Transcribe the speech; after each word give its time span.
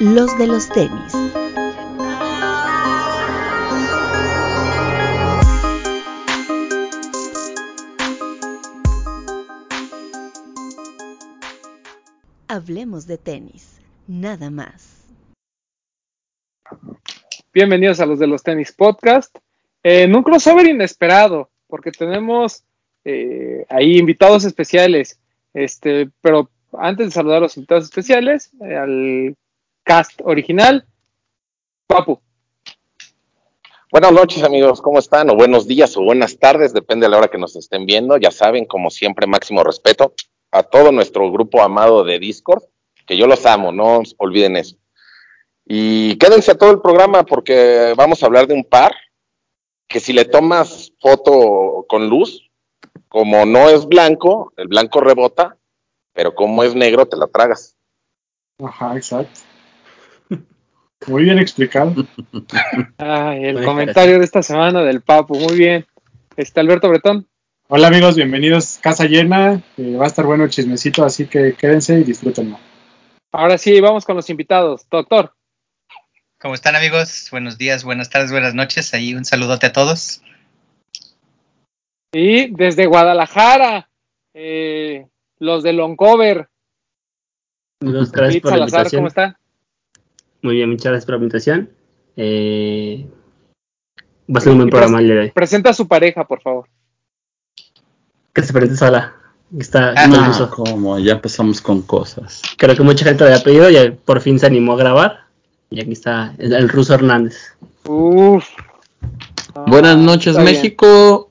los 0.00 0.38
de 0.38 0.46
los 0.46 0.68
tenis. 0.68 1.12
Hablemos 12.46 13.06
de 13.08 13.18
tenis, 13.18 13.80
nada 14.06 14.50
más. 14.50 15.04
Bienvenidos 17.52 17.98
a 17.98 18.06
los 18.06 18.20
de 18.20 18.28
los 18.28 18.44
tenis 18.44 18.70
podcast. 18.70 19.36
En 19.82 20.14
un 20.14 20.22
crossover 20.22 20.66
inesperado, 20.66 21.50
porque 21.66 21.90
tenemos 21.90 22.62
eh, 23.04 23.66
ahí 23.68 23.98
invitados 23.98 24.44
especiales. 24.44 25.18
Este, 25.54 26.08
pero 26.20 26.50
antes 26.78 27.06
de 27.06 27.12
saludar 27.12 27.38
a 27.38 27.40
los 27.40 27.56
invitados 27.56 27.84
especiales, 27.84 28.52
eh, 28.60 28.76
al 28.76 29.36
cast 29.88 30.20
original, 30.22 30.86
Papu. 31.86 32.20
Buenas 33.90 34.12
noches 34.12 34.42
amigos, 34.42 34.82
¿cómo 34.82 34.98
están? 34.98 35.30
O 35.30 35.34
buenos 35.34 35.66
días 35.66 35.96
o 35.96 36.02
buenas 36.02 36.38
tardes, 36.38 36.74
depende 36.74 37.06
de 37.06 37.10
la 37.10 37.16
hora 37.16 37.28
que 37.28 37.38
nos 37.38 37.56
estén 37.56 37.86
viendo. 37.86 38.18
Ya 38.18 38.30
saben, 38.30 38.66
como 38.66 38.90
siempre, 38.90 39.26
máximo 39.26 39.64
respeto 39.64 40.12
a 40.50 40.62
todo 40.62 40.92
nuestro 40.92 41.32
grupo 41.32 41.62
amado 41.62 42.04
de 42.04 42.18
Discord, 42.18 42.64
que 43.06 43.16
yo 43.16 43.26
los 43.26 43.46
amo, 43.46 43.72
no 43.72 44.02
olviden 44.18 44.58
eso. 44.58 44.76
Y 45.64 46.18
quédense 46.18 46.50
a 46.50 46.58
todo 46.58 46.70
el 46.70 46.82
programa 46.82 47.22
porque 47.22 47.94
vamos 47.96 48.22
a 48.22 48.26
hablar 48.26 48.46
de 48.46 48.52
un 48.52 48.64
par 48.64 48.92
que 49.88 50.00
si 50.00 50.12
le 50.12 50.26
tomas 50.26 50.92
foto 51.00 51.86
con 51.88 52.10
luz, 52.10 52.50
como 53.08 53.46
no 53.46 53.70
es 53.70 53.86
blanco, 53.86 54.52
el 54.58 54.68
blanco 54.68 55.00
rebota, 55.00 55.56
pero 56.12 56.34
como 56.34 56.62
es 56.62 56.74
negro, 56.74 57.06
te 57.06 57.16
la 57.16 57.26
tragas. 57.26 57.74
Ajá, 58.62 58.94
exacto. 58.94 59.47
Muy 61.06 61.24
bien 61.24 61.38
explicado. 61.38 61.94
Ay, 62.98 63.44
el 63.44 63.64
comentario 63.64 64.18
de 64.18 64.24
esta 64.24 64.42
semana 64.42 64.82
del 64.82 65.00
Papu, 65.00 65.38
muy 65.38 65.56
bien. 65.56 65.86
Está 66.36 66.60
Alberto 66.60 66.88
Bretón. 66.88 67.26
Hola 67.68 67.88
amigos, 67.88 68.16
bienvenidos. 68.16 68.78
Casa 68.82 69.04
llena, 69.04 69.62
eh, 69.76 69.96
va 69.96 70.04
a 70.04 70.08
estar 70.08 70.26
bueno 70.26 70.44
el 70.44 70.50
chismecito, 70.50 71.04
así 71.04 71.26
que 71.26 71.54
quédense 71.54 72.00
y 72.00 72.04
disfrútenlo. 72.04 72.58
Ahora 73.32 73.58
sí, 73.58 73.80
vamos 73.80 74.04
con 74.04 74.16
los 74.16 74.28
invitados. 74.30 74.86
Doctor. 74.90 75.34
¿Cómo 76.40 76.54
están 76.54 76.76
amigos? 76.76 77.28
Buenos 77.30 77.58
días, 77.58 77.84
buenas 77.84 78.10
tardes, 78.10 78.30
buenas 78.30 78.54
noches. 78.54 78.94
Ahí 78.94 79.14
un 79.14 79.24
saludote 79.24 79.66
a 79.66 79.72
todos. 79.72 80.22
Y 82.12 82.48
desde 82.54 82.86
Guadalajara, 82.86 83.88
eh, 84.34 85.06
los 85.38 85.62
de 85.62 85.72
Longcover. 85.72 86.48
Muchas 87.80 88.12
gracias 88.12 88.42
por 88.42 88.52
la 88.52 88.58
Salazar, 88.58 88.78
invitación. 88.80 89.00
¿cómo 89.00 89.08
está? 89.08 89.40
Muy 90.42 90.54
bien, 90.56 90.70
muchas 90.70 90.86
gracias 90.86 91.04
por 91.06 91.14
la 91.14 91.18
invitación. 91.18 91.70
Eh, 92.16 93.06
va 94.34 94.38
a 94.38 94.40
ser 94.40 94.52
un 94.52 94.58
buen 94.58 94.70
programa 94.70 94.98
el 95.00 95.04
día 95.06 95.14
de 95.14 95.20
hoy. 95.22 95.30
Presenta 95.30 95.70
a 95.70 95.74
su 95.74 95.86
pareja, 95.88 96.26
por 96.26 96.40
favor. 96.40 96.66
Que 98.32 98.42
se 98.42 98.52
presente 98.52 98.76
sola. 98.76 99.14
Está, 99.58 99.88
Ah, 99.90 99.90
está 99.90 100.04
el 100.04 100.10
no. 100.10 100.26
ruso. 100.26 100.50
como 100.50 100.98
ya 100.98 101.12
empezamos 101.14 101.60
con 101.60 101.82
cosas. 101.82 102.42
Creo 102.58 102.76
que 102.76 102.82
mucha 102.82 103.04
gente 103.04 103.24
lo 103.24 103.30
había 103.30 103.42
pedido 103.42 103.70
y 103.70 103.90
por 103.90 104.20
fin 104.20 104.38
se 104.38 104.46
animó 104.46 104.74
a 104.74 104.76
grabar. 104.76 105.20
Y 105.70 105.80
aquí 105.80 105.92
está 105.92 106.34
el, 106.38 106.52
el 106.52 106.68
ruso 106.68 106.94
Hernández. 106.94 107.36
Uf. 107.86 108.44
Buenas 109.66 109.96
Ah, 109.96 110.00
noches 110.00 110.34
bien. 110.36 110.44
México, 110.44 111.30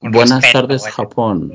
buenas 0.00 0.42
respeto, 0.42 0.52
tardes 0.60 0.80
güey. 0.82 0.92
Japón. 0.92 1.52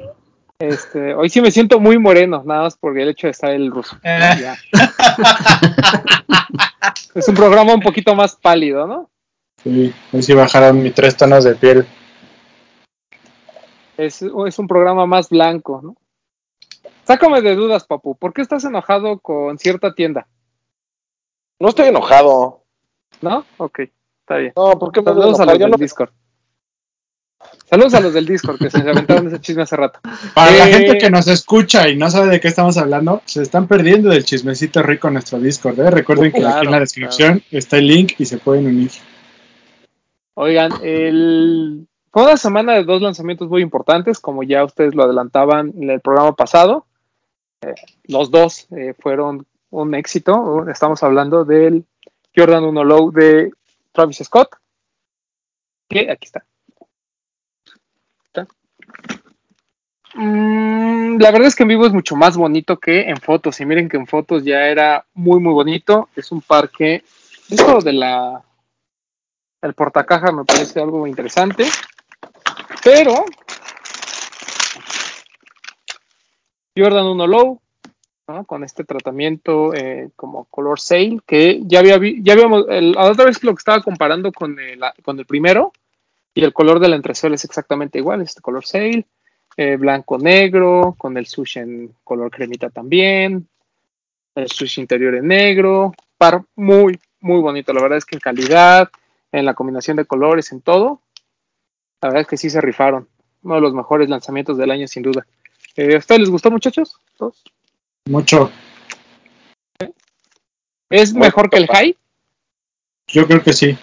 Este, 0.62 1.16
hoy 1.16 1.28
sí 1.30 1.42
me 1.42 1.50
siento 1.50 1.80
muy 1.80 1.98
moreno, 1.98 2.44
nada 2.46 2.64
más 2.64 2.78
por 2.78 2.98
el 3.00 3.10
hecho 3.10 3.26
de 3.28 3.32
estar 3.32 3.50
el 3.52 3.72
ruso. 3.72 3.98
Eh. 4.04 4.54
Es 7.16 7.28
un 7.28 7.36
programa 7.36 7.74
un 7.74 7.82
poquito 7.82 8.14
más 8.16 8.36
pálido, 8.36 8.86
¿no? 8.86 9.10
Sí, 9.64 9.94
hoy 10.14 10.22
sí 10.24 10.34
bajaron 10.34 10.82
mis 10.82 10.94
tres 10.94 11.18
tonos 11.18 11.44
de 11.44 11.56
piel. 11.56 11.86
Es, 13.98 14.22
es 14.22 14.60
un 14.60 14.68
programa 14.68 15.06
más 15.06 15.30
blanco, 15.30 15.82
¿no? 15.84 15.96
Sácame 17.06 17.42
de 17.42 17.56
dudas, 17.56 17.84
papu. 17.86 18.16
¿Por 18.16 18.32
qué 18.34 18.42
estás 18.42 18.64
enojado 18.64 19.20
con 19.20 19.58
cierta 19.58 19.94
tienda? 19.94 20.28
No 21.60 21.70
estoy 21.70 21.88
enojado. 21.88 22.64
¿No? 23.22 23.46
Ok, 23.58 23.80
está 24.22 24.38
bien. 24.38 24.54
No, 24.56 24.78
¿por 24.80 24.92
qué 24.92 25.02
me 25.02 25.06
Saludos 25.06 25.40
a 25.40 25.44
enojar? 25.44 25.48
los 25.48 25.58
Yo 25.60 25.66
del 25.66 25.72
no- 25.72 25.78
Discord. 25.78 26.10
Saludos 27.70 27.94
a 27.94 28.02
los 28.02 28.14
del 28.14 28.26
Discord 28.26 28.58
que 28.60 28.70
se 28.70 28.80
aventaron 28.80 29.28
ese 29.28 29.40
chisme 29.40 29.64
hace 29.64 29.78
rato. 29.78 30.00
Para 30.34 30.52
la 30.52 30.70
Eh, 30.70 30.74
gente 30.74 30.98
que 30.98 31.10
nos 31.10 31.28
escucha 31.28 31.88
y 31.88 31.96
no 31.96 32.10
sabe 32.10 32.28
de 32.28 32.40
qué 32.42 32.50
estamos 32.50 32.78
hablando, 32.78 33.22
se 33.26 33.42
están 33.42 33.68
perdiendo 33.68 34.10
del 34.10 34.26
chismecito 34.26 34.84
rico 34.84 35.08
en 35.08 35.14
nuestro 35.14 35.40
Discord. 35.40 35.80
¿eh? 35.80 35.90
Recuerden 35.90 36.34
que 36.34 36.40
Claro, 36.40 36.58
aquí 36.58 36.66
en 36.66 36.72
la 36.72 36.80
descripción 36.82 37.44
está 37.50 37.78
el 37.78 37.88
link 37.88 38.14
y 38.18 38.26
se 38.26 38.38
pueden 38.40 38.68
unir. 38.68 38.92
Oigan, 40.34 40.72
el... 40.84 41.88
fue 42.12 42.24
una 42.24 42.38
semana 42.38 42.74
de 42.74 42.84
dos 42.84 43.02
lanzamientos 43.02 43.48
muy 43.50 43.62
importantes, 43.62 44.20
como 44.20 44.44
ya 44.44 44.66
ustedes 44.66 44.94
lo 44.94 45.04
adelantaban 45.04 45.72
en 45.80 45.90
el 45.90 46.02
programa 46.02 46.36
pasado. 46.36 46.86
Eh, 47.62 47.74
los 48.06 48.32
dos 48.32 48.68
eh, 48.76 48.94
fueron 49.00 49.46
un 49.70 49.96
éxito. 49.96 50.68
Estamos 50.68 51.04
hablando 51.04 51.46
del 51.46 51.86
Jordan 52.36 52.66
1 52.66 52.84
Low 52.84 53.12
de 53.12 53.52
Travis 53.94 54.18
Scott. 54.24 54.50
Que 55.90 56.12
aquí. 56.12 56.26
Está. 56.26 56.44
Mm, 60.14 61.18
la 61.20 61.32
verdad 61.32 61.48
es 61.48 61.56
que 61.56 61.64
en 61.64 61.70
vivo 61.70 61.86
es 61.86 61.94
mucho 61.94 62.16
más 62.16 62.36
bonito 62.38 62.78
que 62.80 63.10
en 63.10 63.18
fotos. 63.18 63.60
Y 63.62 63.66
miren 63.66 63.90
que 63.90 63.98
en 63.98 64.08
fotos 64.08 64.44
ya 64.44 64.68
era 64.68 65.06
muy, 65.14 65.40
muy 65.40 65.54
bonito. 65.54 66.10
Es 66.16 66.32
un 66.32 66.42
par 66.42 66.70
que. 66.70 67.04
Esto 67.50 67.80
de 67.82 67.94
la 67.94 68.42
el 69.62 69.74
portacaja 69.74 70.32
me 70.32 70.46
parece 70.46 70.80
algo 70.80 71.08
interesante. 71.08 71.66
Pero 72.84 73.26
Jordan 76.76 77.06
1 77.08 77.28
Low, 77.28 77.60
con 78.48 78.64
este 78.64 78.84
tratamiento 78.86 79.74
eh, 79.74 80.10
como 80.16 80.46
color 80.46 80.80
sail, 80.80 81.22
que 81.26 81.62
ya 81.66 81.80
había 81.80 81.98
vi- 81.98 82.22
ya 82.24 82.34
habíamos, 82.34 82.66
el- 82.70 82.94
la 82.94 83.12
otra 83.12 83.26
vez 83.26 83.44
lo 83.44 83.54
que 83.54 83.60
estaba 83.60 83.82
comparando 83.84 84.32
con 84.32 84.58
el, 84.60 84.80
con 85.04 85.20
el 85.20 85.26
primero, 85.26 85.74
y 86.34 86.44
el 86.44 86.54
color 86.54 86.80
de 86.80 86.90
la 86.90 86.96
entresuela 86.96 87.36
es 87.36 87.46
exactamente 87.46 88.00
igual, 88.00 88.22
este 88.22 88.42
color 88.42 88.66
sail, 88.66 89.06
eh, 89.58 89.76
blanco 89.78 90.18
negro, 90.18 90.96
con 90.98 91.18
el 91.18 91.26
sushi 91.26 91.60
en 91.60 91.96
color 92.04 92.32
cremita 92.32 92.70
también, 92.70 93.48
el 94.36 94.48
sushi 94.50 94.82
interior 94.82 95.16
en 95.16 95.28
negro, 95.28 95.94
par 96.18 96.44
muy, 96.56 97.00
muy 97.20 97.42
bonito, 97.42 97.74
la 97.74 97.82
verdad 97.82 97.98
es 97.98 98.06
que 98.06 98.16
en 98.16 98.22
calidad, 98.22 98.90
en 99.32 99.46
la 99.46 99.54
combinación 99.54 99.98
de 99.98 100.06
colores, 100.06 100.52
en 100.52 100.62
todo. 100.62 101.02
La 102.02 102.10
verdad 102.10 102.22
es 102.22 102.28
que 102.28 102.38
sí 102.38 102.50
se 102.50 102.62
rifaron. 102.62 103.08
Uno 103.44 103.56
de 103.56 103.62
los 103.62 103.74
mejores 103.74 104.10
lanzamientos 104.10 104.58
del 104.58 104.72
año, 104.72 104.88
sin 104.88 105.04
duda. 105.04 105.26
Eh, 105.76 105.96
¿A 105.96 105.98
ustedes 106.00 106.22
les 106.22 106.30
gustó, 106.30 106.50
muchachos? 106.52 106.96
¿Todos? 107.18 107.44
Mucho. 108.10 108.52
¿Es 110.90 111.14
mejor 111.14 111.50
que 111.50 111.58
el. 111.58 111.68
High? 111.68 111.96
Yo 113.08 113.28
creo 113.28 113.42
que 113.44 113.54
sí. 113.54 113.78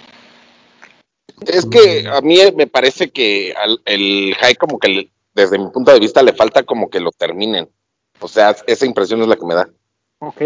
Es 1.46 1.64
que 1.66 2.06
a 2.08 2.20
mí 2.20 2.38
me 2.56 2.66
parece 2.66 3.10
que 3.10 3.54
al- 3.56 3.80
el 3.84 4.34
high 4.38 4.56
como 4.56 4.78
que 4.78 4.88
le- 4.88 5.10
desde 5.38 5.58
mi 5.58 5.70
punto 5.70 5.92
de 5.92 6.00
vista 6.00 6.22
le 6.22 6.32
falta 6.34 6.64
como 6.64 6.90
que 6.90 7.00
lo 7.00 7.10
terminen. 7.12 7.68
O 8.20 8.28
sea, 8.28 8.54
esa 8.66 8.84
impresión 8.84 9.22
es 9.22 9.28
la 9.28 9.36
que 9.36 9.46
me 9.46 9.54
da. 9.54 9.68
Ok. 10.18 10.42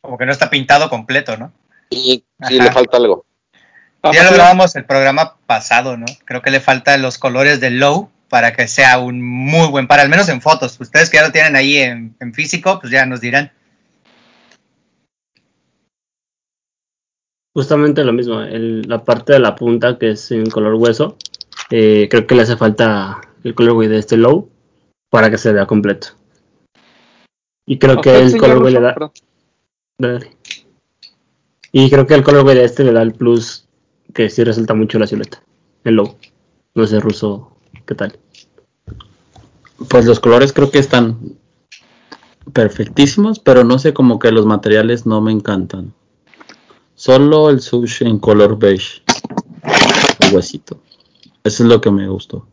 Como 0.00 0.18
que 0.18 0.26
no 0.26 0.32
está 0.32 0.50
pintado 0.50 0.90
completo, 0.90 1.36
¿no? 1.36 1.52
Y 1.90 2.24
sí 2.48 2.58
Ajá. 2.58 2.64
le 2.64 2.72
falta 2.72 2.96
algo. 2.96 3.24
Ya 4.12 4.24
lo 4.24 4.32
grabamos 4.32 4.74
el 4.74 4.84
programa 4.84 5.36
pasado, 5.46 5.96
¿no? 5.96 6.06
Creo 6.24 6.42
que 6.42 6.50
le 6.50 6.58
faltan 6.60 7.02
los 7.02 7.18
colores 7.18 7.60
del 7.60 7.78
low 7.78 8.10
para 8.28 8.52
que 8.52 8.66
sea 8.66 8.98
un 8.98 9.22
muy 9.22 9.68
buen 9.68 9.86
par, 9.86 10.00
al 10.00 10.08
menos 10.08 10.28
en 10.28 10.40
fotos. 10.40 10.80
Ustedes 10.80 11.08
que 11.08 11.18
ya 11.18 11.26
lo 11.26 11.30
tienen 11.32 11.54
ahí 11.54 11.76
en, 11.76 12.16
en 12.18 12.34
físico, 12.34 12.80
pues 12.80 12.90
ya 12.90 13.06
nos 13.06 13.20
dirán. 13.20 13.52
Justamente 17.54 18.02
lo 18.02 18.12
mismo, 18.12 18.40
el- 18.40 18.82
la 18.88 19.04
parte 19.04 19.34
de 19.34 19.38
la 19.38 19.54
punta 19.54 19.98
que 19.98 20.12
es 20.12 20.30
en 20.32 20.46
color 20.46 20.74
hueso, 20.74 21.16
eh, 21.70 22.08
creo 22.10 22.26
que 22.26 22.34
le 22.34 22.42
hace 22.42 22.56
falta 22.56 23.20
el 23.44 23.54
colorway 23.54 23.88
de 23.88 23.98
este 23.98 24.16
low 24.16 24.48
para 25.10 25.30
que 25.30 25.38
se 25.38 25.52
vea 25.52 25.66
completo. 25.66 26.08
Y 27.66 27.78
creo 27.78 27.98
¿A 27.98 28.02
que 28.02 28.16
el 28.16 28.36
colorway 28.36 28.72
le 28.72 28.80
da... 28.80 29.12
Dale. 29.98 30.36
Y 31.70 31.90
creo 31.90 32.06
que 32.06 32.14
el 32.14 32.22
colorway 32.22 32.56
de 32.56 32.64
este 32.64 32.84
le 32.84 32.92
da 32.92 33.02
el 33.02 33.12
plus 33.12 33.66
que 34.12 34.28
sí 34.28 34.44
resalta 34.44 34.74
mucho 34.74 34.98
la 34.98 35.06
silueta, 35.06 35.42
el 35.84 35.94
low. 35.94 36.16
No 36.74 36.86
sé, 36.86 37.00
ruso, 37.00 37.56
¿qué 37.86 37.94
tal? 37.94 38.18
Pues 39.88 40.04
los 40.04 40.20
colores 40.20 40.52
creo 40.52 40.70
que 40.70 40.78
están 40.78 41.36
perfectísimos, 42.52 43.38
pero 43.38 43.64
no 43.64 43.78
sé, 43.78 43.94
como 43.94 44.18
que 44.18 44.32
los 44.32 44.46
materiales 44.46 45.06
no 45.06 45.20
me 45.20 45.32
encantan. 45.32 45.94
Solo 46.94 47.50
el 47.50 47.60
sushi 47.60 48.04
en 48.04 48.18
color 48.18 48.58
beige, 48.58 49.02
el 50.20 50.34
huesito. 50.34 50.78
Eso 51.44 51.62
es 51.64 51.68
lo 51.68 51.80
que 51.80 51.90
me 51.90 52.08
gustó. 52.08 52.46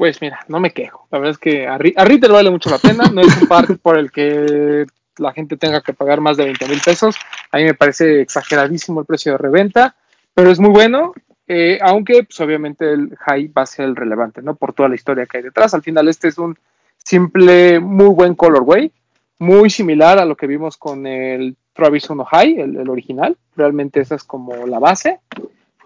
Pues 0.00 0.22
mira, 0.22 0.40
no 0.48 0.60
me 0.60 0.70
quejo. 0.72 1.06
La 1.10 1.18
verdad 1.18 1.32
es 1.32 1.36
que 1.38 1.66
a, 1.68 1.76
Ri- 1.78 1.92
a 1.94 2.06
Ritter 2.06 2.32
vale 2.32 2.48
mucho 2.50 2.70
la 2.70 2.78
pena. 2.78 3.04
No 3.12 3.20
es 3.20 3.36
un 3.42 3.46
par 3.46 3.66
por 3.82 3.98
el 3.98 4.10
que 4.10 4.86
la 5.18 5.30
gente 5.34 5.58
tenga 5.58 5.82
que 5.82 5.92
pagar 5.92 6.22
más 6.22 6.38
de 6.38 6.44
20 6.44 6.66
mil 6.68 6.80
pesos. 6.82 7.16
A 7.52 7.58
mí 7.58 7.64
me 7.64 7.74
parece 7.74 8.22
exageradísimo 8.22 9.00
el 9.00 9.06
precio 9.06 9.32
de 9.32 9.36
reventa, 9.36 9.94
pero 10.32 10.50
es 10.50 10.58
muy 10.58 10.70
bueno, 10.70 11.12
eh, 11.46 11.78
aunque 11.82 12.22
pues, 12.22 12.40
obviamente 12.40 12.90
el 12.90 13.14
high 13.18 13.48
va 13.48 13.60
a 13.60 13.66
ser 13.66 13.84
el 13.84 13.94
relevante, 13.94 14.40
¿no? 14.40 14.54
Por 14.54 14.72
toda 14.72 14.88
la 14.88 14.94
historia 14.94 15.26
que 15.26 15.36
hay 15.36 15.42
detrás. 15.42 15.74
Al 15.74 15.82
final 15.82 16.08
este 16.08 16.28
es 16.28 16.38
un 16.38 16.56
simple, 16.96 17.78
muy 17.78 18.08
buen 18.08 18.34
colorway, 18.36 18.90
muy 19.38 19.68
similar 19.68 20.18
a 20.18 20.24
lo 20.24 20.34
que 20.34 20.46
vimos 20.46 20.78
con 20.78 21.06
el 21.06 21.58
Travis 21.74 22.08
1 22.08 22.24
High, 22.24 22.58
el, 22.58 22.76
el 22.78 22.88
original. 22.88 23.36
Realmente 23.54 24.00
esa 24.00 24.14
es 24.14 24.24
como 24.24 24.66
la 24.66 24.78
base. 24.78 25.20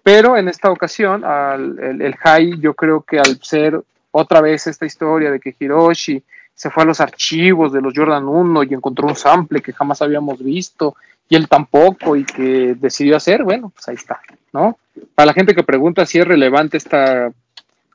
Pero 0.05 0.37
en 0.37 0.47
esta 0.47 0.71
ocasión, 0.71 1.25
al, 1.25 1.81
el, 1.81 2.01
el 2.01 2.15
high, 2.15 2.61
yo 2.61 2.75
creo 2.75 3.01
que 3.03 3.19
al 3.19 3.41
ser 3.43 3.83
otra 4.17 4.41
vez 4.41 4.69
esta 4.69 4.87
historia 4.87 5.33
de 5.33 5.41
que 5.41 5.57
Hiroshi 5.59 6.23
se 6.55 6.71
fue 6.71 6.85
a 6.85 6.87
los 6.87 7.01
archivos 7.01 7.73
de 7.73 7.81
los 7.81 7.93
Jordan 7.97 8.29
1 8.29 8.63
y 8.63 8.75
encontró 8.75 9.09
un 9.09 9.17
sample 9.17 9.61
que 9.61 9.73
jamás 9.73 10.03
habíamos 10.03 10.41
visto 10.41 10.95
y 11.29 11.35
él 11.35 11.49
tampoco 11.49 12.15
y 12.15 12.25
que 12.25 12.77
decidió 12.79 13.17
hacer, 13.17 13.43
bueno, 13.43 13.73
pues 13.75 13.89
ahí 13.89 13.97
está, 13.97 14.21
¿no? 14.53 14.79
Para 15.17 15.27
la 15.27 15.33
gente 15.33 15.53
que 15.53 15.65
pregunta 15.65 16.07
si 16.07 16.21
es 16.21 16.29
relevante 16.29 16.77
esta 16.77 17.33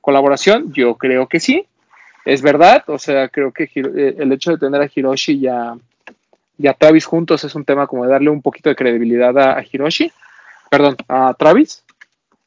colaboración, 0.02 0.74
yo 0.74 0.96
creo 0.96 1.28
que 1.28 1.40
sí, 1.40 1.66
es 2.26 2.42
verdad, 2.42 2.84
o 2.88 3.00
sea, 3.00 3.30
creo 3.30 3.54
que 3.54 3.70
eh, 3.74 4.16
el 4.18 4.34
hecho 4.34 4.52
de 4.52 4.58
tener 4.58 4.82
a 4.82 4.90
Hiroshi 4.94 5.38
y 5.38 5.48
a, 5.48 5.74
y 6.58 6.68
a 6.68 6.74
Travis 6.74 7.06
juntos 7.06 7.46
es 7.46 7.56
un 7.56 7.64
tema 7.64 7.88
como 7.88 8.04
de 8.04 8.12
darle 8.12 8.30
un 8.30 8.42
poquito 8.42 8.68
de 8.68 8.76
credibilidad 8.76 9.38
a, 9.38 9.58
a 9.58 9.64
Hiroshi, 9.64 10.12
perdón, 10.70 10.98
a 11.08 11.34
Travis, 11.36 11.82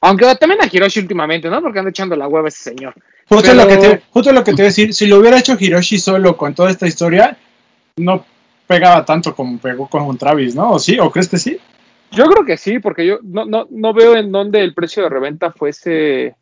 aunque 0.02 0.26
también 0.34 0.60
a 0.60 0.68
Hiroshi 0.70 1.00
últimamente, 1.00 1.48
¿no? 1.48 1.62
Porque 1.62 1.78
anda 1.78 1.90
echando 1.90 2.16
la 2.16 2.28
hueva 2.28 2.48
ese 2.48 2.64
señor. 2.64 2.92
Justo, 3.28 3.50
Pero- 3.50 3.62
lo 3.62 3.68
que 3.68 3.76
te, 3.76 4.02
justo 4.10 4.32
lo 4.32 4.44
que 4.44 4.50
te 4.52 4.56
voy 4.56 4.62
a 4.62 4.66
decir, 4.66 4.92
si 4.94 5.06
lo 5.06 5.18
hubiera 5.18 5.38
hecho 5.38 5.56
Hiroshi 5.58 5.98
solo 5.98 6.36
con 6.36 6.54
toda 6.54 6.70
esta 6.70 6.86
historia, 6.86 7.36
no 7.96 8.24
pegaba 8.66 9.04
tanto 9.04 9.34
como 9.34 9.58
pegó 9.58 9.88
con 9.88 10.16
Travis, 10.18 10.54
¿no? 10.54 10.72
¿O 10.72 10.78
sí? 10.78 10.98
¿O 10.98 11.10
crees 11.10 11.28
que 11.28 11.38
sí? 11.38 11.58
Yo 12.10 12.24
creo 12.26 12.44
que 12.44 12.56
sí, 12.58 12.78
porque 12.78 13.06
yo 13.06 13.18
no, 13.22 13.44
no, 13.46 13.66
no 13.70 13.94
veo 13.94 14.16
en 14.16 14.30
dónde 14.32 14.60
el 14.62 14.74
precio 14.74 15.02
de 15.02 15.08
reventa 15.08 15.50
fuese. 15.50 16.36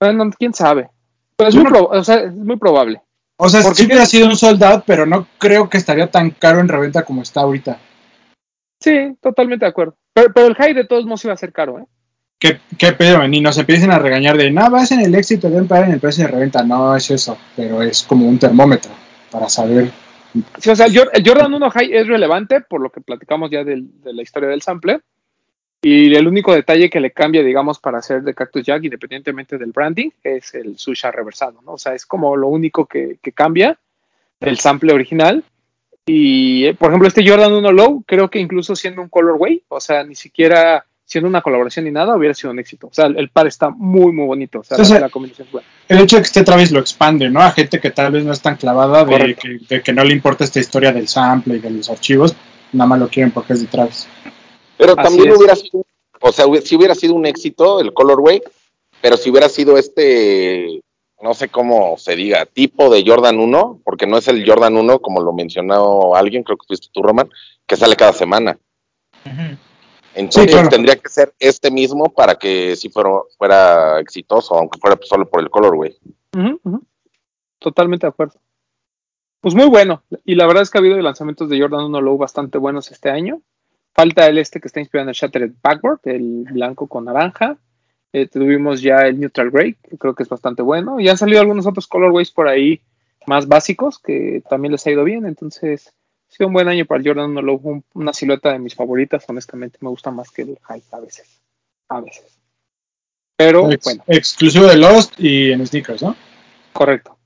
Bueno, 0.00 0.30
quién 0.38 0.52
sabe. 0.54 0.90
Pero 1.36 1.48
es 1.48 1.54
muy, 1.56 1.64
no- 1.64 1.84
o 1.84 2.04
sea, 2.04 2.16
es 2.20 2.34
muy 2.34 2.56
probable. 2.56 3.00
O 3.38 3.48
sea, 3.48 3.62
Porque 3.62 3.76
sí 3.78 3.86
hubiera 3.86 4.04
sido 4.04 4.26
un 4.26 4.36
sold 4.36 4.62
out, 4.62 4.84
pero 4.86 5.06
no 5.06 5.26
creo 5.38 5.70
que 5.70 5.78
estaría 5.78 6.10
tan 6.10 6.30
caro 6.30 6.60
en 6.60 6.68
reventa 6.68 7.04
como 7.04 7.22
está 7.22 7.40
ahorita. 7.40 7.78
Sí, 8.82 9.16
totalmente 9.22 9.64
de 9.64 9.70
acuerdo. 9.70 9.96
Pero, 10.12 10.32
pero 10.34 10.46
el 10.46 10.54
high 10.54 10.74
de 10.74 10.84
todos 10.86 11.04
modos 11.06 11.24
iba 11.24 11.32
a 11.32 11.38
ser 11.38 11.52
caro, 11.52 11.78
¿eh? 11.78 11.84
¿Qué, 12.40 12.58
qué 12.78 12.92
pedo? 12.92 13.28
Ni 13.28 13.40
nos 13.40 13.58
empiecen 13.58 13.90
a 13.92 13.98
regañar 13.98 14.36
de, 14.36 14.50
no, 14.50 14.68
vas 14.70 14.90
en 14.92 15.00
el 15.00 15.14
éxito, 15.14 15.48
deben 15.50 15.68
pagar 15.68 15.86
en 15.88 15.92
el 15.92 16.00
precio 16.00 16.24
de 16.24 16.30
reventa. 16.30 16.64
No 16.64 16.96
es 16.96 17.10
eso, 17.10 17.38
pero 17.54 17.82
es 17.82 18.02
como 18.02 18.26
un 18.26 18.38
termómetro 18.38 18.90
para 19.30 19.48
saber. 19.48 19.90
Sí, 20.58 20.70
o 20.70 20.74
sea, 20.76 20.86
el, 20.86 20.94
Jor- 20.94 21.10
el 21.12 21.22
Jordan 21.26 21.52
1 21.52 21.70
High 21.70 21.92
es 21.92 22.06
relevante 22.06 22.62
por 22.62 22.80
lo 22.80 22.90
que 22.90 23.02
platicamos 23.02 23.50
ya 23.50 23.62
del- 23.62 24.00
de 24.02 24.14
la 24.14 24.22
historia 24.22 24.48
del 24.48 24.62
sample. 24.62 25.00
Y 25.82 26.14
el 26.14 26.26
único 26.26 26.54
detalle 26.54 26.88
que 26.90 27.00
le 27.00 27.10
cambia, 27.10 27.42
digamos, 27.42 27.78
para 27.78 27.98
hacer 27.98 28.22
de 28.22 28.34
Cactus 28.34 28.64
Jack, 28.64 28.84
independientemente 28.84 29.56
del 29.58 29.72
branding, 29.72 30.10
es 30.22 30.54
el 30.54 30.78
susha 30.78 31.10
reversado, 31.10 31.60
¿no? 31.64 31.72
O 31.72 31.78
sea, 31.78 31.94
es 31.94 32.04
como 32.06 32.36
lo 32.36 32.48
único 32.48 32.86
que, 32.86 33.18
que 33.22 33.32
cambia 33.32 33.78
del 34.40 34.58
sample 34.58 34.92
original. 34.94 35.42
Y, 36.06 36.66
eh, 36.66 36.74
por 36.74 36.88
ejemplo, 36.90 37.08
este 37.08 37.26
Jordan 37.26 37.52
1 37.52 37.72
Low, 37.72 38.02
creo 38.06 38.30
que 38.30 38.38
incluso 38.38 38.74
siendo 38.76 39.02
un 39.02 39.08
colorway, 39.08 39.62
o 39.68 39.80
sea, 39.80 40.04
ni 40.04 40.14
siquiera 40.14 40.84
siendo 41.10 41.28
una 41.28 41.42
colaboración 41.42 41.86
ni 41.86 41.90
nada, 41.90 42.16
hubiera 42.16 42.34
sido 42.34 42.52
un 42.52 42.60
éxito. 42.60 42.86
O 42.86 42.94
sea, 42.94 43.06
el, 43.06 43.30
par 43.30 43.48
está 43.48 43.70
muy, 43.70 44.12
muy 44.12 44.26
bonito. 44.26 44.60
O 44.60 44.62
sea, 44.62 44.76
Entonces- 44.76 44.94
la, 44.94 45.06
la 45.06 45.10
combinación 45.10 45.48
es 45.48 45.52
buena. 45.52 45.68
El 45.88 45.98
hecho 45.98 46.16
de 46.16 46.22
que 46.22 46.26
este 46.26 46.44
Travis 46.44 46.70
lo 46.70 46.78
expande, 46.78 47.28
¿no? 47.28 47.40
A 47.40 47.50
gente 47.50 47.80
que 47.80 47.90
tal 47.90 48.12
vez 48.12 48.24
no 48.24 48.32
es 48.32 48.40
tan 48.40 48.54
clavada 48.54 49.04
de 49.04 49.34
que, 49.34 49.58
de 49.68 49.82
que 49.82 49.92
no 49.92 50.04
le 50.04 50.12
importa 50.14 50.44
esta 50.44 50.60
historia 50.60 50.92
del 50.92 51.08
sample 51.08 51.56
y 51.56 51.58
de 51.58 51.70
los 51.70 51.90
archivos, 51.90 52.36
nada 52.72 52.86
más 52.86 53.00
lo 53.00 53.08
quieren 53.08 53.32
porque 53.32 53.54
es 53.54 53.60
de 53.60 53.66
Travis. 53.66 54.06
Pero 54.76 54.92
Así 54.96 55.02
también 55.02 55.32
es. 55.32 55.36
hubiera 55.36 55.56
sido, 55.56 55.84
o 56.20 56.30
sea, 56.30 56.44
si 56.62 56.76
hubiera 56.76 56.94
sido 56.94 57.14
un 57.14 57.26
éxito 57.26 57.80
el 57.80 57.92
colorway, 57.92 58.40
pero 59.02 59.16
si 59.16 59.30
hubiera 59.30 59.48
sido 59.48 59.78
este, 59.78 60.80
no 61.20 61.34
sé 61.34 61.48
cómo 61.48 61.96
se 61.98 62.14
diga, 62.14 62.46
tipo 62.46 62.88
de 62.88 63.02
Jordan 63.04 63.40
1, 63.40 63.80
porque 63.84 64.06
no 64.06 64.16
es 64.18 64.28
el 64.28 64.48
Jordan 64.48 64.76
1 64.76 65.00
como 65.00 65.20
lo 65.20 65.32
mencionó 65.32 66.14
alguien, 66.14 66.44
creo 66.44 66.56
que 66.56 66.68
fuiste 66.68 66.86
tú, 66.92 67.02
Roman, 67.02 67.28
que 67.66 67.76
sale 67.76 67.96
cada 67.96 68.12
semana. 68.12 68.56
Ujú. 69.26 69.56
Entonces 70.14 70.44
Sí, 70.44 70.50
claro. 70.52 70.68
tendría 70.68 70.96
que 70.96 71.08
ser 71.08 71.32
este 71.38 71.70
mismo 71.70 72.12
para 72.12 72.34
que 72.34 72.74
sí 72.76 72.88
fuera, 72.88 73.10
fuera 73.38 74.00
exitoso, 74.00 74.54
aunque 74.56 74.78
fuera 74.80 74.98
solo 75.02 75.28
por 75.28 75.40
el 75.40 75.50
colorway. 75.50 75.96
Ujú, 76.36 76.60
ujú. 76.64 76.82
Totalmente 77.58 78.06
de 78.06 78.10
acuerdo. 78.10 78.34
Pues 79.40 79.54
muy 79.54 79.66
bueno. 79.68 80.02
Y 80.24 80.34
la 80.34 80.46
verdad 80.46 80.62
es 80.62 80.70
que 80.70 80.78
ha 80.78 80.80
habido 80.80 81.00
lanzamientos 81.00 81.48
de 81.48 81.60
Jordan 81.60 81.84
1 81.84 82.00
Low 82.00 82.18
bastante 82.18 82.58
buenos 82.58 82.90
este 82.90 83.10
año. 83.10 83.40
Falta 83.92 84.26
el 84.26 84.38
este 84.38 84.60
que 84.60 84.68
está 84.68 84.80
inspirado 84.80 85.04
en 85.04 85.08
el 85.10 85.14
Shattered 85.14 85.52
Backward, 85.62 86.00
el 86.04 86.44
blanco 86.50 86.86
con 86.86 87.04
naranja. 87.06 87.56
Eh, 88.12 88.26
tuvimos 88.26 88.82
ya 88.82 89.06
el 89.06 89.20
Neutral 89.20 89.50
Grey, 89.50 89.74
que 89.74 89.96
creo 89.96 90.14
que 90.14 90.24
es 90.24 90.28
bastante 90.28 90.62
bueno. 90.62 90.98
Y 91.00 91.08
han 91.08 91.16
salido 91.18 91.40
algunos 91.40 91.66
otros 91.66 91.86
colorways 91.86 92.30
por 92.30 92.48
ahí 92.48 92.80
más 93.26 93.46
básicos 93.46 93.98
que 93.98 94.42
también 94.48 94.72
les 94.72 94.86
ha 94.86 94.90
ido 94.90 95.04
bien. 95.04 95.26
Entonces, 95.26 95.92
ha 96.30 96.34
sido 96.36 96.46
un 96.46 96.52
buen 96.52 96.68
año 96.68 96.84
para 96.86 97.00
el 97.00 97.06
Jordan 97.06 97.30
1 97.30 97.42
Low. 97.42 97.60
Un- 97.62 97.84
una 97.94 98.12
silueta 98.12 98.52
de 98.52 98.58
mis 98.58 98.74
favoritas, 98.74 99.24
honestamente. 99.28 99.78
Me 99.80 99.88
gusta 99.88 100.10
más 100.10 100.30
que 100.30 100.42
el 100.42 100.58
High 100.62 100.82
a 100.92 101.00
veces. 101.00 101.40
A 101.88 102.00
veces. 102.00 102.38
Pero 103.36 103.70
Ex- 103.70 103.84
bueno. 103.84 104.04
Exclusivo 104.06 104.66
de 104.66 104.76
Lost 104.76 105.14
y 105.18 105.50
en 105.52 105.66
sneakers, 105.66 106.02
¿no? 106.02 106.14
Correcto. 106.72 107.16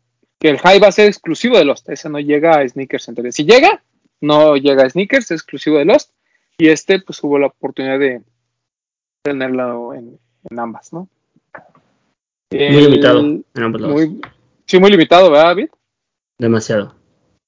Que 0.40 0.48
el 0.50 0.58
high 0.58 0.78
va 0.78 0.88
a 0.88 0.92
ser 0.92 1.06
exclusivo 1.08 1.56
de 1.58 1.64
Lost. 1.64 1.88
Ese 1.88 2.08
no 2.08 2.18
llega 2.20 2.58
a 2.58 2.68
sneakers. 2.68 3.08
Entonces, 3.08 3.34
si 3.34 3.44
llega, 3.44 3.82
no 4.20 4.56
llega 4.56 4.84
a 4.84 4.90
sneakers, 4.90 5.26
es 5.26 5.40
exclusivo 5.40 5.78
de 5.78 5.84
Lost. 5.86 6.12
Y 6.56 6.68
este, 6.68 7.00
pues 7.00 7.22
hubo 7.24 7.38
la 7.38 7.48
oportunidad 7.48 7.98
de 7.98 8.22
tenerlo 9.24 9.92
en, 9.94 10.18
en 10.50 10.58
ambas, 10.58 10.92
¿no? 10.92 11.08
Muy 12.52 12.62
El- 12.62 12.84
limitado 12.90 13.20
en 13.20 13.44
ambos 13.56 13.80
lados. 13.80 13.94
Muy, 13.96 14.20
sí, 14.66 14.78
muy 14.78 14.90
limitado, 14.90 15.30
¿verdad, 15.30 15.46
David? 15.46 15.68
Demasiado. 16.38 16.94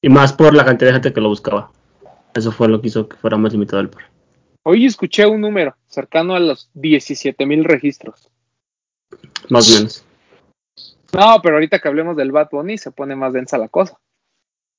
Y 0.06 0.08
más 0.08 0.32
por 0.32 0.54
la 0.54 0.64
cantidad 0.64 0.90
de 0.90 0.92
gente 0.92 1.12
que 1.12 1.20
lo 1.20 1.30
buscaba. 1.30 1.72
Eso 2.32 2.52
fue 2.52 2.68
lo 2.68 2.80
que 2.80 2.86
hizo 2.86 3.08
que 3.08 3.16
fuera 3.16 3.36
más 3.36 3.52
limitado 3.52 3.80
el 3.80 3.90
par. 3.90 4.04
Hoy 4.62 4.86
escuché 4.86 5.26
un 5.26 5.40
número 5.40 5.74
cercano 5.88 6.36
a 6.36 6.38
los 6.38 6.70
17 6.74 7.44
mil 7.44 7.64
registros. 7.64 8.30
Más 9.48 9.68
o 9.68 9.74
menos. 9.74 10.04
No, 11.12 11.40
pero 11.42 11.56
ahorita 11.56 11.80
que 11.80 11.88
hablemos 11.88 12.16
del 12.16 12.30
Bad 12.30 12.50
Bunny 12.52 12.78
se 12.78 12.92
pone 12.92 13.16
más 13.16 13.32
densa 13.32 13.58
la 13.58 13.66
cosa. 13.66 13.98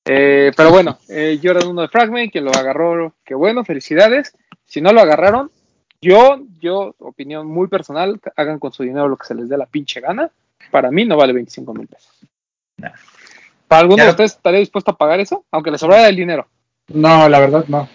Eh, 0.06 0.54
pero 0.56 0.72
bueno, 0.72 0.98
eh, 1.10 1.38
Jordan 1.44 1.68
1 1.72 1.82
de 1.82 1.88
Fragment, 1.90 2.32
quien 2.32 2.46
lo 2.46 2.52
agarró, 2.52 3.14
qué 3.26 3.36
bueno, 3.36 3.66
felicidades. 3.66 4.34
Si 4.64 4.80
no 4.80 4.94
lo 4.94 5.02
agarraron, 5.02 5.52
yo, 6.00 6.40
yo, 6.62 6.96
opinión 7.00 7.48
muy 7.48 7.68
personal, 7.68 8.22
hagan 8.38 8.60
con 8.60 8.72
su 8.72 8.84
dinero 8.84 9.10
lo 9.10 9.18
que 9.18 9.28
se 9.28 9.36
les 9.36 9.50
dé 9.50 9.58
la 9.58 9.66
pinche 9.66 10.00
gana. 10.00 10.32
Para 10.72 10.90
mí 10.90 11.04
no 11.04 11.18
vale 11.18 11.34
25 11.34 11.74
mil 11.74 11.88
pesos. 11.88 12.18
Nah. 12.78 12.94
¿Para 13.68 13.82
alguno 13.82 13.98
Ya 13.98 14.06
de 14.06 14.10
ustedes 14.12 14.32
estaría 14.34 14.60
dispuesto 14.60 14.92
a 14.92 14.98
pagar 14.98 15.20
eso? 15.20 15.46
Aunque 15.52 15.72
le 15.72 15.78
sobrara 15.78 16.08
el 16.08 16.16
dinero. 16.16 16.48
No, 16.88 17.28
la 17.28 17.40
verdad 17.40 17.66
no. 17.68 17.88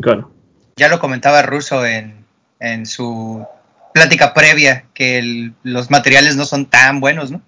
Claro. 0.00 0.30
Ya 0.76 0.88
lo 0.88 0.98
comentaba 1.00 1.42
Russo 1.42 1.84
en, 1.84 2.24
en 2.60 2.86
su 2.86 3.44
plática 3.92 4.32
previa, 4.34 4.86
que 4.94 5.18
el- 5.18 5.54
los 5.64 5.90
materiales 5.90 6.36
no 6.36 6.44
son 6.44 6.66
tan 6.66 7.00
buenos, 7.00 7.30
¿no? 7.30 7.42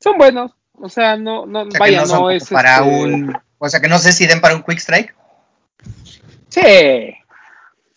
Son 0.00 0.18
buenos. 0.18 0.52
O 0.74 0.88
sea, 0.88 1.16
no, 1.16 1.46
no, 1.46 1.62
O 1.62 1.70
sea, 1.70 1.78
vaya, 1.80 2.04
no 2.04 2.28
es. 2.30 2.48
para 2.50 2.78
este, 2.78 2.90
un... 2.90 3.38
O 3.58 3.68
sea, 3.68 3.80
que 3.80 3.88
no 3.88 3.98
sé 3.98 4.12
si 4.12 4.26
den 4.26 4.40
para 4.40 4.56
un 4.56 4.62
quick 4.64 4.78
strike. 4.78 5.14
Sí. 6.48 6.60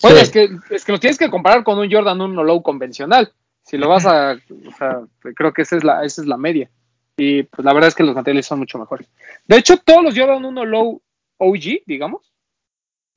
Bueno, 0.01 0.17
Sí. 0.17 0.23
es 0.23 0.29
que, 0.29 0.49
es 0.69 0.85
que 0.85 0.91
lo 0.91 0.99
tienes 0.99 1.17
que 1.17 1.29
comparar 1.31 1.63
con 1.63 1.79
un 1.79 1.91
Jordan 1.91 2.21
1 2.21 2.43
Low 2.43 2.61
convencional. 2.61 3.33
Si 3.63 3.77
lo 3.77 3.89
vas 3.89 4.05
a, 4.05 4.33
o 4.33 4.71
sea, 4.77 4.99
creo 5.35 5.51
que 5.51 5.63
esa 5.63 5.77
es 5.77 5.83
la, 5.83 6.03
esa 6.05 6.21
es 6.21 6.27
la 6.27 6.37
media. 6.37 6.69
Y 7.17 7.43
pues 7.43 7.63
la 7.65 7.73
verdad 7.73 7.87
es 7.89 7.95
que 7.95 8.03
los 8.03 8.15
materiales 8.15 8.45
son 8.45 8.59
mucho 8.59 8.77
mejores. 8.77 9.07
De 9.47 9.57
hecho, 9.57 9.77
todos 9.77 10.03
los 10.03 10.17
Jordan 10.17 10.43
1 10.43 10.65
Low 10.65 11.01
OG, 11.37 11.83
digamos, 11.85 12.31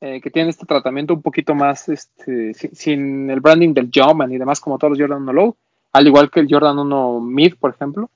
eh, 0.01 0.21
que 0.21 0.31
tienen 0.31 0.51
este 0.51 0.67
tratamiento 0.67 1.15
un 1.15 1.23
poquito 1.23 1.55
más, 1.55 1.89
este, 1.89 2.55
sin, 2.55 2.75
sin 2.75 3.31
el 3.31 3.41
branding 3.41 3.75
del 3.75 3.91
Jumpman 3.93 4.33
y 4.33 4.39
demás, 4.39 4.61
como 4.61 4.79
todos 4.79 4.93
los 4.93 5.01
Jordan 5.01 5.23
1 5.23 5.33
Low, 5.33 5.57
al 5.93 6.07
igual 6.07 6.31
que 6.31 6.41
el 6.41 6.49
Jordan 6.49 6.79
1 6.79 7.21
Mid, 7.21 7.55
por 7.59 7.75
ejemplo, 7.75 8.11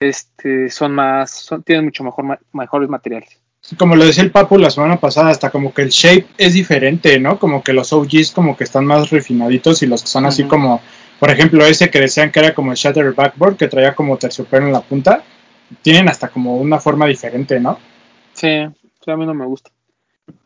este, 0.00 0.70
son 0.70 0.92
más, 0.92 1.30
son, 1.30 1.62
tienen 1.62 1.84
mucho 1.84 2.02
mejor, 2.02 2.24
ma- 2.24 2.38
mejores 2.52 2.88
materiales. 2.88 3.40
Como 3.78 3.94
lo 3.94 4.06
decía 4.06 4.22
el 4.24 4.30
Papu 4.32 4.56
la 4.56 4.70
semana 4.70 4.96
pasada, 4.98 5.28
hasta 5.28 5.50
como 5.50 5.74
que 5.74 5.82
el 5.82 5.90
shape 5.90 6.26
es 6.38 6.54
diferente, 6.54 7.20
¿no? 7.20 7.38
Como 7.38 7.62
que 7.62 7.74
los 7.74 7.92
OGs 7.92 8.32
como 8.32 8.56
que 8.56 8.64
están 8.64 8.86
más 8.86 9.10
refinaditos 9.10 9.82
y 9.82 9.86
los 9.86 10.00
que 10.02 10.08
son 10.08 10.24
así 10.24 10.44
como, 10.44 10.80
por 11.20 11.30
ejemplo, 11.30 11.64
ese 11.64 11.88
que 11.90 12.00
decían 12.00 12.32
que 12.32 12.40
era 12.40 12.54
como 12.54 12.72
el 12.72 12.76
Shatter 12.76 13.12
Backboard, 13.12 13.56
que 13.56 13.68
traía 13.68 13.94
como 13.94 14.16
terciopelo 14.16 14.66
en 14.66 14.72
la 14.72 14.80
punta, 14.80 15.22
tienen 15.82 16.08
hasta 16.08 16.28
como 16.28 16.56
una 16.56 16.80
forma 16.80 17.06
diferente, 17.06 17.60
¿no? 17.60 17.78
Sí, 18.32 18.48
sí, 19.04 19.10
a 19.10 19.16
mí 19.16 19.24
no 19.26 19.34
me 19.34 19.46
gusta. 19.46 19.70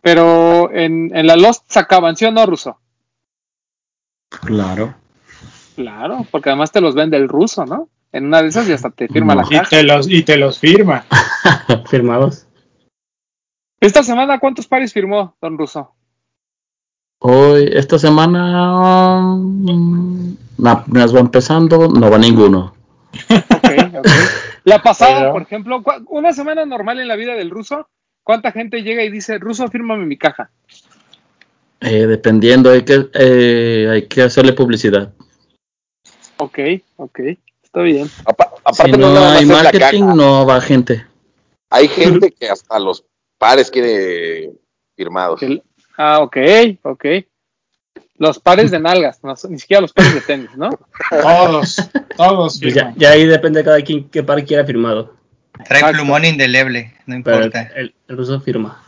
Pero 0.02 0.70
en, 0.72 1.14
en 1.16 1.26
la 1.26 1.36
Lost 1.36 1.64
sacaban, 1.70 2.16
¿sí 2.16 2.24
o 2.26 2.30
no, 2.30 2.44
Ruso? 2.44 2.78
Claro. 4.28 4.94
Claro, 5.76 6.26
porque 6.30 6.50
además 6.50 6.72
te 6.72 6.80
los 6.80 6.94
vende 6.94 7.16
el 7.16 7.28
ruso, 7.28 7.64
¿no? 7.64 7.88
En 8.12 8.26
una 8.26 8.42
de 8.42 8.48
esas 8.48 8.68
y 8.68 8.72
hasta 8.72 8.90
te 8.90 9.08
firma 9.08 9.34
No. 9.34 9.42
la 9.42 9.46
Y 9.50 9.58
caja. 9.58 9.70
te 9.70 9.82
los, 9.82 10.08
y 10.08 10.22
te 10.22 10.36
los 10.36 10.58
firma. 10.58 11.04
Firmados. 11.90 12.46
Esta 13.80 14.02
semana, 14.02 14.38
¿cuántos 14.38 14.66
pares 14.66 14.92
firmó 14.92 15.36
Don 15.40 15.58
Russo? 15.58 15.94
Hoy, 17.26 17.70
esta 17.72 17.98
semana, 17.98 19.22
mm, 19.34 20.36
apenas 20.66 21.14
va 21.16 21.20
empezando, 21.20 21.88
no 21.88 22.10
va 22.10 22.18
ninguno. 22.18 22.74
Ok, 23.30 23.70
ok. 23.98 24.06
La 24.64 24.82
pasada, 24.82 25.20
Pero- 25.20 25.32
por 25.32 25.42
ejemplo, 25.42 25.82
¿cu- 25.82 26.04
una 26.08 26.34
semana 26.34 26.66
normal 26.66 27.00
en 27.00 27.08
la 27.08 27.16
vida 27.16 27.32
del 27.32 27.48
ruso, 27.48 27.88
¿cuánta 28.22 28.52
gente 28.52 28.82
llega 28.82 29.02
y 29.04 29.10
dice, 29.10 29.38
ruso, 29.38 29.68
fírmame 29.68 30.04
mi 30.04 30.18
caja? 30.18 30.50
Eh, 31.80 32.06
dependiendo, 32.06 32.70
hay 32.70 32.82
que, 32.82 33.08
eh, 33.14 33.88
hay 33.90 34.02
que 34.06 34.20
hacerle 34.20 34.52
publicidad. 34.52 35.10
Ok, 36.36 36.58
ok, 36.96 37.20
está 37.62 37.80
bien. 37.80 38.06
Apa- 38.26 38.50
aparte 38.64 38.92
si 38.92 38.98
no, 38.98 39.14
no 39.14 39.24
hay 39.24 39.46
marketing, 39.46 40.04
no 40.14 40.44
va 40.44 40.60
gente. 40.60 41.06
Hay 41.70 41.88
gente 41.88 42.30
que 42.32 42.50
hasta 42.50 42.78
los 42.78 43.02
pares 43.38 43.70
quiere 43.70 44.52
firmados. 44.94 45.42
El- 45.42 45.62
ah, 45.96 46.20
ok, 46.20 46.36
ok. 46.82 47.04
Los 48.16 48.38
pares 48.38 48.70
de 48.70 48.78
nalgas, 48.78 49.22
no, 49.24 49.34
ni 49.48 49.58
siquiera 49.58 49.80
los 49.80 49.92
pares 49.92 50.14
de 50.14 50.20
tenis, 50.20 50.56
¿no? 50.56 50.70
Todos, 51.10 51.90
todos. 52.16 52.60
Pues 52.60 52.74
ya, 52.74 52.94
ahí 53.10 53.26
depende 53.26 53.58
de 53.60 53.64
cada 53.64 53.80
quien 53.82 54.08
qué 54.08 54.22
par 54.22 54.44
quiera 54.44 54.64
firmado. 54.64 55.16
Trae 55.66 55.80
Exacto. 55.80 55.98
plumón 55.98 56.24
indeleble, 56.24 56.94
no 57.06 57.16
Pero 57.24 57.36
importa. 57.36 57.62
el- 57.74 57.94
el 58.08 58.16
ruso 58.16 58.40
firma. 58.40 58.80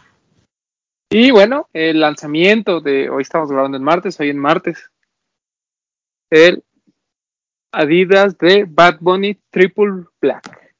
Y 1.10 1.30
bueno, 1.30 1.68
el 1.72 2.00
lanzamiento 2.00 2.80
de 2.80 3.08
hoy 3.10 3.22
estamos 3.22 3.50
grabando 3.50 3.76
en 3.76 3.84
martes, 3.84 4.18
hoy 4.20 4.30
en 4.30 4.38
martes. 4.38 4.90
El 6.30 6.62
Adidas 7.72 8.36
de 8.38 8.64
Bad 8.68 8.98
Bunny 9.00 9.38
Triple 9.50 10.04
Black. 10.20 10.72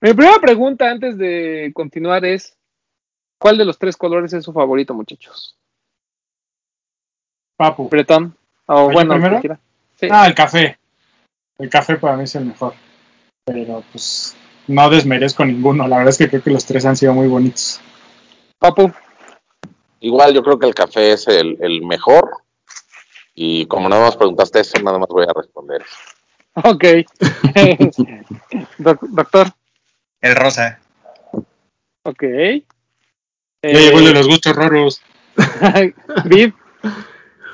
Mi 0.00 0.14
primera 0.14 0.40
pregunta 0.40 0.90
antes 0.90 1.16
de 1.18 1.70
continuar 1.74 2.24
es: 2.24 2.56
¿cuál 3.42 3.58
de 3.58 3.64
los 3.64 3.78
tres 3.78 3.96
colores 3.96 4.32
es 4.32 4.44
su 4.44 4.52
favorito, 4.52 4.94
muchachos? 4.94 5.56
Papu. 7.56 7.88
Bretón. 7.88 8.36
O 8.66 8.86
¿Yo 8.88 8.92
bueno. 8.92 9.40
Sí. 9.98 10.08
Ah, 10.10 10.26
el 10.26 10.34
café. 10.34 10.78
El 11.58 11.68
café 11.68 11.96
para 11.96 12.16
mí 12.16 12.24
es 12.24 12.34
el 12.34 12.46
mejor. 12.46 12.74
Pero 13.44 13.82
pues 13.92 14.36
no 14.68 14.88
desmerezco 14.88 15.44
ninguno. 15.44 15.86
La 15.86 15.96
verdad 15.98 16.10
es 16.10 16.18
que 16.18 16.28
creo 16.28 16.42
que 16.42 16.50
los 16.50 16.64
tres 16.64 16.86
han 16.86 16.96
sido 16.96 17.12
muy 17.14 17.28
bonitos. 17.28 17.80
Papu. 18.58 18.90
Igual 20.00 20.34
yo 20.34 20.42
creo 20.42 20.58
que 20.58 20.66
el 20.66 20.74
café 20.74 21.12
es 21.12 21.28
el, 21.28 21.58
el 21.60 21.82
mejor. 21.82 22.30
Y 23.34 23.66
como 23.66 23.88
nada 23.88 24.02
más 24.06 24.16
preguntaste 24.16 24.60
eso, 24.60 24.80
nada 24.82 24.98
más 24.98 25.08
voy 25.08 25.24
a 25.28 25.32
responder. 25.34 25.82
Ok. 26.54 26.84
Doc- 28.78 29.06
doctor. 29.08 29.48
El 30.20 30.36
rosa. 30.36 30.80
Ok. 32.04 32.24
Ya 33.62 33.70
llegó 33.78 33.98
el 33.98 34.04
de 34.06 34.10
Eh, 34.10 34.14
los 34.14 34.26
gustos 34.28 34.56
raros. 34.56 35.02
Viv. 36.24 36.52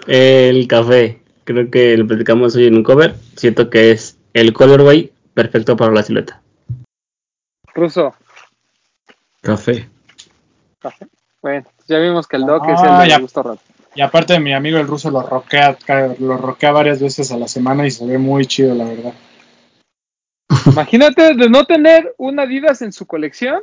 El 0.06 0.66
café, 0.66 1.20
creo 1.44 1.70
que 1.70 1.96
lo 1.96 2.06
platicamos 2.06 2.56
hoy 2.56 2.66
en 2.66 2.76
un 2.76 2.82
cover. 2.82 3.14
Siento 3.36 3.68
que 3.68 3.90
es 3.90 4.16
el 4.32 4.52
colorway 4.52 5.12
perfecto 5.34 5.76
para 5.76 5.92
la 5.92 6.02
silueta. 6.02 6.40
Ruso. 7.74 8.14
Café. 9.42 9.88
Café. 10.80 11.06
Bueno, 11.42 11.66
ya 11.86 11.98
vimos 11.98 12.26
que 12.26 12.36
el 12.36 12.46
Doc 12.46 12.66
es 12.68 12.80
Ah, 12.80 13.02
el 13.02 13.02
de 13.04 13.08
ya. 13.10 13.18
gusto 13.20 13.42
raro. 13.42 13.58
Y 13.94 14.00
aparte 14.00 14.32
de 14.32 14.40
mi 14.40 14.52
amigo 14.54 14.78
el 14.78 14.86
ruso 14.86 15.10
lo 15.10 15.22
roquea, 15.22 15.76
lo 16.18 16.36
roquea 16.36 16.72
varias 16.72 17.00
veces 17.00 17.30
a 17.32 17.36
la 17.36 17.48
semana 17.48 17.86
y 17.86 17.90
se 17.90 18.06
ve 18.06 18.16
muy 18.18 18.46
chido, 18.46 18.74
la 18.74 18.84
verdad. 18.84 19.12
Imagínate 20.66 21.34
de 21.34 21.48
no 21.48 21.64
tener 21.64 22.14
un 22.16 22.38
Adidas 22.40 22.82
en 22.82 22.92
su 22.92 23.06
colección 23.06 23.62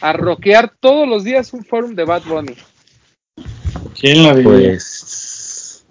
a 0.00 0.12
rockear 0.12 0.72
todos 0.80 1.08
los 1.08 1.24
días 1.24 1.52
un 1.52 1.64
forum 1.64 1.94
de 1.94 2.04
Bad 2.04 2.22
Bunny. 2.24 2.54
¿Quién 3.98 4.22
lo 4.22 4.34
diría? 4.34 4.70
Pues. 4.70 5.86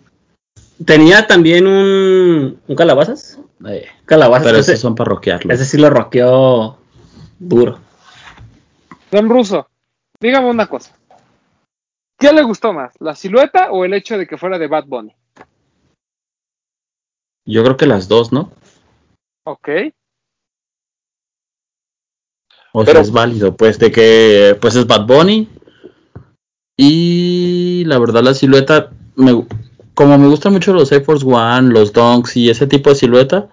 Tenía 0.86 1.26
también 1.28 1.66
un, 1.68 2.62
un 2.68 2.76
calabazas. 2.76 3.40
eh, 3.68 3.88
Calabazas. 4.06 4.46
pero 4.48 4.60
ese, 4.60 4.74
esos 4.74 4.82
son 4.82 4.96
para 4.96 5.10
roquearlo. 5.10 5.54
ese 5.54 5.66
sí 5.66 5.78
lo 5.78 5.90
rockeó 5.90 6.78
duro. 7.40 7.80
Don 9.12 9.28
Ruso, 9.30 9.68
dígame 10.20 10.50
una 10.50 10.68
cosa. 10.68 10.96
¿Qué 12.20 12.32
le 12.34 12.44
gustó 12.44 12.74
más, 12.74 12.94
la 13.00 13.16
silueta 13.16 13.72
o 13.72 13.86
el 13.86 13.94
hecho 13.94 14.18
de 14.18 14.28
que 14.28 14.38
fuera 14.38 14.58
de 14.58 14.68
Bad 14.68 14.86
Bunny? 14.86 15.16
Yo 17.46 17.64
creo 17.64 17.78
que 17.78 17.86
las 17.86 18.08
dos, 18.08 18.32
¿no? 18.32 18.52
Ok. 19.46 19.70
O 22.80 22.86
Pero- 22.86 23.00
sea, 23.00 23.02
es 23.02 23.12
válido, 23.12 23.58
pues, 23.58 23.80
de 23.80 23.92
que 23.92 24.56
pues 24.62 24.76
es 24.76 24.86
Bad 24.86 25.08
Bunny. 25.08 25.50
Y 26.78 27.84
la 27.88 27.98
verdad, 27.98 28.22
la 28.22 28.36
silueta, 28.36 28.92
me, 29.16 29.48
como 29.96 30.16
me 30.20 30.28
gustan 30.28 30.54
mucho 30.54 30.74
los 30.74 30.92
Air 30.92 31.04
Force 31.04 31.26
One, 31.26 31.74
los 31.74 31.92
Dunks 31.92 32.38
y 32.38 32.52
ese 32.52 32.68
tipo 32.68 32.92
de 32.92 32.96
silueta, 32.96 33.50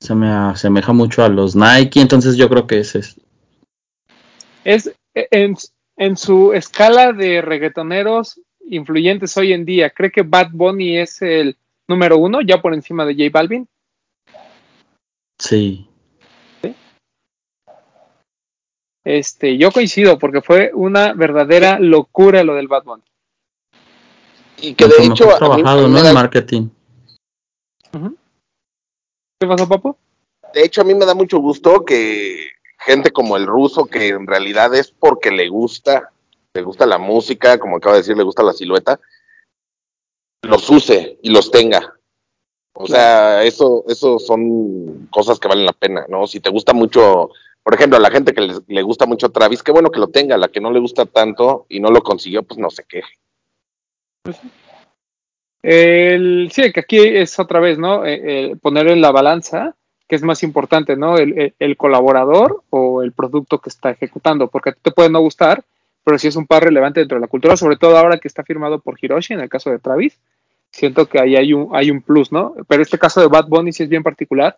se 0.00 0.16
me 0.16 0.28
asemeja 0.28 0.92
mucho 0.92 1.22
a 1.22 1.28
los 1.28 1.54
Nike, 1.54 2.00
entonces 2.00 2.36
yo 2.36 2.48
creo 2.48 2.66
que 2.66 2.80
ese 2.80 2.98
es. 2.98 3.20
Es 4.64 4.92
en, 5.14 5.54
en 5.96 6.16
su 6.16 6.52
escala 6.52 7.12
de 7.12 7.40
reggaetoneros 7.40 8.40
influyentes 8.68 9.36
hoy 9.36 9.52
en 9.52 9.64
día, 9.64 9.90
¿cree 9.90 10.10
que 10.10 10.22
Bad 10.22 10.48
Bunny 10.50 10.98
es 10.98 11.22
el 11.22 11.56
número 11.86 12.18
uno, 12.18 12.40
ya 12.40 12.60
por 12.60 12.74
encima 12.74 13.06
de 13.06 13.14
J 13.14 13.30
Balvin? 13.32 13.68
Sí. 15.38 15.87
Este, 19.08 19.56
yo 19.56 19.72
coincido, 19.72 20.18
porque 20.18 20.42
fue 20.42 20.70
una 20.74 21.14
verdadera 21.14 21.78
locura 21.78 22.44
lo 22.44 22.54
del 22.56 22.68
Bad 22.68 22.84
Bunny. 22.84 23.02
Y 24.58 24.74
que 24.74 24.86
de 24.86 25.02
hecho, 25.02 25.24
mejor 25.24 25.44
a 25.44 25.56
mí- 25.56 25.62
trabajado, 25.62 25.88
¿no? 25.88 25.96
En 25.96 26.04
da- 26.04 26.12
marketing. 26.12 26.68
¿Qué 29.40 29.46
pasó, 29.46 29.66
Papu? 29.66 29.96
de 30.52 30.62
hecho, 30.62 30.82
a 30.82 30.84
mí 30.84 30.94
me 30.94 31.06
da 31.06 31.14
mucho 31.14 31.38
gusto 31.38 31.86
que 31.86 32.50
gente 32.80 33.10
como 33.10 33.38
el 33.38 33.46
ruso, 33.46 33.86
que 33.86 34.08
en 34.08 34.26
realidad 34.26 34.74
es 34.74 34.90
porque 34.90 35.30
le 35.30 35.48
gusta, 35.48 36.10
le 36.52 36.62
gusta 36.62 36.84
la 36.84 36.98
música, 36.98 37.58
como 37.58 37.76
acabo 37.78 37.94
de 37.94 38.00
decir, 38.02 38.14
le 38.16 38.24
gusta 38.24 38.42
la 38.42 38.52
silueta, 38.52 39.00
los 40.42 40.68
use 40.68 41.18
y 41.22 41.30
los 41.30 41.50
tenga. 41.50 41.94
O 42.74 42.86
sea, 42.86 43.42
eso, 43.42 43.84
eso 43.88 44.18
son 44.18 45.08
cosas 45.10 45.38
que 45.38 45.48
valen 45.48 45.64
la 45.64 45.72
pena, 45.72 46.04
¿no? 46.10 46.26
Si 46.26 46.40
te 46.40 46.50
gusta 46.50 46.74
mucho, 46.74 47.30
por 47.68 47.74
ejemplo, 47.74 47.98
a 47.98 48.00
la 48.00 48.10
gente 48.10 48.32
que 48.32 48.50
le, 48.66 48.82
gusta 48.82 49.04
mucho 49.04 49.28
Travis, 49.28 49.62
qué 49.62 49.72
bueno 49.72 49.90
que 49.90 50.00
lo 50.00 50.08
tenga, 50.08 50.38
la 50.38 50.48
que 50.48 50.58
no 50.58 50.70
le 50.70 50.80
gusta 50.80 51.04
tanto 51.04 51.66
y 51.68 51.80
no 51.80 51.90
lo 51.90 52.02
consiguió, 52.02 52.42
pues 52.42 52.56
no 52.56 52.70
se 52.70 52.84
queje. 52.84 53.18
El, 55.62 56.48
sí, 56.50 56.72
que 56.72 56.80
aquí 56.80 56.96
es 56.96 57.38
otra 57.38 57.60
vez, 57.60 57.76
¿no? 57.76 58.06
Eh, 58.06 58.56
poner 58.62 58.88
en 58.88 59.02
la 59.02 59.10
balanza 59.10 59.74
que 60.08 60.16
es 60.16 60.22
más 60.22 60.42
importante, 60.42 60.96
¿no? 60.96 61.18
El, 61.18 61.76
colaborador 61.76 62.62
o 62.70 63.02
el 63.02 63.12
producto 63.12 63.58
que 63.58 63.68
está 63.68 63.90
ejecutando, 63.90 64.48
porque 64.48 64.70
a 64.70 64.72
ti 64.72 64.80
te 64.80 64.90
puede 64.90 65.10
no 65.10 65.20
gustar, 65.20 65.62
pero 66.04 66.18
si 66.18 66.28
es 66.28 66.36
un 66.36 66.46
par 66.46 66.64
relevante 66.64 67.00
dentro 67.00 67.18
de 67.18 67.20
la 67.20 67.28
cultura, 67.28 67.54
sobre 67.58 67.76
todo 67.76 67.98
ahora 67.98 68.16
que 68.16 68.28
está 68.28 68.44
firmado 68.44 68.78
por 68.78 68.96
Hiroshi, 68.98 69.34
en 69.34 69.40
el 69.40 69.50
caso 69.50 69.70
de 69.70 69.78
Travis, 69.78 70.18
siento 70.70 71.04
que 71.04 71.20
ahí 71.20 71.36
hay 71.36 71.52
un, 71.52 71.68
hay 71.76 71.90
un 71.90 72.00
plus, 72.00 72.32
¿no? 72.32 72.54
Pero 72.66 72.80
este 72.80 72.98
caso 72.98 73.20
de 73.20 73.26
Bad 73.26 73.48
Bunny 73.48 73.74
sí 73.74 73.82
es 73.82 73.90
bien 73.90 74.02
particular 74.02 74.56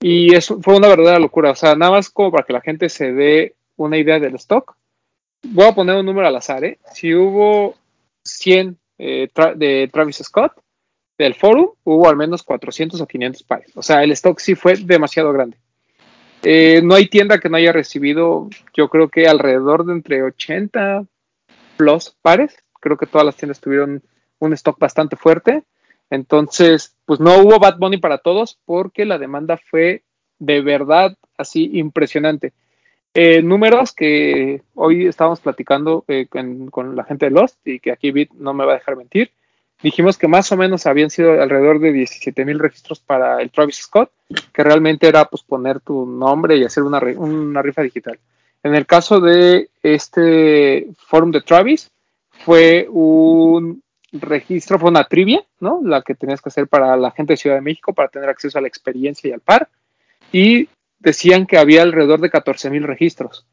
y 0.00 0.34
eso 0.34 0.60
fue 0.60 0.76
una 0.76 0.88
verdadera 0.88 1.18
locura, 1.18 1.50
o 1.50 1.56
sea, 1.56 1.74
nada 1.74 1.92
más 1.92 2.10
como 2.10 2.30
para 2.30 2.44
que 2.44 2.52
la 2.52 2.60
gente 2.60 2.88
se 2.88 3.12
dé 3.12 3.54
una 3.76 3.98
idea 3.98 4.18
del 4.18 4.34
stock. 4.36 4.76
Voy 5.42 5.66
a 5.66 5.74
poner 5.74 5.96
un 5.96 6.06
número 6.06 6.26
al 6.26 6.36
azar, 6.36 6.64
¿eh? 6.64 6.78
Si 6.92 7.14
hubo 7.14 7.76
100 8.24 8.76
eh, 8.98 9.28
de 9.56 9.88
Travis 9.92 10.16
Scott, 10.16 10.52
del 11.16 11.34
forum 11.34 11.70
hubo 11.84 12.08
al 12.08 12.16
menos 12.16 12.42
400 12.42 13.00
o 13.00 13.06
500 13.06 13.42
pares. 13.42 13.72
O 13.74 13.82
sea, 13.82 14.02
el 14.04 14.12
stock 14.12 14.38
sí 14.38 14.54
fue 14.54 14.76
demasiado 14.76 15.32
grande. 15.32 15.56
Eh, 16.42 16.80
no 16.84 16.94
hay 16.94 17.08
tienda 17.08 17.38
que 17.38 17.48
no 17.48 17.56
haya 17.56 17.72
recibido, 17.72 18.48
yo 18.74 18.88
creo 18.88 19.08
que 19.08 19.26
alrededor 19.26 19.84
de 19.84 19.92
entre 19.94 20.22
80 20.22 21.04
plus 21.76 22.14
pares. 22.22 22.56
Creo 22.80 22.96
que 22.96 23.06
todas 23.06 23.24
las 23.24 23.36
tiendas 23.36 23.60
tuvieron 23.60 24.02
un 24.38 24.52
stock 24.52 24.78
bastante 24.78 25.16
fuerte. 25.16 25.64
Entonces, 26.10 26.94
pues 27.04 27.20
no 27.20 27.38
hubo 27.38 27.58
Bad 27.58 27.78
Bunny 27.78 27.98
para 27.98 28.18
todos 28.18 28.58
porque 28.64 29.04
la 29.04 29.18
demanda 29.18 29.56
fue 29.58 30.02
de 30.38 30.60
verdad 30.60 31.16
así 31.36 31.70
impresionante. 31.74 32.52
Eh, 33.14 33.42
números 33.42 33.92
que 33.92 34.62
hoy 34.74 35.06
estábamos 35.06 35.40
platicando 35.40 36.04
eh, 36.08 36.26
con, 36.28 36.70
con 36.70 36.94
la 36.94 37.04
gente 37.04 37.26
de 37.26 37.32
Lost 37.32 37.58
y 37.66 37.80
que 37.80 37.90
aquí 37.90 38.10
Bit 38.10 38.32
no 38.34 38.54
me 38.54 38.64
va 38.64 38.72
a 38.72 38.76
dejar 38.76 38.96
mentir 38.96 39.30
dijimos 39.82 40.18
que 40.18 40.28
más 40.28 40.50
o 40.52 40.56
menos 40.56 40.86
habían 40.86 41.10
sido 41.10 41.40
alrededor 41.40 41.80
de 41.80 41.92
17 41.92 42.44
mil 42.44 42.58
registros 42.58 43.00
para 43.00 43.40
el 43.40 43.50
Travis 43.50 43.76
Scott, 43.76 44.10
que 44.52 44.64
realmente 44.64 45.08
era 45.08 45.24
pues 45.26 45.42
poner 45.42 45.80
tu 45.80 46.06
nombre 46.06 46.56
y 46.56 46.64
hacer 46.64 46.82
una, 46.82 46.98
una 46.98 47.62
rifa 47.62 47.82
digital. 47.82 48.18
En 48.62 48.74
el 48.74 48.86
caso 48.86 49.20
de 49.20 49.70
este 49.82 50.88
forum 51.06 51.30
de 51.30 51.42
Travis, 51.42 51.90
fue 52.30 52.86
un 52.90 53.82
registro, 54.12 54.78
fue 54.78 54.90
una 54.90 55.04
trivia, 55.04 55.44
¿no? 55.60 55.80
La 55.84 56.02
que 56.02 56.14
tenías 56.14 56.40
que 56.40 56.48
hacer 56.48 56.66
para 56.68 56.96
la 56.96 57.10
gente 57.10 57.34
de 57.34 57.36
Ciudad 57.36 57.56
de 57.56 57.62
México 57.62 57.92
para 57.92 58.08
tener 58.08 58.28
acceso 58.28 58.58
a 58.58 58.62
la 58.62 58.68
experiencia 58.68 59.28
y 59.28 59.32
al 59.32 59.40
par. 59.40 59.68
Y 60.32 60.68
decían 60.98 61.46
que 61.46 61.58
había 61.58 61.82
alrededor 61.82 62.20
de 62.20 62.30
14 62.30 62.70
mil 62.70 62.82
registros. 62.84 63.46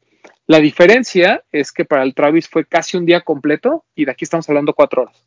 La 0.46 0.58
diferencia 0.58 1.42
es 1.50 1.72
que 1.72 1.84
para 1.84 2.02
el 2.04 2.14
Travis 2.14 2.48
fue 2.48 2.64
casi 2.64 2.96
un 2.96 3.04
día 3.06 3.20
completo 3.22 3.84
y 3.94 4.04
de 4.04 4.12
aquí 4.12 4.24
estamos 4.24 4.48
hablando 4.48 4.74
cuatro 4.74 5.02
horas. 5.02 5.22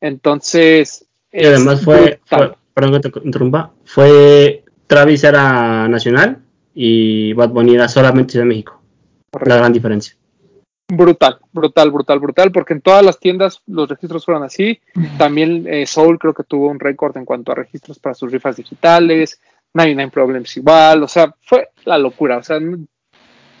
Entonces. 0.00 1.06
Y 1.32 1.44
además 1.44 1.82
fue, 1.82 2.20
fue- 2.24 2.54
perdón 2.72 3.00
que 3.00 3.10
te 3.10 3.18
interrumpa, 3.24 3.72
fue 3.84 4.64
Travis 4.86 5.24
era 5.24 5.88
nacional 5.88 6.42
y 6.74 7.32
Bad 7.32 7.50
Bunny 7.50 7.74
era 7.74 7.88
solamente 7.88 8.32
Ciudad 8.32 8.44
de 8.44 8.48
México. 8.48 8.80
La 9.44 9.56
gran 9.56 9.72
diferencia. 9.72 10.16
Brutal, 10.88 11.38
brutal, 11.52 11.90
brutal, 11.90 12.18
brutal, 12.20 12.52
porque 12.52 12.74
en 12.74 12.80
todas 12.80 13.04
las 13.04 13.18
tiendas 13.18 13.62
los 13.66 13.88
registros 13.88 14.24
fueron 14.24 14.42
así. 14.42 14.80
También 15.18 15.66
eh, 15.66 15.86
Soul 15.86 16.18
creo 16.18 16.34
que 16.34 16.44
tuvo 16.44 16.68
un 16.68 16.80
récord 16.80 17.16
en 17.16 17.24
cuanto 17.24 17.52
a 17.52 17.56
registros 17.56 17.98
para 17.98 18.14
sus 18.14 18.30
rifas 18.30 18.56
digitales. 18.56 19.40
99 19.74 20.10
Problems 20.10 20.56
igual, 20.56 21.02
o 21.02 21.08
sea, 21.08 21.34
fue 21.42 21.68
la 21.84 21.98
locura. 21.98 22.38
O 22.38 22.42
sea, 22.42 22.58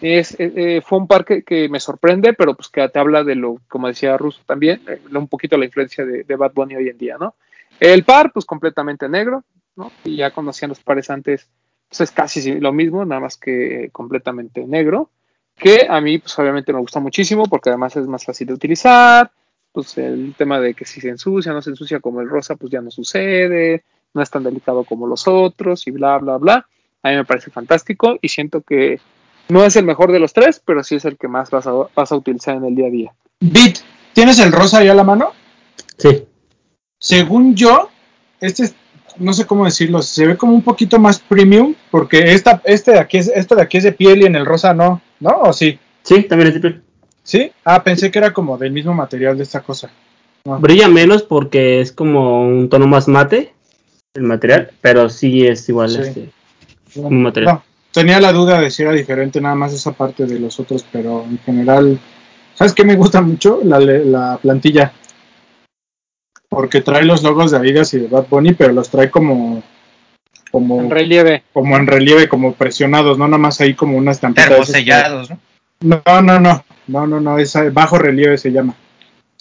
es, 0.00 0.38
eh, 0.40 0.52
eh, 0.56 0.82
fue 0.84 0.98
un 0.98 1.06
par 1.06 1.24
que, 1.24 1.42
que 1.42 1.68
me 1.68 1.80
sorprende, 1.80 2.32
pero 2.34 2.54
pues 2.54 2.68
que 2.68 2.88
te 2.88 2.98
habla 2.98 3.24
de 3.24 3.34
lo, 3.34 3.60
como 3.68 3.88
decía 3.88 4.16
Russo 4.16 4.40
también, 4.46 4.82
eh, 4.88 5.00
un 5.14 5.28
poquito 5.28 5.56
la 5.56 5.66
influencia 5.66 6.04
de, 6.04 6.24
de 6.24 6.36
Bad 6.36 6.52
Bunny 6.54 6.76
hoy 6.76 6.88
en 6.88 6.98
día, 6.98 7.16
¿no? 7.18 7.34
El 7.78 8.04
par, 8.04 8.32
pues 8.32 8.44
completamente 8.44 9.08
negro, 9.08 9.44
¿no? 9.76 9.92
Y 10.04 10.16
ya 10.16 10.30
conocían 10.30 10.70
los 10.70 10.80
pares 10.80 11.10
antes, 11.10 11.48
pues 11.88 12.00
es 12.00 12.10
casi 12.10 12.60
lo 12.60 12.72
mismo, 12.72 13.04
nada 13.04 13.20
más 13.20 13.36
que 13.36 13.90
completamente 13.92 14.66
negro 14.66 15.10
que 15.56 15.86
a 15.88 16.00
mí 16.00 16.18
pues 16.18 16.38
obviamente 16.38 16.72
me 16.72 16.80
gusta 16.80 17.00
muchísimo 17.00 17.44
porque 17.46 17.70
además 17.70 17.96
es 17.96 18.06
más 18.06 18.24
fácil 18.24 18.48
de 18.48 18.54
utilizar, 18.54 19.30
pues 19.72 19.96
el 19.98 20.34
tema 20.36 20.60
de 20.60 20.74
que 20.74 20.84
si 20.84 21.00
se 21.00 21.08
ensucia, 21.08 21.52
no 21.52 21.62
se 21.62 21.70
ensucia 21.70 22.00
como 22.00 22.20
el 22.20 22.28
rosa, 22.28 22.56
pues 22.56 22.70
ya 22.70 22.80
no 22.80 22.90
sucede, 22.90 23.84
no 24.14 24.22
es 24.22 24.30
tan 24.30 24.42
delicado 24.42 24.84
como 24.84 25.06
los 25.06 25.26
otros 25.26 25.86
y 25.86 25.90
bla, 25.90 26.18
bla, 26.18 26.36
bla. 26.36 26.66
A 27.02 27.10
mí 27.10 27.16
me 27.16 27.24
parece 27.24 27.50
fantástico 27.50 28.18
y 28.20 28.28
siento 28.28 28.62
que 28.62 29.00
no 29.48 29.64
es 29.64 29.76
el 29.76 29.84
mejor 29.84 30.12
de 30.12 30.18
los 30.18 30.32
tres, 30.32 30.60
pero 30.64 30.82
sí 30.82 30.96
es 30.96 31.04
el 31.04 31.16
que 31.16 31.28
más 31.28 31.50
vas 31.50 31.66
a, 31.66 31.72
vas 31.94 32.12
a 32.12 32.16
utilizar 32.16 32.56
en 32.56 32.64
el 32.64 32.74
día 32.74 32.86
a 32.86 32.90
día. 32.90 33.12
Bit, 33.40 33.78
¿tienes 34.12 34.38
el 34.38 34.52
rosa 34.52 34.78
ahí 34.78 34.88
a 34.88 34.94
la 34.94 35.04
mano? 35.04 35.32
Sí. 35.98 36.24
Según 36.98 37.54
yo, 37.54 37.90
este 38.40 38.64
es, 38.64 38.74
no 39.18 39.32
sé 39.32 39.46
cómo 39.46 39.64
decirlo, 39.64 40.02
se 40.02 40.26
ve 40.26 40.36
como 40.36 40.54
un 40.54 40.62
poquito 40.62 40.98
más 40.98 41.18
premium, 41.20 41.74
porque 41.90 42.32
esta, 42.32 42.60
este 42.64 42.92
de 42.92 42.98
aquí 42.98 43.18
es, 43.18 43.28
esto 43.28 43.54
de 43.54 43.62
aquí 43.62 43.78
es 43.78 43.84
de 43.84 43.92
piel 43.92 44.22
y 44.22 44.26
en 44.26 44.36
el 44.36 44.46
rosa 44.46 44.74
no, 44.74 45.00
¿no? 45.20 45.30
¿O 45.42 45.52
sí? 45.52 45.78
Sí, 46.02 46.22
también 46.24 46.48
es 46.48 46.54
de 46.54 46.60
piel. 46.60 46.82
¿Sí? 47.22 47.50
Ah, 47.64 47.82
pensé 47.82 48.10
que 48.10 48.18
era 48.18 48.32
como 48.32 48.56
del 48.56 48.72
mismo 48.72 48.94
material 48.94 49.36
de 49.36 49.42
esta 49.42 49.60
cosa. 49.60 49.90
Brilla 50.44 50.88
menos 50.88 51.22
porque 51.24 51.80
es 51.80 51.90
como 51.90 52.46
un 52.46 52.68
tono 52.68 52.86
más 52.86 53.08
mate 53.08 53.52
el 54.14 54.22
material, 54.22 54.70
pero 54.80 55.08
sí 55.08 55.44
es 55.46 55.68
igual 55.68 55.90
Sí. 55.90 56.00
este. 56.00 56.30
Un 56.94 57.22
material. 57.22 57.54
No, 57.56 57.62
tenía 57.92 58.20
la 58.20 58.32
duda 58.32 58.60
de 58.60 58.70
si 58.70 58.82
era 58.82 58.92
diferente 58.92 59.40
nada 59.40 59.54
más 59.56 59.72
esa 59.72 59.92
parte 59.92 60.24
de 60.24 60.38
los 60.38 60.58
otros, 60.60 60.86
pero 60.90 61.24
en 61.28 61.38
general, 61.40 61.98
¿sabes 62.54 62.72
qué 62.72 62.84
me 62.84 62.94
gusta 62.96 63.20
mucho? 63.20 63.60
La, 63.64 63.80
la 63.80 64.38
plantilla. 64.40 64.92
Porque 66.48 66.80
trae 66.80 67.04
los 67.04 67.22
logos 67.22 67.50
de 67.50 67.58
Adidas 67.58 67.92
y 67.94 67.98
de 67.98 68.06
Bad 68.08 68.28
Bunny, 68.30 68.54
pero 68.54 68.72
los 68.72 68.88
trae 68.88 69.10
como 69.10 69.62
como 70.56 70.80
En 70.80 70.90
relieve. 70.90 71.42
como 71.52 71.76
en 71.76 71.86
relieve, 71.86 72.30
como 72.30 72.54
presionados, 72.54 73.18
no 73.18 73.28
nada 73.28 73.36
más 73.36 73.60
ahí 73.60 73.74
como 73.74 73.98
una 73.98 74.12
estampita. 74.12 74.44
de 74.44 74.48
Termosellados, 74.48 75.28
¿no? 75.28 75.38
No, 75.80 76.22
no, 76.22 76.40
no, 76.40 76.64
no, 76.86 77.06
no, 77.06 77.20
no, 77.20 77.38
es 77.38 77.54
bajo 77.74 77.98
relieve 77.98 78.38
se 78.38 78.50
llama. 78.50 78.74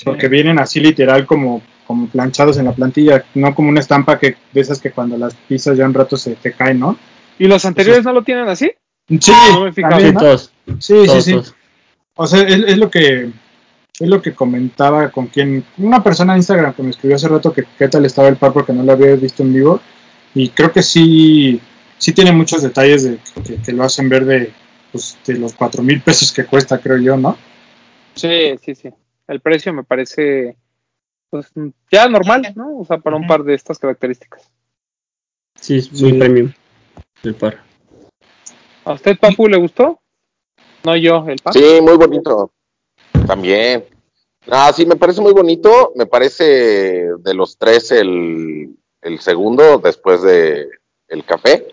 Porque 0.03 0.27
vienen 0.27 0.59
así 0.59 0.81
literal 0.81 1.25
como, 1.25 1.61
como 1.87 2.07
planchados 2.07 2.57
en 2.57 2.65
la 2.65 2.73
plantilla, 2.73 3.23
no 3.33 3.55
como 3.55 3.69
una 3.69 3.79
estampa 3.79 4.19
que 4.19 4.35
de 4.51 4.59
esas 4.59 4.81
que 4.81 4.91
cuando 4.91 5.17
las 5.17 5.33
pisas 5.35 5.77
ya 5.77 5.85
un 5.85 5.93
rato 5.93 6.17
se 6.17 6.35
te 6.35 6.51
caen, 6.51 6.81
¿no? 6.81 6.97
¿Y 7.39 7.47
los 7.47 7.63
anteriores 7.63 8.03
no 8.03 8.11
lo 8.11 8.23
tienen 8.23 8.49
así? 8.49 8.73
Sí, 9.07 9.31
no 9.31 10.19
todos. 10.19 10.51
sí, 10.65 10.79
sí, 10.79 11.05
todos, 11.05 11.23
sí. 11.23 11.31
todos. 11.31 11.55
O 12.15 12.27
sea, 12.27 12.41
es, 12.41 12.61
es 12.67 12.77
lo 12.77 12.91
que 12.91 13.29
es 14.01 14.09
lo 14.09 14.21
que 14.21 14.33
comentaba 14.33 15.07
con 15.11 15.27
quien 15.27 15.63
una 15.77 16.03
persona 16.03 16.33
en 16.33 16.39
Instagram 16.39 16.73
que 16.73 16.83
me 16.83 16.89
escribió 16.89 17.15
hace 17.15 17.29
rato 17.29 17.53
que 17.53 17.63
qué 17.79 17.87
tal 17.87 18.03
estaba 18.03 18.27
el 18.27 18.35
par 18.35 18.51
porque 18.51 18.73
no 18.73 18.83
lo 18.83 18.91
había 18.91 19.15
visto 19.15 19.43
en 19.43 19.53
vivo 19.53 19.79
y 20.35 20.49
creo 20.49 20.71
que 20.71 20.83
sí 20.83 21.59
sí 21.97 22.13
tiene 22.13 22.31
muchos 22.31 22.61
detalles 22.61 23.03
de 23.03 23.19
que, 23.43 23.61
que 23.61 23.71
lo 23.71 23.83
hacen 23.83 24.09
ver 24.09 24.25
de 24.25 24.53
pues, 24.91 25.17
de 25.25 25.35
los 25.35 25.53
cuatro 25.53 25.81
mil 25.81 26.01
pesos 26.01 26.31
que 26.31 26.45
cuesta 26.45 26.79
creo 26.79 26.97
yo, 26.97 27.17
¿no? 27.17 27.37
Sí, 28.13 28.55
sí, 28.63 28.75
sí. 28.75 28.89
El 29.27 29.39
precio 29.39 29.73
me 29.73 29.83
parece 29.83 30.57
pues 31.29 31.51
ya 31.91 32.07
normal, 32.07 32.53
¿no? 32.55 32.77
O 32.77 32.85
sea, 32.85 32.99
para 32.99 33.15
un 33.15 33.27
par 33.27 33.43
de 33.43 33.55
estas 33.55 33.79
características. 33.79 34.49
Sí, 35.59 35.77
es 35.77 35.91
muy 35.91 36.11
Sí. 36.11 36.17
premium 36.19 36.51
el 37.23 37.35
par. 37.35 37.63
¿A 38.83 38.93
usted, 38.93 39.17
Papu, 39.17 39.47
le 39.47 39.57
gustó? 39.57 39.99
No 40.83 40.95
yo, 40.95 41.25
el 41.27 41.37
par. 41.37 41.53
Sí, 41.53 41.79
muy 41.81 41.97
bonito. 41.97 42.51
También. 43.25 43.85
Ah, 44.47 44.71
sí, 44.73 44.85
me 44.85 44.95
parece 44.95 45.21
muy 45.21 45.33
bonito. 45.33 45.91
Me 45.95 46.05
parece 46.05 47.09
de 47.17 47.33
los 47.33 47.57
tres 47.57 47.91
el, 47.91 48.75
el 49.05 49.19
segundo 49.19 49.77
después 49.77 50.21
de 50.21 50.67
el 51.07 51.23
café. 51.23 51.67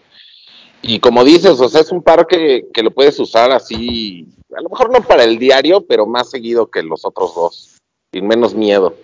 Y 0.82 1.00
como 1.00 1.24
dices, 1.24 1.58
o 1.60 1.68
sea, 1.68 1.80
es 1.80 1.90
un 1.90 2.02
par 2.02 2.26
que, 2.26 2.66
que 2.72 2.82
lo 2.82 2.90
puedes 2.90 3.18
usar 3.18 3.50
así, 3.52 4.28
a 4.56 4.60
lo 4.60 4.68
mejor 4.68 4.90
no 4.90 5.02
para 5.02 5.24
el 5.24 5.38
diario, 5.38 5.84
pero 5.86 6.06
más 6.06 6.30
seguido 6.30 6.70
que 6.70 6.82
los 6.82 7.04
otros 7.04 7.34
dos, 7.34 7.78
sin 8.12 8.26
menos 8.26 8.54
miedo. 8.54 8.94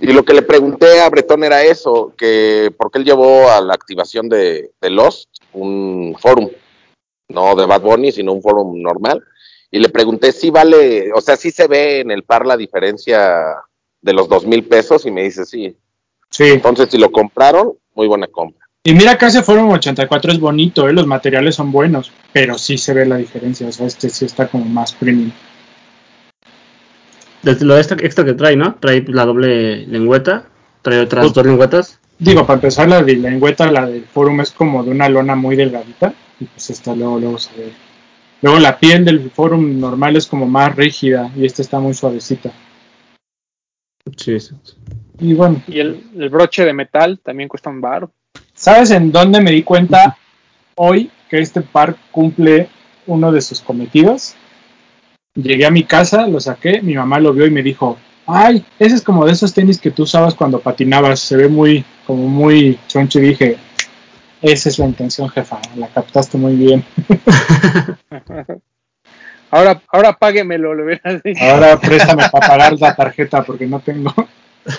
Y 0.00 0.12
lo 0.12 0.24
que 0.24 0.32
le 0.32 0.42
pregunté 0.42 1.00
a 1.00 1.10
Bretón 1.10 1.44
era 1.44 1.62
eso, 1.62 2.14
que 2.16 2.72
porque 2.76 2.98
él 2.98 3.04
llevó 3.04 3.50
a 3.50 3.60
la 3.60 3.74
activación 3.74 4.28
de, 4.28 4.70
Lost 4.80 5.28
un 5.52 6.16
forum, 6.18 6.50
no 7.28 7.54
de 7.56 7.66
Bad 7.66 7.82
Bunny, 7.82 8.12
sino 8.12 8.32
un 8.32 8.42
forum 8.42 8.80
normal. 8.80 9.22
Y 9.70 9.80
le 9.80 9.88
pregunté 9.88 10.32
si 10.32 10.50
vale, 10.50 11.12
o 11.12 11.20
sea, 11.20 11.36
si 11.36 11.50
se 11.50 11.66
ve 11.66 12.00
en 12.00 12.10
el 12.10 12.22
par 12.22 12.46
la 12.46 12.56
diferencia 12.56 13.44
de 14.00 14.12
los 14.12 14.28
dos 14.28 14.46
mil 14.46 14.64
pesos 14.64 15.04
y 15.04 15.10
me 15.10 15.24
dice 15.24 15.44
sí. 15.44 15.76
Sí. 16.30 16.44
Entonces, 16.44 16.88
si 16.90 16.98
lo 16.98 17.10
compraron, 17.10 17.72
muy 17.94 18.06
buena 18.06 18.26
compra. 18.26 18.66
Y 18.84 18.94
mira 18.94 19.18
que 19.18 19.26
ese 19.26 19.42
Forum 19.42 19.70
84 19.70 20.32
es 20.32 20.40
bonito, 20.40 20.88
¿eh? 20.88 20.92
los 20.92 21.06
materiales 21.06 21.54
son 21.56 21.72
buenos, 21.72 22.10
pero 22.32 22.56
sí 22.56 22.78
se 22.78 22.94
ve 22.94 23.04
la 23.04 23.16
diferencia, 23.16 23.66
o 23.68 23.72
sea, 23.72 23.86
este 23.86 24.08
sí 24.08 24.24
está 24.24 24.46
como 24.48 24.64
más 24.64 24.92
premium. 24.92 25.30
Desde 27.42 27.64
lo 27.66 27.76
extra, 27.76 27.96
extra 28.00 28.24
que 28.24 28.34
trae, 28.34 28.56
¿no? 28.56 28.76
Trae 28.76 29.04
la 29.08 29.24
doble 29.24 29.86
lengüeta, 29.86 30.44
trae 30.82 31.00
otras 31.00 31.24
Pues- 31.26 31.34
dos 31.34 31.46
lengüetas. 31.46 32.00
Digo, 32.18 32.44
para 32.46 32.54
empezar, 32.56 32.88
la 32.88 33.02
de 33.02 33.14
lengüeta, 33.14 33.70
la 33.70 33.86
del 33.86 34.04
Forum 34.04 34.40
es 34.40 34.50
como 34.50 34.82
de 34.82 34.90
una 34.90 35.08
lona 35.08 35.36
muy 35.36 35.54
delgadita, 35.54 36.14
y 36.40 36.46
pues 36.46 36.70
esta 36.70 36.94
luego, 36.96 37.20
luego 37.20 37.38
se 37.38 37.50
ve. 37.56 37.72
Luego 38.42 38.58
la 38.58 38.78
piel 38.78 39.04
del 39.04 39.30
Forum 39.30 39.78
normal 39.78 40.16
es 40.16 40.26
como 40.26 40.46
más 40.46 40.74
rígida, 40.74 41.30
y 41.36 41.46
esta 41.46 41.62
está 41.62 41.78
muy 41.78 41.94
suavecita. 41.94 42.50
Sí, 44.16 44.38
sí. 44.40 44.54
Y 45.20 45.34
bueno, 45.34 45.62
Y 45.66 45.80
el, 45.80 46.02
el 46.16 46.28
broche 46.28 46.64
de 46.64 46.72
metal 46.72 47.18
también 47.22 47.48
cuesta 47.48 47.70
un 47.70 47.80
bar. 47.80 48.08
¿sabes 48.58 48.90
en 48.90 49.12
dónde 49.12 49.40
me 49.40 49.52
di 49.52 49.62
cuenta 49.62 50.18
hoy 50.74 51.10
que 51.30 51.38
este 51.38 51.60
par 51.60 51.96
cumple 52.10 52.68
uno 53.06 53.30
de 53.32 53.40
sus 53.40 53.60
cometidos? 53.60 54.34
Llegué 55.34 55.64
a 55.64 55.70
mi 55.70 55.84
casa, 55.84 56.26
lo 56.26 56.40
saqué, 56.40 56.82
mi 56.82 56.94
mamá 56.94 57.20
lo 57.20 57.32
vio 57.32 57.46
y 57.46 57.50
me 57.50 57.62
dijo, 57.62 57.96
ay, 58.26 58.64
ese 58.78 58.96
es 58.96 59.02
como 59.02 59.24
de 59.24 59.32
esos 59.32 59.54
tenis 59.54 59.80
que 59.80 59.92
tú 59.92 60.02
usabas 60.02 60.34
cuando 60.34 60.60
patinabas, 60.60 61.20
se 61.20 61.36
ve 61.36 61.48
muy, 61.48 61.84
como 62.06 62.26
muy 62.26 62.78
choncho 62.88 63.20
y 63.20 63.28
dije, 63.28 63.56
esa 64.42 64.68
es 64.68 64.78
la 64.78 64.86
intención, 64.86 65.28
jefa, 65.28 65.60
la 65.76 65.86
captaste 65.88 66.36
muy 66.36 66.56
bien. 66.56 66.84
Ahora, 69.50 69.80
ahora 69.88 70.12
páguemelo, 70.12 70.74
le 70.74 70.84
hubieras 70.84 71.22
dicho. 71.22 71.44
Ahora 71.44 71.78
préstame 71.78 72.28
para 72.30 72.46
pagar 72.46 72.78
la 72.78 72.94
tarjeta 72.94 73.42
porque 73.42 73.66
no 73.66 73.80
tengo. 73.80 74.12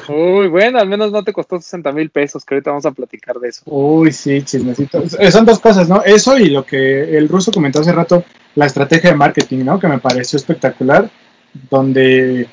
Uy, 0.08 0.47
bueno, 0.47 0.79
al 0.79 0.88
menos 0.88 1.12
no 1.12 1.23
te 1.23 1.34
costó 1.34 1.60
60 1.60 1.91
mil 1.91 2.10
pesos, 2.12 2.45
que 2.45 2.53
ahorita 2.53 2.69
vamos 2.69 2.86
a 2.86 2.91
platicar 2.91 3.38
de 3.39 3.49
eso. 3.49 3.63
Uy, 3.65 4.12
sí, 4.12 4.41
chismecito. 4.43 5.03
Eh, 5.17 5.32
Son 5.32 5.45
dos 5.45 5.60
cosas, 5.60 5.89
¿no? 5.89 6.03
Eso 6.03 6.38
y 6.38 6.49
lo 6.49 6.63
que 6.63 7.17
el 7.17 7.27
ruso 7.27 7.51
comentó 7.51 7.79
hace 7.79 7.91
rato, 7.91 8.23
la 8.55 8.67
estrategia 8.67 9.10
de 9.10 9.15
marketing, 9.15 9.65
¿no? 9.65 9.79
Que 9.79 9.88
me 9.88 9.97
pareció 9.97 10.38
espectacular, 10.38 11.10
donde 11.69 12.47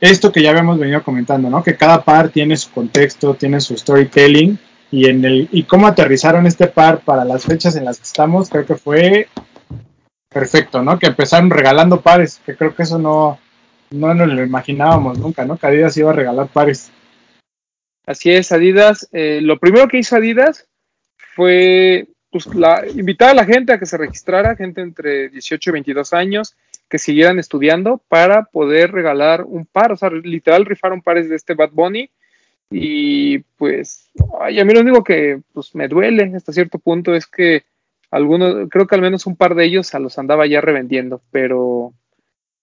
esto 0.00 0.32
que 0.32 0.42
ya 0.42 0.50
habíamos 0.50 0.78
venido 0.78 1.02
comentando, 1.02 1.50
¿no? 1.50 1.62
Que 1.62 1.76
cada 1.76 2.02
par 2.02 2.30
tiene 2.30 2.56
su 2.56 2.70
contexto, 2.70 3.34
tiene 3.34 3.60
su 3.60 3.76
storytelling 3.76 4.58
y 4.90 5.08
en 5.08 5.24
el 5.24 5.48
y 5.52 5.64
cómo 5.64 5.86
aterrizaron 5.86 6.46
este 6.46 6.66
par 6.66 7.00
para 7.00 7.24
las 7.24 7.44
fechas 7.44 7.76
en 7.76 7.84
las 7.84 7.98
que 7.98 8.04
estamos, 8.04 8.48
creo 8.48 8.64
que 8.64 8.74
fue 8.76 9.28
perfecto, 10.30 10.82
¿no? 10.82 10.98
Que 10.98 11.08
empezaron 11.08 11.50
regalando 11.50 12.00
pares, 12.00 12.40
que 12.46 12.56
creo 12.56 12.74
que 12.74 12.84
eso 12.84 12.98
no 12.98 13.38
no 13.90 14.14
nos 14.14 14.28
lo 14.28 14.42
imaginábamos 14.44 15.18
nunca, 15.18 15.44
¿no? 15.44 15.56
Que 15.56 15.66
Adidas 15.66 15.96
iba 15.96 16.10
a 16.10 16.14
regalar 16.14 16.48
pares. 16.48 16.90
Así 18.06 18.30
es, 18.30 18.52
Adidas. 18.52 19.08
eh, 19.12 19.40
lo 19.42 19.58
primero 19.58 19.88
que 19.88 19.98
hizo 19.98 20.16
Adidas 20.16 20.66
fue 21.34 22.08
pues, 22.30 22.46
la, 22.54 22.84
invitar 22.94 23.30
a 23.30 23.34
la 23.34 23.44
gente 23.44 23.72
a 23.72 23.78
que 23.78 23.86
se 23.86 23.96
registrara, 23.96 24.56
gente 24.56 24.80
entre 24.80 25.28
18 25.28 25.70
y 25.70 25.72
22 25.72 26.12
años, 26.12 26.56
que 26.88 26.98
siguieran 26.98 27.38
estudiando 27.38 28.00
para 28.08 28.44
poder 28.44 28.92
regalar 28.92 29.44
un 29.44 29.66
par, 29.66 29.92
o 29.92 29.96
sea, 29.96 30.10
literal 30.10 30.66
rifaron 30.66 31.02
pares 31.02 31.28
de 31.28 31.36
este 31.36 31.54
Bad 31.54 31.70
Bunny. 31.72 32.10
Y 32.72 33.38
pues, 33.58 34.10
ay, 34.40 34.60
a 34.60 34.64
mí 34.64 34.72
lo 34.72 34.80
único 34.80 35.02
que 35.02 35.40
pues, 35.52 35.74
me 35.74 35.88
duele 35.88 36.32
hasta 36.36 36.52
cierto 36.52 36.78
punto 36.78 37.14
es 37.14 37.26
que 37.26 37.64
algunos, 38.10 38.68
creo 38.70 38.86
que 38.86 38.94
al 38.94 39.02
menos 39.02 39.26
un 39.26 39.36
par 39.36 39.54
de 39.54 39.64
ellos 39.64 39.94
a 39.94 39.98
los 39.98 40.18
andaba 40.18 40.46
ya 40.46 40.60
revendiendo, 40.60 41.22
pero 41.30 41.92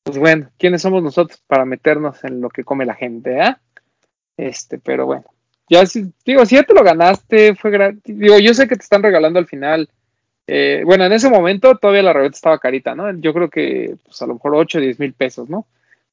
pues 0.03 0.17
bueno, 0.17 0.49
¿quiénes 0.57 0.81
somos 0.81 1.03
nosotros 1.03 1.41
para 1.47 1.65
meternos 1.65 2.23
en 2.23 2.41
lo 2.41 2.49
que 2.49 2.63
come 2.63 2.86
la 2.86 2.95
gente, 2.95 3.41
ah? 3.41 3.60
Este, 4.38 4.77
pero 4.77 5.05
bueno, 5.05 5.25
ya 5.69 5.86
si, 5.86 6.13
digo, 6.25 6.45
si 6.45 6.55
ya 6.55 6.63
te 6.63 6.73
lo 6.73 6.83
ganaste, 6.83 7.55
fue 7.55 7.71
gratis, 7.71 8.17
digo, 8.17 8.39
yo 8.39 8.53
sé 8.53 8.67
que 8.67 8.75
te 8.75 8.83
están 8.83 9.03
regalando 9.03 9.39
al 9.39 9.47
final, 9.47 9.89
eh, 10.47 10.83
bueno, 10.86 11.05
en 11.05 11.12
ese 11.12 11.29
momento 11.29 11.75
todavía 11.77 12.03
la 12.03 12.13
reventa 12.13 12.38
estaba 12.38 12.60
carita, 12.60 12.95
¿no? 12.95 13.12
Yo 13.19 13.33
creo 13.33 13.49
que 13.49 13.97
pues 14.03 14.21
a 14.21 14.27
lo 14.27 14.36
mejor 14.36 14.55
8 14.55 14.77
o 14.77 14.81
10 14.81 14.99
mil 14.99 15.13
pesos, 15.13 15.49
¿no? 15.49 15.67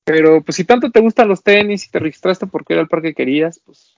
Pero 0.04 0.42
pues 0.42 0.56
si 0.56 0.64
tanto 0.64 0.90
te 0.90 1.00
gustan 1.00 1.28
los 1.28 1.42
tenis 1.42 1.86
y 1.86 1.90
te 1.90 2.00
registraste 2.00 2.46
porque 2.46 2.74
era 2.74 2.82
el 2.82 2.88
par 2.88 3.00
que 3.00 3.14
querías, 3.14 3.60
pues 3.64 3.93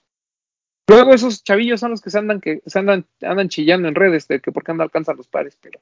luego 0.87 1.13
esos 1.13 1.43
chavillos 1.43 1.79
son 1.79 1.91
los 1.91 2.01
que 2.01 2.09
se 2.09 2.17
andan 2.19 2.39
que 2.41 2.61
se 2.65 2.79
andan 2.79 3.05
andan 3.21 3.49
chillando 3.49 3.87
en 3.87 3.95
redes 3.95 4.27
de 4.27 4.39
que 4.39 4.51
por 4.51 4.63
qué 4.63 4.73
no 4.73 4.83
alcanzan 4.83 5.17
los 5.17 5.27
pares, 5.27 5.57
pero 5.61 5.79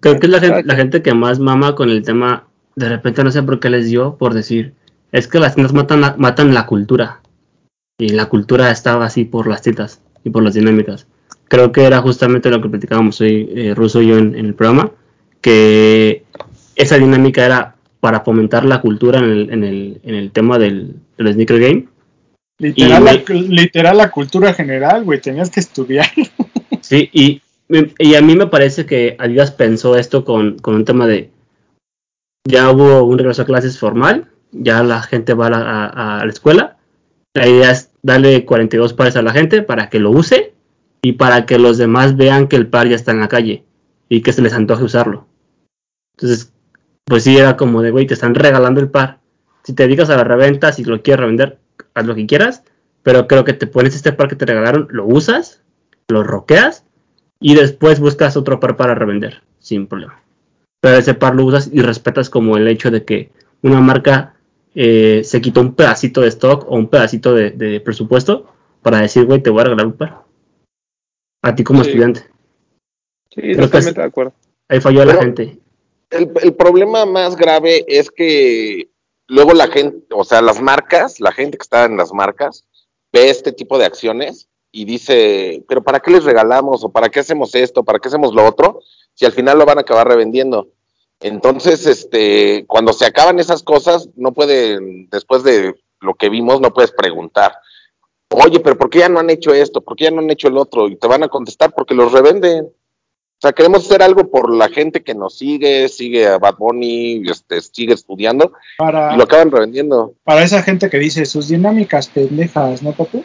Creo 0.00 0.20
que 0.20 0.26
es 0.26 0.32
la 0.32 0.40
gente, 0.40 0.62
la 0.64 0.76
gente 0.76 1.02
que 1.02 1.12
más 1.14 1.38
mama 1.40 1.74
con 1.74 1.90
el 1.90 2.02
tema, 2.04 2.46
de 2.76 2.88
repente 2.88 3.24
no 3.24 3.30
sé 3.32 3.42
por 3.42 3.58
qué 3.58 3.68
les 3.70 3.88
dio, 3.88 4.16
por 4.16 4.32
decir, 4.34 4.74
es 5.10 5.26
que 5.26 5.40
las 5.40 5.54
tiendas 5.54 5.72
matan, 5.72 6.00
la- 6.00 6.14
matan 6.18 6.54
la 6.54 6.66
cultura. 6.66 7.20
Y 7.98 8.10
la 8.10 8.26
cultura 8.26 8.70
estaba 8.70 9.06
así 9.06 9.24
por 9.24 9.48
las 9.48 9.62
citas 9.62 10.00
y 10.22 10.30
por 10.30 10.44
las 10.44 10.54
dinámicas. 10.54 11.08
Creo 11.48 11.72
que 11.72 11.84
era 11.84 12.00
justamente 12.00 12.48
lo 12.50 12.60
que 12.62 12.68
platicábamos 12.68 13.20
hoy, 13.20 13.48
eh, 13.56 13.74
Russo 13.74 14.00
y 14.02 14.08
yo 14.08 14.18
en, 14.18 14.36
en 14.36 14.46
el 14.46 14.54
programa, 14.54 14.92
que 15.40 16.24
esa 16.76 16.96
dinámica 16.98 17.44
era 17.44 17.74
para 17.98 18.20
fomentar 18.20 18.64
la 18.64 18.80
cultura 18.80 19.18
en 19.18 19.24
el, 19.24 19.50
en 19.50 19.64
el, 19.64 20.00
en 20.04 20.14
el 20.14 20.30
tema 20.30 20.58
del, 20.58 20.94
del 21.16 21.32
sneaker 21.32 21.58
game. 21.58 21.88
Literal, 22.58 23.02
Y, 23.02 23.04
la, 23.04 23.40
literal 23.62 23.96
la 23.98 24.10
cultura 24.10 24.52
general, 24.52 25.04
güey, 25.04 25.20
tenías 25.20 25.50
que 25.50 25.60
estudiar. 25.60 26.06
Sí, 26.80 27.10
y, 27.12 27.42
y 27.98 28.14
a 28.14 28.22
mí 28.22 28.34
me 28.36 28.46
parece 28.46 28.86
que 28.86 29.16
Adidas 29.18 29.50
pensó 29.50 29.96
esto 29.96 30.24
con, 30.24 30.58
con 30.58 30.74
un 30.74 30.84
tema 30.86 31.06
de 31.06 31.30
ya 32.46 32.70
hubo 32.70 33.02
un 33.04 33.18
regreso 33.18 33.42
a 33.42 33.46
clases 33.46 33.78
formal, 33.78 34.28
ya 34.52 34.82
la 34.82 35.02
gente 35.02 35.34
va 35.34 35.48
a 35.48 35.50
la, 35.50 35.58
a- 35.58 36.20
a 36.20 36.24
la 36.24 36.30
escuela. 36.32 36.78
La 37.34 37.46
idea 37.46 37.72
es 37.72 37.90
darle 38.02 38.44
42 38.46 38.94
pares 38.94 39.16
a 39.16 39.22
la 39.22 39.32
gente 39.32 39.60
para 39.60 39.90
que 39.90 39.98
lo 39.98 40.10
use 40.10 40.54
y 41.02 41.12
para 41.12 41.44
que 41.44 41.58
los 41.58 41.76
demás 41.76 42.16
vean 42.16 42.48
que 42.48 42.56
el 42.56 42.68
par 42.68 42.88
ya 42.88 42.96
está 42.96 43.10
en 43.12 43.20
la 43.20 43.28
calle 43.28 43.64
y 44.08 44.22
que 44.22 44.32
se 44.32 44.40
les 44.40 44.54
antoje 44.54 44.84
usarlo. 44.84 45.26
Entonces, 46.16 46.52
pues 47.04 47.24
sí, 47.24 47.36
era 47.36 47.56
como 47.56 47.82
de, 47.82 47.90
güey, 47.90 48.06
te 48.06 48.14
están 48.14 48.34
regalando 48.34 48.80
el 48.80 48.88
par. 48.88 49.18
Si 49.64 49.74
te 49.74 49.82
dedicas 49.82 50.08
a 50.08 50.16
la 50.16 50.24
reventa, 50.24 50.72
si 50.72 50.84
lo 50.84 51.02
quieres 51.02 51.20
revender, 51.20 51.58
haz 51.94 52.06
lo 52.06 52.14
que 52.14 52.26
quieras, 52.26 52.62
pero 53.02 53.26
creo 53.26 53.44
que 53.44 53.52
te 53.54 53.66
pones 53.66 53.94
este 53.94 54.12
par 54.12 54.28
que 54.28 54.36
te 54.36 54.46
regalaron, 54.46 54.88
lo 54.90 55.06
usas, 55.06 55.62
lo 56.08 56.22
roqueas 56.22 56.84
y 57.40 57.54
después 57.54 58.00
buscas 58.00 58.36
otro 58.36 58.60
par 58.60 58.76
para 58.76 58.94
revender, 58.94 59.42
sin 59.58 59.86
problema. 59.86 60.22
Pero 60.80 60.96
ese 60.96 61.14
par 61.14 61.34
lo 61.34 61.44
usas 61.44 61.70
y 61.72 61.80
respetas 61.82 62.30
como 62.30 62.56
el 62.56 62.68
hecho 62.68 62.90
de 62.90 63.04
que 63.04 63.30
una 63.62 63.80
marca 63.80 64.34
eh, 64.74 65.22
se 65.24 65.40
quitó 65.40 65.60
un 65.60 65.74
pedacito 65.74 66.20
de 66.20 66.28
stock 66.28 66.64
o 66.70 66.76
un 66.76 66.88
pedacito 66.88 67.34
de, 67.34 67.50
de 67.50 67.80
presupuesto 67.80 68.46
para 68.82 69.00
decir, 69.00 69.24
güey, 69.24 69.42
te 69.42 69.50
voy 69.50 69.60
a 69.62 69.64
regalar 69.64 69.86
un 69.86 69.92
par. 69.94 70.22
A 71.42 71.54
ti 71.54 71.64
como 71.64 71.82
Sí. 71.82 71.90
estudiante. 71.90 72.20
sí, 73.34 73.40
Creo 73.40 73.56
totalmente 73.66 73.90
es- 73.90 73.96
de 73.96 74.02
acuerdo. 74.04 74.32
Ahí 74.68 74.80
falló 74.80 75.04
la 75.04 75.14
gente. 75.14 75.58
El, 76.10 76.30
el 76.42 76.54
problema 76.54 77.06
más 77.06 77.36
grave 77.36 77.84
es 77.88 78.10
que 78.10 78.88
luego 79.28 79.52
la 79.52 79.68
gente, 79.68 80.06
o 80.12 80.24
sea, 80.24 80.42
las 80.42 80.60
marcas, 80.60 81.20
la 81.20 81.32
gente 81.32 81.56
que 81.56 81.62
está 81.62 81.84
en 81.84 81.96
las 81.96 82.12
marcas, 82.12 82.64
ve 83.12 83.30
este 83.30 83.52
tipo 83.52 83.78
de 83.78 83.84
acciones 83.84 84.48
y 84.72 84.84
dice, 84.84 85.64
pero 85.68 85.82
¿para 85.82 86.00
qué 86.00 86.10
les 86.10 86.24
regalamos? 86.24 86.84
¿O 86.84 86.90
para 86.90 87.08
qué 87.08 87.20
hacemos 87.20 87.54
esto? 87.54 87.84
¿Para 87.84 87.98
qué 87.98 88.08
hacemos 88.08 88.34
lo 88.34 88.44
otro? 88.44 88.80
Si 89.14 89.24
al 89.24 89.32
final 89.32 89.58
lo 89.58 89.66
van 89.66 89.78
a 89.78 89.82
acabar 89.82 90.08
revendiendo. 90.08 90.68
Entonces, 91.20 91.86
este, 91.86 92.64
cuando 92.66 92.92
se 92.92 93.06
acaban 93.06 93.38
esas 93.38 93.62
cosas, 93.62 94.08
no 94.16 94.32
pueden, 94.32 95.08
después 95.10 95.42
de 95.42 95.74
lo 96.00 96.14
que 96.14 96.28
vimos, 96.28 96.60
no 96.60 96.72
puedes 96.72 96.92
preguntar, 96.92 97.54
oye, 98.30 98.60
pero 98.60 98.78
¿por 98.78 98.90
qué 98.90 99.00
ya 99.00 99.08
no 99.08 99.18
han 99.20 99.30
hecho 99.30 99.52
esto? 99.52 99.80
¿Por 99.80 99.96
qué 99.96 100.04
ya 100.04 100.10
no 100.10 100.20
han 100.20 100.30
hecho 100.30 100.48
el 100.48 100.56
otro? 100.56 100.88
Y 100.88 100.96
te 100.96 101.08
van 101.08 101.24
a 101.24 101.28
contestar 101.28 101.72
porque 101.74 101.94
los 101.94 102.12
revenden. 102.12 102.70
O 103.38 103.40
sea, 103.40 103.52
queremos 103.52 103.84
hacer 103.84 104.02
algo 104.02 104.28
por 104.28 104.52
la 104.52 104.68
gente 104.68 105.04
que 105.04 105.14
nos 105.14 105.38
sigue, 105.38 105.88
sigue 105.88 106.26
a 106.26 106.38
Bad 106.38 106.56
Bunny, 106.58 107.22
este, 107.30 107.60
sigue 107.60 107.94
estudiando 107.94 108.52
Para, 108.76 109.14
y 109.14 109.16
lo 109.16 109.22
acaban 109.22 109.52
revendiendo. 109.52 110.14
para 110.24 110.42
esa 110.42 110.60
gente 110.64 110.90
que 110.90 110.98
dice 110.98 111.24
sus 111.24 111.46
dinámicas 111.46 112.08
pendejas, 112.08 112.82
¿no, 112.82 112.92
papu? 112.92 113.24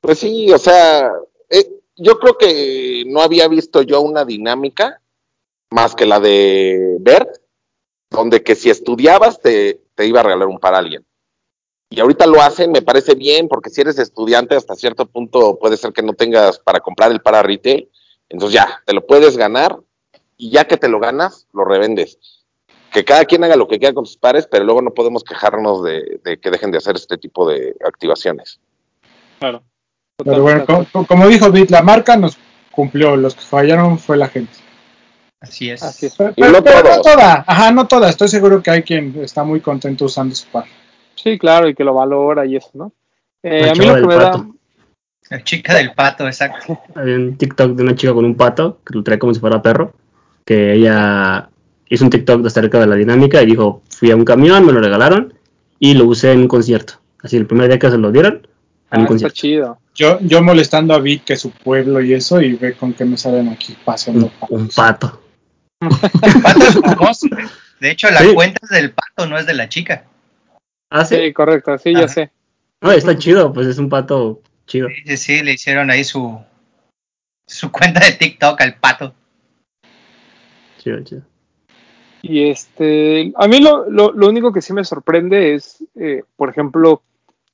Pues 0.00 0.18
sí, 0.18 0.50
o 0.50 0.56
sea, 0.56 1.10
eh, 1.50 1.70
yo 1.94 2.18
creo 2.18 2.38
que 2.38 3.04
no 3.06 3.20
había 3.20 3.48
visto 3.48 3.82
yo 3.82 4.00
una 4.00 4.24
dinámica 4.24 5.02
más 5.70 5.94
que 5.94 6.06
la 6.06 6.18
de 6.18 6.96
Bert, 7.00 7.36
donde 8.08 8.42
que 8.42 8.54
si 8.54 8.70
estudiabas 8.70 9.40
te, 9.40 9.82
te 9.94 10.06
iba 10.06 10.20
a 10.20 10.22
regalar 10.22 10.48
un 10.48 10.58
par 10.58 10.74
a 10.74 10.78
alguien. 10.78 11.04
Y 11.90 12.00
ahorita 12.00 12.26
lo 12.26 12.40
hacen, 12.40 12.72
me 12.72 12.80
parece 12.80 13.14
bien, 13.14 13.48
porque 13.48 13.68
si 13.68 13.82
eres 13.82 13.98
estudiante 13.98 14.54
hasta 14.56 14.74
cierto 14.74 15.04
punto 15.04 15.58
puede 15.58 15.76
ser 15.76 15.92
que 15.92 16.02
no 16.02 16.14
tengas 16.14 16.58
para 16.58 16.80
comprar 16.80 17.12
el 17.12 17.20
para 17.20 17.42
retail, 17.42 17.90
entonces 18.32 18.54
ya, 18.54 18.82
te 18.84 18.94
lo 18.94 19.06
puedes 19.06 19.36
ganar 19.36 19.76
y 20.36 20.50
ya 20.50 20.64
que 20.64 20.76
te 20.76 20.88
lo 20.88 20.98
ganas, 20.98 21.46
lo 21.52 21.64
revendes. 21.64 22.18
Que 22.90 23.04
cada 23.04 23.24
quien 23.24 23.44
haga 23.44 23.56
lo 23.56 23.68
que 23.68 23.78
quiera 23.78 23.94
con 23.94 24.06
sus 24.06 24.16
pares, 24.16 24.46
pero 24.50 24.64
luego 24.64 24.82
no 24.82 24.92
podemos 24.92 25.22
quejarnos 25.22 25.82
de, 25.84 26.20
de 26.24 26.38
que 26.40 26.50
dejen 26.50 26.70
de 26.70 26.78
hacer 26.78 26.96
este 26.96 27.16
tipo 27.16 27.48
de 27.48 27.74
activaciones. 27.86 28.58
Claro. 29.38 29.62
Pero 30.16 30.42
bueno, 30.42 30.64
como 31.06 31.28
dijo 31.28 31.50
Bit, 31.50 31.70
la 31.70 31.82
marca 31.82 32.16
nos 32.16 32.38
cumplió, 32.70 33.16
los 33.16 33.34
que 33.34 33.42
fallaron 33.42 33.98
fue 33.98 34.16
la 34.16 34.28
gente. 34.28 34.52
Así 35.40 35.70
es. 35.70 35.82
Así 35.82 36.06
es. 36.06 36.14
Pero, 36.16 36.32
no 36.50 36.62
pero 36.62 36.82
no 36.82 37.02
toda, 37.02 37.44
ajá, 37.46 37.72
no 37.72 37.86
toda, 37.86 38.08
estoy 38.08 38.28
seguro 38.28 38.62
que 38.62 38.70
hay 38.70 38.82
quien 38.82 39.14
está 39.22 39.42
muy 39.42 39.60
contento 39.60 40.04
usando 40.04 40.34
su 40.34 40.46
par. 40.46 40.64
Sí, 41.14 41.38
claro, 41.38 41.68
y 41.68 41.74
que 41.74 41.84
lo 41.84 41.94
valora 41.94 42.46
y 42.46 42.56
eso, 42.56 42.70
¿no? 42.74 42.92
Eh, 43.42 43.68
a 43.68 43.74
mí 43.74 43.84
lo 43.84 43.96
que 43.96 44.06
me 44.06 44.14
da. 44.14 44.46
La 45.32 45.42
chica 45.42 45.74
del 45.74 45.92
pato, 45.92 46.26
exacto. 46.26 46.78
Había 46.94 47.16
un 47.16 47.38
TikTok 47.38 47.72
de 47.74 47.82
una 47.82 47.94
chica 47.94 48.12
con 48.12 48.26
un 48.26 48.34
pato 48.34 48.80
que 48.84 48.94
lo 48.94 49.02
trae 49.02 49.18
como 49.18 49.32
si 49.32 49.40
fuera 49.40 49.62
perro. 49.62 49.94
Que 50.44 50.74
ella 50.74 51.48
hizo 51.88 52.04
un 52.04 52.10
TikTok 52.10 52.44
acerca 52.46 52.78
de 52.80 52.86
la 52.86 52.96
dinámica 52.96 53.42
y 53.42 53.46
dijo: 53.46 53.82
Fui 53.88 54.10
a 54.10 54.16
un 54.16 54.26
camión, 54.26 54.66
me 54.66 54.72
lo 54.72 54.80
regalaron 54.80 55.32
y 55.78 55.94
lo 55.94 56.04
usé 56.04 56.32
en 56.32 56.40
un 56.40 56.48
concierto. 56.48 57.00
Así, 57.22 57.38
el 57.38 57.46
primer 57.46 57.68
día 57.68 57.78
que 57.78 57.90
se 57.90 57.96
lo 57.96 58.12
dieron, 58.12 58.34
en 58.34 58.40
ah, 58.90 58.96
un 58.98 59.00
está 59.00 59.06
concierto. 59.08 59.34
chido. 59.34 59.78
Yo, 59.94 60.18
yo 60.20 60.42
molestando 60.42 60.92
a 60.92 60.98
Bit 60.98 61.24
que 61.24 61.36
su 61.36 61.50
pueblo 61.50 62.02
y 62.02 62.12
eso, 62.12 62.40
y 62.42 62.52
ve 62.54 62.74
con 62.74 62.92
qué 62.92 63.06
me 63.06 63.16
salen 63.16 63.48
aquí 63.48 63.74
pasando. 63.86 64.30
Un, 64.50 64.60
un 64.62 64.68
pato. 64.68 65.22
El 65.80 65.88
pato 66.42 66.60
es 66.62 66.74
famoso. 66.78 67.26
De 67.80 67.90
hecho, 67.90 68.10
la 68.10 68.20
Sí. 68.20 68.34
cuenta 68.34 68.58
es 68.62 68.68
del 68.68 68.92
pato, 68.92 69.26
no 69.26 69.38
es 69.38 69.46
de 69.46 69.54
la 69.54 69.68
chica. 69.70 70.04
Ah, 70.90 71.06
sí. 71.06 71.16
Sí, 71.16 71.32
correcto, 71.32 71.78
sí, 71.78 71.94
ya 71.94 72.06
sé. 72.06 72.30
No, 72.82 72.92
está 72.92 73.16
chido, 73.16 73.52
pues 73.52 73.66
es 73.66 73.78
un 73.78 73.88
pato 73.88 74.42
chido. 74.66 74.88
Sí, 74.88 75.02
sí, 75.06 75.16
sí, 75.16 75.42
le 75.42 75.52
hicieron 75.52 75.90
ahí 75.90 76.04
su, 76.04 76.40
su 77.46 77.70
cuenta 77.72 78.04
de 78.04 78.12
TikTok 78.12 78.60
al 78.60 78.74
pato. 78.76 79.14
Chido, 80.78 81.02
chido. 81.04 81.22
Y 82.22 82.48
este, 82.50 83.32
a 83.36 83.48
mí 83.48 83.58
lo, 83.60 83.88
lo, 83.90 84.12
lo 84.12 84.28
único 84.28 84.52
que 84.52 84.62
sí 84.62 84.72
me 84.72 84.84
sorprende 84.84 85.54
es, 85.54 85.84
eh, 85.96 86.22
por 86.36 86.50
ejemplo, 86.50 87.02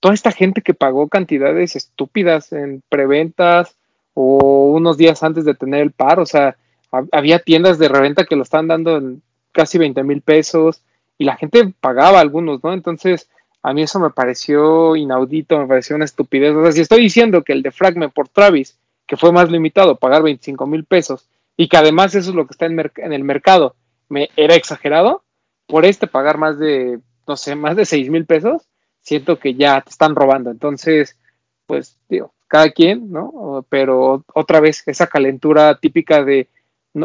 toda 0.00 0.14
esta 0.14 0.30
gente 0.30 0.60
que 0.60 0.74
pagó 0.74 1.08
cantidades 1.08 1.74
estúpidas 1.74 2.52
en 2.52 2.82
preventas 2.88 3.76
o 4.14 4.70
unos 4.72 4.98
días 4.98 5.22
antes 5.22 5.44
de 5.44 5.54
tener 5.54 5.80
el 5.80 5.92
par, 5.92 6.20
o 6.20 6.26
sea, 6.26 6.56
ha- 6.92 7.04
había 7.12 7.38
tiendas 7.38 7.78
de 7.78 7.88
reventa 7.88 8.26
que 8.26 8.36
lo 8.36 8.42
estaban 8.42 8.68
dando 8.68 8.98
en 8.98 9.22
casi 9.52 9.78
20 9.78 10.02
mil 10.04 10.20
pesos 10.20 10.82
y 11.16 11.24
la 11.24 11.36
gente 11.36 11.72
pagaba 11.80 12.20
algunos, 12.20 12.62
¿no? 12.62 12.72
Entonces, 12.74 13.28
a 13.62 13.72
mí 13.72 13.82
eso 13.82 13.98
me 13.98 14.10
pareció 14.10 14.96
inaudito, 14.96 15.58
me 15.58 15.66
pareció 15.66 15.96
una 15.96 16.04
estupidez. 16.04 16.54
O 16.54 16.62
sea, 16.62 16.72
si 16.72 16.80
estoy 16.80 17.02
diciendo 17.02 17.42
que 17.42 17.52
el 17.52 17.62
de 17.62 17.72
Fragment 17.72 18.12
por 18.12 18.28
Travis, 18.28 18.78
que 19.06 19.16
fue 19.16 19.32
más 19.32 19.50
limitado, 19.50 19.96
pagar 19.96 20.22
25 20.22 20.66
mil 20.66 20.84
pesos, 20.84 21.28
y 21.56 21.68
que 21.68 21.76
además 21.76 22.14
eso 22.14 22.30
es 22.30 22.36
lo 22.36 22.46
que 22.46 22.52
está 22.52 22.66
en, 22.66 23.12
el 23.12 23.24
mercado, 23.24 23.74
me 24.08 24.30
era 24.36 24.54
exagerado, 24.54 25.22
por 25.66 25.84
este 25.84 26.06
pagar 26.06 26.38
más 26.38 26.58
de, 26.58 27.00
no 27.26 27.36
sé, 27.36 27.56
más 27.56 27.76
de 27.76 27.84
6 27.84 28.10
mil 28.10 28.26
pesos, 28.26 28.62
siento 29.00 29.38
que 29.38 29.54
ya 29.54 29.80
te 29.80 29.90
están 29.90 30.14
robando. 30.14 30.50
Entonces, 30.50 31.16
pues, 31.66 31.98
digo, 32.08 32.32
cada 32.46 32.70
quien, 32.70 33.10
¿no? 33.10 33.66
Pero 33.68 34.24
otra 34.34 34.60
vez, 34.60 34.82
esa 34.86 35.08
calentura 35.08 35.78
típica 35.78 36.22
de, 36.22 36.48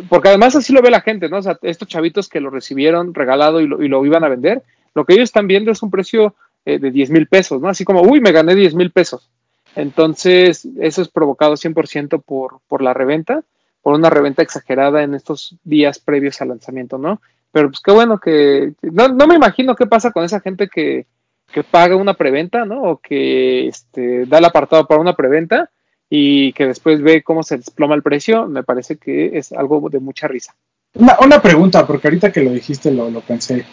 porque 0.08 0.30
además 0.30 0.56
así 0.56 0.72
lo 0.72 0.82
ve 0.82 0.92
la 0.92 1.02
gente, 1.02 1.30
¿no? 1.30 1.38
O 1.38 1.42
sea, 1.42 1.58
estos 1.64 1.88
chavitos 1.88 2.30
que 2.30 2.40
lo 2.40 2.50
recibieron 2.50 3.14
regalado 3.14 3.60
y 3.60 3.68
lo, 3.68 3.84
y 3.84 3.88
lo 3.88 4.06
iban 4.06 4.24
a 4.24 4.30
vender, 4.30 4.64
lo 4.94 5.06
que 5.06 5.14
ellos 5.14 5.26
están 5.26 5.48
viendo 5.48 5.72
es 5.72 5.82
un 5.84 5.92
precio 5.92 6.36
eh, 6.66 6.80
de 6.80 6.92
10 6.92 7.10
mil 7.10 7.28
pesos, 7.28 7.62
¿no? 7.62 7.70
Así 7.70 7.84
como, 7.84 8.02
uy, 8.02 8.22
me 8.22 8.32
gané 8.32 8.56
10 8.56 8.76
mil 8.76 8.92
pesos. 8.92 9.30
Entonces, 9.76 10.68
eso 10.80 11.02
es 11.02 11.08
provocado 11.08 11.56
100% 11.56 12.22
por, 12.24 12.60
por 12.68 12.82
la 12.82 12.94
reventa, 12.94 13.44
por 13.82 13.96
una 13.96 14.10
reventa 14.10 14.42
exagerada 14.42 15.04
en 15.04 15.14
estos 15.14 15.58
días 15.64 16.00
previos 16.00 16.42
al 16.42 16.50
lanzamiento, 16.50 16.98
¿no? 16.98 17.22
Pero 17.52 17.70
pues 17.70 17.82
qué 17.82 17.92
bueno 17.92 18.20
que... 18.20 18.74
No, 18.82 19.10
no 19.10 19.28
me 19.28 19.36
imagino 19.36 19.76
qué 19.76 19.86
pasa 19.86 20.12
con 20.12 20.24
esa 20.24 20.40
gente 20.40 20.68
que, 20.68 21.06
que 21.52 21.64
paga 21.64 21.96
una 21.96 22.14
preventa, 22.14 22.66
¿no? 22.66 22.84
O 22.84 22.98
que 22.98 23.68
este, 23.68 24.26
da 24.26 24.38
el 24.38 24.46
apartado 24.46 24.88
para 24.88 25.02
una 25.02 25.16
preventa 25.16 25.70
y 26.10 26.54
que 26.54 26.68
después 26.68 27.02
ve 27.02 27.24
cómo 27.24 27.44
se 27.44 27.58
desploma 27.58 27.96
el 27.96 28.04
precio, 28.04 28.48
me 28.48 28.64
parece 28.64 28.98
que 28.98 29.38
es 29.38 29.52
algo 29.52 29.90
de 29.90 30.00
mucha 30.00 30.28
risa. 30.28 30.56
Una, 30.96 31.18
una 31.20 31.42
pregunta, 31.42 31.86
porque 31.88 32.08
ahorita 32.08 32.32
que 32.32 32.44
lo 32.44 32.52
dijiste 32.52 32.92
lo, 32.92 33.10
lo 33.10 33.22
pensé. 33.22 33.66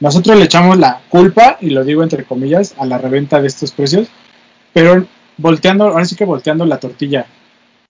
Nosotros 0.00 0.36
le 0.36 0.44
echamos 0.44 0.78
la 0.78 1.00
culpa, 1.08 1.58
y 1.60 1.70
lo 1.70 1.84
digo 1.84 2.02
entre 2.02 2.24
comillas, 2.24 2.74
a 2.78 2.86
la 2.86 2.98
reventa 2.98 3.40
de 3.40 3.48
estos 3.48 3.72
precios, 3.72 4.08
pero 4.72 5.06
volteando, 5.36 5.84
ahora 5.84 6.04
sí 6.04 6.14
que 6.14 6.24
volteando 6.24 6.64
la 6.64 6.78
tortilla. 6.78 7.26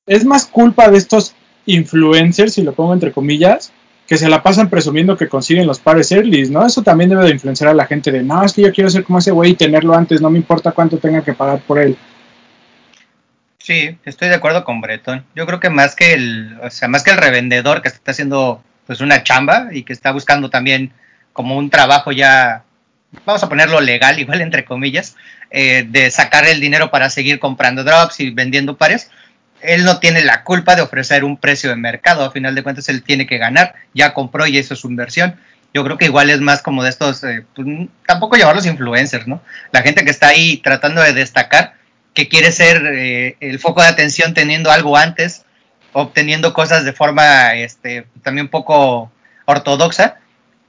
Es 0.07 0.25
más 0.25 0.47
culpa 0.47 0.89
de 0.89 0.99
estos 0.99 1.35
influencers, 1.67 2.55
si 2.55 2.63
lo 2.63 2.73
pongo 2.73 2.95
entre 2.95 3.13
comillas, 3.13 3.73
que 4.07 4.17
se 4.17 4.29
la 4.29 4.43
pasan 4.43 4.71
presumiendo 4.71 5.19
que 5.19 5.29
consiguen 5.29 5.67
los 5.67 5.81
pares 5.81 6.11
early, 6.13 6.49
¿no? 6.49 6.65
Eso 6.67 6.83
también 6.83 7.11
debe 7.11 7.27
de 7.27 7.33
influenciar 7.33 7.69
a 7.69 7.75
la 7.75 7.85
gente 7.85 8.11
de, 8.11 8.23
no, 8.23 8.43
es 8.43 8.55
que 8.55 8.63
yo 8.63 8.73
quiero 8.73 8.89
ser 8.89 9.05
como 9.05 9.19
ese 9.19 9.33
güey 9.33 9.51
y 9.51 9.55
tenerlo 9.55 9.95
antes, 9.95 10.23
no 10.23 10.31
me 10.31 10.39
importa 10.39 10.73
cuánto 10.73 10.97
tenga 10.97 11.23
que 11.23 11.35
pagar 11.35 11.61
por 11.61 11.79
él. 11.79 11.95
Sí, 13.59 13.99
estoy 14.07 14.31
de 14.31 14.37
acuerdo 14.37 14.65
con 14.65 14.81
Breton. 14.81 15.27
Yo 15.35 15.45
creo 15.45 15.61
que 15.61 15.69
más 15.69 15.95
que 15.95 16.15
el, 16.15 16.59
o 16.63 16.71
sea, 16.71 16.89
más 16.89 17.03
que 17.03 17.11
el 17.11 17.19
revendedor 17.19 17.83
que 17.83 17.89
está 17.89 18.13
haciendo 18.13 18.63
pues 18.87 19.03
una 19.03 19.23
chamba 19.23 19.69
y 19.73 19.83
que 19.83 19.93
está 19.93 20.11
buscando 20.11 20.49
también 20.49 20.91
como 21.39 21.57
un 21.57 21.71
trabajo 21.71 22.11
ya, 22.11 22.65
vamos 23.25 23.45
a 23.45 23.49
ponerlo 23.49 23.81
legal, 23.81 24.19
igual 24.25 24.41
entre 24.41 24.65
comillas, 24.65 25.15
eh, 25.53 25.87
de 25.89 26.11
sacar 26.11 26.45
el 26.47 26.59
dinero 26.59 26.91
para 26.91 27.11
seguir 27.11 27.39
comprando 27.39 27.85
drops 27.85 28.19
y 28.19 28.31
vendiendo 28.31 28.77
pares, 28.77 29.09
él 29.63 29.85
no 29.85 30.01
tiene 30.01 30.25
la 30.25 30.43
culpa 30.43 30.75
de 30.75 30.83
ofrecer 30.83 31.23
un 31.23 31.37
precio 31.37 31.71
de 31.71 31.77
mercado, 31.77 32.25
a 32.25 32.33
final 32.33 32.57
de 32.57 32.65
cuentas 32.65 32.89
él 32.89 33.05
tiene 33.05 33.29
que 33.29 33.39
ganar, 33.39 33.77
ya 33.95 34.15
compró 34.15 34.49
y 34.49 34.59
eso 34.59 34.75
es 34.75 34.81
su 34.81 34.89
inversión. 34.89 35.37
Yo 35.73 35.85
creo 35.85 35.97
que 35.97 36.07
igual 36.07 36.29
es 36.29 36.41
más 36.41 36.61
como 36.61 36.83
de 36.83 36.91
estos, 36.91 37.23
eh, 37.23 37.45
pues, 37.55 37.69
tampoco 38.05 38.37
influencers, 38.37 39.29
¿no? 39.29 39.41
La 39.71 39.83
gente 39.83 40.05
que 40.05 40.11
está 40.11 40.29
ahí 40.29 40.57
tratando 40.57 41.03
de 41.03 41.13
destacar, 41.13 41.75
que 42.15 42.29
quiere 42.29 42.51
ser 42.51 42.85
eh, 42.85 43.37
el 43.39 43.61
foco 43.61 43.81
de 43.81 43.89
atención 43.89 44.35
teniendo 44.35 44.73
algo 44.73 44.97
antes, 44.97 45.45
obteniendo 45.93 46.53
cosas 46.53 46.85
de 46.85 46.93
forma 46.93 47.55
este, 47.55 48.09
también 48.25 48.49
poco 48.49 49.13
ortodoxa 49.45 50.17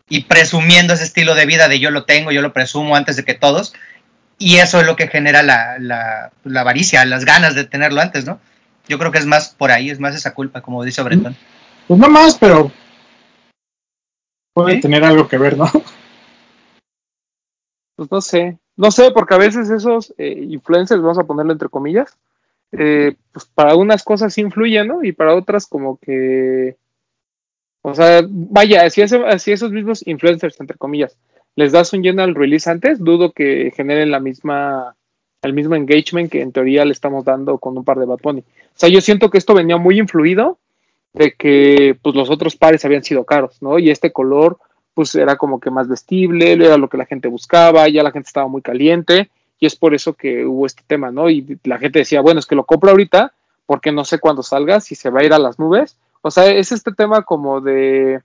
y 0.10 0.24
presumiendo 0.24 0.93
ese 0.93 1.04
estilo 1.04 1.36
de 1.36 1.45
vida 1.45 1.67
de 1.67 1.80
yo 1.80 1.91
lo 1.91 2.06
tengo, 2.06 2.32
yo 2.32 2.41
lo 2.41 2.52
presumo 2.52 2.95
antes 2.95 3.15
de 3.15 3.24
que 3.24 3.36
todos, 3.36 3.74
y 4.38 4.58
eso 4.58 4.80
es 4.80 4.86
lo 4.86 4.95
que 4.95 5.08
genera 5.08 5.43
la, 5.43 5.78
la, 5.80 6.32
la 6.43 6.62
avaricia, 6.62 7.06
las 7.06 7.26
ganas 7.26 7.56
de 7.56 7.65
tenerlo 7.65 8.02
antes, 8.02 8.26
¿no? 8.26 8.39
Yo 8.88 8.98
creo 8.98 9.12
que 9.12 9.19
es 9.19 9.26
más 9.26 9.50
por 9.50 9.72
ahí, 9.72 9.89
es 9.89 10.00
más 10.00 10.15
esa 10.15 10.34
culpa, 10.34 10.62
como 10.62 10.84
dice 10.84 11.04
Breton. 11.04 11.36
Pues 11.88 12.00
no 12.00 12.10
más, 12.10 12.38
pero 12.38 12.72
puede 14.54 14.76
¿Sí? 14.76 14.82
tener 14.82 15.04
algo 15.04 15.28
que 15.28 15.38
ver, 15.38 15.58
¿no? 15.58 15.69
Pues 17.95 18.10
no 18.12 18.22
sé, 18.22 18.58
no 18.78 18.91
sé, 18.91 19.12
porque 19.12 19.34
a 19.34 19.38
veces 19.38 19.69
esos 19.69 20.13
eh, 20.17 20.45
influencers, 20.50 21.02
vamos 21.02 21.17
a 21.19 21.26
ponerlo 21.26 21.52
entre 21.52 21.67
comillas, 21.67 22.17
eh, 22.72 23.17
pues 23.34 23.43
para 23.54 23.76
unas 23.76 24.06
cosas 24.06 24.34
sí 24.34 24.39
influyen, 24.39 24.88
¿no? 24.88 25.04
Y 25.04 25.12
para 25.12 25.36
otras 25.36 25.67
como 25.67 25.98
que, 25.98 26.78
o 27.81 27.93
sea, 27.93 28.21
vaya, 28.27 28.89
si, 28.89 29.01
esos 29.01 29.71
mismos 29.71 30.05
influencers, 30.05 30.59
entre 30.59 30.77
comillas, 30.77 31.17
les 31.55 31.71
das 31.71 31.93
un 31.93 32.03
general 32.03 32.35
release 32.35 32.69
antes, 32.69 32.99
dudo 32.99 33.31
que 33.31 33.71
generen 33.75 34.11
la 34.11 34.19
misma, 34.19 34.95
el 35.41 35.53
mismo 35.53 35.75
engagement 35.75 36.31
que 36.31 36.41
en 36.41 36.51
teoría 36.51 36.85
le 36.85 36.91
estamos 36.91 37.25
dando 37.25 37.57
con 37.57 37.77
un 37.77 37.83
par 37.83 37.99
de 37.99 38.05
Bad 38.05 38.19
Bunny. 38.21 38.41
O 38.41 38.79
sea, 38.79 38.89
yo 38.89 39.01
siento 39.01 39.29
que 39.29 39.37
esto 39.37 39.53
venía 39.53 39.77
muy 39.77 39.99
influido 39.99 40.57
de 41.13 41.33
que 41.33 41.97
pues 42.01 42.15
los 42.15 42.29
otros 42.29 42.55
pares 42.55 42.85
habían 42.85 43.03
sido 43.03 43.23
caros, 43.23 43.61
¿no? 43.61 43.79
Y 43.79 43.89
este 43.89 44.11
color 44.11 44.57
pues 44.93 45.15
era 45.15 45.37
como 45.37 45.59
que 45.59 45.71
más 45.71 45.87
vestible, 45.87 46.53
era 46.53 46.77
lo 46.77 46.89
que 46.89 46.97
la 46.97 47.05
gente 47.05 47.29
buscaba, 47.29 47.87
ya 47.87 48.03
la 48.03 48.11
gente 48.11 48.27
estaba 48.27 48.47
muy 48.47 48.61
caliente 48.61 49.29
y 49.59 49.65
es 49.65 49.75
por 49.75 49.93
eso 49.93 50.13
que 50.13 50.45
hubo 50.45 50.65
este 50.65 50.83
tema, 50.85 51.11
¿no? 51.11 51.29
Y 51.29 51.57
la 51.63 51.77
gente 51.77 51.99
decía, 51.99 52.21
bueno, 52.21 52.39
es 52.39 52.45
que 52.45 52.55
lo 52.55 52.65
compro 52.65 52.91
ahorita 52.91 53.33
porque 53.65 53.91
no 53.91 54.03
sé 54.03 54.19
cuándo 54.19 54.43
salga, 54.43 54.79
si 54.79 54.95
se 54.95 55.09
va 55.09 55.21
a 55.21 55.23
ir 55.23 55.33
a 55.33 55.39
las 55.39 55.59
nubes. 55.59 55.97
O 56.21 56.32
sea, 56.32 56.47
es 56.47 56.71
este 56.71 56.91
tema 56.91 57.23
como 57.23 57.62
de, 57.62 58.21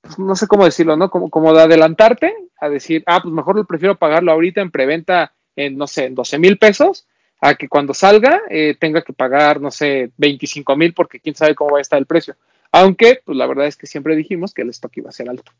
pues, 0.00 0.18
no 0.18 0.34
sé 0.36 0.46
cómo 0.46 0.64
decirlo, 0.64 0.96
¿no? 0.96 1.10
Como, 1.10 1.30
como 1.30 1.52
de 1.52 1.62
adelantarte 1.62 2.34
a 2.60 2.68
decir, 2.68 3.02
ah, 3.06 3.20
pues 3.22 3.32
mejor 3.32 3.56
lo 3.56 3.64
prefiero 3.64 3.98
pagarlo 3.98 4.32
ahorita 4.32 4.60
en 4.60 4.70
preventa 4.70 5.32
en, 5.56 5.76
no 5.76 5.86
sé, 5.86 6.06
en 6.06 6.14
12 6.14 6.38
mil 6.38 6.58
pesos, 6.58 7.06
a 7.40 7.54
que 7.54 7.68
cuando 7.68 7.94
salga 7.94 8.40
eh, 8.48 8.76
tenga 8.78 9.02
que 9.02 9.12
pagar, 9.12 9.60
no 9.60 9.70
sé, 9.70 10.10
25 10.16 10.76
mil 10.76 10.92
porque 10.92 11.20
quién 11.20 11.34
sabe 11.34 11.54
cómo 11.54 11.72
va 11.72 11.78
a 11.78 11.82
estar 11.82 11.98
el 11.98 12.06
precio. 12.06 12.36
Aunque, 12.72 13.20
pues 13.24 13.36
la 13.36 13.46
verdad 13.46 13.66
es 13.66 13.76
que 13.76 13.86
siempre 13.86 14.16
dijimos 14.16 14.52
que 14.52 14.62
el 14.62 14.70
stock 14.70 14.96
iba 14.96 15.08
a 15.08 15.12
ser 15.12 15.28
alto. 15.28 15.52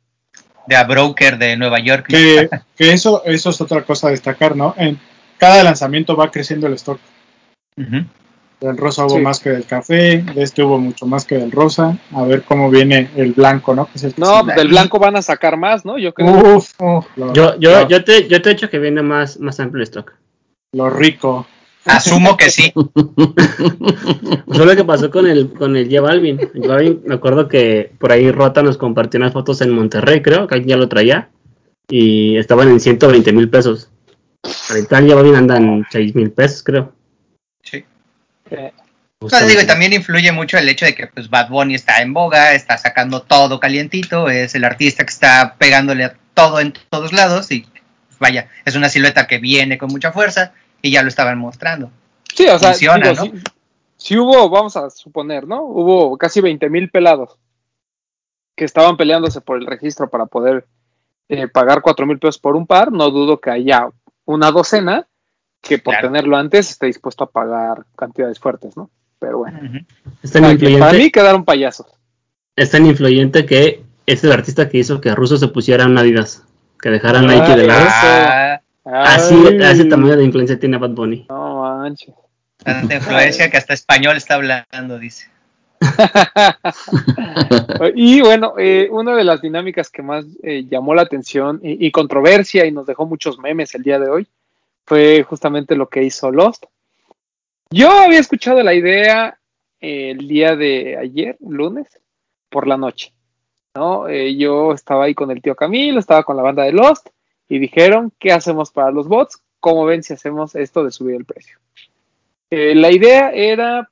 De 0.67 0.77
a 0.77 0.85
broker 0.85 1.39
de 1.39 1.57
Nueva 1.57 1.79
York. 1.81 2.07
Que, 2.09 2.51
que 2.77 2.93
eso, 2.93 3.23
eso 3.25 3.51
es 3.51 3.61
otra 3.61 3.83
cosa 3.83 4.09
a 4.09 4.11
destacar, 4.11 4.55
¿no? 4.55 4.75
En 4.77 4.99
cada 5.39 5.63
lanzamiento 5.63 6.17
va 6.17 6.31
creciendo 6.31 6.67
el 6.67 6.75
stock. 6.75 7.01
Ujú. 7.77 8.05
Del 8.61 8.77
rosa 8.77 9.07
hubo 9.07 9.17
Sí. 9.17 9.21
más 9.21 9.39
que 9.39 9.51
del 9.51 9.65
café, 9.67 10.19
de 10.35 10.43
este 10.43 10.65
hubo 10.65 10.79
mucho 10.79 11.07
más 11.07 11.25
que 11.25 11.37
del 11.39 11.53
rosa. 11.53 11.97
A 12.13 12.25
ver 12.25 12.43
cómo 12.43 12.71
viene 12.71 13.09
el 13.17 13.33
blanco, 13.33 13.73
¿no? 13.75 13.87
Que 13.87 13.93
es 13.95 14.05
el 14.05 14.15
que 14.15 14.21
No, 14.21 14.43
pues 14.45 14.57
del 14.57 14.69
blanco 14.69 14.99
van 14.99 15.15
a 15.17 15.23
sacar 15.23 15.57
más, 15.57 15.85
¿no? 15.85 15.97
Yo 15.97 16.13
creo. 16.13 16.57
Uf, 16.57 16.73
lo, 17.17 17.33
Yo, 17.35 17.57
yo, 17.61 17.71
lo- 17.83 17.89
yo, 17.89 18.03
te, 18.05 18.27
yo 18.27 18.43
te 18.43 18.51
he 18.51 18.55
dicho 18.55 18.69
que 18.69 18.79
viene 18.81 19.01
más, 19.03 19.39
más 19.39 19.61
amplio 19.61 19.83
el 19.83 19.89
stock. 19.89 20.13
lo 20.73 20.91
rico. 20.91 21.47
Asumo 21.85 22.37
que 22.37 22.51
sí. 22.51 22.73
Fue 24.47 24.67
lo 24.67 24.77
que 24.77 24.85
pasó 24.85 25.11
con 25.11 25.27
el, 25.27 25.53
con 25.53 25.77
el 25.77 25.87
J 25.89 26.01
Balvin. 26.03 26.39
El 26.41 26.61
J 26.63 26.69
Balvin, 26.69 27.01
me 27.07 27.15
acuerdo 27.15 27.49
que 27.49 27.93
por 27.99 28.13
ahí 28.13 28.31
Rota 28.31 28.63
nos 28.63 28.77
compartió 28.77 29.19
unas 29.19 29.33
fotos 29.33 29.61
en 29.61 29.71
Monterrey, 29.71 30.21
creo, 30.21 30.47
que 30.47 30.55
alguien 30.57 30.71
ya 30.71 30.77
lo 30.77 30.89
traía. 30.89 31.31
Y 31.89 32.37
estaban 32.37 32.69
en 32.69 32.81
120 32.81 33.33
mil 33.33 33.49
pesos. 33.49 33.91
Ahorita 34.69 34.99
el 34.99 35.05
J 35.05 35.15
Balvin 35.15 35.37
anda 35.37 35.57
en 35.57 35.87
6 35.91 36.15
mil 36.15 36.31
pesos, 36.31 36.63
creo. 36.63 36.93
Eh, 38.51 38.73
digo, 39.47 39.67
también 39.67 39.93
influye 39.93 40.31
mucho 40.33 40.59
el 40.59 40.69
hecho 40.69 40.87
de 40.87 40.95
que 40.95 41.07
pues 41.09 41.29
Bad 41.29 41.49
Bunny 41.49 41.75
está 41.75 42.03
en 42.03 42.13
boga, 42.13 42.53
está 42.53 42.79
sacando 42.79 43.23
todo 43.23 43.59
calientito, 43.61 44.29
es 44.29 44.55
el 44.55 44.65
artista 44.65 45.05
que 45.05 45.11
está 45.11 45.57
pegándole 45.59 46.05
a 46.05 46.17
todo 46.35 46.61
en 46.61 46.73
todos 46.91 47.13
lados 47.13 47.51
y 47.51 47.61
pues, 47.61 48.19
vaya, 48.21 48.49
es 48.65 48.77
una 48.77 48.89
silueta 48.89 49.27
que 49.27 49.39
viene 49.39 49.79
con 49.79 49.91
mucha 49.91 50.13
fuerza 50.13 50.53
y 50.83 50.91
ya 50.91 51.03
lo 51.03 51.09
estaban 51.09 51.39
mostrando. 51.39 51.91
Sí, 52.35 52.47
o 52.47 52.59
sea, 52.59 52.71
Funciona, 52.71 53.11
digo, 53.11 53.25
¿no? 53.25 53.33
sí, 53.33 53.43
sí 53.97 54.17
hubo, 54.17 54.49
vamos 54.49 54.77
a 54.77 54.91
suponer, 54.91 55.47
¿no? 55.47 55.63
Hubo 55.65 56.17
casi 56.17 56.41
20 56.41 56.71
mil 56.71 56.91
pelados 56.91 57.39
que 58.55 58.65
estaban 58.65 58.97
peleándose 58.97 59.41
por 59.41 59.59
el 59.59 59.67
registro 59.67 60.11
para 60.11 60.27
poder 60.27 60.67
eh, 61.29 61.49
pagar 61.49 61.83
4 61.83 62.07
mil 62.07 62.19
pesos 62.19 62.39
por 62.39 62.57
un 62.57 62.67
par. 62.67 62.93
No 62.93 63.11
dudo 63.11 63.41
que 63.41 63.51
haya 63.51 63.89
una 64.25 64.51
docena 64.51 65.07
que 65.61 65.79
por 65.79 65.95
Claro. 65.95 66.09
tenerlo 66.09 66.37
antes 66.37 66.71
esté 66.71 66.87
dispuesto 66.87 67.25
a 67.25 67.31
pagar 67.31 67.85
cantidades 67.97 68.39
fuertes, 68.39 68.77
¿no? 68.77 68.91
Pero 69.19 69.39
bueno. 69.39 69.59
Es 70.23 70.31
tan, 70.33 70.43
para, 70.43 70.55
que- 70.57 70.61
para 70.61 70.71
influyente, 70.73 70.99
mí 70.99 71.11
quedaron 71.11 71.45
payasos. 71.45 71.87
es 72.57 72.71
tan 72.71 72.87
influyente 72.87 73.45
que 73.47 73.83
es 74.07 74.25
el 74.25 74.33
artista 74.33 74.69
que 74.69 74.79
hizo 74.79 75.01
que 75.01 75.15
Russo 75.15 75.37
se 75.37 75.49
pusiera 75.49 75.85
en 75.85 75.99
Adidas. 75.99 76.45
Que 76.81 76.91
dejara 76.91 77.19
Ah, 77.19 77.23
Nike 77.23 77.57
de 77.57 77.67
lado. 77.67 77.87
Ah, 77.89 78.61
Así, 79.15 79.35
a 79.61 79.71
ese 79.73 79.85
tamaño 79.87 80.17
de 80.17 80.25
influencia 80.25 80.59
tiene 80.59 80.79
Bad 80.79 80.91
Bunny. 80.91 81.27
No 81.29 81.63
manches. 81.63 82.15
tanta 82.63 82.95
influencia 82.97 83.51
que 83.51 83.57
hasta 83.57 83.75
español 83.75 84.17
está 84.17 84.35
hablando, 84.37 84.99
dice. 84.99 85.29
y 87.95 88.21
bueno, 88.21 88.55
eh, 88.59 88.89
una 88.91 89.15
de 89.15 89.25
las 89.25 89.41
dinámicas 89.43 89.91
que 89.91 90.03
más 90.03 90.25
eh, 90.43 90.65
llamó 90.69 90.95
la 90.95 91.03
atención 91.03 91.61
y, 91.63 91.87
y 91.87 91.91
controversia 91.91 92.67
y 92.67 92.73
nos 92.73 92.87
dejó 92.87 93.07
muchos 93.07 93.39
memes 93.39 93.75
el 93.75 93.83
día 93.83 93.99
de 93.99 94.09
hoy 94.11 94.27
fue 94.89 95.23
justamente 95.23 95.77
lo 95.77 95.91
que 95.91 96.03
hizo 96.03 96.31
Lost. 96.31 96.65
Yo 97.71 97.91
había 97.91 98.21
escuchado 98.21 98.63
la 98.63 98.73
idea 98.73 99.39
el 99.81 100.27
día 100.27 100.57
de 100.57 100.97
ayer, 100.97 101.37
lunes, 101.41 102.01
por 102.49 102.67
la 102.67 102.79
noche. 102.79 103.13
¿no? 103.75 104.09
Eh, 104.09 104.35
yo 104.37 104.73
estaba 104.73 105.05
ahí 105.05 105.15
con 105.15 105.31
el 105.31 105.43
tío 105.43 105.55
Camilo, 105.55 106.01
estaba 106.01 106.23
con 106.23 106.39
la 106.39 106.43
banda 106.43 106.65
de 106.65 106.73
Lost 106.73 107.09
y 107.51 107.59
dijeron, 107.59 108.13
¿qué 108.19 108.33
hacemos 108.33 108.71
para 108.71 108.91
los 108.91 109.09
bots? 109.09 109.43
¿Cómo 109.61 109.85
ven 109.85 110.03
si 110.03 110.15
hacemos 110.15 110.55
esto 110.55 110.83
de 110.83 110.91
subir 110.91 111.17
el 111.17 111.27
precio? 111.27 111.59
Eh, 112.51 112.75
la 112.75 112.91
idea 112.91 113.31
era 113.31 113.91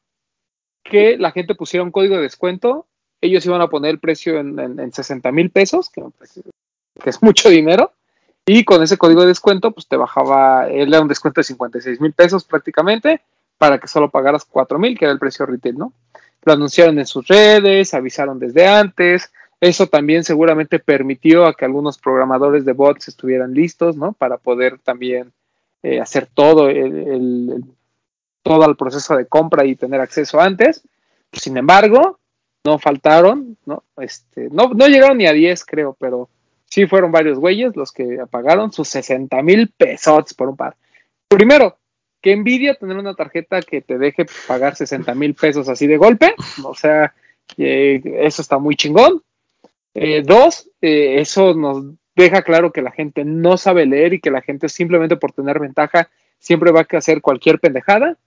que 0.82 1.18
la 1.18 1.30
gente 1.30 1.54
pusiera 1.54 1.84
un 1.84 1.92
código 1.92 2.16
de 2.16 2.22
descuento. 2.22 2.86
Ellos 3.20 3.44
iban 3.44 3.60
a 3.60 3.68
poner 3.68 3.90
el 3.90 4.00
precio 4.00 4.40
en, 4.40 4.58
en, 4.58 4.80
en 4.80 4.92
60 4.94 5.30
mil 5.30 5.50
pesos, 5.50 5.90
que 5.90 6.02
es 7.04 7.22
mucho 7.22 7.50
dinero. 7.50 7.92
Y 8.46 8.64
con 8.64 8.80
ese 8.80 8.96
código 8.96 9.22
de 9.22 9.26
descuento, 9.26 9.72
pues 9.72 9.88
te 9.88 9.96
bajaba, 9.96 10.68
él 10.68 10.88
era 10.94 11.02
un 11.02 11.08
descuento 11.08 11.40
de 11.40 11.44
56 11.44 12.00
mil 12.00 12.12
pesos 12.12 12.44
prácticamente, 12.44 13.20
para 13.58 13.78
que 13.78 13.88
solo 13.88 14.08
pagaras 14.08 14.44
4 14.44 14.78
mil, 14.78 14.96
que 14.96 15.04
era 15.04 15.12
el 15.12 15.18
precio 15.18 15.46
retail, 15.46 15.76
¿no? 15.76 15.92
Lo 16.42 16.52
anunciaron 16.52 16.96
en 17.00 17.06
sus 17.06 17.26
redes, 17.26 17.92
avisaron 17.92 18.38
desde 18.38 18.68
antes. 18.68 19.32
Eso 19.60 19.88
también 19.88 20.22
seguramente 20.22 20.78
permitió 20.78 21.44
a 21.44 21.54
que 21.54 21.64
algunos 21.64 21.98
programadores 21.98 22.64
de 22.64 22.72
bots 22.72 23.08
estuvieran 23.08 23.52
listos, 23.52 23.96
¿no? 23.96 24.12
Para 24.12 24.36
poder 24.36 24.78
también 24.78 25.32
eh, 25.82 26.00
hacer 26.00 26.28
todo 26.32 26.68
el, 26.68 26.78
el, 26.78 27.64
todo 28.42 28.68
el 28.68 28.76
proceso 28.76 29.16
de 29.16 29.26
compra 29.26 29.64
y 29.64 29.74
tener 29.74 30.00
acceso 30.00 30.40
antes. 30.40 30.82
Sin 31.32 31.56
embargo, 31.56 32.20
no 32.64 32.78
faltaron, 32.78 33.56
¿no? 33.66 33.82
Este, 33.96 34.48
no, 34.52 34.68
no 34.68 34.86
llegaron 34.86 35.18
ni 35.18 35.26
a 35.26 35.32
10, 35.32 35.64
creo, 35.64 35.96
pero 35.98 36.28
sí 36.76 36.86
fueron 36.86 37.10
varios 37.10 37.38
güeyes 37.38 37.74
los 37.74 37.90
que 37.90 38.20
apagaron 38.20 38.70
sus 38.70 38.86
60 38.88 39.40
mil 39.40 39.72
pesos 39.74 40.34
por 40.34 40.50
un 40.50 40.56
par. 40.58 40.76
Primero, 41.26 41.78
que 42.20 42.32
envidia 42.32 42.74
tener 42.74 42.98
una 42.98 43.14
tarjeta 43.14 43.62
que 43.62 43.80
te 43.80 43.96
deje 43.96 44.26
pagar 44.46 44.76
60 44.76 45.14
mil 45.14 45.32
pesos 45.32 45.70
así 45.70 45.86
de 45.86 45.96
golpe. 45.96 46.34
O 46.62 46.74
sea, 46.74 47.14
eh, 47.56 48.02
eso 48.18 48.42
está 48.42 48.58
muy 48.58 48.76
chingón. 48.76 49.22
Eh, 49.94 50.20
dos, 50.22 50.68
eh, 50.82 51.18
eso 51.18 51.54
nos 51.54 51.94
deja 52.14 52.42
claro 52.42 52.72
que 52.72 52.82
la 52.82 52.90
gente 52.90 53.24
no 53.24 53.56
sabe 53.56 53.86
leer 53.86 54.12
y 54.12 54.20
que 54.20 54.30
la 54.30 54.42
gente 54.42 54.68
simplemente 54.68 55.16
por 55.16 55.32
tener 55.32 55.58
ventaja 55.58 56.10
siempre 56.38 56.72
va 56.72 56.80
a 56.80 56.96
hacer 56.98 57.22
cualquier 57.22 57.58
pendejada. 57.58 58.18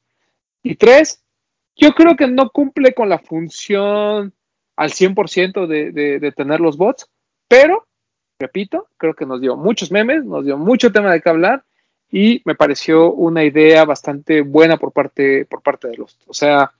Y 0.63 0.73
tres, 0.73 1.21
yo 1.75 1.91
creo 1.91 2.15
que 2.15 2.25
no 2.25 2.49
cumple 2.49 2.95
con 2.95 3.09
la 3.09 3.19
función 3.19 4.33
al 4.75 4.89
100% 4.89 5.67
de, 5.67 5.91
de, 5.91 6.19
de 6.19 6.31
tener 6.31 6.61
los 6.61 6.77
bots, 6.77 7.07
pero, 7.47 7.85
repito, 8.39 8.87
creo 8.97 9.13
que 9.13 9.25
nos 9.25 9.41
dio 9.41 9.57
muchos 9.57 9.91
memes, 9.91 10.23
nos 10.23 10.45
dio 10.45 10.57
mucho 10.57 10.91
tema 10.91 11.11
de 11.11 11.21
qué 11.21 11.29
hablar 11.29 11.63
y 12.11 12.41
me 12.45 12.55
pareció 12.55 13.11
una 13.11 13.43
idea 13.43 13.85
bastante 13.85 14.41
buena 14.41 14.77
por 14.77 14.93
parte, 14.93 15.45
por 15.45 15.61
parte 15.61 15.89
de 15.89 15.97
los. 15.97 16.17
O 16.25 16.33
sea, 16.33 16.71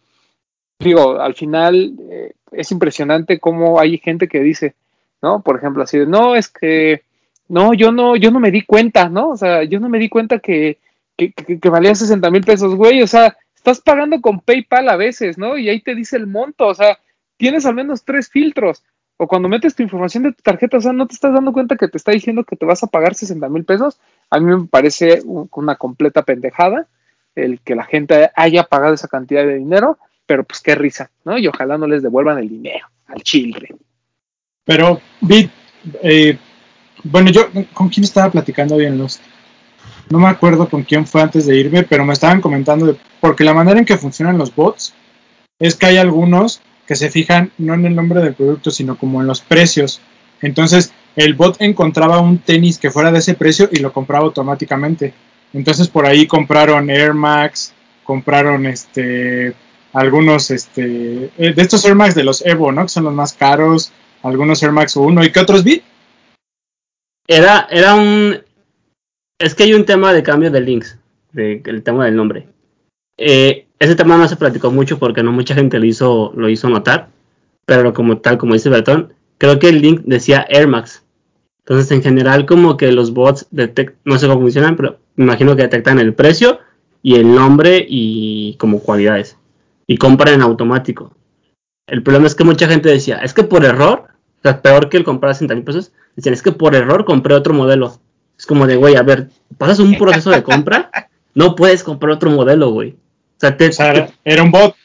digo, 0.80 1.19
al 1.19 1.36
final 1.36 1.93
eh, 2.10 2.34
es 2.52 2.72
impresionante 2.72 3.39
cómo 3.39 3.80
hay 3.80 3.98
gente 3.98 4.28
que 4.28 4.39
dice, 4.39 4.76
¿no? 5.22 5.41
Por 5.41 5.58
ejemplo, 5.58 5.84
así 5.84 6.00
de, 6.00 6.08
no, 6.08 6.36
es 6.36 6.48
que, 6.48 7.04
no, 7.50 7.74
yo 7.74 7.91
no, 7.91 8.15
yo 8.15 8.32
no 8.32 8.39
me 8.39 8.52
di 8.52 8.63
cuenta, 8.63 9.10
¿no? 9.10 9.30
O 9.30 9.38
sea, 9.38 9.63
yo 9.63 9.80
no 9.80 9.89
me 9.89 10.00
di 10.00 10.08
cuenta 10.08 10.39
que, 10.39 10.78
que, 11.17 11.34
que, 11.34 11.60
que 11.60 11.69
valían 11.69 11.95
60 11.95 12.32
mil 12.32 12.43
pesos, 12.43 12.74
güey, 12.76 13.02
o 13.02 13.08
sea, 13.08 13.38
estás 13.54 13.82
pagando 13.82 14.22
con 14.22 14.39
PayPal 14.39 14.88
a 14.88 14.95
veces, 14.95 15.38
¿no? 15.38 15.58
Y 15.58 15.67
ahí 15.69 15.82
te 15.82 15.93
dice 15.93 16.15
el 16.15 16.26
monto, 16.26 16.67
o 16.67 16.74
sea, 16.74 16.98
tienes 17.38 17.65
al 17.65 17.76
menos 17.76 18.04
tres 18.04 18.30
filtros. 18.30 18.84
O 19.21 19.27
cuando 19.27 19.49
metes 19.49 19.75
tu 19.75 19.84
información 19.84 20.23
de 20.23 20.32
tu 20.32 20.41
tarjeta, 20.41 20.77
o 20.77 20.82
sea, 20.82 20.93
no 20.93 21.05
te 21.05 21.13
estás 21.13 21.34
dando 21.34 21.51
cuenta 21.51 21.75
que 21.75 21.89
te 21.89 21.97
está 21.97 22.13
diciendo 22.13 22.45
que 22.45 22.55
te 22.55 22.65
vas 22.65 22.82
a 22.84 22.88
pagar 22.88 23.15
60 23.15 23.49
mil 23.49 23.65
pesos. 23.65 23.99
A 24.29 24.39
mí 24.39 24.45
me 24.45 24.65
parece 24.65 25.21
un- 25.25 25.49
una 25.53 25.75
completa 25.75 26.23
pendejada 26.23 26.88
el 27.36 27.60
que 27.60 27.75
la 27.75 27.84
gente 27.84 28.32
haya 28.34 28.63
pagado 28.63 28.93
esa 28.93 29.10
cantidad 29.10 29.43
de 29.45 29.55
dinero, 29.55 29.97
pero 30.25 30.45
pues 30.45 30.62
qué 30.62 30.73
risa, 30.73 31.12
¿no? 31.25 31.38
Y 31.38 31.47
ojalá 31.47 31.77
no 31.77 31.86
les 31.86 32.01
devuelvan 32.01 32.38
el 32.38 32.47
dinero 32.47 32.88
al 33.08 33.21
children. 33.21 33.77
Pero, 34.63 35.01
vi, 35.19 35.49
eh, 36.01 36.38
bueno, 37.03 37.29
yo, 37.29 37.49
¿con 37.73 37.89
quién 37.89 38.05
estaba 38.05 38.32
platicando 38.32 38.75
hoy 38.75 38.86
en 38.86 38.97
Lost? 38.97 39.21
No 40.10 40.19
me 40.19 40.27
acuerdo 40.27 40.69
con 40.69 40.84
quién 40.84 41.05
fue 41.05 41.21
antes 41.21 41.45
de 41.45 41.58
irme, 41.58 41.84
pero 41.84 42.05
me 42.05 42.13
estaban 42.13 42.39
comentando, 42.39 42.97
porque 43.19 43.43
la 43.43 43.53
manera 43.53 43.79
en 43.79 43.86
que 43.86 43.97
funcionan 43.97 44.38
los 44.38 44.55
bots 44.55 44.93
es 45.60 45.75
que 45.75 45.88
hay 45.88 45.97
algunos 45.97 46.62
que 46.89 46.95
se 46.95 47.12
fijan 47.12 47.52
no 47.60 47.75
en 47.75 47.86
el 47.86 47.95
nombre 47.95 48.19
del 48.19 48.34
producto, 48.34 48.71
sino 48.71 48.97
como 48.97 49.21
en 49.21 49.28
los 49.28 49.41
precios. 49.41 50.02
Entonces, 50.41 50.91
el 51.15 51.36
bot 51.36 51.58
encontraba 51.62 52.19
un 52.19 52.39
tenis 52.39 52.80
que 52.80 52.89
fuera 52.89 53.12
de 53.12 53.19
ese 53.19 53.36
precio 53.36 53.69
y 53.71 53.78
lo 53.78 53.93
compraba 53.93 54.25
automáticamente. 54.25 55.13
Entonces, 55.54 55.88
por 55.88 56.08
ahí 56.08 56.25
compraron 56.25 56.89
Air 56.89 57.13
Max, 57.13 57.75
compraron 58.04 58.65
este 58.65 59.54
algunos 59.93 60.49
este 60.49 61.30
eh, 61.38 61.54
de 61.54 61.62
estos 61.62 61.86
Air 61.86 61.93
Max 61.93 62.15
de 62.15 62.23
los 62.23 62.43
Evo, 62.43 62.71
¿no? 62.71 62.82
Que 62.82 62.89
son 62.89 63.04
los 63.04 63.13
más 63.13 63.34
caros, 63.34 63.91
algunos 64.23 64.63
Air 64.63 64.71
Max 64.71 64.95
1 64.95 65.23
y 65.25 65.32
qué 65.32 65.41
otros 65.41 65.63
vi. 65.63 65.84
Era, 67.28 67.67
era 67.69 67.93
un. 67.93 68.36
Es 69.38 69.54
que 69.54 69.62
hay 69.62 69.75
un 69.75 69.86
tema 69.86 70.12
de 70.12 70.23
cambio 70.23 70.49
de 70.49 70.62
links, 70.62 70.97
el 71.36 71.84
tema 71.84 72.06
del 72.06 72.15
nombre. 72.15 72.47
Eh, 73.15 73.67
ese 73.79 73.95
tema 73.95 74.17
no 74.17 74.27
se 74.27 74.35
platicó 74.35 74.71
mucho 74.71 74.99
porque 74.99 75.23
no 75.23 75.31
mucha 75.31 75.55
gente 75.55 75.79
lo 75.79 75.85
hizo, 75.85 76.33
lo 76.35 76.49
hizo 76.49 76.69
notar, 76.69 77.09
pero 77.65 77.93
como 77.93 78.17
tal, 78.17 78.37
como 78.37 78.53
dice 78.53 78.69
Bertón, 78.69 79.13
creo 79.37 79.57
que 79.57 79.69
el 79.69 79.81
link 79.81 80.01
decía 80.05 80.45
Air 80.49 80.67
Max. 80.67 81.03
Entonces, 81.59 81.91
en 81.91 82.01
general, 82.01 82.45
como 82.45 82.77
que 82.77 82.91
los 82.91 83.13
bots 83.13 83.47
detectan, 83.51 83.95
no 84.03 84.17
sé 84.17 84.27
cómo 84.27 84.41
funcionan, 84.41 84.75
pero 84.75 84.97
me 85.15 85.25
imagino 85.25 85.55
que 85.55 85.61
detectan 85.61 85.99
el 85.99 86.13
precio 86.13 86.59
y 87.01 87.15
el 87.15 87.33
nombre 87.33 87.85
y 87.87 88.55
como 88.55 88.79
cualidades. 88.79 89.37
Y 89.87 89.97
compran 89.97 90.35
en 90.35 90.41
automático. 90.41 91.13
El 91.87 92.03
problema 92.03 92.27
es 92.27 92.35
que 92.35 92.43
mucha 92.43 92.67
gente 92.67 92.89
decía, 92.89 93.17
es 93.19 93.33
que 93.33 93.43
por 93.43 93.63
error, 93.63 94.05
o 94.07 94.41
sea, 94.41 94.61
peor 94.61 94.89
que 94.89 94.97
el 94.97 95.03
comprar 95.03 95.33
60 95.33 95.55
mil 95.55 95.63
pesos, 95.63 95.91
decían, 96.15 96.33
es 96.33 96.41
que 96.41 96.51
por 96.51 96.75
error 96.75 97.05
compré 97.05 97.33
otro 97.33 97.53
modelo. 97.53 97.99
Es 98.37 98.45
como 98.45 98.67
de, 98.67 98.75
güey, 98.75 98.95
a 98.95 99.03
ver, 99.03 99.29
pasas 99.57 99.79
un 99.79 99.97
proceso 99.97 100.31
de 100.31 100.43
compra, 100.43 100.91
no 101.33 101.55
puedes 101.55 101.83
comprar 101.83 102.13
otro 102.13 102.31
modelo, 102.31 102.71
güey. 102.71 102.95
O 103.39 103.41
sea, 103.41 103.56
te, 103.58 103.69
O 103.69 103.71
sea, 103.71 103.91
era, 103.91 104.10
era 104.25 104.43
un 104.43 104.52
bot. 104.52 104.75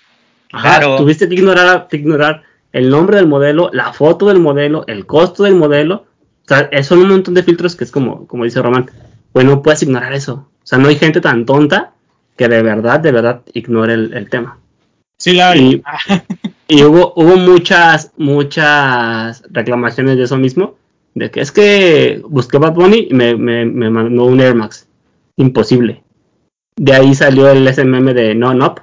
Ajá, 0.53 0.79
Claro. 0.79 0.97
tuviste 0.97 1.29
que 1.29 1.35
ignorar, 1.35 1.89
que 1.89 1.97
ignorar 1.97 2.43
el 2.73 2.89
nombre 2.91 3.17
del 3.17 3.27
modelo, 3.27 3.71
la 3.73 3.93
foto 3.93 4.27
del 4.29 4.39
modelo, 4.39 4.85
el 4.87 5.07
costo 5.07 5.43
del 5.45 5.57
modelo. 5.57 6.07
O 6.45 6.49
sea, 6.49 6.69
es- 6.73 6.87
son 6.87 7.01
un 7.01 7.09
montón 7.09 7.35
de 7.35 7.43
filtros 7.43 7.75
que 7.77 7.85
es 7.85 7.91
como, 7.91 8.27
como 8.29 8.45
dice 8.45 8.63
Román, 8.63 8.91
pues 9.33 9.45
no 9.45 9.63
puedes 9.63 9.83
ignorar 9.83 10.13
eso. 10.13 10.49
O 10.63 10.67
sea, 10.67 10.79
no 10.79 10.89
hay 10.89 10.97
gente 10.97 11.21
tan 11.21 11.45
tonta 11.45 11.93
que 12.37 12.49
de 12.49 12.63
verdad, 12.63 13.01
de 13.01 13.13
verdad 13.13 13.43
ignore 13.53 13.95
el, 13.95 14.15
el 14.15 14.31
tema. 14.31 14.59
Sí, 15.19 15.33
la 15.33 15.51
hay. 15.51 15.83
Y, 16.69 16.69
y 16.81 16.85
hubo, 16.85 17.13
hubo 17.17 17.37
muchas, 17.37 18.13
muchas 18.17 19.43
reclamaciones 19.51 20.17
de 20.17 20.25
eso 20.25 20.37
mismo, 20.37 20.77
de 21.15 21.31
que 21.33 21.41
es 21.41 21.51
que 21.51 22.23
busqué 22.29 22.59
Bad 22.59 22.75
Bunny 22.75 23.09
y 23.11 23.15
me, 23.15 23.35
me, 23.37 23.65
me 23.65 23.91
mandó 23.91 24.25
un 24.27 24.41
Air 24.41 24.55
Max. 24.55 24.87
Imposible. 25.37 26.04
De 26.77 26.93
ahí 26.93 27.15
salió 27.15 27.51
el 27.51 27.67
SMM 27.73 28.15
de 28.15 28.35
No 28.35 28.53
Nop, 28.55 28.81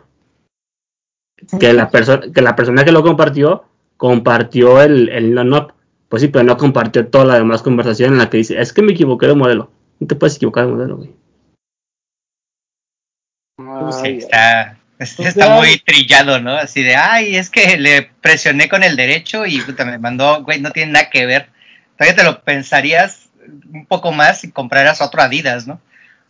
que 1.59 1.73
la, 1.73 1.89
perso- 1.89 2.31
que 2.31 2.41
la 2.41 2.55
persona 2.55 2.85
que 2.85 2.91
lo 2.91 3.03
compartió, 3.03 3.65
compartió 3.97 4.81
el, 4.81 5.09
el 5.09 5.33
No 5.33 5.43
Nop. 5.43 5.71
Pues 6.07 6.21
sí, 6.21 6.27
pero 6.27 6.43
no 6.43 6.57
compartió 6.57 7.07
toda 7.07 7.23
la 7.25 7.35
demás 7.35 7.61
conversación 7.61 8.11
en 8.13 8.17
la 8.19 8.29
que 8.29 8.37
dice, 8.37 8.59
es 8.59 8.73
que 8.73 8.81
me 8.81 8.91
equivoqué 8.91 9.27
de 9.27 9.35
modelo. 9.35 9.71
No 9.99 10.07
te 10.07 10.15
puedes 10.15 10.35
equivocar 10.35 10.65
de 10.65 10.71
modelo, 10.73 10.97
güey. 10.97 11.09
Sí, 13.91 13.99
Ay, 14.03 14.17
está, 14.17 14.77
está, 14.99 15.15
Pues 15.17 15.29
está 15.29 15.55
muy 15.55 15.79
trillado, 15.79 16.39
¿no? 16.39 16.55
Así 16.55 16.83
de, 16.83 16.95
ay, 16.95 17.35
es 17.35 17.49
que 17.49 17.77
le 17.77 18.09
presioné 18.21 18.67
con 18.67 18.83
el 18.83 18.95
derecho 18.95 19.45
y 19.45 19.61
puta, 19.61 19.85
me 19.85 19.99
mandó, 19.99 20.43
güey, 20.43 20.59
no 20.59 20.71
tiene 20.71 20.91
nada 20.93 21.09
que 21.09 21.25
ver. 21.25 21.49
Todavía 21.97 22.15
te 22.15 22.23
lo 22.23 22.41
pensarías 22.41 23.29
un 23.73 23.85
poco 23.85 24.11
más 24.11 24.41
si 24.41 24.51
compraras 24.51 25.01
otro 25.01 25.21
Adidas, 25.21 25.67
¿no? 25.67 25.79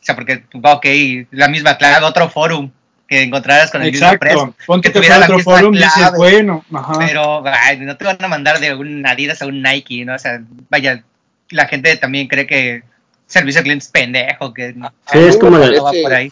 O 0.01 0.03
sea, 0.03 0.15
porque, 0.15 0.43
ok, 0.63 0.85
la 1.31 1.47
misma 1.47 1.77
clave, 1.77 2.05
otro 2.05 2.27
forum 2.29 2.71
que 3.07 3.21
encontraras 3.23 3.69
con 3.71 3.81
el 3.83 3.91
mismo 3.91 4.07
precio. 4.19 4.39
Exacto. 4.39 4.63
Ponte 4.65 4.87
que 4.89 4.93
tuviera 4.95 5.19
la 5.19 5.25
otro 5.25 5.37
misma 5.37 5.53
forum 5.57 5.73
y 5.75 5.77
dices, 5.77 5.93
clave. 5.93 6.17
bueno, 6.17 6.65
ajá. 6.73 6.93
Pero 6.99 7.43
ay, 7.45 7.79
no 7.81 7.97
te 7.97 8.05
van 8.05 8.23
a 8.23 8.27
mandar 8.27 8.59
de 8.59 8.73
un 8.73 9.05
Adidas 9.05 9.41
a 9.41 9.47
un 9.47 9.61
Nike, 9.61 10.03
¿no? 10.05 10.15
O 10.15 10.19
sea, 10.19 10.41
vaya, 10.69 11.03
la 11.49 11.67
gente 11.67 11.95
también 11.97 12.27
cree 12.27 12.47
que 12.47 12.83
servicio 13.27 13.59
al 13.59 13.63
cliente 13.63 13.83
es 13.85 13.91
pendejo, 13.91 14.53
que 14.53 14.73
no, 14.73 14.91
Sí, 15.11 15.19
es 15.19 15.37
como 15.37 15.57
no 15.57 15.59
va 15.59 15.83
parece- 15.91 16.01
por 16.03 16.13
ahí. 16.13 16.31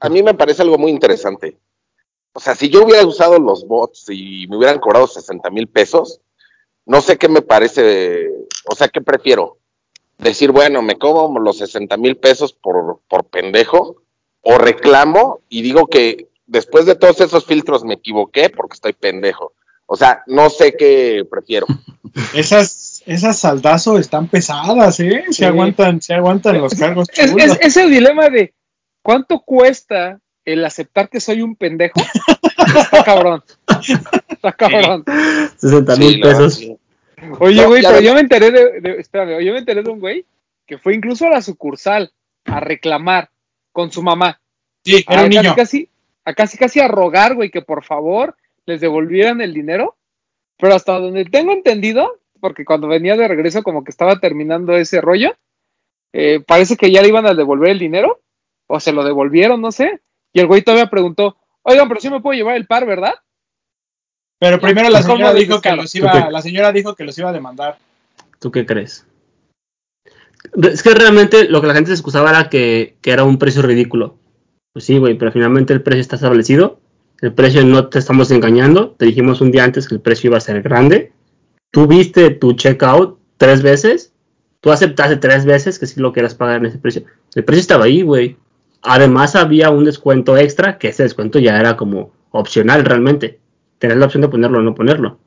a 0.00 0.08
mí 0.08 0.22
me 0.22 0.34
parece 0.34 0.62
algo 0.62 0.78
muy 0.78 0.90
interesante. 0.90 1.56
O 2.34 2.40
sea, 2.40 2.54
si 2.54 2.68
yo 2.68 2.84
hubiera 2.84 3.04
usado 3.04 3.38
los 3.38 3.66
bots 3.66 4.04
y 4.10 4.46
me 4.48 4.56
hubieran 4.58 4.78
cobrado 4.78 5.06
60 5.08 5.50
mil 5.50 5.66
pesos, 5.66 6.20
no 6.86 7.00
sé 7.00 7.16
qué 7.16 7.28
me 7.28 7.42
parece, 7.42 8.28
o 8.70 8.74
sea, 8.76 8.86
¿qué 8.88 9.00
prefiero? 9.00 9.56
Decir, 10.18 10.50
bueno, 10.52 10.82
me 10.82 10.96
cobro 10.96 11.40
los 11.40 11.58
60 11.58 11.96
mil 11.96 12.16
pesos 12.16 12.52
por, 12.52 13.00
por 13.08 13.24
pendejo, 13.24 14.02
o 14.42 14.58
reclamo 14.58 15.40
y 15.48 15.62
digo 15.62 15.86
que 15.86 16.28
después 16.46 16.86
de 16.86 16.94
todos 16.96 17.20
esos 17.20 17.44
filtros 17.44 17.84
me 17.84 17.94
equivoqué 17.94 18.50
porque 18.50 18.74
estoy 18.74 18.92
pendejo. 18.94 19.52
O 19.86 19.96
sea, 19.96 20.22
no 20.26 20.50
sé 20.50 20.74
qué 20.76 21.24
prefiero. 21.30 21.66
Esas, 22.34 23.02
esas 23.06 23.38
saldazo 23.38 23.98
están 23.98 24.28
pesadas, 24.28 24.98
¿eh? 25.00 25.24
Se 25.28 25.32
Sí. 25.34 25.44
aguantan, 25.44 26.00
se 26.02 26.14
aguantan 26.14 26.60
los 26.60 26.74
cargos 26.74 27.08
Es, 27.16 27.58
ese 27.60 27.86
dilema 27.86 28.28
de 28.28 28.54
cuánto 29.02 29.40
cuesta 29.40 30.18
el 30.44 30.64
aceptar 30.64 31.08
que 31.08 31.20
soy 31.20 31.42
un 31.42 31.54
pendejo. 31.54 32.00
Está 32.82 33.04
cabrón. 33.04 33.44
Está 34.28 34.52
cabrón. 34.52 35.04
60 35.58 35.96
mil 35.96 36.14
Sí, 36.14 36.20
pesos. 36.20 36.54
sí. 36.54 36.76
Oye, 37.40 37.66
güey, 37.66 37.82
pero 37.82 38.00
yo 38.00 38.14
me 38.14 38.20
enteré 38.20 38.50
de, 38.50 38.80
de- 38.80 39.00
espérame, 39.00 39.44
yo 39.44 39.52
me 39.52 39.58
enteré 39.58 39.82
de 39.82 39.90
un 39.90 40.00
güey 40.00 40.24
que 40.66 40.78
fue 40.78 40.94
incluso 40.94 41.26
a 41.26 41.30
la 41.30 41.42
sucursal 41.42 42.12
a 42.44 42.60
reclamar 42.60 43.30
con 43.72 43.90
su 43.90 44.02
mamá. 44.02 44.40
Sí, 44.84 45.04
era 45.08 45.22
a 45.22 45.24
un 45.24 45.30
casi, 45.30 45.38
niño. 45.42 45.54
casi, 45.56 45.90
a 46.24 46.34
casi 46.34 46.58
casi 46.58 46.80
a 46.80 46.88
rogar, 46.88 47.34
güey, 47.34 47.50
que 47.50 47.62
por 47.62 47.84
favor 47.84 48.36
les 48.66 48.80
devolvieran 48.80 49.40
el 49.40 49.54
dinero. 49.54 49.96
Pero 50.58 50.74
hasta 50.74 50.98
donde 50.98 51.24
tengo 51.24 51.52
entendido, 51.52 52.18
porque 52.40 52.64
cuando 52.64 52.88
venía 52.88 53.16
de 53.16 53.28
regreso 53.28 53.62
como 53.62 53.84
que 53.84 53.90
estaba 53.90 54.18
terminando 54.20 54.76
ese 54.76 55.00
rollo, 55.00 55.36
eh, 56.12 56.40
parece 56.46 56.76
que 56.76 56.90
ya 56.90 57.02
le 57.02 57.08
iban 57.08 57.26
a 57.26 57.34
devolver 57.34 57.70
el 57.70 57.78
dinero, 57.78 58.20
o 58.66 58.80
se 58.80 58.92
lo 58.92 59.04
devolvieron, 59.04 59.60
no 59.60 59.72
sé. 59.72 60.00
Y 60.32 60.40
el 60.40 60.46
güey 60.46 60.62
todavía 60.62 60.90
preguntó, 60.90 61.36
oigan, 61.62 61.88
pero 61.88 62.00
sí 62.00 62.10
me 62.10 62.20
puedo 62.20 62.36
llevar 62.36 62.56
el 62.56 62.66
par, 62.66 62.86
¿verdad? 62.86 63.14
Pero 64.38 64.60
primero 64.60 64.88
la 64.88 65.02
¿Cómo 65.02 65.16
señora 65.16 65.34
dijo 65.34 65.60
que 65.60 65.74
los 65.74 65.94
iba, 65.94 66.30
la 66.30 66.42
señora 66.42 66.72
dijo 66.72 66.94
que 66.94 67.04
los 67.04 67.18
iba 67.18 67.30
a 67.30 67.32
demandar. 67.32 67.78
¿Tú 68.38 68.50
qué 68.50 68.64
crees? 68.64 69.04
Es 70.62 70.82
que 70.82 70.94
realmente 70.94 71.48
lo 71.48 71.60
que 71.60 71.66
la 71.66 71.74
gente 71.74 71.88
se 71.88 71.94
excusaba 71.94 72.30
era 72.30 72.48
que, 72.48 72.96
que 73.00 73.10
era 73.10 73.24
un 73.24 73.38
precio 73.38 73.62
ridículo. 73.62 74.16
Pues 74.72 74.84
sí, 74.84 74.98
güey, 74.98 75.18
pero 75.18 75.32
finalmente 75.32 75.72
el 75.72 75.82
precio 75.82 76.00
está 76.00 76.16
establecido. 76.16 76.78
El 77.20 77.32
precio 77.32 77.64
no 77.64 77.88
te 77.88 77.98
estamos 77.98 78.30
engañando. 78.30 78.90
Te 78.90 79.06
dijimos 79.06 79.40
un 79.40 79.50
día 79.50 79.64
antes 79.64 79.88
que 79.88 79.96
el 79.96 80.00
precio 80.00 80.28
iba 80.28 80.38
a 80.38 80.40
ser 80.42 80.62
grande. 80.62 81.12
Tú 81.72 81.88
viste 81.88 82.30
tu 82.30 82.52
checkout 82.52 83.18
tres 83.36 83.62
veces. 83.62 84.12
Tú 84.60 84.70
aceptaste 84.70 85.16
tres 85.16 85.44
veces 85.44 85.78
que 85.78 85.86
sí 85.86 86.00
lo 86.00 86.12
quieras 86.12 86.34
pagar 86.34 86.58
en 86.58 86.66
ese 86.66 86.78
precio. 86.78 87.02
El 87.34 87.44
precio 87.44 87.60
estaba 87.60 87.86
ahí, 87.86 88.02
güey. 88.02 88.36
además 88.82 89.34
había 89.34 89.70
un 89.70 89.84
descuento 89.84 90.36
extra, 90.36 90.78
que 90.78 90.88
ese 90.88 91.02
descuento 91.02 91.40
ya 91.40 91.58
era 91.58 91.76
como 91.76 92.12
opcional 92.30 92.84
realmente. 92.84 93.40
Tener 93.78 93.96
la 93.96 94.06
opción 94.06 94.22
de 94.22 94.28
ponerlo 94.28 94.58
o 94.58 94.62
no 94.62 94.74
ponerlo. 94.74 95.18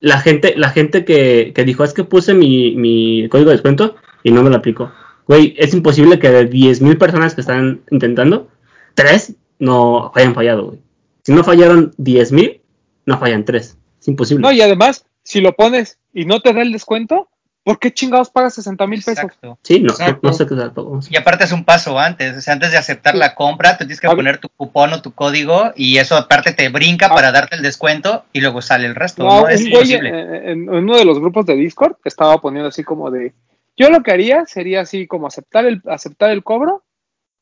La 0.00 0.18
gente, 0.18 0.54
la 0.56 0.70
gente 0.70 1.04
que, 1.04 1.52
que 1.54 1.64
dijo, 1.64 1.84
es 1.84 1.92
que 1.92 2.04
puse 2.04 2.34
mi, 2.34 2.74
mi 2.76 3.28
código 3.28 3.50
de 3.50 3.56
descuento 3.56 3.96
y 4.22 4.30
no 4.32 4.42
me 4.42 4.50
lo 4.50 4.56
aplicó. 4.56 4.90
Güey, 5.26 5.54
es 5.58 5.74
imposible 5.74 6.18
que 6.18 6.30
de 6.30 6.50
10.000 6.50 6.98
personas 6.98 7.34
que 7.34 7.42
están 7.42 7.82
intentando, 7.90 8.48
3 8.94 9.36
no 9.60 10.10
hayan 10.14 10.34
fallado, 10.34 10.66
güey. 10.66 10.80
Si 11.22 11.32
no 11.32 11.44
fallaron 11.44 11.92
10.000, 11.98 12.60
no 13.06 13.18
fallan 13.18 13.44
3. 13.44 13.78
Es 14.00 14.08
imposible. 14.08 14.42
No, 14.42 14.52
y 14.52 14.60
además, 14.60 15.06
si 15.22 15.40
lo 15.40 15.54
pones 15.54 15.98
y 16.12 16.24
no 16.24 16.40
te 16.40 16.52
da 16.52 16.62
el 16.62 16.72
descuento, 16.72 17.28
¿por 17.64 17.78
qué 17.78 17.92
chingados 17.92 18.30
pagas 18.30 18.54
60 18.54 18.86
mil 18.86 19.00
pesos? 19.02 19.24
Exacto. 19.24 19.58
sí, 19.62 19.80
no, 19.80 19.92
Exacto. 19.92 20.20
no, 20.22 20.30
no 20.30 20.36
sé 20.36 20.46
qué. 20.46 21.14
Y 21.14 21.16
aparte 21.16 21.44
es 21.44 21.52
un 21.52 21.64
paso 21.64 21.98
antes, 21.98 22.36
o 22.36 22.40
sea, 22.40 22.54
antes 22.54 22.72
de 22.72 22.78
aceptar 22.78 23.14
la 23.14 23.34
compra, 23.34 23.72
tú 23.76 23.84
tienes 23.84 24.00
que 24.00 24.06
A 24.06 24.10
poner 24.14 24.38
tu 24.38 24.48
cupón 24.48 24.92
o 24.92 25.02
tu 25.02 25.12
código 25.12 25.72
y 25.76 25.98
eso 25.98 26.16
aparte 26.16 26.52
te 26.52 26.68
brinca 26.68 27.06
A- 27.06 27.14
para 27.14 27.32
darte 27.32 27.56
el 27.56 27.62
descuento 27.62 28.24
y 28.32 28.40
luego 28.40 28.62
sale 28.62 28.86
el 28.86 28.94
resto, 28.94 29.22
No, 29.24 29.42
¿no? 29.42 29.48
Es 29.48 29.60
güey 29.60 29.66
en, 29.66 29.72
imposible. 29.72 30.08
en- 30.08 30.50
en 30.52 30.68
uno 30.70 30.96
de 30.96 31.04
los 31.04 31.18
grupos 31.20 31.46
de 31.46 31.54
Discord 31.56 31.96
estaba 32.04 32.38
poniendo 32.38 32.68
así 32.68 32.82
como 32.82 33.10
de, 33.10 33.32
yo 33.76 33.90
lo 33.90 34.02
que 34.02 34.12
haría 34.12 34.46
sería 34.46 34.80
así 34.80 35.06
como 35.06 35.26
aceptar 35.26 35.64
el, 35.66 35.82
aceptar 35.86 36.30
el 36.30 36.42
cobro, 36.42 36.82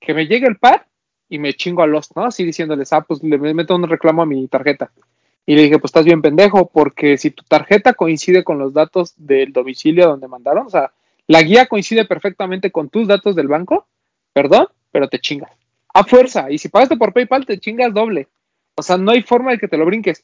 que 0.00 0.14
me 0.14 0.26
llegue 0.26 0.46
el 0.46 0.56
par 0.58 0.86
y 1.28 1.38
me 1.38 1.52
chingo 1.54 1.82
a 1.82 1.86
los, 1.86 2.14
¿no? 2.16 2.24
Así 2.24 2.44
diciéndoles, 2.44 2.92
ah, 2.92 3.02
pues 3.02 3.22
le 3.22 3.38
meto 3.38 3.74
un 3.76 3.88
reclamo 3.88 4.22
a 4.22 4.26
mi 4.26 4.46
tarjeta. 4.48 4.90
Y 5.48 5.56
le 5.56 5.62
dije, 5.62 5.78
pues 5.78 5.88
estás 5.88 6.04
bien 6.04 6.20
pendejo, 6.20 6.68
porque 6.68 7.16
si 7.16 7.30
tu 7.30 7.42
tarjeta 7.42 7.94
coincide 7.94 8.44
con 8.44 8.58
los 8.58 8.74
datos 8.74 9.14
del 9.16 9.50
domicilio 9.50 10.06
donde 10.06 10.28
mandaron, 10.28 10.66
o 10.66 10.68
sea, 10.68 10.92
la 11.26 11.40
guía 11.40 11.64
coincide 11.64 12.04
perfectamente 12.04 12.70
con 12.70 12.90
tus 12.90 13.08
datos 13.08 13.34
del 13.34 13.48
banco, 13.48 13.86
perdón, 14.34 14.66
pero 14.92 15.08
te 15.08 15.20
chingas. 15.20 15.50
A 15.94 16.04
fuerza. 16.04 16.50
Y 16.50 16.58
si 16.58 16.68
pagaste 16.68 16.98
por 16.98 17.14
PayPal, 17.14 17.46
te 17.46 17.58
chingas 17.58 17.94
doble. 17.94 18.28
O 18.74 18.82
sea, 18.82 18.98
no 18.98 19.10
hay 19.10 19.22
forma 19.22 19.52
de 19.52 19.58
que 19.58 19.68
te 19.68 19.78
lo 19.78 19.86
brinques. 19.86 20.22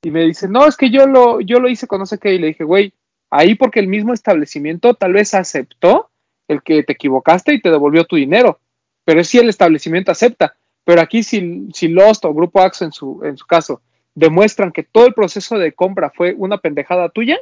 Y 0.00 0.12
me 0.12 0.22
dice, 0.26 0.46
no, 0.46 0.68
es 0.68 0.76
que 0.76 0.90
yo 0.90 1.08
lo, 1.08 1.40
yo 1.40 1.58
lo 1.58 1.68
hice 1.68 1.88
con 1.88 1.98
no 1.98 2.06
sé 2.06 2.18
qué. 2.18 2.32
Y 2.32 2.38
le 2.38 2.46
dije, 2.46 2.62
güey, 2.62 2.92
ahí 3.30 3.56
porque 3.56 3.80
el 3.80 3.88
mismo 3.88 4.14
establecimiento 4.14 4.94
tal 4.94 5.14
vez 5.14 5.34
aceptó 5.34 6.10
el 6.46 6.62
que 6.62 6.84
te 6.84 6.92
equivocaste 6.92 7.52
y 7.52 7.60
te 7.60 7.72
devolvió 7.72 8.04
tu 8.04 8.14
dinero. 8.14 8.60
Pero 9.04 9.24
si 9.24 9.40
el 9.40 9.48
establecimiento 9.48 10.12
acepta. 10.12 10.54
Pero 10.84 11.00
aquí 11.00 11.24
si, 11.24 11.68
si 11.74 11.88
Lost 11.88 12.24
o 12.24 12.32
Grupo 12.32 12.60
Axo 12.60 12.84
en 12.84 12.92
su, 12.92 13.24
en 13.24 13.36
su 13.36 13.44
caso 13.44 13.82
demuestran 14.14 14.72
que 14.72 14.82
todo 14.82 15.06
el 15.06 15.14
proceso 15.14 15.58
de 15.58 15.72
compra 15.72 16.10
fue 16.14 16.34
una 16.36 16.58
pendejada 16.58 17.08
tuya, 17.08 17.38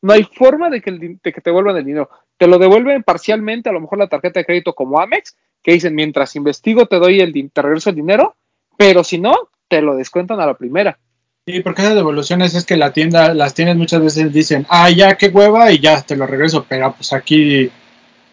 no 0.00 0.12
hay 0.12 0.24
forma 0.24 0.68
de 0.68 0.80
que, 0.80 0.90
el 0.90 0.98
de 1.22 1.32
que 1.32 1.40
te 1.40 1.50
devuelvan 1.50 1.76
el 1.76 1.84
dinero. 1.84 2.10
Te 2.36 2.46
lo 2.46 2.58
devuelven 2.58 3.02
parcialmente, 3.02 3.68
a 3.68 3.72
lo 3.72 3.80
mejor 3.80 3.98
la 3.98 4.08
tarjeta 4.08 4.40
de 4.40 4.46
crédito 4.46 4.74
como 4.74 5.00
Amex, 5.00 5.36
que 5.62 5.72
dicen, 5.72 5.94
mientras 5.94 6.34
investigo 6.34 6.86
te 6.86 6.96
doy 6.96 7.20
el, 7.20 7.50
te 7.52 7.62
regreso 7.62 7.90
el 7.90 7.96
dinero, 7.96 8.34
pero 8.76 9.04
si 9.04 9.18
no, 9.18 9.50
te 9.68 9.80
lo 9.80 9.94
descuentan 9.94 10.40
a 10.40 10.46
la 10.46 10.54
primera. 10.54 10.98
Sí, 11.46 11.60
porque 11.60 11.82
esas 11.82 11.94
devoluciones 11.94 12.54
es 12.54 12.64
que 12.64 12.76
la 12.76 12.92
tienda, 12.92 13.34
las 13.34 13.54
tiendas 13.54 13.76
muchas 13.76 14.02
veces 14.02 14.32
dicen, 14.32 14.66
ah, 14.68 14.90
ya, 14.90 15.16
qué 15.16 15.28
hueva, 15.28 15.72
y 15.72 15.78
ya 15.78 16.02
te 16.02 16.16
lo 16.16 16.26
regreso, 16.26 16.66
pero 16.68 16.92
pues 16.92 17.12
aquí 17.12 17.70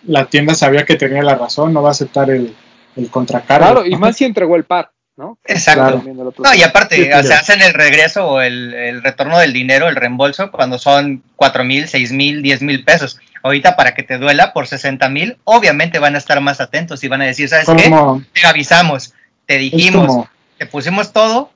la 0.05 0.25
tienda 0.25 0.53
sabía 0.53 0.85
que 0.85 0.95
tenía 0.95 1.23
la 1.23 1.35
razón, 1.35 1.73
no 1.73 1.81
va 1.81 1.89
a 1.89 1.91
aceptar 1.91 2.29
el, 2.29 2.53
el 2.95 3.09
contracargo. 3.09 3.65
Claro, 3.65 3.85
y 3.85 3.95
más 3.95 4.17
si 4.17 4.25
entregó 4.25 4.55
el 4.55 4.65
par, 4.65 4.91
¿no? 5.19 5.37
Exacto. 5.45 6.01
Claro. 6.01 6.33
No, 6.39 6.53
y 6.55 6.63
aparte, 6.63 6.95
Sí, 6.95 7.01
o 7.03 7.05
sea, 7.11 7.21
claro. 7.21 7.41
hacen 7.41 7.61
el 7.61 7.73
regreso 7.73 8.25
o 8.27 8.41
el, 8.41 8.73
el 8.73 9.03
retorno 9.03 9.37
del 9.37 9.53
dinero, 9.53 9.87
el 9.89 9.95
reembolso, 9.97 10.49
cuando 10.49 10.79
son 10.79 11.21
cuatro 11.35 11.63
mil, 11.63 11.87
seis 11.87 12.11
mil, 12.11 12.41
diez 12.41 12.61
mil 12.63 12.83
pesos. 12.83 13.19
Ahorita, 13.43 13.75
para 13.75 13.93
que 13.93 14.03
te 14.03 14.17
duela 14.17 14.51
por 14.53 14.65
60 14.67 15.07
mil, 15.09 15.37
obviamente 15.43 15.99
van 15.99 16.15
a 16.15 16.17
estar 16.17 16.39
más 16.41 16.59
atentos 16.61 17.03
y 17.03 17.07
van 17.07 17.21
a 17.21 17.25
decir, 17.25 17.47
¿sabes 17.49 17.67
qué? 17.67 17.91
Te 18.33 18.47
avisamos, 18.47 19.13
te 19.45 19.57
dijimos, 19.57 20.07
como, 20.07 20.29
te 20.57 20.65
pusimos 20.65 21.13
todo. 21.13 21.51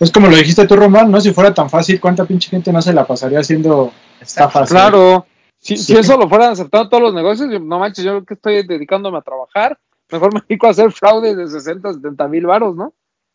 es 0.00 0.10
como 0.10 0.28
lo 0.28 0.36
dijiste 0.36 0.66
tú, 0.66 0.76
Román, 0.76 1.10
¿no? 1.10 1.20
Si 1.20 1.32
fuera 1.32 1.52
tan 1.52 1.68
fácil, 1.68 2.00
¿cuánta 2.00 2.24
pinche 2.24 2.48
gente 2.50 2.72
no 2.72 2.80
se 2.80 2.92
la 2.92 3.06
pasaría 3.06 3.40
haciendo 3.40 3.92
estafas? 4.20 4.68
Claro, 4.70 5.26
si, 5.58 5.76
Sí. 5.76 5.84
si 5.92 5.96
eso 5.98 6.16
lo 6.16 6.28
fueran 6.28 6.52
aceptando 6.52 6.88
todos 6.88 7.02
los 7.02 7.14
negocios, 7.14 7.50
yo- 7.52 7.60
no 7.60 7.78
manches, 7.78 8.04
yo 8.04 8.24
que 8.24 8.34
estoy 8.34 8.66
dedicándome 8.66 9.18
a 9.18 9.22
trabajar, 9.22 9.78
mejor 10.10 10.34
me 10.34 10.40
dedico 10.48 10.66
a 10.66 10.70
hacer 10.70 10.90
fraude 10.92 11.34
de 11.34 11.48
60, 11.48 11.94
70 11.94 12.28
mil 12.28 12.46
varos, 12.46 12.76
¿no? 12.76 12.92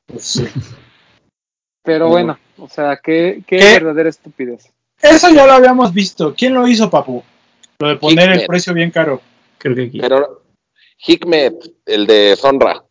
Pues 0.07 0.23
sí. 0.23 0.47
Pero 1.83 2.09
bueno, 2.09 2.37
o 2.57 2.67
sea, 2.67 2.97
qué, 2.97 3.43
qué, 3.47 3.57
¿Qué? 3.57 3.73
verdadera 3.73 4.09
estupidez. 4.09 4.71
Eso 5.01 5.29
ya 5.29 5.45
lo 5.45 5.53
habíamos 5.53 5.93
visto. 5.93 6.33
¿Quién 6.35 6.53
lo 6.53 6.67
hizo, 6.67 6.89
papu? 6.89 7.23
Lo 7.79 7.89
de 7.89 7.97
poner 7.97 8.31
el 8.31 8.45
precio 8.47 8.73
bien 8.73 8.91
caro. 8.91 9.21
Creo 9.57 9.75
que 9.75 9.83
aquí. 9.83 9.99
Pero 9.99 10.41
Hikmet, 11.05 11.73
el 11.85 12.07
de 12.07 12.35
Sonra. 12.35 12.83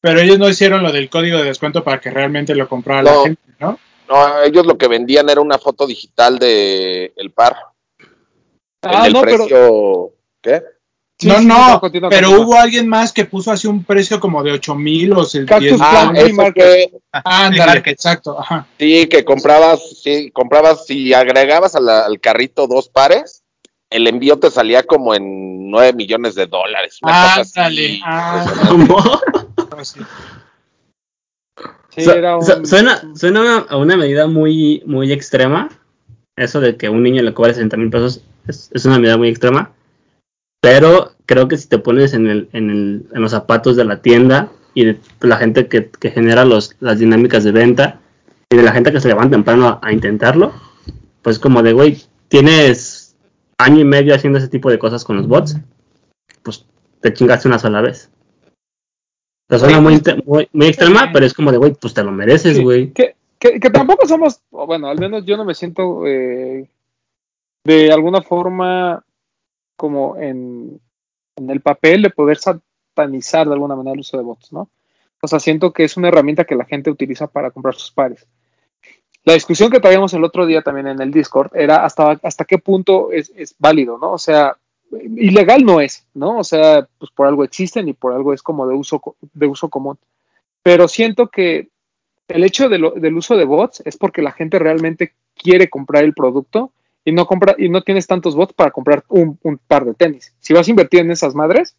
Pero 0.00 0.20
ellos 0.20 0.38
no 0.38 0.48
hicieron 0.48 0.82
lo 0.82 0.92
del 0.92 1.10
código 1.10 1.38
de 1.38 1.44
descuento 1.44 1.84
para 1.84 2.00
que 2.00 2.10
realmente 2.10 2.54
lo 2.54 2.68
comprara 2.68 3.02
la 3.02 3.22
gente, 3.22 3.42
¿no? 3.58 3.78
No, 4.08 4.42
ellos 4.42 4.64
lo 4.66 4.78
que 4.78 4.88
vendían 4.88 5.28
era 5.28 5.40
una 5.40 5.58
foto 5.58 5.86
digital 5.86 6.38
de 6.38 7.12
el 7.16 7.30
par. 7.32 7.56
Ah, 8.82 9.06
el 9.06 9.12
no, 9.12 9.20
pero- 9.22 9.36
precio. 9.36 10.12
¿Qué? 10.40 10.62
Sí, 11.20 11.26
no, 11.26 11.38
sí, 11.40 11.46
no, 11.46 11.80
pero 12.08 12.30
hubo 12.40 12.54
alguien 12.56 12.86
más 12.88 13.12
que 13.12 13.24
puso 13.24 13.50
así 13.50 13.66
un 13.66 13.82
precio 13.82 14.20
como 14.20 14.42
de 14.44 14.52
8 14.52 14.76
mil 14.76 15.12
o 15.14 15.24
se- 15.24 15.44
Cactus 15.44 15.70
10 15.70 15.76
Plan 15.78 16.16
Ah, 16.16 16.52
fue, 16.54 16.90
Ándale, 17.24 17.66
Market. 17.66 17.92
exacto, 17.92 18.38
ajá. 18.38 18.66
sí, 18.78 19.06
que 19.08 19.24
comprabas, 19.24 19.80
sí, 20.00 20.30
comprabas, 20.32 20.86
si 20.86 21.12
agregabas 21.12 21.74
al 21.74 22.20
carrito 22.20 22.68
dos 22.68 22.88
pares, 22.88 23.42
el 23.90 24.06
envío 24.06 24.38
te 24.38 24.48
salía 24.50 24.84
como 24.84 25.12
en 25.14 25.68
9 25.70 25.92
millones 25.94 26.36
de 26.36 26.46
dólares. 26.46 26.98
Ándale, 27.02 28.00
ándale. 28.04 28.58
¿Cómo? 28.68 29.20
Sí. 31.88 32.02
Era 32.08 32.36
un- 32.36 32.44
su- 32.44 32.64
Suena, 32.66 33.02
suena 33.16 33.40
una- 33.40 33.66
a 33.68 33.76
una 33.76 33.96
medida 33.96 34.26
muy, 34.28 34.82
muy 34.86 35.12
extrema. 35.12 35.68
Eso 36.36 36.60
de 36.60 36.76
que 36.76 36.88
un 36.88 37.02
niño 37.02 37.22
le 37.22 37.34
cobre 37.34 37.54
60 37.54 37.76
mil 37.76 37.90
pesos 37.90 38.20
es, 38.46 38.70
es 38.72 38.84
una 38.84 38.98
medida 39.00 39.16
muy 39.16 39.28
extrema. 39.28 39.72
Pero 40.60 41.12
creo 41.26 41.48
que 41.48 41.56
si 41.56 41.68
te 41.68 41.78
pones 41.78 42.14
en, 42.14 42.26
el, 42.26 42.48
en, 42.52 42.70
el, 42.70 43.06
en 43.12 43.22
los 43.22 43.30
zapatos 43.30 43.76
de 43.76 43.84
la 43.84 44.02
tienda 44.02 44.50
y 44.74 44.84
de 44.84 44.98
la 45.20 45.36
gente 45.36 45.68
que, 45.68 45.88
que 45.88 46.10
genera 46.10 46.44
los, 46.44 46.76
las 46.80 46.98
dinámicas 46.98 47.44
de 47.44 47.52
venta 47.52 48.00
y 48.50 48.56
de 48.56 48.62
la 48.62 48.72
gente 48.72 48.92
que 48.92 49.00
se 49.00 49.08
levanta 49.08 49.36
temprano 49.36 49.68
a, 49.68 49.80
a 49.82 49.92
intentarlo, 49.92 50.52
pues 51.22 51.38
como 51.38 51.62
de, 51.62 51.72
güey, 51.72 52.02
tienes 52.28 53.16
año 53.58 53.80
y 53.80 53.84
medio 53.84 54.14
haciendo 54.14 54.38
ese 54.38 54.48
tipo 54.48 54.70
de 54.70 54.78
cosas 54.78 55.04
con 55.04 55.16
los 55.16 55.28
bots, 55.28 55.56
pues 56.42 56.64
te 57.00 57.12
chingaste 57.12 57.48
una 57.48 57.58
sola 57.58 57.80
vez. 57.80 58.10
Sea, 59.48 59.58
suena 59.58 59.80
muy, 59.80 60.00
muy, 60.26 60.48
muy 60.52 60.66
extrema, 60.66 61.10
pero 61.12 61.24
es 61.24 61.34
como 61.34 61.50
de, 61.50 61.58
güey, 61.58 61.74
pues 61.74 61.94
te 61.94 62.04
lo 62.04 62.12
mereces, 62.12 62.56
Sí, 62.56 62.62
güey. 62.62 62.92
que, 62.92 63.16
que, 63.38 63.58
que 63.58 63.70
tampoco 63.70 64.06
somos, 64.06 64.42
bueno, 64.50 64.88
al 64.88 64.98
menos 64.98 65.24
yo 65.24 65.36
no 65.36 65.44
me 65.44 65.54
siento 65.54 66.06
eh, 66.06 66.68
de 67.64 67.92
alguna 67.92 68.20
forma 68.22 69.04
como 69.78 70.18
en, 70.18 70.78
en 71.36 71.50
el 71.50 71.62
papel 71.62 72.02
de 72.02 72.10
poder 72.10 72.38
satanizar 72.38 73.46
de 73.48 73.54
alguna 73.54 73.76
manera 73.76 73.94
el 73.94 74.00
uso 74.00 74.18
de 74.18 74.24
bots, 74.24 74.52
¿no? 74.52 74.68
O 75.22 75.28
sea, 75.28 75.40
siento 75.40 75.72
que 75.72 75.84
es 75.84 75.96
una 75.96 76.08
herramienta 76.08 76.44
que 76.44 76.54
la 76.56 76.66
gente 76.66 76.90
utiliza 76.90 77.28
para 77.28 77.50
comprar 77.50 77.74
sus 77.74 77.90
pares. 77.92 78.26
La 79.24 79.34
discusión 79.34 79.70
que 79.70 79.80
traíamos 79.80 80.12
el 80.14 80.24
otro 80.24 80.46
día 80.46 80.62
también 80.62 80.88
en 80.88 81.00
el 81.02 81.10
Discord 81.10 81.50
era 81.54 81.84
hasta, 81.84 82.18
hasta 82.22 82.44
qué 82.44 82.58
punto 82.58 83.12
es, 83.12 83.32
es 83.36 83.54
válido, 83.58 83.98
¿no? 83.98 84.12
O 84.12 84.18
sea, 84.18 84.56
ilegal 85.16 85.64
no 85.64 85.80
es, 85.80 86.06
¿no? 86.14 86.38
O 86.38 86.44
sea, 86.44 86.88
pues 86.98 87.10
por 87.10 87.26
algo 87.26 87.44
existen 87.44 87.88
y 87.88 87.92
por 87.92 88.12
algo 88.12 88.32
es 88.32 88.42
como 88.42 88.66
de 88.66 88.74
uso, 88.74 89.00
de 89.34 89.46
uso 89.46 89.68
común. 89.68 89.98
Pero 90.62 90.88
siento 90.88 91.28
que 91.28 91.68
el 92.28 92.44
hecho 92.44 92.68
de 92.68 92.78
lo- 92.78 92.92
del 92.92 93.16
uso 93.16 93.36
de 93.36 93.44
bots 93.44 93.82
es 93.84 93.96
porque 93.96 94.22
la 94.22 94.32
gente 94.32 94.58
realmente 94.58 95.12
quiere 95.34 95.68
comprar 95.68 96.04
el 96.04 96.14
producto 96.14 96.72
y 97.08 97.12
no 97.12 97.26
compra 97.26 97.54
y 97.56 97.70
no 97.70 97.80
tienes 97.80 98.06
tantos 98.06 98.36
bots 98.36 98.52
para 98.52 98.70
comprar 98.70 99.02
un, 99.08 99.38
par 99.66 99.86
de 99.86 99.94
tenis. 99.94 100.34
Si 100.40 100.52
vas 100.52 100.68
a 100.68 100.70
invertir 100.70 101.00
en 101.00 101.10
esas 101.10 101.34
madres, 101.34 101.74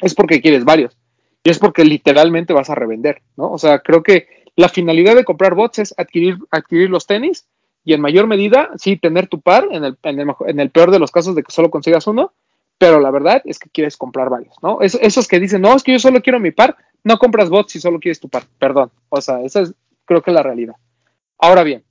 es 0.00 0.14
porque 0.14 0.40
quieres 0.40 0.64
varios. 0.64 0.96
Y 1.42 1.50
es 1.50 1.58
porque 1.58 1.84
literalmente 1.84 2.52
vas 2.52 2.70
a 2.70 2.76
revender, 2.76 3.20
¿no? 3.36 3.50
O 3.50 3.58
sea, 3.58 3.80
creo 3.80 4.04
que 4.04 4.28
la 4.54 4.68
finalidad 4.68 5.16
de 5.16 5.24
comprar 5.24 5.56
bots 5.56 5.80
es 5.80 5.94
adquirir, 5.98 6.38
adquirir 6.52 6.88
los 6.88 7.08
tenis 7.08 7.48
y 7.84 7.94
en 7.94 8.00
mayor 8.00 8.28
medida, 8.28 8.70
sí, 8.76 8.96
tener 8.96 9.26
tu 9.26 9.40
par, 9.40 9.66
en 9.72 9.82
el, 9.82 9.98
en 10.04 10.60
el, 10.60 10.70
peor 10.70 10.92
de 10.92 11.00
los 11.00 11.10
casos 11.10 11.34
de 11.34 11.42
que 11.42 11.50
solo 11.50 11.68
consigas 11.68 12.06
uno, 12.06 12.32
pero 12.78 13.00
la 13.00 13.10
verdad 13.10 13.42
es 13.44 13.58
que 13.58 13.70
quieres 13.70 13.96
comprar 13.96 14.30
varios, 14.30 14.54
¿no? 14.62 14.80
Es- 14.82 14.98
esos 15.02 15.26
que 15.26 15.40
dicen, 15.40 15.62
no, 15.62 15.74
es 15.74 15.82
que 15.82 15.90
yo 15.90 15.98
solo 15.98 16.22
quiero 16.22 16.38
mi 16.38 16.52
par, 16.52 16.76
no 17.02 17.18
compras 17.18 17.50
bots 17.50 17.72
si 17.72 17.80
solo 17.80 17.98
quieres 17.98 18.20
tu 18.20 18.28
par, 18.28 18.44
perdón. 18.60 18.92
O 19.08 19.20
sea, 19.20 19.42
esa 19.42 19.62
es 19.62 19.74
creo 20.04 20.22
que 20.22 20.30
la 20.30 20.44
realidad. 20.44 20.76
Ahora 21.38 21.64
bien, 21.64 21.82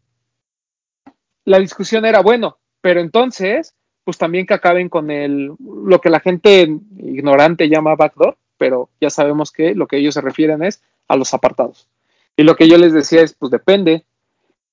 la 1.48 1.60
discusión 1.60 2.06
era, 2.06 2.22
bueno, 2.22 2.58
pero 2.82 3.00
entonces, 3.00 3.74
pues 4.04 4.18
también 4.18 4.46
que 4.46 4.54
acaben 4.54 4.90
con 4.90 5.10
el, 5.10 5.54
lo 5.60 6.02
que 6.02 6.10
la 6.10 6.20
gente 6.20 6.70
ignorante 6.98 7.70
llama 7.70 7.96
backdoor, 7.96 8.38
pero 8.58 8.90
ya 9.00 9.10
sabemos 9.10 9.52
que 9.52 9.74
lo 9.74 9.88
que 9.88 9.98
ellos 9.98 10.14
se 10.14 10.22
refieren 10.22 10.62
es 10.62 10.82
a 11.08 11.16
los 11.16 11.34
apartados. 11.34 11.88
Y 12.36 12.44
lo 12.44 12.56
que 12.58 12.68
yo 12.68 12.78
les 12.78 12.92
decía 12.92 13.22
es, 13.22 13.34
pues 13.34 13.50
depende, 13.50 14.04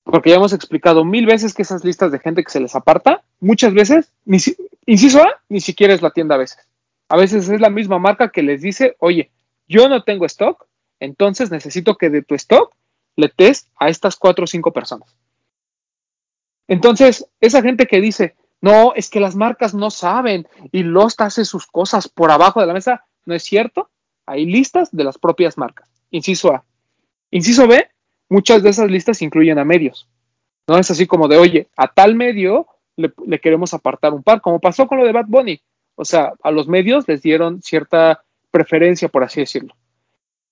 porque 0.03 0.31
ya 0.31 0.35
hemos 0.35 0.51
explicado 0.51 1.05
mil 1.05 1.25
veces 1.25 1.53
que 1.53 1.61
esas 1.61 1.85
listas 1.85 2.11
de 2.11 2.19
gente 2.19 2.43
que 2.43 2.51
se 2.51 2.59
les 2.59 2.75
aparta, 2.75 3.23
muchas 3.39 3.73
veces, 3.73 4.11
ni 4.25 4.39
si- 4.39 4.57
inciso 4.85 5.23
A, 5.23 5.41
ni 5.47 5.61
siquiera 5.61 5.93
es 5.93 6.01
la 6.01 6.11
tienda 6.11 6.35
a 6.35 6.39
veces. 6.39 6.59
A 7.07 7.15
veces 7.15 7.47
es 7.47 7.61
la 7.61 7.69
misma 7.69 7.99
marca 7.99 8.29
que 8.31 8.43
les 8.43 8.61
dice, 8.61 8.97
oye, 8.99 9.31
yo 9.67 9.87
no 9.87 10.03
tengo 10.03 10.25
stock, 10.25 10.65
entonces 10.99 11.51
necesito 11.51 11.95
que 11.95 12.09
de 12.09 12.21
tu 12.21 12.35
stock 12.35 12.73
le 13.15 13.31
des 13.37 13.67
a 13.77 13.87
estas 13.87 14.17
cuatro 14.17 14.43
o 14.43 14.47
cinco 14.47 14.73
personas. 14.73 15.15
Entonces, 16.67 17.27
esa 17.41 17.61
gente 17.61 17.85
que 17.85 18.01
dice, 18.01 18.35
no, 18.61 18.93
es 18.95 19.09
que 19.09 19.19
las 19.19 19.35
marcas 19.35 19.73
no 19.73 19.91
saben 19.91 20.47
y 20.71 20.83
Lost 20.83 21.21
hace 21.21 21.45
sus 21.45 21.67
cosas 21.67 22.07
por 22.07 22.31
abajo 22.31 22.59
de 22.59 22.67
la 22.67 22.73
mesa, 22.73 23.05
no 23.25 23.35
es 23.35 23.43
cierto. 23.43 23.89
Hay 24.25 24.45
listas 24.45 24.89
de 24.91 25.03
las 25.03 25.17
propias 25.17 25.57
marcas. 25.57 25.87
Inciso 26.09 26.53
A. 26.53 26.63
Inciso 27.29 27.67
B, 27.67 27.87
muchas 28.29 28.63
de 28.63 28.69
esas 28.69 28.89
listas 28.89 29.21
incluyen 29.21 29.59
a 29.59 29.65
medios. 29.65 30.07
No 30.67 30.77
es 30.77 30.89
así 30.89 31.05
como 31.05 31.27
de, 31.27 31.37
oye, 31.37 31.67
a 31.77 31.87
tal 31.87 32.15
medio 32.15 32.67
le, 32.95 33.39
queremos 33.39 33.73
apartar 33.73 34.13
un 34.13 34.23
par, 34.23 34.41
como 34.41 34.59
pasó 34.59 34.87
con 34.87 34.97
lo 34.97 35.05
de 35.05 35.11
Bad 35.11 35.25
Bunny. 35.27 35.61
O 35.95 36.05
sea, 36.05 36.33
a 36.41 36.51
los 36.51 36.67
medios 36.67 37.07
les 37.07 37.21
dieron 37.21 37.61
cierta 37.61 38.23
preferencia, 38.51 39.09
por 39.09 39.23
así 39.23 39.41
decirlo. 39.41 39.75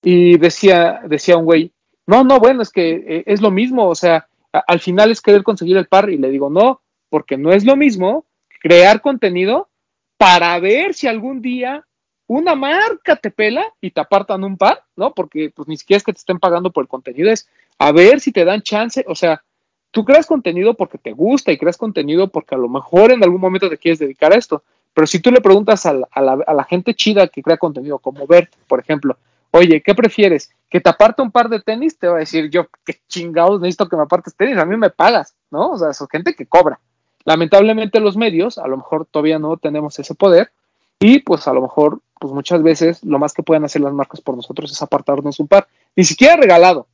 Y 0.02 0.38
decía, 0.38 1.00
decía 1.06 1.36
un 1.36 1.46
güey, 1.46 1.72
no, 2.06 2.22
no, 2.22 2.38
bueno, 2.38 2.62
es 2.62 2.70
que 2.70 3.04
eh, 3.06 3.24
es 3.26 3.40
lo 3.40 3.50
mismo, 3.50 3.88
o 3.88 3.94
sea, 3.94 4.28
al 4.66 4.80
final 4.80 5.10
es 5.10 5.20
querer 5.20 5.42
conseguir 5.42 5.76
el 5.76 5.86
par 5.86 6.10
y 6.10 6.18
le 6.18 6.30
digo, 6.30 6.50
no, 6.50 6.80
porque 7.08 7.36
no 7.36 7.52
es 7.52 7.64
lo 7.64 7.76
mismo 7.76 8.26
crear 8.60 9.00
contenido 9.00 9.68
para 10.16 10.58
ver 10.58 10.94
si 10.94 11.06
algún 11.06 11.40
día 11.42 11.86
una 12.26 12.54
marca 12.54 13.16
te 13.16 13.30
pela 13.30 13.64
y 13.80 13.90
te 13.90 14.00
apartan 14.00 14.44
un 14.44 14.56
par, 14.56 14.84
¿no? 14.96 15.12
Porque 15.12 15.50
pues 15.54 15.68
ni 15.68 15.76
siquiera 15.76 15.98
es 15.98 16.04
que 16.04 16.12
te 16.12 16.18
estén 16.18 16.38
pagando 16.38 16.70
por 16.72 16.82
el 16.84 16.88
contenido, 16.88 17.30
es 17.30 17.48
a 17.78 17.92
ver 17.92 18.20
si 18.20 18.32
te 18.32 18.44
dan 18.44 18.62
chance, 18.62 19.04
o 19.08 19.14
sea, 19.14 19.42
tú 19.90 20.04
creas 20.04 20.26
contenido 20.26 20.74
porque 20.74 20.98
te 20.98 21.12
gusta 21.12 21.52
y 21.52 21.58
creas 21.58 21.76
contenido 21.76 22.28
porque 22.28 22.54
a 22.54 22.58
lo 22.58 22.68
mejor 22.68 23.12
en 23.12 23.22
algún 23.22 23.40
momento 23.40 23.68
te 23.68 23.78
quieres 23.78 23.98
dedicar 23.98 24.32
a 24.32 24.38
esto, 24.38 24.62
pero 24.94 25.06
si 25.06 25.18
tú 25.20 25.30
le 25.30 25.40
preguntas 25.40 25.84
a 25.86 25.92
la, 25.92 26.08
a 26.12 26.54
la- 26.54 26.64
gente 26.64 26.94
chida 26.94 27.28
que 27.28 27.42
crea 27.42 27.56
contenido, 27.58 27.98
como 27.98 28.26
Bert, 28.26 28.52
por 28.66 28.80
ejemplo, 28.80 29.16
oye, 29.54 29.80
¿qué 29.82 29.94
prefieres? 29.94 30.50
¿Que 30.68 30.80
te 30.80 30.90
aparte 30.90 31.22
un 31.22 31.30
par 31.30 31.48
de 31.48 31.60
tenis? 31.60 31.96
Te 31.96 32.08
va 32.08 32.16
a 32.16 32.20
decir 32.20 32.50
yo, 32.50 32.66
qué 32.84 32.98
chingados 33.06 33.60
necesito 33.60 33.88
que 33.88 33.96
me 33.96 34.02
apartes 34.02 34.34
tenis, 34.34 34.58
a 34.58 34.64
mí 34.64 34.76
me 34.76 34.90
pagas, 34.90 35.36
¿no? 35.50 35.70
O 35.70 35.78
sea, 35.78 35.92
son 35.92 36.08
gente 36.08 36.34
que 36.34 36.46
cobra. 36.46 36.80
Lamentablemente 37.24 38.00
los 38.00 38.16
medios, 38.16 38.58
a 38.58 38.66
lo 38.66 38.76
mejor 38.78 39.06
todavía 39.06 39.38
no 39.38 39.56
tenemos 39.56 39.96
ese 40.00 40.16
poder 40.16 40.50
y 40.98 41.20
pues 41.20 41.46
a 41.46 41.52
lo 41.52 41.62
mejor, 41.62 42.00
pues 42.18 42.32
muchas 42.32 42.64
veces 42.64 43.04
lo 43.04 43.20
más 43.20 43.32
que 43.32 43.44
pueden 43.44 43.64
hacer 43.64 43.80
las 43.80 43.92
marcas 43.92 44.20
por 44.20 44.34
nosotros 44.34 44.72
es 44.72 44.82
apartarnos 44.82 45.38
un 45.38 45.46
par, 45.46 45.68
ni 45.94 46.02
siquiera 46.02 46.34
regalado, 46.34 46.88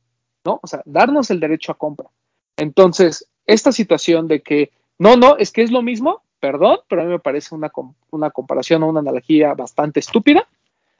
¿no? 0.45 0.59
O 0.61 0.67
sea, 0.67 0.83
darnos 0.85 1.31
el 1.31 1.39
derecho 1.39 1.71
a 1.71 1.77
compra. 1.77 2.09
Entonces, 2.57 3.27
esta 3.47 3.71
situación 3.71 4.27
de 4.27 4.41
que, 4.41 4.69
no, 4.99 5.15
no, 5.15 5.35
es 5.37 5.51
que 5.51 5.63
es 5.63 5.71
lo 5.71 5.81
mismo, 5.81 6.21
perdón, 6.39 6.77
pero 6.87 7.01
a 7.01 7.05
mí 7.05 7.11
me 7.11 7.19
parece 7.19 7.55
una, 7.55 7.71
una 8.11 8.29
comparación 8.29 8.83
o 8.83 8.87
una 8.87 8.99
analogía 8.99 9.55
bastante 9.55 9.99
estúpida. 9.99 10.47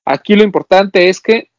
Aquí 0.05 0.35
lo 0.35 0.43
importante 0.43 1.09
es 1.09 1.21
que 1.21 1.50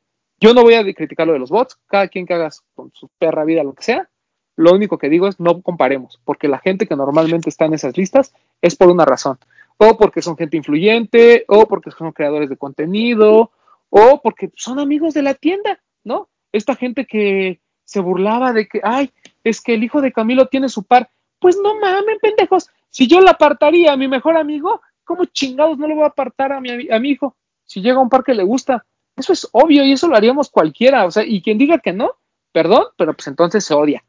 yo 0.43 0.55
no 0.55 0.62
voy 0.62 0.74
a 0.74 0.82
criticar 0.82 1.24
lo 1.28 1.34
de 1.34 1.38
los 1.38 1.51
bots, 1.51 1.78
cada 1.86 2.09
quien 2.09 2.26
que 2.26 2.34
haga 2.34 2.51
con 2.74 2.90
su 2.93 3.09
perra 3.16 3.45
vida 3.45 3.62
lo 3.62 3.74
que 3.74 3.84
sea. 3.84 4.11
Lo 4.57 4.72
único 4.72 4.99
que 4.99 5.09
digo 5.09 5.28
es 5.28 5.38
no 5.38 5.62
comparemos, 5.62 6.20
porque 6.24 6.49
la 6.49 6.59
gente 6.59 6.88
que 6.88 6.97
normalmente 6.97 7.49
está 7.49 7.66
en 7.66 7.74
esas 7.74 7.97
listas 7.97 8.34
es 8.61 8.74
por 8.74 8.88
una 8.88 9.05
razón. 9.05 9.38
O 9.78 9.97
porque 9.97 10.20
son 10.20 10.36
gente 10.36 10.57
influyente, 10.57 11.45
o 11.47 11.68
porque 11.68 11.93
son 11.93 12.11
creadores 12.11 12.51
de 12.51 12.57
contenido, 12.57 13.53
o 13.88 14.20
porque 14.20 14.51
son 14.57 14.80
amigos 14.80 15.14
de 15.14 15.22
la 15.22 15.34
tienda, 15.34 15.78
¿no? 16.03 16.28
Esta 16.51 16.74
gente 16.74 17.07
que 17.07 17.61
se 17.84 18.01
burlaba 18.01 18.53
de 18.53 18.66
que, 18.66 18.80
ay, 18.82 19.12
es 19.45 19.61
que 19.61 19.74
el 19.74 19.84
hijo 19.84 20.01
de 20.01 20.12
Camilo 20.12 20.49
tiene 20.49 20.68
su 20.68 20.82
par. 20.82 21.09
Pues 21.38 21.57
no 21.62 21.78
mamen, 21.78 22.18
pendejos. 22.20 22.68
Si 22.90 23.07
yo 23.07 23.20
le 23.20 23.30
apartaría 23.30 23.93
a 23.93 23.97
mi 23.97 24.09
mejor 24.09 24.36
amigo, 24.36 24.80
¿cómo 25.05 25.24
chingados 25.26 25.78
no 25.78 25.86
le 25.86 25.95
voy 25.95 26.03
a 26.03 26.09
apartar 26.09 26.53
a 26.53 26.61
mi, 26.61 26.90
a 26.90 26.99
mi 26.99 27.11
hijo? 27.11 27.36
Si 27.64 27.80
llega 27.80 27.99
a 27.99 28.03
un 28.03 28.09
par 28.09 28.24
que 28.24 28.34
le 28.34 28.43
gusta. 28.43 28.84
Eso 29.22 29.32
es 29.32 29.48
obvio 29.52 29.84
y 29.84 29.92
eso 29.92 30.08
lo 30.08 30.16
haríamos 30.16 30.50
cualquiera. 30.50 31.06
O 31.06 31.10
sea, 31.12 31.24
y 31.24 31.40
quien 31.42 31.58
diga 31.58 31.78
que 31.78 31.92
no, 31.92 32.16
perdón, 32.52 32.86
pero 32.96 33.14
pues 33.14 33.28
entonces 33.28 33.64
se 33.64 33.72
odia. 33.72 34.02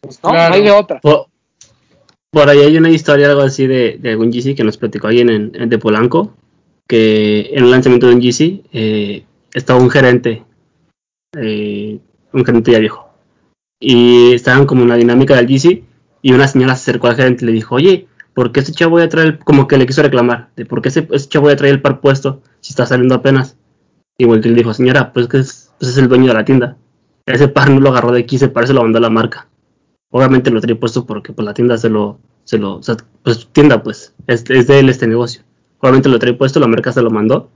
Pues 0.00 0.18
¿no? 0.24 0.30
claro. 0.30 0.48
No 0.48 0.54
hay 0.54 0.62
de 0.62 0.70
otra. 0.70 1.00
Por, 1.00 1.26
por 2.30 2.48
ahí 2.48 2.60
hay 2.60 2.76
una 2.78 2.88
historia, 2.90 3.28
algo 3.28 3.42
así, 3.42 3.66
de, 3.66 3.98
de 4.00 4.10
algún 4.12 4.30
GC 4.32 4.54
que 4.56 4.64
nos 4.64 4.78
platicó 4.78 5.08
alguien 5.08 5.28
en, 5.28 5.52
en- 5.54 5.68
de 5.68 5.78
Polanco, 5.78 6.34
que 6.88 7.50
en 7.52 7.64
el 7.64 7.70
lanzamiento 7.70 8.06
de 8.08 8.14
un 8.14 8.20
GC 8.22 8.62
eh, 8.72 9.24
estaba 9.52 9.78
un 9.78 9.90
gerente, 9.90 10.42
eh, 11.36 11.98
un 12.32 12.44
gerente 12.44 12.72
ya 12.72 12.78
viejo, 12.78 13.08
y 13.80 14.32
estaban 14.32 14.64
como 14.66 14.82
en 14.82 14.88
la 14.88 14.96
dinámica 14.96 15.36
del 15.36 15.46
GC, 15.46 15.82
y 16.22 16.32
una 16.32 16.48
señora 16.48 16.76
se 16.76 16.90
acercó 16.90 17.08
al 17.08 17.16
gerente 17.16 17.44
y 17.44 17.48
le 17.48 17.52
dijo, 17.52 17.74
oye, 17.74 18.06
¿por 18.34 18.52
qué 18.52 18.60
ese 18.60 18.72
chavo 18.72 18.92
voy 18.92 19.02
a 19.02 19.08
traer, 19.08 19.26
el-" 19.28 19.38
como 19.38 19.66
que 19.68 19.78
le 19.78 19.86
quiso 19.86 20.02
reclamar, 20.02 20.50
de 20.56 20.66
por 20.66 20.82
qué 20.82 20.88
ese, 20.88 21.06
ese 21.12 21.28
chavo 21.28 21.44
voy 21.44 21.52
a 21.54 21.56
traer 21.56 21.74
el 21.74 21.82
par 21.82 22.00
puesto 22.00 22.42
si 22.60 22.72
está 22.72 22.86
saliendo 22.86 23.14
apenas? 23.14 23.55
Y 24.18 24.24
y 24.24 24.38
le 24.42 24.54
dijo, 24.54 24.72
señora, 24.74 25.12
pues 25.12 25.28
que 25.28 25.38
es, 25.38 25.72
pues 25.78 25.92
es 25.92 25.98
el 25.98 26.08
dueño 26.08 26.28
de 26.28 26.34
la 26.34 26.44
tienda. 26.44 26.76
Ese 27.26 27.48
par 27.48 27.70
no 27.70 27.80
lo 27.80 27.90
agarró 27.90 28.12
de 28.12 28.20
aquí, 28.20 28.36
ese 28.36 28.48
par 28.48 28.66
se 28.66 28.72
lo 28.72 28.82
mandó 28.82 28.98
a 28.98 29.02
la 29.02 29.10
marca 29.10 29.48
obviamente 30.10 30.50
lo 30.50 30.60
trae 30.60 30.74
puesto 30.76 31.04
porque 31.06 31.32
pues 31.32 31.44
la 31.44 31.54
tienda 31.54 31.76
se 31.76 31.88
lo, 31.88 32.18
se 32.44 32.58
lo, 32.58 32.76
o 32.76 32.82
sea, 32.82 32.96
pues 33.22 33.48
tienda 33.52 33.82
pues, 33.82 34.14
es, 34.26 34.48
es 34.48 34.66
de 34.66 34.78
él 34.78 34.88
este 34.88 35.06
negocio. 35.06 35.42
Obviamente 35.78 36.08
lo 36.08 36.18
trae 36.18 36.32
puesto, 36.32 36.58
la 36.60 36.66
marca 36.66 36.92
se 36.92 37.02
lo 37.02 37.10
mandó, 37.10 37.50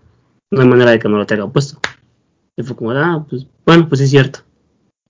no 0.51 0.61
hay 0.61 0.69
manera 0.69 0.91
de 0.91 0.99
que 0.99 1.09
no 1.09 1.17
lo 1.17 1.27
traiga 1.27 1.49
puesto. 1.49 1.81
Y 2.57 2.63
fue 2.63 2.77
como, 2.77 2.91
ah, 2.91 3.25
pues, 3.29 3.47
bueno, 3.65 3.89
pues 3.89 4.01
sí 4.01 4.05
es 4.05 4.11
cierto. 4.11 4.41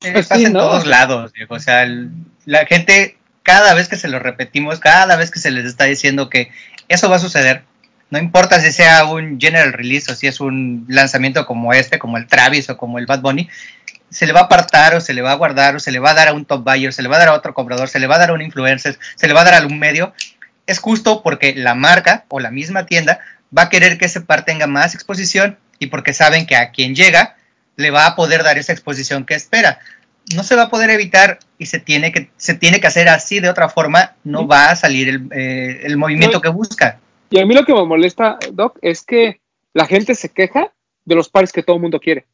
Eh, 0.03 0.13
Pues 0.13 0.29
pasa 0.29 0.39
sí, 0.41 0.47
en 0.47 0.53
¿no? 0.53 0.61
todos 0.61 0.87
lados, 0.87 1.33
viejo. 1.33 1.55
O 1.55 1.59
sea, 1.59 1.83
el- 1.83 2.11
la 2.47 2.65
gente, 2.67 3.19
cada 3.43 3.75
vez 3.75 3.89
que 3.89 3.97
se 3.97 4.09
lo 4.09 4.19
repetimos, 4.19 4.79
cada 4.79 5.17
vez 5.17 5.31
que 5.31 5.41
se 5.41 5.51
les 5.51 5.65
está 5.65 5.85
diciendo 5.85 6.31
que 6.31 6.51
eso 6.89 7.11
va 7.11 7.17
a 7.17 7.21
suceder, 7.21 7.65
no 8.11 8.19
importa 8.19 8.61
si 8.61 8.73
sea 8.73 9.05
un 9.05 9.41
general 9.41 9.73
release 9.73 10.11
o 10.11 10.15
si 10.15 10.27
es 10.27 10.41
un 10.41 10.85
lanzamiento 10.89 11.47
como 11.47 11.73
este, 11.73 11.99
como 11.99 12.19
el 12.19 12.27
Travis 12.27 12.69
o 12.69 12.77
como 12.77 12.99
el 12.99 13.07
Bad 13.07 13.21
Bunny, 13.21 13.49
se 14.11 14.27
le 14.27 14.33
va 14.33 14.41
a 14.41 14.45
apartar 14.45 14.97
o 14.97 15.01
se 15.01 15.15
le 15.15 15.23
va 15.23 15.31
a 15.31 15.37
guardar 15.37 15.77
o 15.77 15.81
se 15.81 15.93
le 15.93 16.01
va 16.01 16.11
a 16.11 16.15
dar 16.15 16.29
a 16.29 16.33
un 16.33 16.45
top 16.45 16.65
buyer, 16.65 16.93
se 16.93 17.03
le 17.03 17.09
va 17.09 17.17
a 17.17 17.19
dar 17.21 17.29
a 17.29 17.35
otro 17.35 17.55
comprador, 17.55 17.89
se 17.89 18.01
le 18.01 18.09
va 18.09 18.17
a 18.17 18.19
dar 18.19 18.31
a 18.31 18.33
un 18.33 18.43
influencer, 18.43 18.99
se 19.15 19.29
le 19.29 19.35
va 19.35 19.43
a 19.43 19.45
dar 19.45 19.55
a 19.55 19.59
algún 19.59 19.79
medio. 19.79 20.13
Es 20.67 20.81
justo 20.81 21.23
porque 21.23 21.55
la 21.55 21.77
marca 21.77 22.25
o 22.29 22.41
la 22.41 22.51
misma 22.51 22.87
tienda 22.87 23.21
va 23.57 23.63
a 23.63 23.69
querer 23.69 23.97
que 23.97 24.07
ese 24.07 24.21
par 24.21 24.45
tenga 24.45 24.67
más 24.67 24.95
exposición 24.95 25.59
y 25.79 25.87
porque 25.87 26.13
saben 26.13 26.47
que 26.47 26.57
a 26.57 26.73
quien 26.73 26.97
llega 26.97 27.37
le 27.77 27.91
va 27.91 28.07
a 28.07 28.17
poder 28.17 28.43
dar 28.43 28.59
esa 28.59 28.73
exposición 28.73 29.25
que 29.25 29.35
espera. 29.35 29.79
No 30.35 30.43
se 30.43 30.57
va 30.57 30.65
a 30.65 30.69
poder 30.69 30.91
evitar 30.91 31.39
y 31.59 31.67
se 31.67 31.79
tiene 31.79 32.13
que, 32.13 32.31
se 32.37 32.55
tiene 32.55 32.81
que 32.81 32.89
hacer 32.89 33.09
así, 33.09 33.39
de 33.39 33.49
otra 33.49 33.69
forma 33.69 34.15
no 34.25 34.47
va 34.47 34.71
a 34.71 34.77
salir 34.77 35.09
el, 35.09 35.29
eh, 35.33 35.83
el 35.85 35.97
movimiento 35.97 36.39
No, 36.39 36.43
que 36.43 36.49
busca. 36.49 36.99
Y 37.31 37.39
a 37.39 37.47
mí 37.47 37.55
lo 37.55 37.64
que 37.64 37.72
me 37.74 37.85
molesta, 37.85 38.39
Doc, 38.53 38.78
es 38.83 39.05
que 39.05 39.41
la 39.72 39.87
gente 39.87 40.14
se 40.14 40.28
queja 40.31 40.72
de 41.05 41.14
los 41.14 41.28
pares 41.28 41.53
que 41.53 41.62
todo 41.62 41.76
el 41.76 41.83
mundo 41.83 42.01
quiere. 42.01 42.26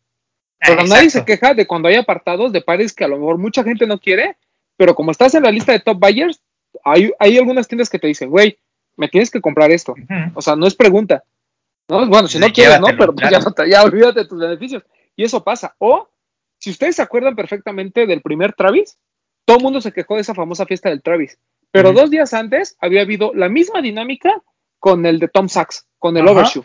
Pero 0.59 0.85
nadie 0.85 1.11
se 1.11 1.25
queja 1.25 1.55
de 1.55 1.67
cuando 1.67 1.89
hay 1.89 1.97
apartados 1.97 2.51
de 2.53 2.63
pares 2.63 2.95
que 2.95 3.05
a 3.05 3.09
lo 3.09 3.19
mejor 3.19 3.37
mucha 3.39 3.63
gente 3.63 3.87
no 3.87 3.99
quiere, 4.01 4.37
pero 4.77 4.95
como 4.95 5.11
estás 5.11 5.35
en 5.35 5.43
la 5.43 5.51
lista 5.51 5.73
de 5.73 5.81
top 5.81 5.99
buyers, 5.99 6.41
hay, 6.85 7.13
hay 7.19 7.37
algunas 7.39 7.69
tiendas 7.69 7.91
que 7.91 7.99
te 7.99 8.07
dicen, 8.07 8.31
güey, 8.31 8.59
me 8.97 9.09
tienes 9.09 9.31
que 9.31 9.41
comprar 9.41 9.71
esto. 9.71 9.95
O 10.35 10.41
sea, 10.43 10.57
no 10.57 10.67
es 10.67 10.75
pregunta. 10.75 11.23
¿no? 11.89 12.07
Bueno, 12.07 12.27
si 12.27 12.39
no 12.39 12.47
Sí, 12.47 12.53
quieres, 12.53 12.81
¿no? 12.81 12.87
Pero 12.87 13.15
pues, 13.15 13.29
claro. 13.29 13.39
ya, 13.39 13.45
no 13.45 13.53
te- 13.53 13.69
ya 13.71 13.83
olvídate 13.83 14.21
de 14.21 14.27
tus 14.27 14.41
beneficios. 14.41 14.83
Y 15.15 15.25
eso 15.25 15.45
pasa. 15.45 15.75
O, 15.79 16.09
si 16.59 16.71
ustedes 16.71 16.97
se 16.97 17.03
acuerdan 17.03 17.37
perfectamente 17.37 18.07
del 18.07 18.23
primer 18.23 18.55
Travis, 18.55 18.99
todo 19.45 19.59
el 19.59 19.63
mundo 19.63 19.81
se 19.83 19.93
quejó 19.93 20.15
de 20.17 20.23
esa 20.23 20.35
famosa 20.35 20.65
fiesta 20.67 20.89
del 20.89 21.03
Travis. 21.03 21.39
Pero 21.71 21.93
dos 21.93 22.11
días 22.11 22.33
antes 22.33 22.77
había 22.81 23.03
habido 23.03 23.33
la 23.35 23.49
misma 23.51 23.83
dinámica 23.83 24.43
con 24.79 25.07
el 25.07 25.19
de 25.19 25.29
Tom 25.29 25.49
Sachs, 25.49 25.87
con 25.99 26.17
el 26.17 26.25
Ajá. 26.25 26.33
Overshoe. 26.33 26.65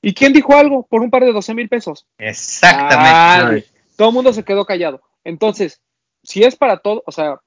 ¿Y 0.00 0.14
quién 0.14 0.32
dijo 0.32 0.56
algo 0.56 0.84
por 0.84 1.00
un 1.00 1.10
par 1.10 1.24
de 1.24 1.32
12 1.32 1.54
mil 1.54 1.68
pesos? 1.68 2.06
Exactamente. 2.18 3.68
Todo 3.96 4.08
el 4.08 4.14
mundo 4.14 4.32
se 4.32 4.44
quedó 4.44 4.64
callado. 4.64 5.00
Entonces, 5.24 5.80
si 6.24 6.42
es 6.42 6.56
para 6.56 6.78
todo, 6.78 7.02
o 7.06 7.12
sea, 7.12 7.40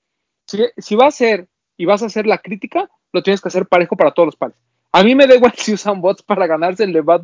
si, 0.48 0.64
si 0.78 0.96
va 0.96 1.08
a 1.08 1.12
ser 1.12 1.48
y 1.78 1.86
vas 1.86 2.02
a 2.02 2.06
hacer 2.06 2.26
la 2.26 2.38
crítica, 2.38 2.90
lo 3.12 3.24
tienes 3.24 3.42
que 3.42 3.50
hacer 3.50 3.66
parejo 3.66 3.98
para 3.98 4.12
todos 4.12 4.28
los 4.28 4.36
pares. 4.36 4.56
A 4.92 5.04
mí 5.04 5.14
me 5.14 5.28
da 5.28 5.36
igual 5.36 5.54
si 5.58 5.74
usan 5.74 6.00
bots 6.00 6.24
para 6.24 6.48
ganarse 6.48 6.86
el 6.86 6.94
de 6.94 7.02
Bad, 7.02 7.24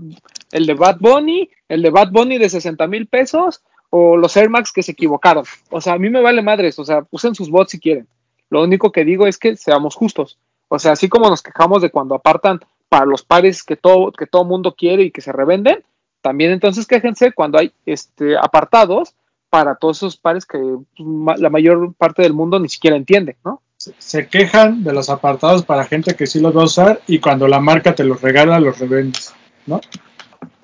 el 0.52 0.66
de 0.66 0.74
Bad 0.74 0.98
Bunny, 1.00 1.50
el 1.70 1.82
de 1.82 1.90
Bad 1.90 2.12
Bunny 2.12 2.38
de 2.38 2.50
60 2.50 2.86
mil 2.88 3.08
pesos 3.08 3.64
o 3.90 4.18
los 4.18 4.36
Air 4.36 4.50
Max 4.50 4.74
que 4.74 4.84
se 4.84 4.92
equivocaron. 4.92 5.46
O 5.70 5.80
sea, 5.80 5.94
a 5.94 5.98
mí 5.98 6.10
me 6.10 6.22
vale 6.22 6.42
madres, 6.42 6.78
o 6.80 6.86
sea, 6.86 7.06
usen 7.12 7.36
sus 7.36 7.50
bots 7.50 7.72
si 7.72 7.80
quieren. 7.80 8.08
Lo 8.50 8.64
único 8.64 8.92
que 8.92 9.06
digo 9.06 9.28
es 9.28 9.38
que 9.38 9.56
seamos 9.56 9.96
justos. 9.96 10.38
O 10.68 10.80
sea, 10.80 10.94
así 10.94 11.08
como 11.08 11.30
nos 11.30 11.42
quejamos 11.42 11.82
de 11.82 11.92
cuando 11.92 12.16
apartan 12.16 12.60
para 12.92 13.06
los 13.06 13.24
pares 13.24 13.64
que 13.64 13.78
todo, 13.78 14.12
que 14.12 14.28
todo 14.28 14.44
mundo 14.44 14.76
quiere 14.76 15.04
y 15.04 15.12
que 15.12 15.22
se 15.22 15.32
revenden, 15.32 15.82
también 16.22 16.52
entonces 16.52 16.86
quéjense 16.86 17.32
cuando 17.32 17.58
hay 17.58 17.72
este, 17.86 18.36
apartados 18.38 19.16
para 19.50 19.76
todos 19.76 19.98
esos 19.98 20.18
pares 20.18 20.46
que 20.46 20.60
ma- 20.98 21.38
la 21.38 21.50
mayor 21.50 21.94
parte 21.94 22.22
del 22.22 22.34
mundo 22.34 22.60
ni 22.60 22.68
siquiera 22.68 22.98
entiende, 22.98 23.38
¿no? 23.46 23.62
Se, 23.78 23.94
se 23.98 24.28
quejan 24.28 24.84
de 24.84 24.92
los 24.92 25.10
apartados 25.10 25.64
para 25.64 25.86
gente 25.86 26.18
que 26.18 26.28
sí 26.28 26.42
los 26.42 26.54
va 26.56 26.64
a 26.64 26.66
usar 26.66 27.02
y 27.08 27.20
cuando 27.20 27.48
la 27.48 27.62
marca 27.62 27.96
te 27.96 28.04
los 28.04 28.22
regala, 28.22 28.60
los 28.60 28.78
revendes. 28.78 29.34
¿no? 29.66 29.80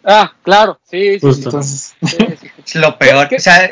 Ah, 0.04 0.34
claro, 0.44 0.80
sí, 0.84 1.18
sí, 1.22 1.32
sí. 1.34 1.42
Entonces, 1.46 1.96
sí, 2.04 2.18
sí. 2.42 2.48
Es 2.66 2.76
lo 2.76 2.98
peor. 2.98 3.30
¿Qué? 3.30 3.38
O 3.38 3.40
sea, 3.40 3.72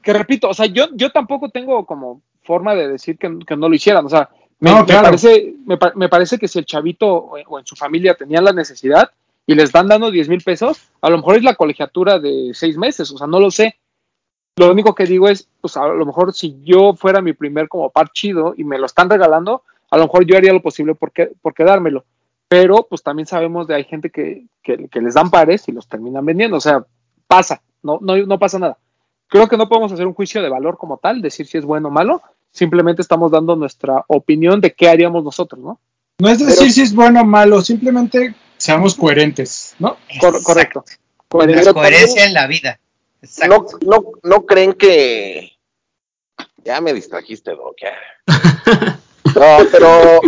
Que 0.00 0.12
repito, 0.14 0.48
o 0.48 0.54
sea, 0.54 0.64
yo, 0.66 0.86
yo 0.94 1.10
tampoco 1.10 1.50
tengo 1.50 1.84
como 1.84 2.22
forma 2.42 2.74
de 2.74 2.88
decir 2.88 3.18
que, 3.18 3.38
que 3.46 3.54
no 3.56 3.68
lo 3.68 3.74
hicieran, 3.74 4.06
o 4.06 4.08
sea, 4.08 4.30
me, 4.62 4.70
No, 4.70 4.80
me 4.80 4.84
claro. 4.86 5.02
parece, 5.04 5.54
me, 5.66 5.78
me 5.96 6.08
parece 6.08 6.38
que 6.38 6.48
si 6.48 6.58
el 6.58 6.64
chavito 6.66 7.06
o, 7.08 7.36
o 7.48 7.58
en 7.58 7.66
su 7.66 7.76
familia 7.76 8.14
tenían 8.14 8.44
la 8.44 8.52
necesidad 8.52 9.10
y 9.46 9.54
les 9.54 9.64
están 9.64 9.88
dando 9.88 10.10
10 10.10 10.28
mil 10.28 10.40
pesos, 10.42 10.88
a 11.00 11.10
lo 11.10 11.18
mejor 11.18 11.36
es 11.36 11.42
la 11.42 11.54
colegiatura 11.56 12.18
de 12.18 12.52
seis 12.54 12.76
meses, 12.78 13.10
o 13.10 13.18
sea, 13.18 13.26
no 13.26 13.40
lo 13.40 13.50
sé. 13.50 13.76
Lo 14.56 14.70
único 14.70 14.94
que 14.94 15.04
digo 15.06 15.28
es, 15.28 15.48
pues 15.60 15.76
a 15.76 15.86
lo 15.88 16.06
mejor 16.06 16.32
si 16.34 16.60
yo 16.62 16.94
fuera 16.94 17.20
mi 17.22 17.32
primer 17.32 17.68
como 17.68 17.90
par 17.90 18.10
chido 18.12 18.54
y 18.56 18.64
me 18.64 18.78
lo 18.78 18.86
están 18.86 19.10
regalando, 19.10 19.62
a 19.90 19.96
lo 19.96 20.04
mejor 20.04 20.24
yo 20.26 20.36
haría 20.36 20.52
lo 20.52 20.62
posible 20.62 20.94
por, 20.94 21.10
que- 21.10 21.32
por 21.42 21.54
quedármelo. 21.54 22.04
Pero 22.48 22.86
pues 22.88 23.02
también 23.02 23.26
sabemos 23.26 23.66
de 23.66 23.74
hay 23.74 23.84
gente 23.84 24.10
que, 24.10 24.44
que, 24.62 24.88
que 24.88 25.00
les 25.00 25.14
dan 25.14 25.30
pares 25.30 25.66
y 25.68 25.72
los 25.72 25.88
terminan 25.88 26.24
vendiendo. 26.26 26.58
O 26.58 26.60
sea, 26.60 26.84
pasa, 27.26 27.62
no, 27.82 27.98
no, 28.02 28.14
no 28.16 28.38
pasa 28.38 28.58
nada. 28.58 28.76
Creo 29.26 29.48
que 29.48 29.56
no 29.56 29.68
podemos 29.68 29.90
hacer 29.90 30.06
un 30.06 30.12
juicio 30.12 30.42
de 30.42 30.50
valor 30.50 30.76
como 30.76 30.98
tal, 30.98 31.22
decir 31.22 31.46
si 31.46 31.56
es 31.56 31.64
bueno 31.64 31.88
o 31.88 31.90
malo. 31.90 32.20
Simplemente 32.52 33.02
estamos 33.02 33.30
dando 33.32 33.56
nuestra 33.56 34.04
opinión 34.08 34.60
de 34.60 34.72
qué 34.74 34.88
haríamos 34.88 35.24
nosotros, 35.24 35.60
¿no? 35.62 35.80
No 36.18 36.28
es 36.28 36.38
decir 36.38 36.70
si 36.70 36.82
es 36.82 36.94
bueno 36.94 37.22
o 37.22 37.24
malo, 37.24 37.62
simplemente 37.62 38.34
seamos 38.58 38.94
coherentes, 38.94 39.74
¿no? 39.78 39.96
Cor- 40.20 40.42
correcto. 40.42 40.84
La 41.30 41.72
Coherencia. 41.72 42.26
En 42.26 42.34
la 42.34 42.46
vida. 42.46 42.78
¿No, 43.22 43.26
Exacto. 43.26 43.78
no, 43.86 44.04
¿No 44.22 44.44
creen 44.46 44.74
que... 44.74 45.52
Ya 46.64 46.80
me 46.80 46.92
distrajiste, 46.92 47.52
Doc. 47.52 47.76
ya. 47.80 47.92
No, 49.34 49.56
pero... 49.72 50.20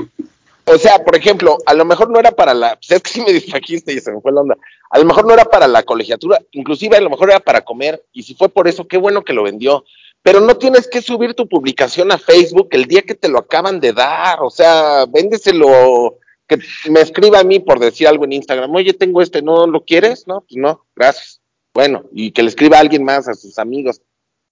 O 0.66 0.78
sea, 0.78 1.04
por 1.04 1.14
ejemplo, 1.14 1.58
a 1.66 1.74
lo 1.74 1.84
mejor 1.84 2.08
no 2.10 2.18
era 2.18 2.30
para 2.32 2.54
la... 2.54 2.76
Pues 2.76 2.90
es 2.90 3.02
que 3.02 3.10
sí 3.10 3.20
me 3.20 3.34
distrajiste 3.34 3.92
y 3.92 4.00
se 4.00 4.10
me 4.10 4.20
fue 4.22 4.32
la 4.32 4.40
onda. 4.40 4.56
A 4.90 4.98
lo 4.98 5.04
mejor 5.04 5.26
no 5.26 5.34
era 5.34 5.44
para 5.44 5.68
la 5.68 5.82
colegiatura, 5.82 6.40
inclusive 6.52 6.96
a 6.96 7.02
lo 7.02 7.10
mejor 7.10 7.28
era 7.30 7.40
para 7.40 7.60
comer. 7.60 8.02
Y 8.14 8.22
si 8.22 8.34
fue 8.34 8.48
por 8.48 8.66
eso, 8.66 8.88
qué 8.88 8.96
bueno 8.96 9.22
que 9.24 9.34
lo 9.34 9.42
vendió. 9.42 9.84
Pero 10.24 10.40
no 10.40 10.56
tienes 10.56 10.88
que 10.88 11.02
subir 11.02 11.34
tu 11.34 11.46
publicación 11.46 12.10
a 12.10 12.18
Facebook 12.18 12.68
el 12.72 12.86
día 12.86 13.02
que 13.02 13.14
te 13.14 13.28
lo 13.28 13.38
acaban 13.38 13.78
de 13.78 13.92
dar. 13.92 14.42
O 14.42 14.50
sea, 14.50 15.04
véndeselo... 15.06 16.18
Que 16.46 16.58
me 16.90 17.00
escriba 17.00 17.38
a 17.40 17.44
mí 17.44 17.58
por 17.58 17.78
decir 17.78 18.06
algo 18.06 18.24
en 18.24 18.32
Instagram. 18.34 18.74
Oye, 18.74 18.92
tengo 18.92 19.22
este, 19.22 19.40
¿no 19.40 19.66
lo 19.66 19.82
quieres? 19.82 20.26
No, 20.26 20.42
pues 20.42 20.56
no, 20.56 20.84
gracias. 20.94 21.40
Bueno, 21.72 22.04
y 22.12 22.32
que 22.32 22.42
le 22.42 22.50
escriba 22.50 22.76
a 22.76 22.80
alguien 22.80 23.02
más, 23.02 23.28
a 23.28 23.32
sus 23.34 23.58
amigos. 23.58 24.02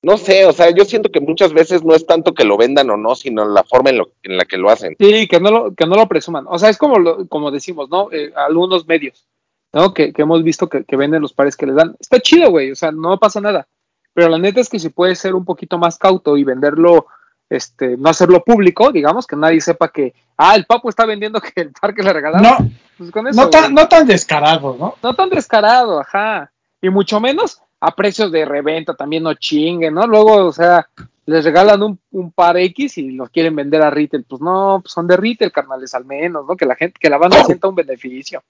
No 0.02 0.16
sé, 0.16 0.46
o 0.46 0.52
sea, 0.54 0.70
yo 0.70 0.86
siento 0.86 1.10
que 1.10 1.20
muchas 1.20 1.52
veces 1.52 1.84
no 1.84 1.94
es 1.94 2.06
tanto 2.06 2.32
que 2.32 2.44
lo 2.44 2.56
vendan 2.56 2.88
o 2.88 2.96
no, 2.96 3.14
sino 3.14 3.44
la 3.46 3.62
forma 3.62 3.90
en, 3.90 3.98
lo, 3.98 4.10
en 4.22 4.38
la 4.38 4.46
que 4.46 4.56
lo 4.56 4.70
hacen. 4.70 4.96
Sí, 4.98 5.28
que 5.28 5.38
no 5.38 5.50
lo, 5.50 5.74
que 5.74 5.84
no 5.86 5.96
lo 5.96 6.08
presuman. 6.08 6.46
O 6.48 6.58
sea, 6.58 6.70
es 6.70 6.78
como, 6.78 6.98
lo- 6.98 7.28
como 7.28 7.50
decimos, 7.50 7.90
¿no? 7.90 8.10
Eh, 8.10 8.32
algunos 8.36 8.86
medios, 8.86 9.26
¿no? 9.74 9.92
Que, 9.92 10.14
que 10.14 10.22
hemos 10.22 10.42
visto 10.42 10.70
que, 10.70 10.84
que 10.84 10.96
venden 10.96 11.20
los 11.20 11.34
pares 11.34 11.56
que 11.56 11.66
les 11.66 11.76
dan. 11.76 11.94
Está 12.00 12.20
chido, 12.20 12.50
güey, 12.50 12.70
o 12.72 12.74
sea, 12.74 12.90
no 12.90 13.18
pasa 13.20 13.40
nada. 13.42 13.68
Pero 14.14 14.28
la 14.28 14.38
neta 14.38 14.60
es 14.60 14.68
que 14.68 14.78
si 14.78 14.90
puedes 14.90 15.18
ser 15.18 15.34
un 15.34 15.44
poquito 15.44 15.78
más 15.78 15.98
cauto 15.98 16.36
y 16.36 16.44
venderlo, 16.44 17.06
este, 17.48 17.96
no 17.96 18.10
hacerlo 18.10 18.42
público, 18.44 18.92
digamos, 18.92 19.26
que 19.26 19.36
nadie 19.36 19.60
sepa 19.60 19.88
que, 19.88 20.14
ah, 20.36 20.54
el 20.54 20.66
papo 20.66 20.88
está 20.88 21.04
vendiendo 21.06 21.40
que 21.40 21.60
el 21.60 21.72
par 21.72 21.94
que 21.94 22.02
le 22.02 22.12
regalaron. 22.12 22.42
No, 22.42 22.70
pues 22.98 23.10
con 23.10 23.26
eso, 23.28 23.42
no, 23.42 23.50
tan, 23.50 23.62
güey. 23.62 23.74
no 23.74 23.88
tan 23.88 24.06
descarado, 24.06 24.76
¿no? 24.78 24.94
no 25.02 25.14
tan 25.14 25.30
descarado, 25.30 26.00
ajá. 26.00 26.50
Y 26.80 26.90
mucho 26.90 27.20
menos 27.20 27.60
a 27.80 27.94
precios 27.94 28.30
de 28.32 28.44
reventa, 28.44 28.94
también 28.94 29.22
no 29.22 29.34
chinguen, 29.34 29.94
¿no? 29.94 30.06
Luego, 30.06 30.46
o 30.46 30.52
sea, 30.52 30.88
les 31.26 31.44
regalan 31.44 31.82
un, 31.82 31.98
un 32.10 32.32
par 32.32 32.56
X 32.56 32.98
y 32.98 33.12
los 33.12 33.30
quieren 33.30 33.54
vender 33.54 33.82
a 33.82 33.90
retail. 33.90 34.24
Pues 34.24 34.40
no, 34.40 34.80
pues 34.82 34.92
son 34.92 35.06
de 35.06 35.16
retail, 35.16 35.52
carnales, 35.52 35.94
al 35.94 36.04
menos, 36.04 36.46
¿no? 36.46 36.56
Que 36.56 36.66
la 36.66 36.76
gente, 36.76 36.98
que 37.00 37.10
la 37.10 37.18
banda 37.18 37.44
sienta 37.44 37.68
un 37.68 37.74
beneficio. 37.74 38.42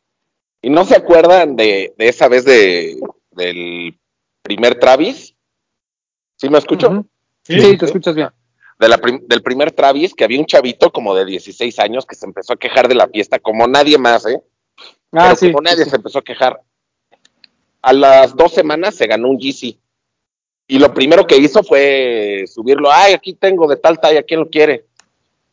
¿Y 0.63 0.71
no 0.71 0.85
se 0.85 0.97
acuerdan 0.97 1.57
de, 1.57 1.93
de 1.99 2.09
esa 2.09 2.29
vez 2.29 2.45
de, 2.45 3.01
del 3.33 3.99
primer 4.43 4.79
Travis? 4.79 5.35
¿Sí 6.43 6.49
me 6.51 6.59
escucho? 6.59 7.07
Sí, 7.45 7.77
te 7.79 7.85
escuchas 7.87 8.17
bien. 8.17 8.29
de 8.81 8.89
la 8.89 8.99
prim- 8.99 9.23
del 9.29 9.43
primer 9.45 9.71
Travis, 9.71 10.13
que 10.13 10.25
había 10.25 10.41
un 10.41 10.47
chavito 10.47 10.91
como 10.91 11.15
de 11.15 11.25
16 11.25 11.79
años 11.79 12.05
que 12.05 12.17
se 12.17 12.27
empezó 12.27 12.55
a 12.55 12.57
quejar 12.57 12.89
de 12.89 12.97
la 12.97 13.07
fiesta, 13.07 13.39
como 13.39 13.69
nadie 13.69 13.97
más, 13.97 14.27
¿eh? 14.27 14.43
Ah, 15.13 15.27
Pero 15.27 15.37
sí. 15.37 15.47
como 15.53 15.63
nadie 15.63 15.85
sí, 15.85 15.91
se 15.91 15.97
empezó 15.97 16.19
a 16.19 16.23
quejar. 16.25 16.61
A 17.81 17.93
las 17.93 18.35
dos 18.35 18.53
semanas 18.53 18.97
se 18.97 19.07
ganó 19.07 19.29
un 19.29 19.39
GC. 19.39 19.79
Y 20.67 20.79
lo 20.81 20.93
primero 20.93 21.29
que 21.29 21.37
hizo 21.37 21.63
fue 21.63 22.43
subirlo. 22.53 22.91
Ay, 22.91 23.13
aquí 23.15 23.35
tengo 23.35 23.69
de 23.69 23.77
tal 23.77 24.01
talla, 24.01 24.25
¿quién 24.25 24.41
lo 24.41 24.51
quiere? 24.51 24.87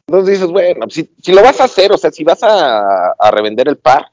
Entonces 0.07 0.39
dices, 0.39 0.49
bueno, 0.51 0.89
si, 0.89 1.07
si 1.21 1.31
lo 1.31 1.43
vas 1.43 1.61
a 1.61 1.65
hacer, 1.65 1.91
o 1.91 1.99
sea, 1.99 2.09
si 2.11 2.23
vas 2.23 2.41
a, 2.41 3.11
a 3.11 3.29
revender 3.31 3.67
el 3.67 3.77
par, 3.77 4.11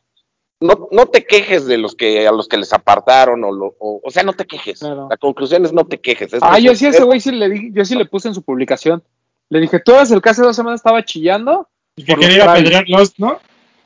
no, 0.61 0.89
no 0.91 1.07
te 1.07 1.25
quejes 1.27 1.67
de 1.67 1.77
los 1.79 1.95
que 1.95 2.27
a 2.27 2.33
los 2.33 2.49
que 2.49 2.57
les 2.57 2.73
apartaron, 2.73 3.45
o, 3.45 3.53
lo- 3.53 3.75
o, 3.79 4.01
o 4.03 4.11
sea, 4.11 4.23
no 4.23 4.33
te 4.33 4.47
quejes. 4.47 4.81
Claro. 4.81 5.07
La 5.11 5.17
conclusión 5.17 5.65
es 5.65 5.73
no 5.73 5.87
te 5.87 6.01
quejes. 6.01 6.33
es 6.33 6.41
Ah, 6.43 6.59
yo 6.59 6.75
sí 6.75 6.87
a 6.87 6.91
ese 6.91 6.99
es- 6.99 7.05
güey 7.05 7.21
sí 7.21 7.31
le 7.33 7.49
dije, 7.51 7.71
yo 7.73 7.85
sí 7.85 7.95
le 7.95 8.07
puse 8.07 8.29
en 8.29 8.35
su 8.35 8.43
publicación. 8.43 9.03
Le 9.49 9.61
dije, 9.61 9.79
tú 9.81 9.93
eres 9.95 10.11
el 10.11 10.21
que 10.23 10.31
hace 10.31 10.43
dos 10.43 10.57
semanas 10.57 10.81
estaba 10.81 11.05
chillando. 11.05 11.69
El 11.97 12.05
que 12.07 12.15
quería 12.17 12.45
Travis. 12.45 12.61
apedrear 12.63 12.85
Lost, 12.89 13.19
¿no? 13.19 13.39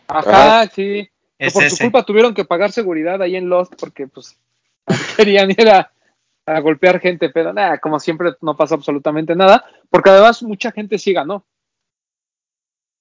Ajá, 0.09 0.67
sí. 0.69 1.09
Que 1.39 1.47
Es 1.47 1.53
por 1.53 1.65
ese. 1.65 1.77
su 1.77 1.83
culpa 1.85 2.03
tuvieron 2.05 2.35
que 2.35 2.45
pagar 2.45 2.71
seguridad 2.73 3.21
ahí 3.23 3.37
en 3.37 3.49
Lost 3.49 3.75
porque 3.79 4.07
pues 4.07 4.37
querían 5.17 5.51
ir 5.51 5.69
a, 5.69 5.91
a 6.47 6.61
golpear 6.61 7.01
gente, 7.01 7.31
pero 7.31 7.53
nada, 7.53 7.79
como 7.79 7.99
siempre 8.01 8.33
no 8.41 8.57
pasa 8.57 8.75
absolutamente 8.75 9.35
nada, 9.35 9.65
porque 9.91 10.11
además 10.11 10.43
mucha 10.43 10.71
gente 10.73 10.99
sí 10.99 11.13
ganó. 11.13 11.45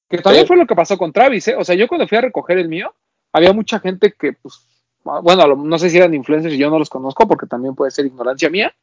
Que 0.09 0.17
también 0.20 0.43
Sí. 0.43 0.47
fue 0.47 0.57
lo 0.57 0.65
que 0.65 0.76
pasó 0.76 0.97
con 0.97 1.11
Travis, 1.13 1.47
¿eh? 1.49 1.55
O 1.55 1.63
sea, 1.63 1.76
yo 1.76 1.88
cuando 1.88 2.07
fui 2.07 2.17
a 2.17 2.22
recoger 2.22 2.57
el 2.57 2.67
mío, 2.67 2.93
había 3.34 3.53
mucha 3.53 3.80
gente 3.80 4.13
que, 4.17 4.34
pues, 4.34 4.61
bueno, 5.03 5.41
a 5.43 5.47
lo- 5.47 5.55
no 5.55 5.77
sé 5.80 5.89
si 5.89 5.97
eran 5.97 6.13
influencers 6.13 6.53
y 6.53 6.57
yo 6.57 6.69
no 6.69 6.80
los 6.80 6.89
conozco 6.89 7.27
porque 7.27 7.47
también 7.47 7.75
puede 7.75 7.91
ser 7.91 8.05
ignorancia 8.05 8.49
mía, 8.49 8.73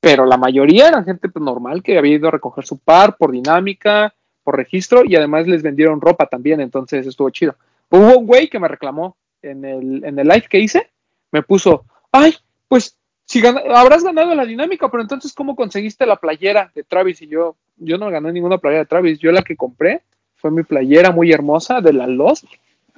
pero 0.00 0.26
la 0.26 0.36
mayoría 0.36 0.88
eran 0.88 1.04
gente 1.04 1.28
pues, 1.28 1.42
normal 1.44 1.82
que 1.82 1.98
había 1.98 2.14
ido 2.16 2.28
a 2.28 2.32
recoger 2.32 2.66
su 2.66 2.78
par 2.78 3.16
por 3.16 3.32
dinámica, 3.32 4.14
por 4.42 4.56
registro 4.56 5.04
y 5.04 5.16
además 5.16 5.46
les 5.46 5.62
vendieron 5.62 6.00
ropa 6.00 6.26
también, 6.26 6.60
entonces 6.60 7.06
estuvo 7.06 7.30
chido. 7.30 7.56
Hubo 7.90 8.18
un 8.18 8.26
güey 8.26 8.48
que 8.48 8.58
me 8.58 8.68
reclamó 8.68 9.16
en 9.42 9.64
el, 9.64 10.04
en 10.04 10.18
el 10.18 10.28
live 10.28 10.46
que 10.48 10.58
hice, 10.58 10.90
me 11.32 11.42
puso, 11.42 11.84
ay, 12.12 12.34
pues 12.68 12.96
si 13.24 13.42
habrás 13.46 14.04
ganado 14.04 14.34
la 14.34 14.44
dinámica, 14.44 14.90
pero 14.90 15.02
entonces 15.02 15.32
¿cómo 15.32 15.56
conseguiste 15.56 16.04
la 16.04 16.16
playera 16.16 16.70
de 16.74 16.82
Travis? 16.84 17.22
Y 17.22 17.26
yo, 17.28 17.56
yo 17.76 17.96
no 17.96 18.10
gané 18.10 18.32
ninguna 18.32 18.58
playera 18.58 18.82
de 18.82 18.86
Travis, 18.88 19.18
yo 19.18 19.32
la 19.32 19.42
que 19.42 19.56
compré 19.56 20.02
fue 20.36 20.50
mi 20.50 20.62
playera 20.62 21.10
muy 21.10 21.32
hermosa 21.32 21.80
de 21.80 21.94
la 21.94 22.06
Lost. 22.06 22.44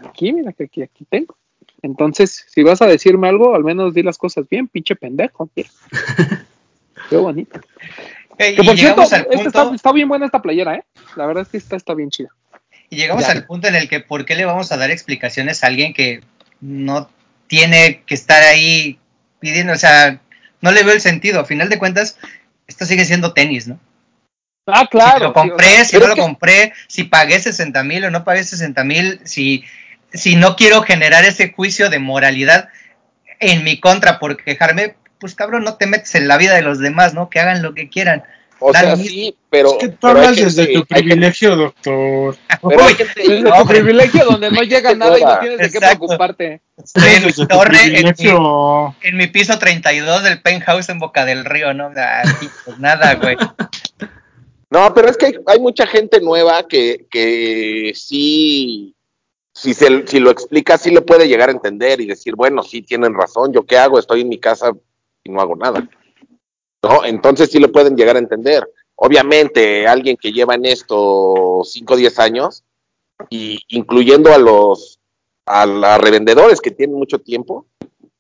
Aquí, 0.05 0.33
mira 0.33 0.53
que 0.53 0.65
aquí, 0.65 0.83
aquí 0.83 1.05
tengo. 1.09 1.37
Entonces, 1.83 2.45
si 2.49 2.63
vas 2.63 2.83
a 2.83 2.87
decirme 2.87 3.29
algo, 3.29 3.55
al 3.55 3.65
menos 3.65 3.95
di 3.95 4.03
las 4.03 4.19
cosas 4.19 4.49
bien, 4.49 4.69
pinche 4.69 4.97
pendejo. 4.97 5.49
mira. 5.55 5.69
Qué 7.11 7.17
bonito. 7.17 7.61
Eh, 8.39 8.55
Que 8.55 8.63
y 8.63 8.67
por 8.67 8.77
cierto, 8.77 9.03
llegamos 9.03 9.13
al 9.13 9.27
punto, 9.27 9.49
está, 9.49 9.75
está 9.75 9.93
bien 9.93 10.09
buena 10.09 10.27
esta 10.27 10.43
playera, 10.43 10.75
¿eh? 10.77 10.85
La 11.17 11.27
verdad 11.27 11.43
es 11.43 11.49
que 11.49 11.57
esta 11.59 11.77
está 11.77 11.95
bien 11.95 12.11
chida. 12.11 12.29
y 12.91 12.97
llegamos 12.97 13.25
Ya. 13.27 13.33
al 13.33 13.47
punto 13.47 13.69
en 13.69 13.75
el 13.77 13.89
que 13.89 14.01
¿por 14.01 14.25
qué 14.25 14.35
le 14.37 14.45
vamos 14.45 14.71
a 14.73 14.77
dar 14.77 14.91
explicaciones 14.91 15.63
a 15.65 15.69
alguien 15.69 15.93
que 15.93 16.21
no 16.61 17.09
tiene 17.47 18.03
que 18.07 18.15
estar 18.15 18.43
ahí 18.43 18.99
pidiendo? 19.41 19.73
O 19.73 19.77
sea, 19.77 20.21
no 20.61 20.73
le 20.73 20.83
veo 20.83 20.95
el 20.95 21.01
sentido. 21.01 21.41
A 21.41 21.45
final 21.45 21.69
de 21.69 21.79
cuentas, 21.79 22.19
esto 22.67 22.85
sigue 22.85 23.05
siendo 23.05 23.33
tenis, 23.33 23.67
¿no? 23.69 23.79
Ah, 24.67 24.87
claro. 24.91 25.19
si 25.19 25.21
lo 25.23 25.29
sí, 25.29 25.31
o 25.31 25.33
compré, 25.33 25.67
sea, 25.67 25.85
si 25.85 25.97
no 25.99 26.07
lo 26.09 26.15
que- 26.15 26.21
compré, 26.21 26.73
si 26.89 27.05
pagué 27.05 27.39
60 27.39 27.83
mil 27.85 28.05
o 28.05 28.11
no 28.11 28.25
pagué 28.25 28.43
60 28.45 28.83
mil, 28.85 29.21
si, 29.25 29.65
si 30.17 30.37
no 30.37 30.57
quiero 30.57 30.83
generar 30.83 31.25
ese 31.25 31.53
juicio 31.53 31.91
de 31.91 31.99
moralidad 31.99 32.69
en 33.41 33.65
mi 33.65 33.81
contra 33.81 34.19
por 34.19 34.37
quejarme, 34.37 34.97
pues 35.19 35.35
cabrón, 35.35 35.65
no 35.65 35.77
te 35.77 35.87
metes 35.87 36.15
en 36.15 36.29
la 36.29 36.37
vida 36.37 36.55
de 36.55 36.63
los 36.63 36.79
demás, 36.79 37.15
¿no? 37.15 37.31
Que 37.31 37.41
hagan 37.41 37.63
lo 37.63 37.75
que 37.75 37.89
quieran. 37.89 38.25
O 38.59 38.73
sea, 38.73 38.97
sí, 38.97 39.37
pero. 39.51 39.73
Es 39.73 39.77
que 39.77 39.89
tú 39.89 40.07
hablas 40.07 40.37
desde 40.37 40.73
tu 40.73 40.87
privilegio, 40.87 41.57
doctor. 41.57 42.37
pero 42.69 42.85
hay 42.85 42.95
gente- 42.95 43.13
Desde 43.17 43.43
No, 43.43 43.55
tu 43.59 43.67
privilegio 43.67 44.25
donde 44.25 44.51
no 44.51 44.63
llega 44.63 44.95
nada 44.95 45.19
y 45.19 45.23
no 45.23 45.39
tienes 45.41 45.59
de 45.59 45.71
qué 45.71 45.77
Exacto. 45.79 46.07
preocuparte. 46.07 46.63
estoy 46.83 47.15
en 47.15 47.27
mi 47.27 47.33
torre, 47.47 47.99
en 47.99 48.15
mi, 48.19 48.99
en 49.03 49.17
mi 49.17 49.27
piso 49.27 49.59
32 49.59 50.23
del 50.23 50.41
penthouse 50.41 50.89
en 50.89 50.99
Boca 50.99 51.27
del 51.27 51.45
Río, 51.45 51.75
¿no? 51.75 51.91
Pues 52.65 52.79
nada, 52.79 53.15
güey. 53.15 53.37
No, 54.71 54.93
pero 54.95 55.09
es 55.09 55.17
que 55.17 55.27
hay, 55.27 55.35
hay 55.47 55.61
mucha 55.61 55.87
gente 55.87 56.21
nueva 56.21 56.67
que, 56.67 57.07
que 57.11 57.93
sí, 57.95 58.96
si, 59.57 59.73
se, 59.73 60.07
si 60.07 60.21
lo 60.21 60.31
explica, 60.31 60.77
sí 60.77 60.91
le 60.91 61.01
puede 61.01 61.27
llegar 61.27 61.49
a 61.49 61.53
entender 61.53 61.99
y 62.03 62.07
decir, 62.07 62.35
bueno, 62.37 62.63
sí 62.63 62.83
tienen 62.83 63.15
razón, 63.15 63.55
¿yo 63.55 63.65
qué 63.65 63.79
hago? 63.79 63.99
Estoy 63.99 64.21
en 64.21 64.29
mi 64.29 64.39
casa 64.39 64.71
y 65.25 65.31
no 65.31 65.41
hago 65.41 65.57
nada. 65.57 65.89
¿No? 66.83 67.05
Entonces 67.07 67.51
sí 67.51 67.59
lo 67.59 67.73
pueden 67.73 67.97
llegar 67.97 68.17
a 68.17 68.19
entender. 68.19 68.71
Obviamente, 68.97 69.87
alguien 69.87 70.19
que 70.19 70.31
lleva 70.31 70.57
en 70.57 70.67
esto 70.67 71.63
5 71.65 71.95
o 71.95 71.97
10 71.97 72.19
años, 72.19 72.65
y 73.31 73.59
incluyendo 73.69 74.31
a 74.35 74.37
los 74.39 75.01
a 75.47 75.65
los 75.65 75.99
revendedores 75.99 76.61
que 76.61 76.71
tienen 76.71 76.99
mucho 76.99 77.19
tiempo, 77.19 77.67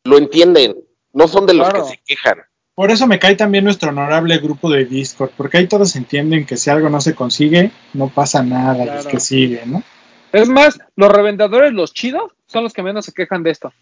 lo 0.04 0.16
entienden. 0.16 0.76
No 1.12 1.28
son 1.28 1.44
de 1.44 1.52
los 1.52 1.68
Claro. 1.68 1.84
que 1.84 1.90
se 1.90 2.00
quejan. 2.06 2.38
Por 2.74 2.90
eso 2.90 3.06
me 3.06 3.18
cae 3.18 3.34
también 3.36 3.64
nuestro 3.64 3.90
honorable 3.90 4.38
grupo 4.38 4.70
de 4.70 4.86
Discord, 4.86 5.32
porque 5.36 5.58
ahí 5.58 5.66
todos 5.66 5.96
entienden 5.96 6.46
que 6.46 6.56
si 6.56 6.70
algo 6.70 6.88
no 6.88 7.00
se 7.02 7.14
consigue, 7.14 7.72
no 7.92 8.08
pasa 8.08 8.42
nada, 8.42 8.78
y 8.78 8.88
es 8.88 8.90
Claro. 8.94 9.10
que 9.10 9.20
sigue, 9.20 9.62
¿no? 9.66 9.82
Es 10.32 10.48
más, 10.48 10.78
los 10.96 11.10
revendedores, 11.10 11.72
los 11.72 11.92
chidos, 11.94 12.32
son 12.46 12.64
los 12.64 12.72
que 12.72 12.82
menos 12.82 13.04
se 13.04 13.12
quejan 13.12 13.42
de 13.42 13.50
esto. 13.50 13.72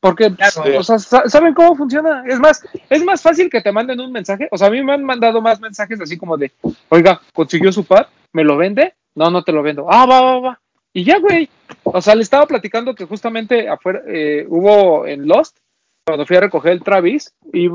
Porque, 0.00 0.34
Claro. 0.34 0.78
o 0.78 0.82
sea, 0.82 0.98
sa- 0.98 1.28
¿saben 1.28 1.52
cómo 1.52 1.76
funciona? 1.76 2.24
Es 2.26 2.38
más, 2.38 2.62
es 2.88 3.04
más 3.04 3.20
fácil 3.20 3.50
que 3.50 3.60
te 3.60 3.70
manden 3.72 4.00
un 4.00 4.12
mensaje. 4.12 4.48
O 4.50 4.56
sea, 4.56 4.68
a 4.68 4.70
mí 4.70 4.82
me 4.82 4.94
han 4.94 5.04
mandado 5.04 5.42
más 5.42 5.60
mensajes 5.60 6.00
así 6.00 6.16
como 6.16 6.38
de, 6.38 6.52
oiga, 6.88 7.20
consiguió 7.34 7.70
su 7.70 7.84
par, 7.84 8.08
¿me 8.32 8.42
lo 8.44 8.56
vende? 8.56 8.94
No, 9.14 9.30
no 9.30 9.42
te 9.42 9.52
lo 9.52 9.62
vendo. 9.62 9.86
Ah, 9.90 10.06
va, 10.06 10.20
va, 10.22 10.38
va. 10.40 10.60
Y 10.92 11.04
ya, 11.04 11.18
güey. 11.18 11.48
O 11.84 12.00
sea, 12.00 12.14
le 12.14 12.22
estaba 12.22 12.46
platicando 12.46 12.94
que 12.94 13.04
justamente 13.04 13.68
afuera 13.68 14.00
eh, 14.06 14.46
hubo 14.48 15.06
en 15.06 15.28
Lost, 15.28 15.58
cuando 16.06 16.24
fui 16.26 16.36
a 16.36 16.40
recoger 16.40 16.72
el 16.72 16.82
Travis, 16.82 17.34
y 17.52 17.68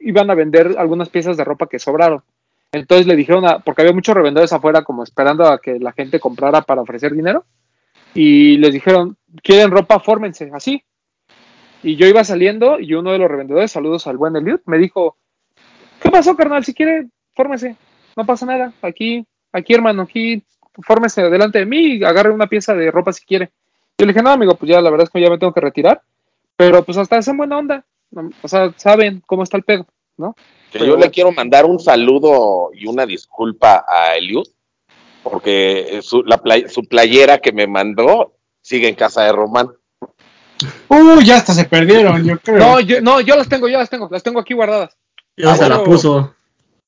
iban 0.00 0.30
a 0.30 0.34
vender 0.34 0.74
algunas 0.78 1.08
piezas 1.08 1.36
de 1.38 1.44
ropa 1.44 1.66
que 1.66 1.78
sobraron. 1.78 2.22
Entonces 2.72 3.06
le 3.06 3.16
dijeron, 3.16 3.44
a- 3.46 3.58
porque 3.58 3.82
había 3.82 3.92
muchos 3.94 4.14
revendedores 4.14 4.52
afuera 4.52 4.82
como 4.82 5.02
esperando 5.02 5.46
a 5.46 5.60
que 5.60 5.78
la 5.78 5.92
gente 5.92 6.20
comprara 6.20 6.62
para 6.62 6.82
ofrecer 6.82 7.12
dinero, 7.12 7.44
y 8.14 8.56
les 8.58 8.72
dijeron, 8.72 9.16
¿quieren 9.42 9.70
ropa? 9.70 10.00
Fórmense, 10.00 10.50
así. 10.52 10.82
Y 11.82 11.96
yo 11.96 12.06
iba 12.06 12.22
saliendo 12.24 12.78
y 12.78 12.94
uno 12.94 13.12
de 13.12 13.18
los 13.18 13.30
revendedores, 13.30 13.72
saludos 13.72 14.06
al 14.06 14.16
buen 14.16 14.36
Eliud, 14.36 14.60
me 14.66 14.78
dijo, 14.78 15.16
¿qué 16.00 16.10
pasó, 16.10 16.36
carnal? 16.36 16.64
Si 16.64 16.74
quiere, 16.74 17.08
fórmese, 17.34 17.76
no 18.16 18.26
pasa 18.26 18.46
nada. 18.46 18.72
Aquí, 18.82 19.24
aquí, 19.52 19.74
hermano, 19.74 20.02
aquí, 20.02 20.42
fórmese 20.82 21.22
delante 21.30 21.60
de 21.60 21.66
mí 21.66 21.96
y 21.96 22.04
agarre 22.04 22.30
una 22.30 22.46
pieza 22.48 22.74
de 22.74 22.90
ropa 22.90 23.12
si 23.12 23.24
quiere. 23.24 23.50
Yo 23.96 24.06
le 24.06 24.12
dije, 24.12 24.22
no, 24.22 24.30
amigo, 24.30 24.54
pues 24.56 24.70
ya 24.70 24.80
la 24.80 24.90
verdad 24.90 25.04
es 25.04 25.10
que 25.10 25.20
ya 25.20 25.30
me 25.30 25.38
tengo 25.38 25.52
que 25.54 25.60
retirar, 25.60 26.02
pero 26.56 26.84
pues 26.84 26.98
hasta 26.98 27.18
esa 27.18 27.32
buena 27.32 27.58
onda. 27.58 27.84
O 28.42 28.48
sea, 28.48 28.72
saben 28.76 29.22
cómo 29.26 29.42
está 29.42 29.56
el 29.56 29.62
pedo, 29.62 29.86
¿no? 30.20 30.34
Que 30.70 30.78
Pero 30.78 30.84
yo 30.84 30.90
bueno. 30.92 31.06
le 31.06 31.10
quiero 31.10 31.32
mandar 31.32 31.64
un 31.66 31.80
saludo 31.80 32.70
y 32.72 32.86
una 32.86 33.04
disculpa 33.06 33.84
a 33.88 34.14
Eliud, 34.16 34.46
porque 35.22 35.98
su, 36.02 36.22
la 36.22 36.38
play- 36.38 36.68
su 36.68 36.84
playera 36.84 37.38
que 37.38 37.52
me 37.52 37.66
mandó 37.66 38.34
sigue 38.62 38.88
en 38.88 38.94
casa 38.94 39.24
de 39.24 39.32
Román. 39.32 39.70
Uh, 40.88 41.20
ya 41.22 41.36
hasta 41.38 41.54
se 41.54 41.64
perdieron, 41.64 42.22
yo 42.24 42.38
creo. 42.42 42.58
No, 42.58 42.80
yo, 42.80 43.00
no, 43.00 43.20
yo 43.20 43.34
las 43.36 43.48
tengo, 43.48 43.68
yo 43.68 43.78
las 43.78 43.90
tengo, 43.90 44.08
las 44.10 44.22
tengo 44.22 44.40
aquí 44.40 44.54
guardadas. 44.54 44.96
Ya 45.36 45.52
Ah, 45.52 45.56
se 45.56 45.68
la 45.68 45.82
puso. 45.82 46.34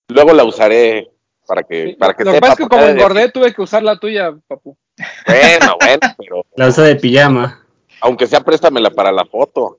Luego 0.08 0.32
la 0.34 0.44
usaré 0.44 1.10
para 1.46 1.62
que, 1.62 1.86
Sí, 1.88 1.92
para 1.94 2.14
que 2.14 2.24
Lo 2.24 2.32
que 2.32 2.40
pasa 2.40 2.52
es 2.52 2.58
que 2.58 2.68
como 2.68 2.82
ha 2.82 2.86
de 2.86 2.92
engordé, 2.92 3.30
tuve 3.30 3.52
que 3.54 3.62
usar 3.62 3.82
la 3.82 3.98
tuya, 3.98 4.34
papu. 4.46 4.76
Bueno, 5.26 5.76
bueno, 5.80 6.00
pero 6.18 6.44
La 6.56 6.68
usa 6.68 6.84
de 6.84 6.96
pijama. 6.96 7.64
aunque 8.00 8.26
sea 8.26 8.40
préstamela 8.40 8.90
para 8.90 9.10
la 9.10 9.24
foto. 9.24 9.78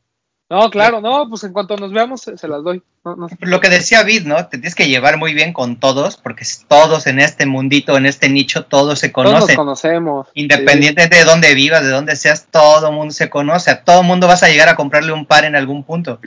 No, 0.54 0.70
claro, 0.70 1.02
no, 1.02 1.28
pues 1.30 1.44
en 1.46 1.52
cuanto 1.52 1.76
nos 1.78 1.92
veamos 1.92 2.22
se, 2.22 2.38
se 2.38 2.48
las 2.48 2.64
doy. 2.64 2.84
No, 3.04 3.16
no. 3.16 3.28
Lo 3.40 3.60
que 3.60 3.70
decía 3.70 4.04
Vid, 4.04 4.28
¿no? 4.28 4.36
Te 4.46 4.60
tienes 4.60 4.76
que 4.76 4.88
llevar 4.88 5.18
muy 5.18 5.34
bien 5.34 5.52
con 5.52 5.80
todos, 5.80 6.16
porque 6.16 6.46
todos 6.68 7.08
en 7.08 7.20
este 7.20 7.48
mundito, 7.48 7.98
en 7.98 8.06
este 8.06 8.30
nicho, 8.30 8.64
todos 8.66 9.00
se 9.00 9.10
Todos 9.10 9.26
nos 9.26 9.34
conocen. 9.34 9.56
conocemos. 9.56 10.28
Independientemente 10.36 11.16
de 11.18 11.24
dónde 11.24 11.56
vivas, 11.56 11.82
de 11.82 11.90
dónde 11.90 12.16
seas, 12.16 12.46
todo 12.52 12.90
el 12.90 12.94
mundo 12.94 13.16
se 13.16 13.32
conoce. 13.32 13.72
A 13.72 13.84
todo 13.84 14.04
mundo 14.04 14.28
vas 14.28 14.44
a 14.44 14.48
llegar 14.48 14.70
a 14.70 14.76
comprarle 14.76 15.12
un 15.12 15.26
par 15.26 15.44
en 15.44 15.56
algún 15.56 15.84
punto. 15.84 16.20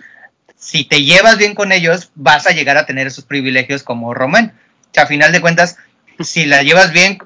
Si 0.56 0.82
te 0.82 1.04
llevas 1.04 1.38
bien 1.38 1.54
con 1.54 1.70
ellos, 1.70 2.10
vas 2.16 2.48
a 2.48 2.50
llegar 2.50 2.76
a 2.78 2.84
tener 2.84 3.06
esos 3.06 3.24
privilegios 3.24 3.84
como 3.84 4.12
Román. 4.12 4.58
Que 4.92 4.98
a 4.98 5.06
final 5.06 5.30
de 5.30 5.40
cuentas, 5.40 5.76
si 6.18 6.46
la 6.46 6.64
llevas 6.64 6.90
bien, 6.90 7.18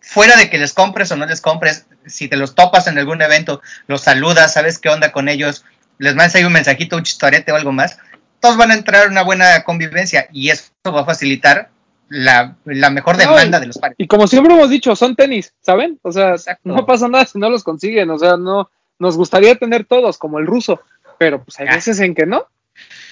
fuera 0.00 0.36
de 0.36 0.48
que 0.48 0.56
les 0.56 0.72
compres 0.72 1.12
o 1.12 1.16
no 1.16 1.26
les 1.26 1.42
compres, 1.42 1.84
si 2.06 2.28
te 2.28 2.36
los 2.38 2.54
topas 2.54 2.86
en 2.86 2.96
algún 2.96 3.20
evento, 3.20 3.60
los 3.88 4.00
saludas, 4.00 4.54
sabes 4.54 4.78
qué 4.78 4.88
onda 4.88 5.12
con 5.12 5.28
ellos, 5.28 5.64
les 5.98 6.14
mandas 6.14 6.34
ahí 6.34 6.44
un 6.44 6.52
mensajito, 6.52 6.96
un 6.96 7.02
chistorete 7.02 7.52
o 7.52 7.56
algo 7.56 7.72
más, 7.72 7.98
todos 8.40 8.56
van 8.56 8.70
a 8.70 8.74
entrar 8.74 9.06
en 9.06 9.12
una 9.12 9.22
buena 9.22 9.62
convivencia 9.64 10.28
y 10.32 10.50
eso 10.50 10.70
va 10.86 11.00
a 11.02 11.04
facilitar 11.04 11.70
la, 12.08 12.56
la 12.64 12.90
mejor 12.90 13.14
No, 13.16 13.20
demanda 13.22 13.58
y- 13.58 13.60
de 13.62 13.66
los 13.68 13.78
pares. 13.78 13.96
Y 13.98 14.06
como 14.06 14.26
siempre 14.26 14.54
hemos 14.54 14.70
dicho, 14.70 14.94
son 14.94 15.16
tenis, 15.16 15.52
¿saben? 15.60 15.98
O 16.02 16.12
sea, 16.12 16.30
Exacto. 16.32 16.60
no 16.68 16.86
pasa 16.86 17.08
nada 17.08 17.24
si 17.26 17.38
no 17.38 17.50
los 17.50 17.64
consiguen. 17.64 18.10
O 18.10 18.18
sea, 18.18 18.36
no 18.36 18.70
nos 18.98 19.16
gustaría 19.16 19.56
tener 19.56 19.84
todos, 19.84 20.16
como 20.18 20.38
el 20.38 20.46
ruso, 20.46 20.80
pero 21.18 21.42
pues 21.42 21.58
hay 21.58 21.66
Ah. 21.68 21.74
veces 21.76 21.98
en 22.00 22.14
que 22.14 22.26
no. 22.26 22.46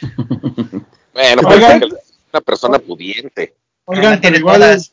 Bueno, 1.14 1.49
Oigan. 1.49 1.80
pero 1.80 1.97
es 1.97 2.12
una 2.32 2.41
persona 2.41 2.78
pudiente. 2.78 3.55
Oigan, 3.85 4.20
pero 4.20 4.37
igual 4.37 4.61
todas. 4.61 4.93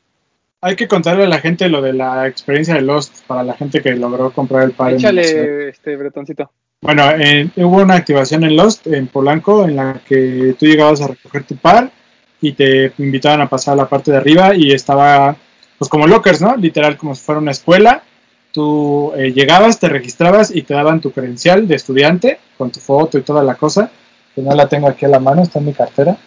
hay 0.61 0.75
que 0.75 0.87
contarle 0.87 1.23
a 1.23 1.27
la 1.27 1.39
gente 1.39 1.67
lo 1.69 1.81
de 1.81 1.93
la 1.93 2.27
experiencia 2.27 2.75
de 2.75 2.81
Lost 2.81 3.21
para 3.25 3.43
la 3.43 3.53
gente 3.55 3.81
que 3.81 3.91
logró 3.95 4.31
comprar 4.31 4.63
el 4.63 4.71
par. 4.71 4.91
en. 4.91 4.97
Échale, 4.97 5.69
este 5.69 5.95
bretoncito. 5.95 6.51
Bueno, 6.81 7.11
en- 7.11 7.51
hubo 7.57 7.77
una 7.81 7.95
activación 7.95 8.43
en 8.43 8.55
Lost, 8.55 8.87
en 8.87 9.07
Polanco, 9.07 9.65
en 9.65 9.75
la 9.75 10.01
que 10.07 10.55
tú 10.59 10.65
llegabas 10.65 11.01
a 11.01 11.07
recoger 11.07 11.43
tu 11.43 11.55
par 11.55 11.91
y 12.41 12.53
te 12.53 12.91
invitaban 12.97 13.41
a 13.41 13.49
pasar 13.49 13.73
a 13.73 13.77
la 13.77 13.89
parte 13.89 14.11
de 14.11 14.17
arriba 14.17 14.55
y 14.55 14.71
estaba, 14.71 15.35
pues 15.77 15.89
como 15.89 16.07
lockers, 16.07 16.41
¿no? 16.41 16.55
Literal, 16.55 16.97
como 16.97 17.13
si 17.13 17.21
fuera 17.23 17.39
una 17.39 17.51
escuela. 17.51 18.03
Tú 18.51 19.13
eh, 19.15 19.31
llegabas, 19.31 19.79
te 19.79 19.89
registrabas 19.89 20.53
y 20.53 20.63
te 20.63 20.73
daban 20.73 20.99
tu 21.01 21.11
credencial 21.11 21.67
de 21.67 21.75
estudiante 21.75 22.39
con 22.57 22.71
tu 22.71 22.79
foto 22.79 23.17
y 23.17 23.21
toda 23.21 23.43
la 23.43 23.55
cosa, 23.55 23.91
que 24.35 24.41
no 24.41 24.53
la 24.55 24.67
tengo 24.67 24.87
aquí 24.87 25.05
a 25.05 25.09
la 25.09 25.19
mano, 25.19 25.43
está 25.43 25.59
en 25.59 25.65
mi 25.67 25.73
cartera. 25.73 26.17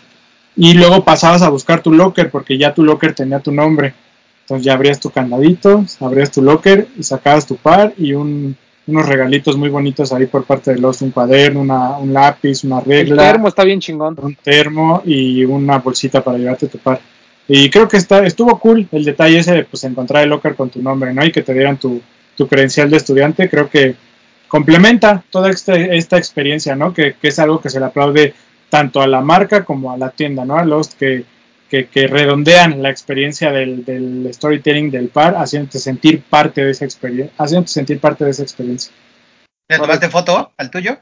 Y 0.56 0.74
luego 0.74 1.04
pasabas 1.04 1.42
a 1.42 1.50
buscar 1.50 1.82
tu 1.82 1.92
locker 1.92 2.30
porque 2.30 2.58
ya 2.58 2.74
tu 2.74 2.84
locker 2.84 3.14
tenía 3.14 3.40
tu 3.40 3.52
nombre. 3.52 3.94
Entonces 4.42 4.64
ya 4.64 4.74
abrías 4.74 5.00
tu 5.00 5.10
candadito, 5.10 5.84
abrías 6.00 6.30
tu 6.30 6.42
locker 6.42 6.88
y 6.96 7.02
sacabas 7.02 7.46
tu 7.46 7.56
par 7.56 7.94
y 7.98 8.12
un, 8.14 8.56
unos 8.86 9.06
regalitos 9.06 9.56
muy 9.56 9.68
bonitos 9.70 10.12
ahí 10.12 10.26
por 10.26 10.44
parte 10.44 10.74
de 10.74 10.78
los, 10.78 11.00
un 11.02 11.10
cuaderno, 11.10 11.60
una, 11.60 11.96
un 11.96 12.12
lápiz, 12.12 12.64
una 12.64 12.80
El 12.80 12.84
regla, 12.84 13.22
termo 13.22 13.48
está 13.48 13.64
bien 13.64 13.80
chingón. 13.80 14.16
un 14.20 14.34
termo 14.36 15.02
y 15.04 15.44
una 15.44 15.78
bolsita 15.78 16.22
para 16.22 16.38
llevarte 16.38 16.68
tu 16.68 16.78
par. 16.78 17.00
Y 17.48 17.68
creo 17.70 17.88
que 17.88 17.96
está, 17.96 18.24
estuvo 18.24 18.58
cool 18.58 18.86
el 18.92 19.04
detalle 19.04 19.38
ese 19.38 19.52
de 19.52 19.64
pues 19.64 19.84
encontrar 19.84 20.22
el 20.22 20.30
locker 20.30 20.54
con 20.54 20.70
tu 20.70 20.82
nombre, 20.82 21.12
¿no? 21.12 21.24
Y 21.24 21.32
que 21.32 21.42
te 21.42 21.52
dieran 21.52 21.78
tu, 21.78 22.00
tu 22.36 22.46
credencial 22.46 22.90
de 22.90 22.96
estudiante, 22.96 23.48
creo 23.48 23.68
que 23.68 23.96
complementa 24.48 25.22
toda 25.30 25.50
esta, 25.50 25.74
esta 25.74 26.16
experiencia, 26.16 26.76
¿no? 26.76 26.92
Que, 26.92 27.14
que 27.20 27.28
es 27.28 27.38
algo 27.38 27.60
que 27.60 27.70
se 27.70 27.80
le 27.80 27.86
aplaude 27.86 28.34
tanto 28.70 29.00
a 29.00 29.06
la 29.06 29.20
marca 29.20 29.64
como 29.64 29.92
a 29.92 29.98
la 29.98 30.10
tienda, 30.10 30.44
¿no? 30.44 30.56
A 30.56 30.64
los 30.64 30.88
que, 30.94 31.24
que, 31.74 31.88
que 31.88 32.06
redondean 32.06 32.82
la 32.82 32.90
experiencia 32.90 33.50
del, 33.50 33.84
del 33.84 34.28
storytelling 34.32 34.90
del 34.92 35.08
par, 35.08 35.34
haciéndote 35.36 35.78
sentir 35.80 36.22
parte 36.22 36.64
de 36.64 36.70
esa 36.70 36.84
experiencia, 36.84 37.34
haciéndote 37.36 37.72
sentir 37.72 37.98
parte 37.98 38.24
de 38.24 38.30
esa 38.30 38.42
experiencia. 38.42 38.92
¿Le 39.68 39.78
tomaste 39.78 40.08
foto 40.08 40.52
al 40.56 40.70
tuyo? 40.70 40.98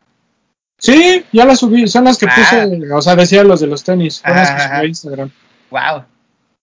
Sí, 0.78 1.24
ya 1.32 1.44
las 1.44 1.58
subí, 1.60 1.86
son 1.88 2.04
las 2.04 2.16
que 2.16 2.26
Ah. 2.26 2.34
puse, 2.34 2.92
o 2.92 3.02
sea, 3.02 3.16
decía 3.16 3.44
los 3.44 3.60
de 3.60 3.66
los 3.66 3.84
tenis, 3.84 4.20
fueron 4.20 4.38
las 4.42 4.50
que 4.50 4.60
subí 4.62 4.76
a. 4.76 4.84
Instagram. 4.84 5.30
Wow. 5.70 6.04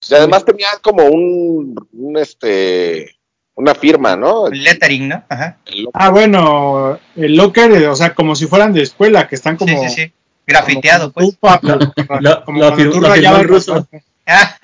Y 0.09 0.13
además 0.15 0.45
tenía 0.45 0.69
como 0.81 1.03
un, 1.05 1.75
un, 1.93 2.17
este 2.17 3.15
una 3.55 3.75
firma, 3.75 4.15
¿no? 4.15 4.49
Lettering, 4.49 5.09
¿no? 5.09 5.23
Ajá. 5.29 5.57
El. 5.65 5.87
Ah, 5.93 6.09
bueno, 6.09 6.97
el 7.15 7.35
locker, 7.35 7.87
o 7.87 7.95
sea, 7.95 8.15
como 8.15 8.35
si 8.35 8.47
fueran 8.47 8.73
de 8.73 8.81
escuela, 8.81 9.27
que 9.27 9.35
están 9.35 9.57
como. 9.57 9.77
sí, 9.83 9.89
sí, 9.89 10.03
sí. 10.03 10.13
Grafiteado, 10.49 11.11
como 11.13 11.27
pues. 11.27 11.35
tupa, 11.35 11.59
Lo- 11.63 11.79
como 12.05 12.19
lo- 12.21 12.45
como 12.45 12.59
lo 12.59 12.65
cuando 12.67 12.83
fir- 12.83 12.91
tú 12.91 13.01
lo 13.01 13.07
firmó 13.07 13.07
rayabas 13.09 13.41
el 13.41 13.47
ruso. 13.47 13.87
Ah, 14.25 14.57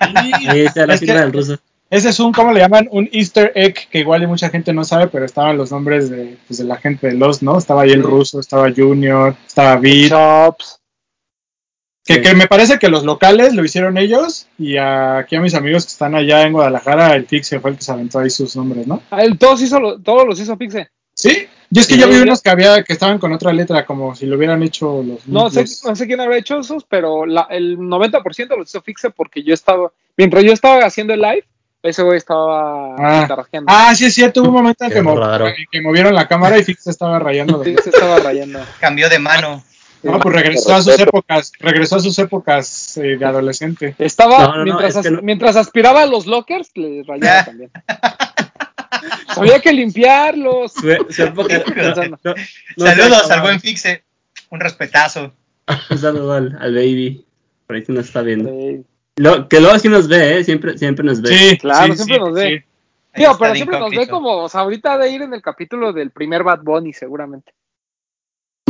la 0.86 0.98
firma 0.98 1.20
del 1.20 1.32
ruso. 1.32 1.58
ese 1.90 2.08
es 2.10 2.20
un, 2.20 2.32
¿cómo 2.32 2.52
le 2.52 2.60
llaman? 2.60 2.88
Un 2.90 3.08
Easter 3.12 3.52
egg 3.54 3.88
que 3.90 3.98
igual 4.00 4.22
y 4.22 4.26
mucha 4.26 4.48
gente 4.50 4.72
no 4.72 4.84
sabe, 4.84 5.08
pero 5.08 5.24
estaban 5.24 5.56
los 5.56 5.70
nombres 5.72 6.10
de, 6.10 6.36
pues, 6.46 6.58
de 6.58 6.64
la 6.64 6.76
gente 6.76 7.08
de 7.08 7.14
los, 7.14 7.42
¿no? 7.42 7.58
Estaba 7.58 7.82
ahí 7.82 7.90
el 7.92 8.02
ruso, 8.02 8.38
estaba 8.40 8.70
Junior, 8.74 9.34
estaba 9.46 9.76
Beat. 9.76 10.10
Shops. 10.10 10.80
Que, 12.04 12.14
Sí. 12.14 12.20
que 12.22 12.34
me 12.34 12.46
parece 12.46 12.78
que 12.78 12.88
los 12.88 13.02
locales 13.04 13.52
lo 13.54 13.64
hicieron 13.64 13.98
ellos 13.98 14.46
y 14.58 14.76
aquí 14.76 15.34
a 15.34 15.40
mis 15.40 15.54
amigos 15.54 15.84
que 15.86 15.90
están 15.90 16.14
allá 16.14 16.42
en 16.42 16.52
Guadalajara, 16.52 17.16
el 17.16 17.26
Fixe 17.26 17.58
fue 17.58 17.70
el 17.72 17.76
que 17.78 17.82
se 17.82 17.90
aventó 17.90 18.20
ahí 18.20 18.30
sus 18.30 18.54
nombres, 18.54 18.86
¿no? 18.86 19.02
Ah, 19.10 19.22
él 19.24 19.36
todos, 19.36 19.60
hizo 19.60 19.80
lo- 19.80 19.98
todos 20.00 20.24
los 20.24 20.38
hizo 20.38 20.56
Pixe. 20.56 20.88
Sí, 21.16 21.48
yo 21.70 21.80
es 21.80 21.86
que 21.86 21.94
Sí, 21.94 22.00
yo 22.00 22.08
vi 22.08 22.16
unos 22.16 22.42
que 22.42 22.50
había 22.50 22.82
que 22.82 22.92
estaban 22.92 23.18
con 23.18 23.32
otra 23.32 23.52
letra, 23.52 23.84
como 23.86 24.14
si 24.14 24.26
lo 24.26 24.36
hubieran 24.36 24.62
hecho 24.62 25.02
los 25.02 25.26
No 25.26 25.50
sé, 25.50 25.64
no 25.84 25.94
sé 25.96 26.06
quién 26.06 26.20
habrá 26.20 26.36
hecho 26.38 26.58
esos, 26.60 26.84
pero 26.84 27.26
la- 27.26 27.46
el 27.50 27.78
90% 27.78 28.56
los 28.56 28.68
hizo 28.68 28.82
Fixe 28.82 29.10
porque 29.10 29.42
yo 29.42 29.54
estaba, 29.54 29.90
mientras 30.16 30.44
yo 30.44 30.52
estaba 30.52 30.84
haciendo 30.84 31.12
el 31.14 31.20
live, 31.20 31.44
ese 31.82 32.02
güey 32.02 32.16
estaba 32.18 32.94
Ah. 32.98 33.28
Ah, 33.66 33.94
sí 33.94 34.06
es 34.06 34.14
cierto, 34.14 34.40
hubo 34.42 34.48
un 34.48 34.54
momento 34.54 34.84
en 34.84 34.90
que, 34.90 35.66
que 35.70 35.80
movieron 35.80 36.14
la 36.14 36.26
cámara 36.26 36.58
y 36.58 36.64
Fix 36.64 36.86
estaba 36.88 37.18
rayando. 37.18 37.62
Se 37.62 37.70
estaba 37.90 38.18
rayando. 38.18 38.58
cambió 38.80 39.08
de 39.08 39.18
mano. 39.18 39.62
No, 40.02 40.20
pues 40.20 40.34
regresó 40.36 40.74
a 40.74 40.82
sus 40.82 40.98
épocas, 41.00 41.52
regresó 41.58 41.96
a 41.96 42.00
sus 42.00 42.16
épocas 42.20 42.96
eh, 42.98 43.16
de 43.16 43.24
adolescente. 43.24 43.94
Estaba, 43.98 44.38
No, 44.38 44.48
no, 44.48 44.56
no, 44.58 44.64
mientras, 44.64 44.94
es 44.96 45.02
que 45.02 45.08
as- 45.08 45.14
no. 45.14 45.22
mientras 45.22 45.56
aspiraba 45.56 46.02
a 46.02 46.06
los 46.06 46.26
lockers, 46.26 46.70
le 46.76 47.02
rayaba 47.02 47.40
Ah. 47.40 47.44
también. 47.44 47.70
Había 49.36 49.60
que 49.60 49.72
limpiarlos. 49.72 50.72
Su, 50.72 51.06
su 51.10 51.22
época. 51.22 51.62
Pensando. 51.64 52.18
no- 52.22 52.34
no 52.76 52.86
Saludos 52.86 53.30
al 53.30 53.40
buen 53.42 53.60
Fixe. 53.60 54.04
Un 54.50 54.60
respetazo. 54.60 55.32
Un 55.90 55.98
saludo 55.98 56.32
al, 56.34 56.56
al 56.60 56.74
baby. 56.74 57.24
Por 57.66 57.76
ahí 57.76 57.84
sí 57.84 57.92
nos 57.92 58.06
está 58.06 58.22
viendo. 58.22 58.50
Sí. 58.50 58.84
Lo, 59.16 59.48
que 59.48 59.60
luego 59.60 59.78
sí 59.78 59.88
nos 59.88 60.08
ve, 60.08 60.38
¿eh? 60.38 60.44
Siempre, 60.44 60.76
siempre 60.78 61.04
nos 61.04 61.20
ve. 61.22 61.28
Sí, 61.36 61.58
Claro, 61.58 61.92
sí, 61.92 61.96
siempre 61.96 62.16
sí, 62.16 62.20
nos 62.20 62.34
ve. 62.34 62.64
Tío, 63.14 63.36
pero 63.38 63.54
siempre 63.54 63.78
nos 63.80 63.90
ve 63.90 64.06
como, 64.08 64.42
o 64.44 64.48
sea, 64.48 64.60
ahorita 64.60 64.98
de 64.98 65.10
ir 65.10 65.22
en 65.22 65.32
el 65.32 65.40
capítulo 65.40 65.92
del 65.94 66.10
primer 66.10 66.42
Bad 66.42 66.60
Bunny, 66.62 66.92
seguramente. 66.92 67.54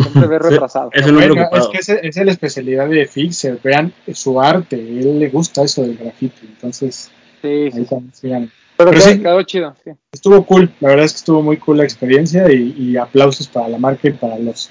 Siempre 0.00 0.28
ve 0.28 0.38
retrasado. 0.50 0.90
Es 0.92 1.10
Bueno, 1.12 1.34
es 1.52 1.66
que 1.66 2.08
es 2.08 2.16
la 2.16 2.30
especialidad 2.30 2.88
de 2.88 3.06
Fixer, 3.06 3.58
vean 3.62 3.92
su 4.14 4.40
arte, 4.40 4.76
a 4.76 4.78
él 4.78 5.18
le 5.18 5.28
gusta 5.30 5.62
eso 5.64 5.82
del 5.82 5.96
graffiti, 5.96 6.46
entonces 6.46 7.10
Sí, 7.42 7.48
ahí 7.48 7.72
sí. 7.72 7.80
están, 7.82 8.12
sigan. 8.14 8.50
Pero, 8.76 8.90
Pero 8.90 9.02
quedó, 9.02 9.12
sí. 9.12 9.22
quedó 9.22 9.42
chido, 9.42 9.74
sí. 9.82 9.90
Estuvo 10.12 10.44
cool, 10.44 10.70
la 10.80 10.90
verdad 10.90 11.04
es 11.06 11.12
que 11.12 11.18
estuvo 11.18 11.42
muy 11.42 11.56
cool 11.56 11.78
la 11.78 11.84
experiencia 11.84 12.50
y, 12.52 12.74
y 12.76 12.96
aplausos 12.96 13.48
para 13.48 13.68
la 13.68 13.78
marca 13.78 14.08
y 14.08 14.12
para 14.12 14.38
los... 14.38 14.70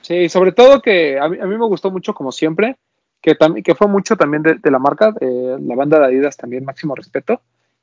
Sí, 0.00 0.28
sobre 0.28 0.52
todo 0.52 0.80
que 0.80 1.18
a 1.18 1.28
mí, 1.28 1.38
a 1.40 1.46
mí 1.46 1.56
me 1.56 1.66
gustó 1.66 1.90
mucho, 1.90 2.14
como 2.14 2.32
siempre, 2.32 2.76
que, 3.22 3.36
que 3.62 3.74
fue 3.74 3.86
mucho 3.86 4.16
también 4.16 4.42
de, 4.42 4.56
de 4.56 4.70
la 4.70 4.78
marca, 4.78 5.14
eh, 5.20 5.56
la 5.60 5.76
banda 5.76 5.98
de 6.00 6.06
Adidas 6.06 6.36
también, 6.36 6.64
máximo 6.64 6.94
respeto, 6.94 7.40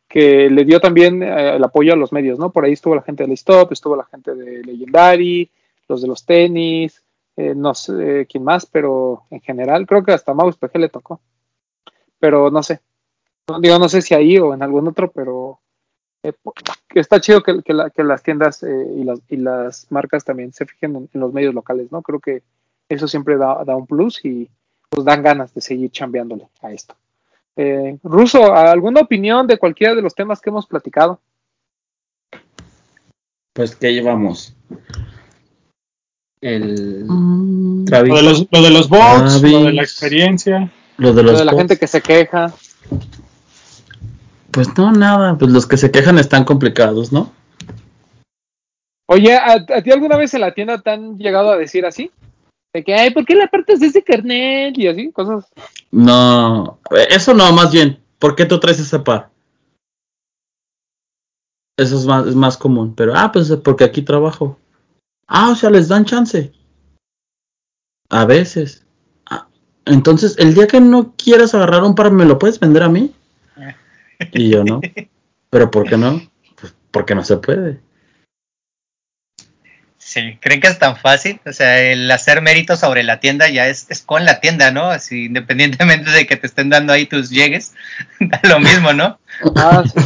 que 0.08 0.50
le 0.50 0.66
dio 0.66 0.82
también 0.82 1.24
eh, 1.24 1.56
el 1.56 1.64
apoyo 1.64 1.94
a 1.94 1.96
los 1.96 2.12
medios, 2.12 2.38
¿no? 2.38 2.52
Por 2.52 2.66
ahí 2.66 2.74
estuvo 2.74 2.94
la 2.94 3.04
gente 3.04 3.26
de 3.26 3.34
Stop, 3.34 3.72
estuvo 3.72 3.96
la 3.96 4.06
gente 4.06 4.36
de 4.36 4.64
Legendary, 4.64 5.50
los 5.88 6.02
de 6.02 6.08
los 6.08 6.26
tenis, 6.26 7.02
eh, 7.38 7.54
no 7.56 7.74
sé 7.74 8.28
quién 8.30 8.44
más, 8.44 8.66
pero 8.66 9.24
en 9.32 9.40
general, 9.40 9.88
creo 9.88 10.04
que 10.04 10.12
hasta 10.12 10.34
Maus 10.34 10.58
PG 10.58 10.78
le 10.78 10.90
tocó. 10.90 11.22
Pero 12.20 12.52
no 12.52 12.62
sé. 12.62 12.82
No, 13.50 13.60
digo, 13.60 13.80
no 13.80 13.90
sé 13.90 14.02
si 14.02 14.14
ahí 14.14 14.38
o 14.38 14.54
en 14.54 14.62
algún 14.64 14.88
otro, 14.88 15.12
pero 15.12 15.60
eh, 16.24 16.34
está 16.94 17.20
chido 17.20 17.42
que, 17.42 17.62
que, 17.64 17.74
la- 17.74 17.90
que 17.90 18.04
las 18.04 18.22
tiendas 18.24 18.62
eh, 18.64 18.88
y, 18.98 19.04
las, 19.04 19.20
y 19.30 19.38
las 19.38 19.88
marcas 19.92 20.24
también 20.24 20.54
se 20.54 20.66
fijen 20.66 20.96
en, 20.96 21.10
en 21.14 21.20
los 21.22 21.34
medios 21.34 21.54
locales, 21.54 21.92
¿no? 21.92 22.02
Creo 22.02 22.20
que 22.20 22.44
eso 22.90 23.08
siempre 23.08 23.38
da, 23.38 23.64
da 23.66 23.76
un 23.76 23.88
plus 23.88 24.24
y 24.26 24.50
pues 24.90 25.06
dan 25.06 25.22
ganas 25.24 25.54
de 25.54 25.62
seguir 25.62 25.92
chambeándole 25.92 26.48
a 26.62 26.72
esto. 26.72 26.96
Eh, 27.56 27.98
Ruso, 28.04 28.54
¿alguna 28.54 29.02
opinión 29.02 29.46
de 29.48 29.58
cualquiera 29.58 29.94
de 29.96 30.02
los 30.02 30.16
temas 30.16 30.40
que 30.42 30.50
hemos 30.50 30.66
platicado? 30.66 31.20
Pues 33.54 33.76
que 33.76 33.94
llevamos. 33.94 34.56
El 36.42 37.04
Mm, 37.06 37.86
Travis. 37.86 38.10
Lo 38.10 38.16
de 38.18 38.24
los, 38.24 38.48
lo 38.52 38.62
de 38.62 38.70
los 38.70 38.90
bots, 38.90 39.40
Travis. 39.40 39.52
lo 39.52 39.64
de 39.66 39.74
la 39.74 39.82
experiencia. 39.84 40.72
Lo 40.98 41.14
de 41.14 41.24
Lo 41.24 41.32
los 41.32 41.40
de 41.40 41.46
la 41.46 41.52
bots, 41.52 41.62
gente 41.62 41.78
que 41.78 41.88
se 41.88 42.02
queja. 42.02 42.54
Pues 44.52 44.76
no, 44.78 44.92
nada. 44.92 45.38
Pues 45.38 45.52
los 45.52 45.68
que 45.68 45.78
se 45.78 45.92
quejan 45.92 46.18
están 46.18 46.44
complicados, 46.44 47.12
¿no? 47.12 47.32
Oye, 49.08 49.36
¿a, 49.36 49.54
a 49.54 49.82
ti 49.82 49.92
alguna 49.92 50.18
vez 50.18 50.34
en 50.34 50.42
la 50.42 50.54
tienda 50.54 50.82
te 50.82 50.92
han 50.92 51.18
llegado 51.18 51.52
a 51.52 51.58
decir 51.58 51.86
así? 51.86 52.12
De 52.74 52.84
que, 52.84 52.94
ay, 52.94 53.10
¿por 53.12 53.26
qué 53.26 53.36
le 53.36 53.44
apartas 53.44 53.82
ese 53.82 54.04
carnet? 54.04 54.78
Y 54.78 54.88
así, 54.88 55.12
cosas. 55.12 55.46
No, 55.92 56.80
eh, 56.92 57.08
eso 57.10 57.34
no, 57.34 57.52
más 57.52 57.72
bien. 57.72 58.00
¿Por 58.20 58.36
qué 58.36 58.46
tú 58.46 58.60
traes 58.60 58.80
ese 58.80 59.00
par? 59.00 59.32
Eso 61.78 61.98
es 61.98 62.06
más, 62.06 62.28
es 62.28 62.36
más 62.36 62.58
común. 62.58 62.94
Pero, 62.96 63.14
ah, 63.16 63.32
pues 63.32 63.52
porque 63.64 63.86
aquí 63.86 64.04
trabajo. 64.04 64.60
Ah, 65.28 65.50
o 65.52 65.56
sea, 65.56 65.70
les 65.70 65.88
dan 65.88 66.06
chance. 66.06 66.52
A 68.10 68.26
veces. 68.26 68.86
Ah, 69.26 69.48
entonces, 69.86 70.38
el 70.38 70.54
día 70.54 70.68
que 70.68 70.82
no 70.82 71.16
quieras 71.16 71.56
agarrar 71.56 71.84
un 71.84 71.96
par, 71.96 72.12
¿me 72.12 72.26
lo 72.26 72.38
puedes 72.38 72.60
vender 72.60 72.84
a 72.84 72.90
mí? 72.90 73.16
Y 74.32 74.50
yo 74.52 74.64
no. 74.64 74.82
¿Pero 75.50 75.72
por 75.72 75.88
qué 75.88 75.98
no? 75.98 76.22
Pues 76.60 76.74
porque 76.92 77.16
no 77.16 77.24
se 77.24 77.38
puede. 77.38 77.80
Sí, 79.98 80.38
¿creen 80.42 80.62
que 80.62 80.68
es 80.68 80.80
tan 80.80 80.96
fácil? 80.98 81.40
O 81.46 81.52
sea, 81.54 81.80
el 81.82 82.10
hacer 82.10 82.42
mérito 82.42 82.76
sobre 82.78 83.04
la 83.04 83.20
tienda 83.20 83.48
ya 83.50 83.68
es, 83.68 83.86
es 83.90 84.02
con 84.02 84.26
la 84.26 84.40
tienda, 84.40 84.72
¿no? 84.72 84.86
Así, 84.86 85.26
independientemente 85.26 86.10
de 86.10 86.26
que 86.26 86.36
te 86.36 86.48
estén 86.48 86.70
dando 86.70 86.94
ahí 86.94 87.06
tus 87.06 87.30
llegues, 87.30 87.74
da 88.20 88.40
lo 88.44 88.60
mismo, 88.60 88.94
¿no? 88.94 89.20
Ah, 89.56 89.84
sí. 89.86 90.02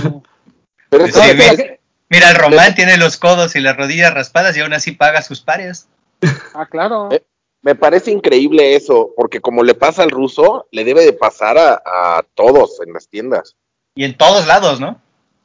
Pero 0.89 1.07
Sí, 1.07 1.13
que- 1.21 1.37
que- 1.55 1.79
Mira, 2.09 2.29
el 2.29 2.35
Román 2.35 2.75
tiene 2.75 2.97
los 2.97 3.17
codos 3.17 3.55
y 3.55 3.59
las 3.59 3.75
rodillas 3.75 4.13
raspadas 4.13 4.55
y 4.55 4.59
aún 4.59 4.73
así 4.73 4.91
paga 4.91 5.23
sus 5.23 5.41
pares. 5.41 5.87
ah, 6.53 6.67
claro. 6.69 7.09
Eh, 7.11 7.23
me 7.63 7.73
parece 7.73 8.11
increíble 8.11 8.75
eso, 8.75 9.11
porque 9.15 9.41
como 9.41 9.63
le 9.63 9.73
pasa 9.73 10.03
al 10.03 10.11
ruso, 10.11 10.67
le 10.71 10.83
debe 10.83 11.05
de 11.05 11.13
pasar 11.13 11.57
a, 11.57 11.81
a 11.85 12.23
todos 12.35 12.79
en 12.85 12.93
las 12.93 13.07
tiendas. 13.07 13.55
Y 13.95 14.03
en 14.05 14.17
todos 14.17 14.47
lados, 14.47 14.79
¿no? 14.79 14.99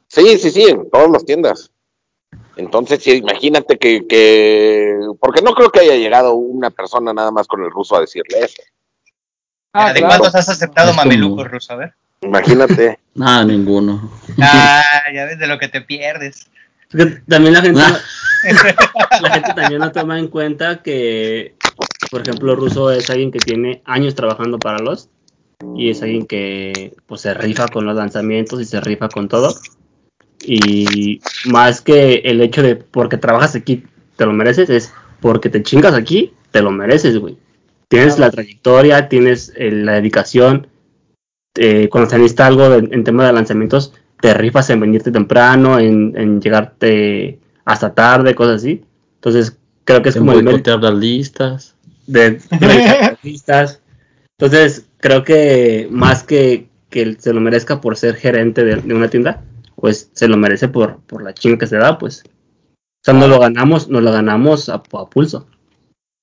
Sí, 0.07 0.37
sí, 0.37 0.49
sí, 0.49 0.63
en 0.63 0.89
todas 0.89 1.09
las 1.11 1.25
tiendas. 1.25 1.71
Entonces, 2.55 3.01
sí, 3.03 3.11
imagínate 3.11 3.77
que, 3.77 4.05
que, 4.07 4.97
porque 5.19 5.41
no 5.41 5.53
creo 5.53 5.69
que 5.71 5.79
haya 5.81 5.95
llegado 5.95 6.33
una 6.33 6.69
persona 6.71 7.13
nada 7.13 7.31
más 7.31 7.47
con 7.47 7.63
el 7.63 7.69
ruso 7.71 7.95
a 7.95 8.01
decirle 8.01 8.39
eso. 8.39 8.61
Ah, 9.73 9.93
¿De 9.93 9.99
claro. 9.99 10.07
cuántos 10.19 10.35
has 10.35 10.49
aceptado 10.49 10.89
como- 10.89 11.03
mamelucos, 11.03 11.49
Ruso? 11.49 11.73
A 11.73 11.75
ver. 11.77 11.93
Imagínate. 12.21 12.99
Nada, 13.13 13.45
ninguno. 13.45 14.11
Ah, 14.41 14.83
ya 15.13 15.25
ves 15.25 15.39
de 15.39 15.47
lo 15.47 15.57
que 15.59 15.67
te 15.69 15.81
pierdes. 15.81 16.49
También 17.27 17.53
la 17.53 17.61
gente, 17.61 17.79
Ah. 17.83 17.99
la 19.21 19.29
gente 19.31 19.53
también 19.53 19.79
no 19.79 19.91
toma 19.91 20.17
en 20.17 20.27
cuenta 20.27 20.81
que, 20.81 21.55
por 22.09 22.21
ejemplo, 22.21 22.55
Russo 22.55 22.91
es 22.91 23.09
alguien 23.11 23.31
que 23.31 23.39
tiene 23.39 23.83
años 23.85 24.15
trabajando 24.15 24.57
para 24.57 24.79
los 24.79 25.07
y 25.75 25.89
es 25.89 26.01
alguien 26.01 26.25
que 26.25 26.93
pues 27.05 27.21
se 27.21 27.33
rifa 27.33 27.67
con 27.67 27.85
los 27.85 27.95
lanzamientos 27.95 28.61
y 28.61 28.65
se 28.65 28.79
rifa 28.81 29.09
con 29.09 29.27
todo. 29.27 29.55
Y 30.45 31.19
más 31.45 31.81
que 31.81 32.15
el 32.25 32.41
hecho 32.41 32.63
de 32.63 32.75
porque 32.75 33.17
trabajas 33.17 33.55
aquí 33.55 33.83
te 34.15 34.25
lo 34.25 34.33
mereces, 34.33 34.69
es 34.69 34.93
porque 35.19 35.49
te 35.49 35.61
chingas 35.63 35.93
aquí, 35.93 36.33
te 36.51 36.61
lo 36.61 36.71
mereces, 36.71 37.17
güey. 37.17 37.37
Tienes 37.89 38.15
Claro. 38.15 38.29
la 38.29 38.31
trayectoria, 38.31 39.09
tienes 39.09 39.51
eh, 39.55 39.71
la 39.71 39.93
dedicación. 39.93 40.67
eh, 41.55 41.89
cuando 41.89 42.09
se 42.09 42.17
necesita 42.17 42.45
algo 42.47 42.69
de- 42.69 42.95
en 42.95 43.03
tema 43.03 43.25
de 43.25 43.33
lanzamientos, 43.33 43.93
te 44.21 44.33
rifas 44.33 44.69
en 44.69 44.79
venirte 44.79 45.11
temprano, 45.11 45.77
en, 45.79 46.13
en 46.15 46.39
llegarte 46.39 47.39
hasta 47.65 47.93
tarde, 47.93 48.35
cosas 48.35 48.57
así. 48.57 48.83
Entonces, 49.15 49.57
creo 49.83 50.01
que 50.01 50.09
es 50.09 50.15
como 50.15 50.31
el 50.33 50.43
boicotear 50.45 50.79
las 50.81 50.93
listas. 50.93 51.75
de, 52.07 52.39
de 52.59 52.67
artistas. 53.03 53.78
Entonces, 54.39 54.87
creo 54.99 55.23
que 55.23 55.87
más 55.91 56.23
que 56.23 56.69
que 56.89 57.01
él 57.01 57.19
se 57.19 57.33
lo 57.33 57.41
merezca 57.41 57.81
por 57.81 57.97
ser 57.97 58.15
gerente 58.15 58.63
de, 58.63 58.77
de 58.77 58.93
una 58.93 59.09
tienda, 59.09 59.43
pues 59.75 60.09
se 60.13 60.27
lo 60.27 60.37
merece 60.37 60.67
por, 60.67 60.99
por 61.01 61.21
la 61.21 61.33
chinga 61.33 61.57
que 61.57 61.67
se 61.67 61.77
da, 61.77 61.97
pues. 61.97 62.23
O 62.25 63.03
sea, 63.03 63.13
no 63.13 63.27
lo 63.27 63.39
ganamos, 63.39 63.89
no 63.89 64.01
lo 64.01 64.11
ganamos 64.11 64.69
a, 64.69 64.75
a 64.75 65.09
pulso. 65.09 65.47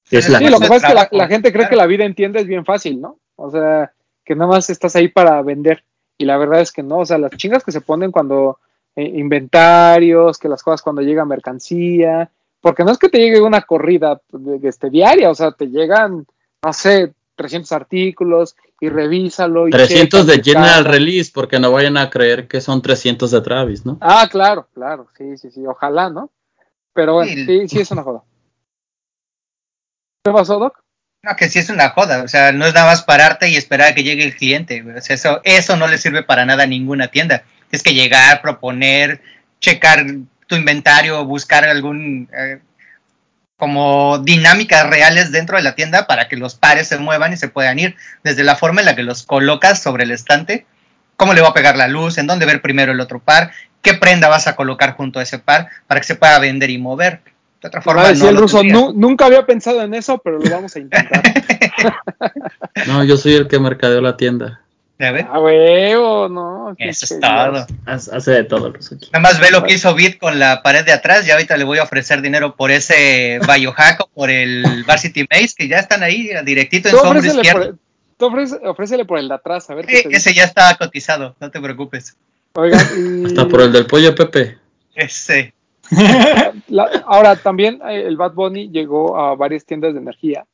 Sí, 0.05 0.17
lo 0.31 0.61
que 0.61 0.69
pasa 0.69 0.77
es 0.77 0.85
que 0.85 0.95
la, 0.95 1.09
la 1.11 1.29
gente 1.29 1.53
cree 1.53 1.69
que 1.69 1.77
la 1.77 1.87
vida 1.87 2.05
en 2.05 2.15
tienda 2.15 2.41
es 2.41 2.47
bien 2.47 2.65
fácil, 2.65 3.01
¿no? 3.01 3.19
O 3.37 3.51
sea, 3.51 3.93
que 4.25 4.37
nada 4.37 4.51
más 4.51 4.71
estás 4.71 4.95
ahí 4.95 5.09
para 5.09 5.41
vender. 5.43 5.85
Y 6.19 6.25
la 6.25 6.37
verdad 6.37 6.61
es 6.61 6.71
que 6.71 6.83
no, 6.83 6.99
o 6.99 7.07
sea, 7.07 7.19
las 7.19 7.33
chingas 7.33 7.65
que 7.65 7.73
se 7.73 7.81
ponen 7.81 8.13
cuando 8.13 8.59
eh, 8.95 9.05
inventarios, 9.05 10.39
que 10.39 10.49
las 10.49 10.63
cosas 10.63 10.83
cuando 10.83 11.03
llega 11.03 11.25
mercancía, 11.25 12.31
porque 12.61 12.85
no 12.85 12.93
es 12.93 12.99
que 12.99 13.09
te 13.09 13.19
llegue 13.19 13.41
una 13.41 13.63
corrida 13.63 14.21
este 14.63 14.91
diaria, 14.91 15.31
o 15.31 15.35
sea, 15.35 15.53
te 15.53 15.67
llegan, 15.67 16.27
no 16.65 16.73
sé, 16.73 17.13
300 17.37 17.71
artículos 17.73 18.57
y 18.81 18.89
revísalo. 18.89 19.69
Y 19.69 19.71
300 19.71 20.27
de 20.27 20.43
General 20.43 20.85
Release, 20.85 21.31
porque 21.33 21.61
no 21.61 21.71
vayan 21.71 21.97
a 21.97 22.11
creer 22.11 22.49
que 22.49 22.61
son 22.61 22.83
300 22.83 23.31
de 23.31 23.41
Travis, 23.43 23.87
¿no? 23.87 23.99
Ah, 24.01 24.27
claro, 24.31 24.69
claro, 24.75 25.07
sí, 25.17 25.37
sí, 25.37 25.51
sí, 25.51 25.67
ojalá, 25.67 26.11
¿no? 26.11 26.31
Pero 26.93 27.15
bueno, 27.15 27.31
Sí. 27.33 27.45
sí, 27.45 27.69
sí 27.69 27.81
es 27.81 27.91
una 27.91 28.03
joda. 28.03 28.23
¿Qué 30.25 30.33
pasó, 30.33 30.59
Doc? 30.59 30.83
No, 31.23 31.37
que 31.37 31.49
sí 31.49 31.59
es 31.59 31.71
una 31.71 31.91
joda, 31.91 32.23
o 32.23 32.29
sea, 32.29 32.53
no 32.53 32.67
es 32.67 32.75
nada 32.75 32.87
más 32.87 33.03
pararte 33.03 33.49
y 33.49 33.57
esperar 33.57 33.89
a 33.89 33.95
que 33.95 34.05
llegue 34.05 34.25
el 34.25 34.37
cliente, 34.37 34.83
o 34.83 35.01
sea, 35.01 35.15
eso, 35.15 35.41
eso 35.45 35.77
no 35.77 35.89
le 35.89 35.99
sirve 35.99 36.23
para 36.23 36.45
nada 36.47 36.65
a 36.65 36.67
ninguna 36.67 37.09
tienda. 37.09 37.45
Es 37.73 37.83
que 37.83 37.95
llegar, 37.95 38.43
proponer, 38.43 39.21
checar 39.61 40.07
tu 40.47 40.55
inventario, 40.55 41.25
buscar 41.25 41.65
algún 41.65 42.29
eh, 42.33 42.61
como 43.57 44.19
dinámicas 44.19 44.89
reales 44.89 45.33
dentro 45.33 45.57
de 45.57 45.63
la 45.63 45.75
tienda 45.75 46.07
para 46.07 46.29
que 46.29 46.37
los 46.37 46.55
pares 46.55 46.89
se 46.89 46.99
muevan 46.99 47.33
y 47.33 47.37
se 47.37 47.49
puedan 47.49 47.79
ir, 47.79 47.97
desde 48.23 48.45
la 48.45 48.57
forma 48.57 48.81
en 48.81 48.87
la 48.87 48.97
que 48.97 49.03
los 49.03 49.23
colocas 49.23 49.83
sobre 49.83 50.05
el 50.05 50.11
estante, 50.11 50.67
cómo 51.17 51.33
le 51.33 51.41
va 51.41 51.49
a 51.49 51.55
pegar 51.55 51.77
la 51.77 51.89
luz, 51.89 52.19
en 52.19 52.27
dónde 52.27 52.45
ver 52.47 52.61
primero 52.61 52.93
el 52.93 53.01
otro 53.01 53.19
par, 53.19 53.53
qué 53.81 53.95
prenda 53.95 54.29
vas 54.29 54.47
a 54.47 54.57
colocar 54.57 54.95
junto 54.95 55.21
a 55.21 55.23
ese 55.23 55.39
par 55.39 55.69
para 55.87 56.01
que 56.01 56.07
se 56.07 56.17
pueda 56.17 56.39
vender 56.39 56.71
y 56.71 56.79
mover. 56.79 57.21
De 57.63 57.69
otra 57.69 57.81
forma, 57.81 58.13
no 58.13 58.29
el 58.29 58.37
ruso, 58.37 58.59
tendrías. 58.59 58.79
"Nu- 58.79 58.93
nunca 58.95 59.25
había 59.25 59.47
pensado 59.47 59.81
en 59.83 59.95
eso, 59.95 60.19
pero 60.19 60.39
lo 60.39 60.51
vamos 60.51 60.77
a 60.77 60.79
intentar. 60.81 61.23
No, 62.87 63.03
yo 63.05 63.17
soy 63.17 63.35
el 63.35 63.49
que 63.49 63.59
mercadeo 63.59 64.01
la 64.03 64.17
tienda. 64.19 64.61
¿Ya 64.99 65.13
ves? 65.13 65.27
A 65.31 65.39
huevo, 65.39 66.29
no. 66.31 66.75
Eso 66.79 67.05
es 67.15 67.21
todo. 67.21 67.67
Hace 67.85 68.31
de 68.31 68.45
todo 68.45 68.69
aquí. 68.69 68.79
Nada 69.13 69.21
más 69.21 69.39
ve 69.41 69.51
lo 69.51 69.63
que 69.63 69.75
hizo 69.75 69.95
Bit 69.95 70.19
con 70.19 70.39
la 70.39 70.63
pared 70.63 70.87
de 70.87 70.93
atrás. 70.93 71.27
Ya 71.27 71.35
ahorita 71.35 71.57
le 71.59 71.65
voy 71.65 71.77
a 71.79 71.83
ofrecer 71.83 72.23
dinero 72.23 72.57
por 72.57 72.71
ese 72.71 73.39
Biohack 73.47 74.01
o 74.01 74.07
por 74.09 74.31
el 74.31 74.85
Varsity 74.87 75.27
Maze, 75.31 75.55
que 75.57 75.69
ya 75.69 75.81
están 75.81 76.03
ahí 76.03 76.31
directito 76.47 76.89
en 76.89 76.97
su 76.97 77.01
hombro 77.03 77.23
izquierdo. 77.25 77.67
por, 77.67 77.79
tú 78.17 78.27
ofrece- 78.35 78.61
ofrécele 78.67 79.05
por 79.05 79.19
el 79.19 79.29
de 79.29 79.35
atrás, 79.35 79.69
a 79.69 79.75
ver 79.75 79.85
qué 79.85 79.99
Eh, 79.99 80.03
dice. 80.07 80.17
ese 80.17 80.35
ya 80.35 80.45
está 80.45 80.75
cotizado, 80.77 81.37
no 81.41 81.51
te 81.51 81.61
preocupes. 81.61 82.17
Oigan, 82.55 82.81
y 83.23 83.27
Hasta 83.27 83.47
por 83.49 83.61
el 83.61 83.73
del 83.73 83.85
pollo 83.87 84.15
Pepe. 84.15 84.57
Ese. 84.95 85.53
la- 86.69 87.05
ahora 87.07 87.37
también 87.37 87.81
eh, 87.87 88.05
el 88.07 88.17
Bad 88.17 88.33
Bunny 88.33 88.71
llegó 88.71 89.19
a 89.21 89.35
varias 89.37 89.65
tiendas 89.67 89.93
de 89.93 90.01
energía 90.01 90.47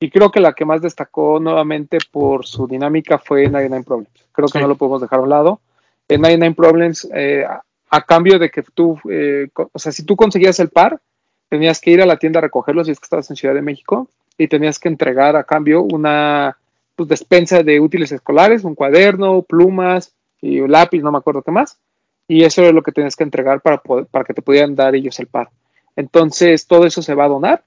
y 0.00 0.10
creo 0.10 0.30
que 0.30 0.40
la 0.40 0.54
que 0.54 0.64
más 0.64 0.80
destacó 0.82 1.38
nuevamente 1.38 1.98
por 2.10 2.46
su 2.46 2.66
dinámica 2.66 3.18
fue 3.18 3.48
99 3.48 3.84
Problems. 3.84 4.10
Creo 4.32 4.48
que 4.48 4.58
Sí. 4.58 4.62
no 4.62 4.68
lo 4.68 4.76
podemos 4.76 5.00
dejar 5.02 5.18
a 5.20 5.22
un 5.22 5.28
lado. 5.28 5.60
En 6.08 6.20
99 6.22 6.54
Problems, 6.56 7.08
eh, 7.14 7.44
a, 7.46 7.62
a 7.90 8.02
cambio 8.06 8.38
de 8.38 8.50
que 8.50 8.62
tú, 8.62 8.98
eh, 9.10 9.48
o 9.54 9.78
sea, 9.78 9.92
si 9.92 10.04
tú 10.04 10.16
conseguías 10.16 10.58
el 10.60 10.70
par, 10.70 11.00
tenías 11.48 11.80
que 11.80 11.90
ir 11.90 12.00
a 12.02 12.06
la 12.06 12.16
tienda 12.16 12.38
a 12.38 12.42
recogerlo 12.42 12.84
si 12.84 12.92
es 12.92 12.98
que 13.00 13.04
estabas 13.04 13.28
en 13.30 13.36
Ciudad 13.36 13.54
de 13.54 13.62
México 13.62 14.08
y 14.38 14.48
tenías 14.48 14.78
que 14.78 14.88
entregar 14.88 15.36
a 15.36 15.44
cambio 15.44 15.82
una 15.82 16.56
pues, 16.96 17.08
despensa 17.08 17.62
de 17.62 17.78
útiles 17.80 18.10
escolares, 18.12 18.64
un 18.64 18.74
cuaderno, 18.74 19.42
plumas 19.42 20.14
y 20.40 20.60
un 20.60 20.70
lápiz, 20.72 21.02
no 21.02 21.12
me 21.12 21.18
acuerdo 21.18 21.42
qué 21.42 21.50
más. 21.50 21.78
Y 22.28 22.44
eso 22.44 22.62
es 22.62 22.72
lo 22.72 22.82
que 22.82 22.92
tenías 22.92 23.16
que 23.16 23.24
entregar 23.24 23.60
para, 23.60 23.78
poder- 23.82 24.06
para 24.06 24.24
que 24.24 24.32
te 24.34 24.40
pudieran 24.42 24.74
dar 24.76 24.94
ellos 24.94 25.18
el 25.20 25.26
par. 25.26 25.50
Entonces, 25.96 26.66
todo 26.66 26.86
eso 26.86 27.02
se 27.02 27.14
va 27.14 27.24
a 27.24 27.28
donar. 27.28 27.64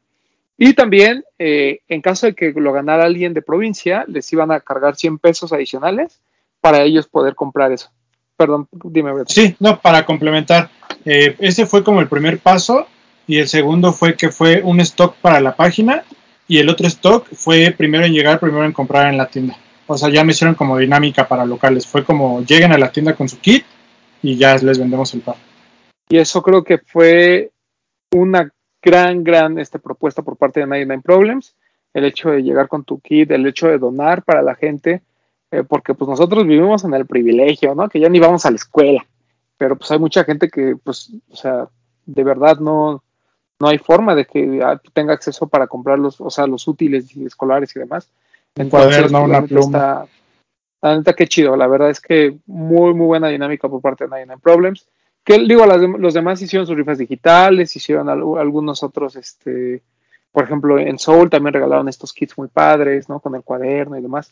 Y 0.58 0.74
también, 0.74 1.24
eh, 1.40 1.80
en 1.88 2.02
caso 2.02 2.28
de 2.28 2.36
que 2.36 2.54
lo 2.56 2.74
ganara 2.74 3.06
alguien 3.06 3.34
de 3.34 3.42
provincia, 3.42 4.06
les 4.08 4.32
iban 4.32 4.52
a 4.52 4.60
cargar 4.60 4.96
100 4.96 5.18
pesos 5.20 5.52
adicionales 5.52 6.22
para 6.62 6.84
ellos 6.84 7.08
poder 7.08 7.36
comprar 7.36 7.72
eso. 7.72 7.90
perdón, 8.36 8.68
dime, 8.72 9.14
Beto. 9.14 9.32
Sí, 9.34 9.56
no, 9.60 9.80
para 9.80 10.06
complementar, 10.06 10.70
eh, 11.06 11.36
ese 11.40 11.66
fue 11.66 11.84
como 11.84 12.02
el 12.02 12.08
primer 12.08 12.40
paso 12.40 12.88
y 13.28 13.38
el 13.38 13.48
segundo 13.48 13.94
fue 13.94 14.16
que 14.16 14.30
fue 14.30 14.62
un 14.64 14.80
stock 14.82 15.16
para 15.18 15.40
la 15.40 15.56
página 15.56 16.04
y 16.48 16.58
el 16.58 16.70
otro 16.70 16.88
stock 16.88 17.28
fue 17.34 17.74
primero 17.78 18.06
en 18.06 18.14
llegar, 18.14 18.40
primero 18.40 18.66
en 18.66 18.74
comprar 18.74 19.08
en 19.08 19.18
la 19.18 19.28
tienda. 19.28 19.58
O 19.88 19.98
sea, 19.98 20.10
ya 20.10 20.24
me 20.24 20.32
hicieron 20.32 20.56
como 20.56 20.78
dinámica 20.78 21.28
para 21.28 21.46
locales. 21.46 21.86
Fue 21.86 22.04
como 22.04 22.42
lleguen 22.44 22.72
a 22.72 22.78
la 22.78 22.92
tienda 22.92 23.16
con 23.16 23.30
su 23.30 23.40
kit 23.40 23.66
y 24.22 24.38
ya 24.38 24.56
les 24.58 24.80
vendemos 24.80 25.14
el 25.14 25.22
par. 25.22 25.36
Y 26.10 26.18
eso 26.18 26.42
creo 26.42 26.64
que 26.64 26.78
fue 26.78 27.52
una 28.12 28.52
gran, 28.84 29.24
gran 29.24 29.58
este, 29.58 29.80
propuesta 29.80 30.22
por 30.22 30.38
parte 30.38 30.60
de 30.60 30.68
99 30.68 31.02
Problems. 31.04 31.56
El 31.94 32.06
hecho 32.06 32.30
de 32.30 32.44
llegar 32.44 32.68
con 32.68 32.84
tu 32.84 33.00
kit, 33.00 33.32
el 33.32 33.46
hecho 33.46 33.68
de 33.68 33.78
donar 33.78 34.24
para 34.24 34.42
la 34.42 34.56
gente, 34.56 35.02
eh, 35.52 35.64
porque 35.64 35.94
pues 35.94 36.10
nosotros 36.10 36.46
vivimos 36.46 36.84
en 36.84 36.94
el 36.94 37.06
privilegio, 37.06 37.76
¿no? 37.76 37.88
Que 37.88 38.00
ya 38.00 38.10
ni 38.10 38.20
vamos 38.20 38.46
a 38.46 38.50
la 38.50 38.56
escuela, 38.56 39.06
pero 39.58 39.76
pues 39.76 39.92
hay 39.92 40.00
mucha 40.00 40.24
gente 40.24 40.50
que, 40.50 40.76
pues, 40.84 41.12
o 41.30 41.36
sea, 41.36 41.68
de 42.06 42.24
verdad 42.24 42.58
no, 42.60 43.04
no 43.60 43.68
hay 43.68 43.78
forma 43.78 44.16
de 44.16 44.26
que 44.26 44.62
ah, 44.64 44.82
tenga 44.94 45.14
acceso 45.14 45.48
para 45.48 45.68
comprar 45.68 46.00
los, 46.00 46.20
o 46.20 46.30
sea, 46.30 46.48
los 46.48 46.68
útiles 46.68 47.16
escolares 47.16 47.76
y 47.76 47.80
demás. 47.80 48.10
Un 48.58 48.70
cuaderno, 48.70 49.24
una 49.24 49.42
pluma. 49.44 49.62
está- 49.66 50.08
la 50.82 50.98
neta, 50.98 51.14
qué 51.14 51.28
chido. 51.28 51.56
La 51.56 51.68
verdad 51.68 51.90
es 51.92 52.02
que 52.02 52.36
muy, 52.46 52.94
muy 52.94 53.06
buena 53.06 53.30
dinámica 53.30 53.70
por 53.70 53.80
parte 53.80 54.04
de 54.04 54.10
99 54.10 54.42
Problems. 54.44 54.86
Que 55.24 55.40
digo, 55.40 55.66
las 55.66 55.80
los 55.82 56.14
demás 56.14 56.42
hicieron 56.42 56.68
sus 56.68 56.76
rifas 56.76 56.98
digitales, 56.98 57.76
hicieron 57.76 58.10
al- 58.10 58.24
algunos 58.38 58.84
otros, 58.84 59.16
este, 59.16 59.82
por 60.32 60.44
ejemplo, 60.44 60.80
en 60.80 61.00
Soul 61.00 61.30
también 61.30 61.54
regalaron 61.54 61.88
estos 61.88 62.12
kits 62.14 62.38
muy 62.38 62.48
padres, 62.50 63.08
¿no? 63.08 63.20
Con 63.20 63.36
el 63.36 63.42
cuaderno 63.44 63.98
y 63.98 64.02
demás. 64.02 64.32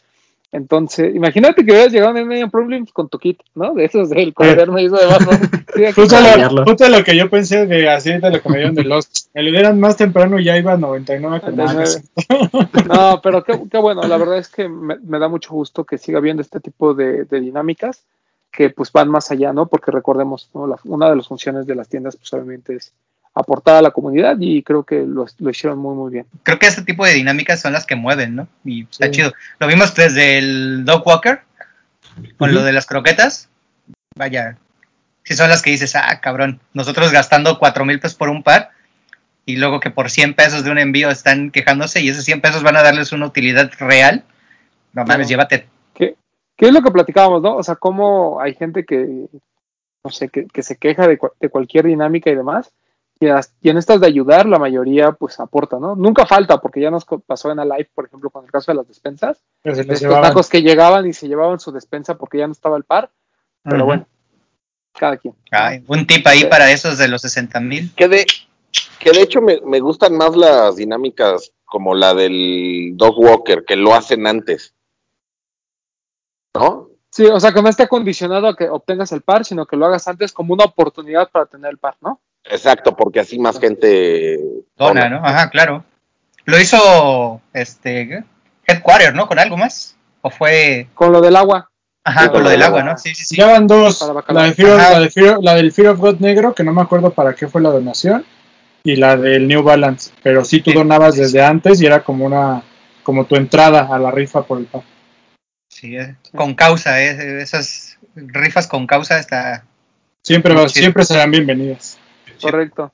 Entonces, 0.54 1.16
imagínate 1.16 1.64
que 1.64 1.72
hubieras 1.72 1.94
llegado 1.94 2.10
en 2.10 2.26
99 2.26 2.52
Problems 2.52 2.92
con 2.92 3.08
tu 3.08 3.18
kit, 3.20 3.40
¿no? 3.56 3.74
De 3.74 3.86
esos 3.86 4.10
del 4.10 4.34
cuaderno 4.34 4.78
y 4.80 4.88
eso 4.88 4.98
aquí 5.00 5.94
Justo 5.96 6.18
lo, 6.20 6.66
justo 6.66 6.90
lo 6.90 7.04
que 7.06 7.16
yo 7.16 7.30
pensé 7.30 7.66
de 7.68 7.90
así 7.90 8.12
de 8.12 8.30
lo 8.30 8.42
que 8.42 8.50
me 8.50 8.58
dieron 8.58 8.76
de 8.76 8.84
Lost. 8.84 9.28
Me 9.34 9.44
lo 9.44 9.52
dieran 9.52 9.80
más 9.80 9.96
temprano 9.96 10.40
y 10.40 10.44
ya 10.44 10.58
iba 10.58 10.74
a 10.74 10.78
99 10.78 11.40
con 11.40 11.56
99. 11.56 12.02
No, 12.90 13.22
pero 13.24 13.46
qué, 13.46 13.62
qué 13.72 13.78
bueno, 13.78 14.04
la 14.04 14.18
verdad 14.18 14.40
es 14.40 14.50
que 14.50 14.68
me, 14.68 14.98
me 15.00 15.20
da 15.20 15.30
mucho 15.30 15.54
gusto 15.54 15.86
que 15.86 15.98
siga 15.98 16.18
habiendo 16.18 16.42
este 16.42 16.60
tipo 16.60 16.94
de, 16.94 17.24
de 17.24 17.40
dinámicas 17.40 18.04
que 18.52 18.70
pues 18.70 18.92
van 18.92 19.10
más 19.10 19.32
allá, 19.32 19.54
¿no? 19.54 19.68
Porque 19.68 19.92
recordemos, 19.92 20.50
¿no? 20.54 20.68
La- 20.68 20.76
una 20.84 21.10
de 21.10 21.16
las 21.16 21.28
funciones 21.28 21.66
de 21.66 21.76
las 21.76 21.88
tiendas 21.88 22.16
pues 22.18 22.32
obviamente 22.34 22.76
es 22.76 22.92
aportar 23.34 23.76
a 23.78 23.82
la 23.82 23.92
comunidad 23.92 24.36
y 24.42 24.62
creo 24.62 24.84
que 24.84 25.06
lo, 25.08 25.26
lo 25.40 25.50
hicieron 25.50 25.80
muy 25.80 25.96
muy 25.96 26.12
bien. 26.12 26.26
Creo 26.44 26.60
que 26.60 26.68
este 26.68 26.82
tipo 26.82 27.06
de 27.06 27.14
dinámicas 27.14 27.62
son 27.62 27.72
las 27.74 27.86
que 27.86 27.96
mueven, 27.96 28.36
¿no? 28.36 28.48
Y 28.66 28.84
está 28.84 29.06
Sí. 29.06 29.12
chido. 29.12 29.34
Lo 29.60 29.68
vimos 29.68 29.96
desde 29.96 30.38
el 30.38 30.84
Dog 30.84 31.08
Walker, 31.08 31.42
con 32.38 32.54
lo 32.54 32.62
de 32.64 32.74
las 32.74 32.86
croquetas. 32.86 33.48
Vaya, 34.16 34.58
si 35.24 35.34
son 35.36 35.50
las 35.50 35.62
que 35.62 35.72
dices, 35.72 35.96
ah, 35.96 36.20
cabrón, 36.22 36.60
nosotros 36.74 37.12
gastando 37.14 37.58
cuatro 37.58 37.86
mil 37.86 38.00
pesos 38.02 38.18
por 38.18 38.28
un 38.28 38.44
par 38.44 38.72
y 39.46 39.56
luego 39.56 39.80
que 39.80 39.92
por 39.92 40.10
100 40.10 40.34
pesos 40.34 40.66
de 40.66 40.72
un 40.72 40.78
envío 40.78 41.10
están 41.10 41.52
quejándose 41.52 42.02
y 42.02 42.10
esos 42.10 42.26
100 42.26 42.42
pesos 42.42 42.64
van 42.64 42.76
a 42.76 42.84
darles 42.84 43.14
una 43.14 43.26
utilidad 43.28 43.72
real. 43.80 44.26
No 44.92 45.06
mames, 45.06 45.30
llévate. 45.30 45.68
¿Qué, 46.62 46.68
es 46.68 46.74
lo 46.74 46.84
que 46.84 46.92
platicábamos, 46.92 47.42
no? 47.42 47.56
O 47.58 47.64
sea, 47.64 47.76
cómo 47.76 48.40
hay 48.40 48.54
gente 48.54 48.86
que, 48.86 49.26
no 50.04 50.12
sé, 50.12 50.30
que, 50.30 50.46
que 50.46 50.62
se 50.62 50.78
queja 50.78 51.08
de, 51.08 51.18
de 51.40 51.50
cualquier 51.50 51.86
dinámica 51.88 52.30
y 52.30 52.36
demás, 52.36 52.72
y, 53.20 53.28
as- 53.30 53.54
y 53.64 53.70
en 53.70 53.78
estas 53.78 54.00
de 54.00 54.06
ayudar, 54.06 54.46
la 54.46 54.60
mayoría 54.60 55.12
pues 55.12 55.40
aporta, 55.40 55.80
¿no? 55.80 55.96
Nunca 55.96 56.28
falta, 56.28 56.60
porque 56.62 56.80
ya 56.80 56.92
nos 56.92 57.06
pasó 57.26 57.50
en 57.50 57.58
la 57.58 57.66
live, 57.66 57.90
por 57.96 58.06
ejemplo, 58.06 58.30
con 58.30 58.46
el 58.46 58.52
caso 58.52 58.72
de 58.72 58.76
las 58.78 58.88
despensas, 58.88 59.42
se 59.64 59.72
estos 59.72 60.02
llevaban. 60.02 60.22
tacos 60.30 60.50
que 60.50 60.62
llegaban 60.62 61.08
y 61.08 61.14
se 61.14 61.28
llevaban 61.28 61.60
su 61.60 61.72
despensa 61.72 62.16
porque 62.18 62.38
ya 62.38 62.46
no 62.46 62.54
estaba 62.54 62.78
el 62.78 62.84
par, 62.84 63.10
pero 63.64 63.84
bueno, 63.86 64.06
cada 64.94 65.18
quien. 65.18 65.34
Ay, 65.52 65.84
un 65.88 66.06
tip 66.06 66.26
ahí 66.28 66.42
Sí. 66.42 66.46
para 66.46 66.72
esos 66.72 66.98
de 67.00 67.08
los 67.08 67.22
60 67.22 67.60
mil. 67.60 67.92
Que 67.96 68.08
de, 68.08 68.26
que 69.00 69.12
de 69.12 69.22
hecho 69.22 69.42
me, 69.42 69.60
me 69.66 69.80
gustan 69.80 70.16
más 70.16 70.36
las 70.36 70.76
dinámicas 70.76 71.52
como 71.66 71.96
la 71.96 72.14
del 72.14 72.92
Dog 72.96 73.18
Walker, 73.20 73.64
que 73.66 73.76
lo 73.76 73.94
hacen 73.96 74.28
antes. 74.28 74.74
¿No? 76.56 76.88
Sí, 77.10 77.26
o 77.26 77.40
sea, 77.40 77.52
que 77.52 77.62
no 77.62 77.70
esté 77.70 77.88
condicionado 77.88 78.48
a 78.48 78.56
que 78.56 78.70
obtengas 78.70 79.12
el 79.12 79.22
par, 79.22 79.44
sino 79.44 79.66
que 79.66 79.76
lo 79.76 79.86
hagas 79.86 80.08
antes 80.08 80.32
como 80.32 80.54
una 80.54 80.64
oportunidad 80.66 81.30
para 81.30 81.46
tener 81.46 81.72
el 81.72 81.78
par, 81.78 81.96
¿no? 82.02 82.22
Exacto, 82.46 82.96
porque 82.96 83.20
así 83.20 83.38
más 83.38 83.60
gente 83.60 84.40
Dona, 84.78 85.10
¿no? 85.10 85.18
Ajá, 85.26 85.50
claro. 85.50 85.84
Lo 86.46 86.60
hizo 86.60 87.42
este. 87.54 88.24
Headquarter, 88.66 89.14
¿no? 89.14 89.28
Con 89.28 89.40
algo 89.40 89.58
más. 89.58 89.96
¿O 90.22 90.30
fue.? 90.30 90.88
Con 90.94 91.12
lo 91.12 91.22
del 91.22 91.36
agua. 91.36 91.70
Ajá, 92.04 92.24
Sí, 92.24 92.30
con 92.30 92.44
lo 92.44 92.50
del 92.50 92.64
agua, 92.64 92.80
agua. 92.80 92.92
¿no? 92.94 92.98
Sí, 92.98 93.14
sí, 93.14 93.26
sí. 93.26 93.36
Ya 93.36 93.48
van 93.48 93.68
dos. 93.68 94.02
La, 94.30 94.44
de 94.46 94.54
Fear 94.54 94.78
la, 94.78 95.00
de 95.00 95.10
Fear- 95.12 95.38
la 95.42 95.54
del 95.56 95.72
Fear 95.72 95.90
of 95.90 96.00
God 96.00 96.20
negro, 96.20 96.56
que 96.56 96.64
no 96.64 96.74
me 96.74 96.82
acuerdo 96.82 97.12
para 97.12 97.36
qué 97.36 97.48
fue 97.48 97.62
la 97.62 97.70
donación, 97.70 98.26
y 98.84 98.96
la 98.96 99.18
del 99.18 99.48
New 99.48 99.62
Balance. 99.62 100.12
Pero 100.24 100.44
sí 100.46 100.62
tú 100.62 100.72
Sí. 100.72 100.78
donabas 100.78 101.16
desde 101.16 101.44
antes 101.44 101.80
y 101.82 101.86
era 101.86 102.04
como 102.04 102.26
una 102.26 102.64
como 103.04 103.26
tu 103.26 103.36
entrada 103.36 103.88
a 103.94 104.00
la 104.00 104.10
rifa 104.12 104.44
por 104.44 104.58
el 104.60 104.66
par. 104.66 104.82
Sí, 105.72 105.96
eh, 105.96 106.16
con 106.36 106.54
causa, 106.54 107.02
eh, 107.02 107.42
esas 107.42 107.98
rifas 108.16 108.68
con 108.68 108.86
causa 108.86 109.18
está. 109.20 109.64
Siempre, 110.22 110.54
va- 110.54 110.68
siempre 110.68 111.06
serán 111.06 111.32
bienvenidas. 111.32 111.98
Correcto. 112.42 112.92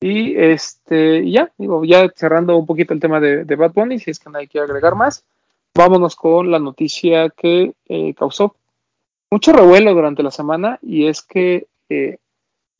Y 0.00 0.34
este, 0.36 1.18
y 1.18 1.32
ya, 1.32 1.52
digo, 1.58 1.84
ya 1.84 2.08
cerrando 2.16 2.56
un 2.56 2.66
poquito 2.66 2.94
el 2.94 3.00
tema 3.00 3.20
de, 3.20 3.44
de 3.44 3.54
Bad 3.56 3.72
Bunny, 3.72 3.98
si 3.98 4.10
es 4.10 4.18
que 4.18 4.30
nadie 4.30 4.48
quiere 4.48 4.64
agregar 4.66 4.94
más, 4.94 5.24
vámonos 5.74 6.16
con 6.16 6.50
la 6.50 6.58
noticia 6.58 7.28
que 7.30 7.74
eh, 7.88 8.14
causó 8.14 8.56
mucho 9.30 9.52
revuelo 9.52 9.92
durante 9.94 10.22
la 10.22 10.30
semana 10.30 10.78
y 10.82 11.06
es 11.06 11.20
que 11.22 11.66
eh, 11.90 12.16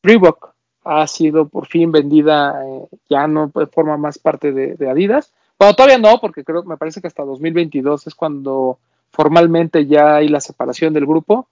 Reebok 0.03 0.55
ha 0.84 1.07
sido 1.07 1.47
por 1.49 1.66
fin 1.66 1.93
vendida, 1.93 2.62
eh, 2.66 2.87
ya 3.09 3.26
no 3.26 3.53
forma 3.72 3.97
más 3.99 4.18
parte 4.18 4.53
de, 4.53 4.76
de 4.76 4.91
Adidas. 4.91 5.32
Bueno, 5.59 5.74
todavía 5.74 5.99
no, 5.99 6.20
porque 6.20 6.43
creo, 6.43 6.62
me 6.64 6.76
parece 6.78 7.01
que 7.03 7.07
hasta 7.07 7.22
2022 7.24 8.07
es 8.07 8.14
cuando 8.14 8.78
formalmente 9.17 9.87
ya 9.87 10.17
hay 10.17 10.29
la 10.29 10.41
separación 10.41 10.93
del 10.93 11.07
grupo. 11.07 11.49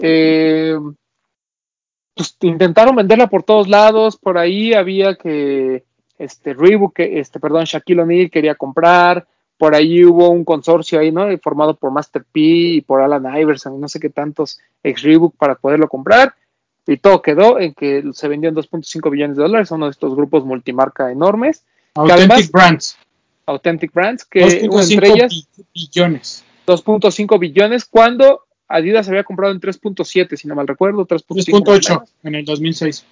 Eh, 0.00 0.76
pues 2.14 2.36
intentaron 2.42 2.94
venderla 2.96 3.28
por 3.28 3.42
todos 3.42 3.68
lados, 3.68 4.16
por 4.16 4.38
ahí 4.38 4.72
había 4.74 5.14
que 5.16 5.84
este 6.18 6.54
Reebok, 6.54 6.98
este 7.00 7.40
perdón, 7.40 7.64
Shaquille 7.64 8.02
O'Neal 8.02 8.30
quería 8.30 8.54
comprar, 8.54 9.26
por 9.58 9.74
ahí 9.74 10.04
hubo 10.04 10.28
un 10.30 10.44
consorcio 10.44 10.98
ahí, 11.00 11.10
¿no? 11.10 11.26
Formado 11.38 11.74
por 11.76 11.90
Master 11.90 12.24
P 12.24 12.40
y 12.40 12.80
por 12.82 13.00
Alan 13.00 13.36
Iverson 13.36 13.80
no 13.80 13.88
sé 13.88 13.98
qué 14.00 14.10
tantos 14.10 14.58
ex 14.82 15.02
Reebok 15.02 15.34
para 15.36 15.54
poderlo 15.56 15.88
comprar 15.88 16.34
y 16.86 16.98
todo 16.98 17.22
quedó 17.22 17.58
en 17.58 17.72
que 17.74 18.04
se 18.12 18.28
vendió 18.28 18.48
en 18.50 18.54
2.5 18.56 19.10
billones 19.10 19.36
de 19.36 19.42
dólares, 19.42 19.70
uno 19.70 19.86
de 19.86 19.92
estos 19.92 20.14
grupos 20.14 20.44
multimarca 20.44 21.10
enormes, 21.10 21.64
Authentic 21.94 22.18
además- 22.30 22.50
Brands. 22.52 22.98
Authentic 23.46 23.92
Brands, 23.92 24.24
que 24.24 24.40
2.5 24.68 24.92
entre 24.94 25.08
ellas 25.08 25.48
bi- 25.56 25.64
billones. 25.74 26.44
2.5 26.66 27.38
billones, 27.38 27.84
cuando 27.84 28.42
Adidas 28.68 29.08
había 29.08 29.24
comprado 29.24 29.52
en 29.52 29.60
3.7, 29.60 30.36
si 30.36 30.48
no 30.48 30.54
mal 30.54 30.66
recuerdo, 30.66 31.06
3.5 31.06 31.34
más 31.34 31.48
o 31.48 31.52
3.8 31.52 31.90
menos. 31.90 32.14
en 32.22 32.34
el 32.34 32.44
2006. 32.44 33.04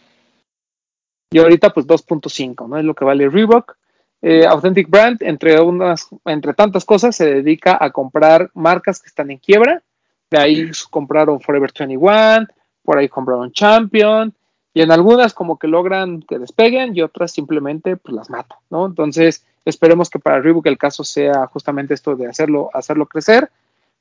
y 1.30 1.38
ahorita 1.38 1.70
pues 1.70 1.86
2.5, 1.86 2.68
¿no? 2.68 2.78
Es 2.78 2.84
lo 2.84 2.94
que 2.94 3.05
vale 3.05 3.28
Reebok. 3.28 3.76
Eh, 4.22 4.46
Authentic 4.46 4.88
Brand, 4.88 5.22
entre, 5.22 5.61
unas, 5.61 6.09
entre 6.24 6.55
tantas 6.55 6.84
cosas, 6.84 7.16
se 7.16 7.26
dedica 7.26 7.76
a 7.80 7.90
comprar 7.90 8.50
marcas 8.55 9.00
que 9.00 9.09
están 9.09 9.30
en 9.30 9.38
quiebra. 9.38 9.82
De 10.30 10.38
ahí 10.38 10.70
compraron 10.90 11.40
Forever 11.40 11.72
21, 11.76 12.46
por 12.82 12.98
ahí 12.98 13.09
compraron 13.09 13.53
Champion, 13.53 14.32
y 14.72 14.80
en 14.80 14.90
algunas 14.90 15.34
como 15.34 15.59
que 15.59 15.68
logran 15.68 16.22
que 16.22 16.38
despeguen 16.38 16.96
y 16.96 17.03
otras 17.03 17.32
simplemente 17.32 17.96
pues 17.96 18.14
las 18.14 18.30
matan, 18.30 18.59
¿no? 18.70 18.86
Entonces 18.86 19.44
esperemos 19.64 20.10
que 20.10 20.18
para 20.18 20.40
Reebok 20.40 20.66
el 20.66 20.78
caso 20.78 21.04
sea 21.04 21.46
justamente 21.46 21.94
esto 21.94 22.16
de 22.16 22.28
hacerlo, 22.28 22.70
hacerlo 22.72 23.06
crecer, 23.06 23.50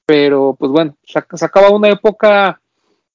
pero 0.06 0.56
pues 0.58 0.72
bueno, 0.72 0.96
se, 1.04 1.24
se 1.34 1.46
acaba 1.46 1.70
una 1.70 1.90
época 1.90 2.62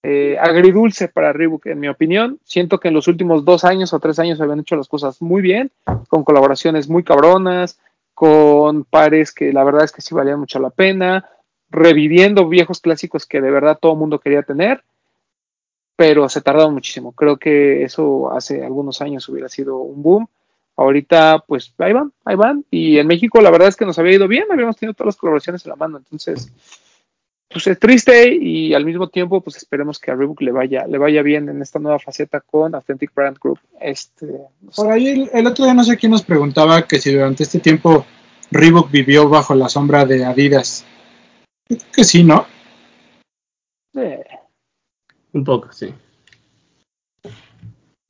eh, 0.08 0.38
agridulce 0.38 1.08
para 1.08 1.32
Reebok, 1.32 1.66
en 1.66 1.80
mi 1.80 1.88
opinión. 1.88 2.38
Siento 2.44 2.78
que 2.78 2.86
en 2.86 2.94
los 2.94 3.08
últimos 3.08 3.44
dos 3.44 3.64
años 3.64 3.92
o 3.92 3.98
tres 3.98 4.20
años 4.20 4.40
habían 4.40 4.60
hecho 4.60 4.76
las 4.76 4.86
cosas 4.86 5.20
muy 5.20 5.42
bien, 5.42 5.72
con 6.08 6.22
colaboraciones 6.22 6.88
muy 6.88 7.02
cabronas, 7.02 7.80
con 8.14 8.84
pares 8.84 9.32
que 9.32 9.52
la 9.52 9.64
verdad 9.64 9.82
es 9.82 9.90
que 9.90 10.02
sí 10.02 10.14
valían 10.14 10.38
mucho 10.38 10.60
la 10.60 10.70
pena, 10.70 11.28
reviviendo 11.70 12.48
viejos 12.48 12.80
clásicos 12.80 13.26
que 13.26 13.40
de 13.40 13.50
verdad 13.50 13.78
todo 13.80 13.94
el 13.94 13.98
mundo 13.98 14.20
quería 14.20 14.44
tener, 14.44 14.84
pero 15.96 16.28
se 16.28 16.40
tardaron 16.40 16.74
muchísimo. 16.74 17.10
Creo 17.10 17.36
que 17.38 17.82
eso 17.82 18.30
hace 18.30 18.64
algunos 18.64 19.02
años 19.02 19.28
hubiera 19.28 19.48
sido 19.48 19.78
un 19.78 20.04
boom. 20.04 20.28
Ahorita, 20.76 21.42
pues 21.46 21.72
ahí 21.78 21.92
van, 21.92 22.12
ahí 22.24 22.36
van. 22.36 22.64
Y 22.70 22.98
en 22.98 23.06
México, 23.06 23.40
la 23.40 23.50
verdad 23.50 23.68
es 23.68 23.76
que 23.76 23.86
nos 23.86 23.98
había 23.98 24.14
ido 24.14 24.28
bien, 24.28 24.44
habíamos 24.50 24.76
tenido 24.76 24.94
todas 24.94 25.14
las 25.14 25.16
colaboraciones 25.16 25.64
en 25.64 25.70
la 25.70 25.76
mano. 25.76 25.98
Entonces, 25.98 26.52
pues 27.48 27.66
es 27.66 27.78
triste 27.78 28.34
y 28.34 28.74
al 28.74 28.84
mismo 28.84 29.08
tiempo, 29.08 29.40
pues 29.40 29.56
esperemos 29.56 29.98
que 29.98 30.10
a 30.10 30.14
Reebok 30.14 30.42
le 30.42 30.52
vaya, 30.52 30.86
le 30.86 30.98
vaya 30.98 31.22
bien 31.22 31.48
en 31.48 31.62
esta 31.62 31.78
nueva 31.78 31.98
faceta 31.98 32.40
con 32.40 32.74
Authentic 32.74 33.14
Brand 33.14 33.38
Group. 33.40 33.60
Este, 33.80 34.26
no 34.60 34.72
sé. 34.72 34.82
Por 34.82 34.92
ahí 34.92 35.08
el, 35.08 35.30
el 35.32 35.46
otro 35.46 35.64
día 35.64 35.74
no 35.74 35.84
sé 35.84 35.96
quién 35.96 36.12
nos 36.12 36.22
preguntaba 36.22 36.86
que 36.86 36.98
si 36.98 37.12
durante 37.12 37.44
este 37.44 37.60
tiempo 37.60 38.04
Reebok 38.50 38.90
vivió 38.90 39.28
bajo 39.28 39.54
la 39.54 39.68
sombra 39.68 40.04
de 40.04 40.24
Adidas. 40.24 40.84
Yo 41.68 41.78
creo 41.78 41.92
que 41.92 42.04
sí, 42.04 42.22
¿no? 42.22 42.46
Eh, 43.94 44.24
Un 45.32 45.44
poco, 45.44 45.72
sí. 45.72 45.92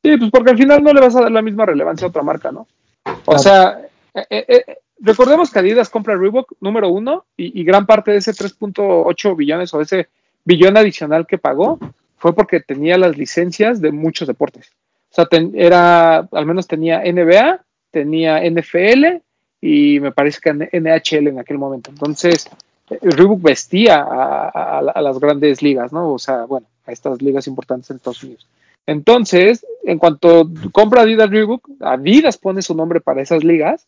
Sí, 0.06 0.16
pues 0.16 0.30
porque 0.30 0.50
al 0.50 0.58
final 0.58 0.82
no 0.82 0.92
le 0.92 1.00
vas 1.00 1.16
a 1.16 1.22
dar 1.22 1.32
la 1.32 1.42
misma 1.42 1.66
relevancia 1.66 2.06
a 2.06 2.10
otra 2.10 2.22
marca, 2.22 2.52
¿no? 2.52 2.66
O 3.04 3.12
Claro. 3.24 3.38
sea, 3.40 3.80
eh, 4.14 4.26
eh, 4.30 4.44
eh, 4.48 4.76
recordemos 5.00 5.50
que 5.50 5.58
Adidas 5.58 5.88
compra 5.90 6.16
Reebok 6.16 6.52
número 6.60 6.88
uno 6.88 7.24
y, 7.36 7.60
y 7.60 7.64
gran 7.64 7.86
parte 7.86 8.12
de 8.12 8.18
ese 8.18 8.32
3.8 8.32 9.36
billones 9.36 9.72
o 9.74 9.80
ese 9.80 10.08
billón 10.44 10.76
adicional 10.76 11.26
que 11.26 11.38
pagó 11.38 11.78
fue 12.18 12.34
porque 12.34 12.60
tenía 12.60 12.96
las 12.98 13.16
licencias 13.16 13.80
de 13.80 13.92
muchos 13.92 14.26
deportes. 14.28 14.70
O 15.10 15.14
sea, 15.14 15.26
ten- 15.26 15.52
era, 15.54 16.18
al 16.30 16.46
menos 16.46 16.66
tenía 16.66 17.02
NBA, 17.04 17.60
tenía 17.90 18.42
NFL 18.44 19.22
y 19.60 19.98
me 20.00 20.12
parece 20.12 20.40
que 20.40 20.50
NHL 20.50 21.28
en 21.28 21.38
aquel 21.40 21.58
momento. 21.58 21.90
Entonces, 21.90 22.48
Reebok 22.88 23.42
vestía 23.42 23.96
a, 24.02 24.48
a- 24.48 24.78
a 24.78 25.02
las 25.02 25.18
grandes 25.18 25.62
ligas, 25.62 25.92
¿no? 25.92 26.12
O 26.12 26.18
sea, 26.18 26.44
bueno, 26.44 26.66
a 26.86 26.92
estas 26.92 27.20
ligas 27.20 27.46
importantes 27.48 27.90
en 27.90 27.96
Estados 27.96 28.22
Unidos. 28.22 28.46
Entonces, 28.86 29.66
en 29.84 29.98
cuanto 29.98 30.48
compra 30.72 31.02
Adidas 31.02 31.30
Reebok, 31.30 31.68
Adidas 31.80 32.38
pone 32.38 32.62
su 32.62 32.74
nombre 32.74 33.00
para 33.00 33.20
esas 33.20 33.42
ligas 33.42 33.86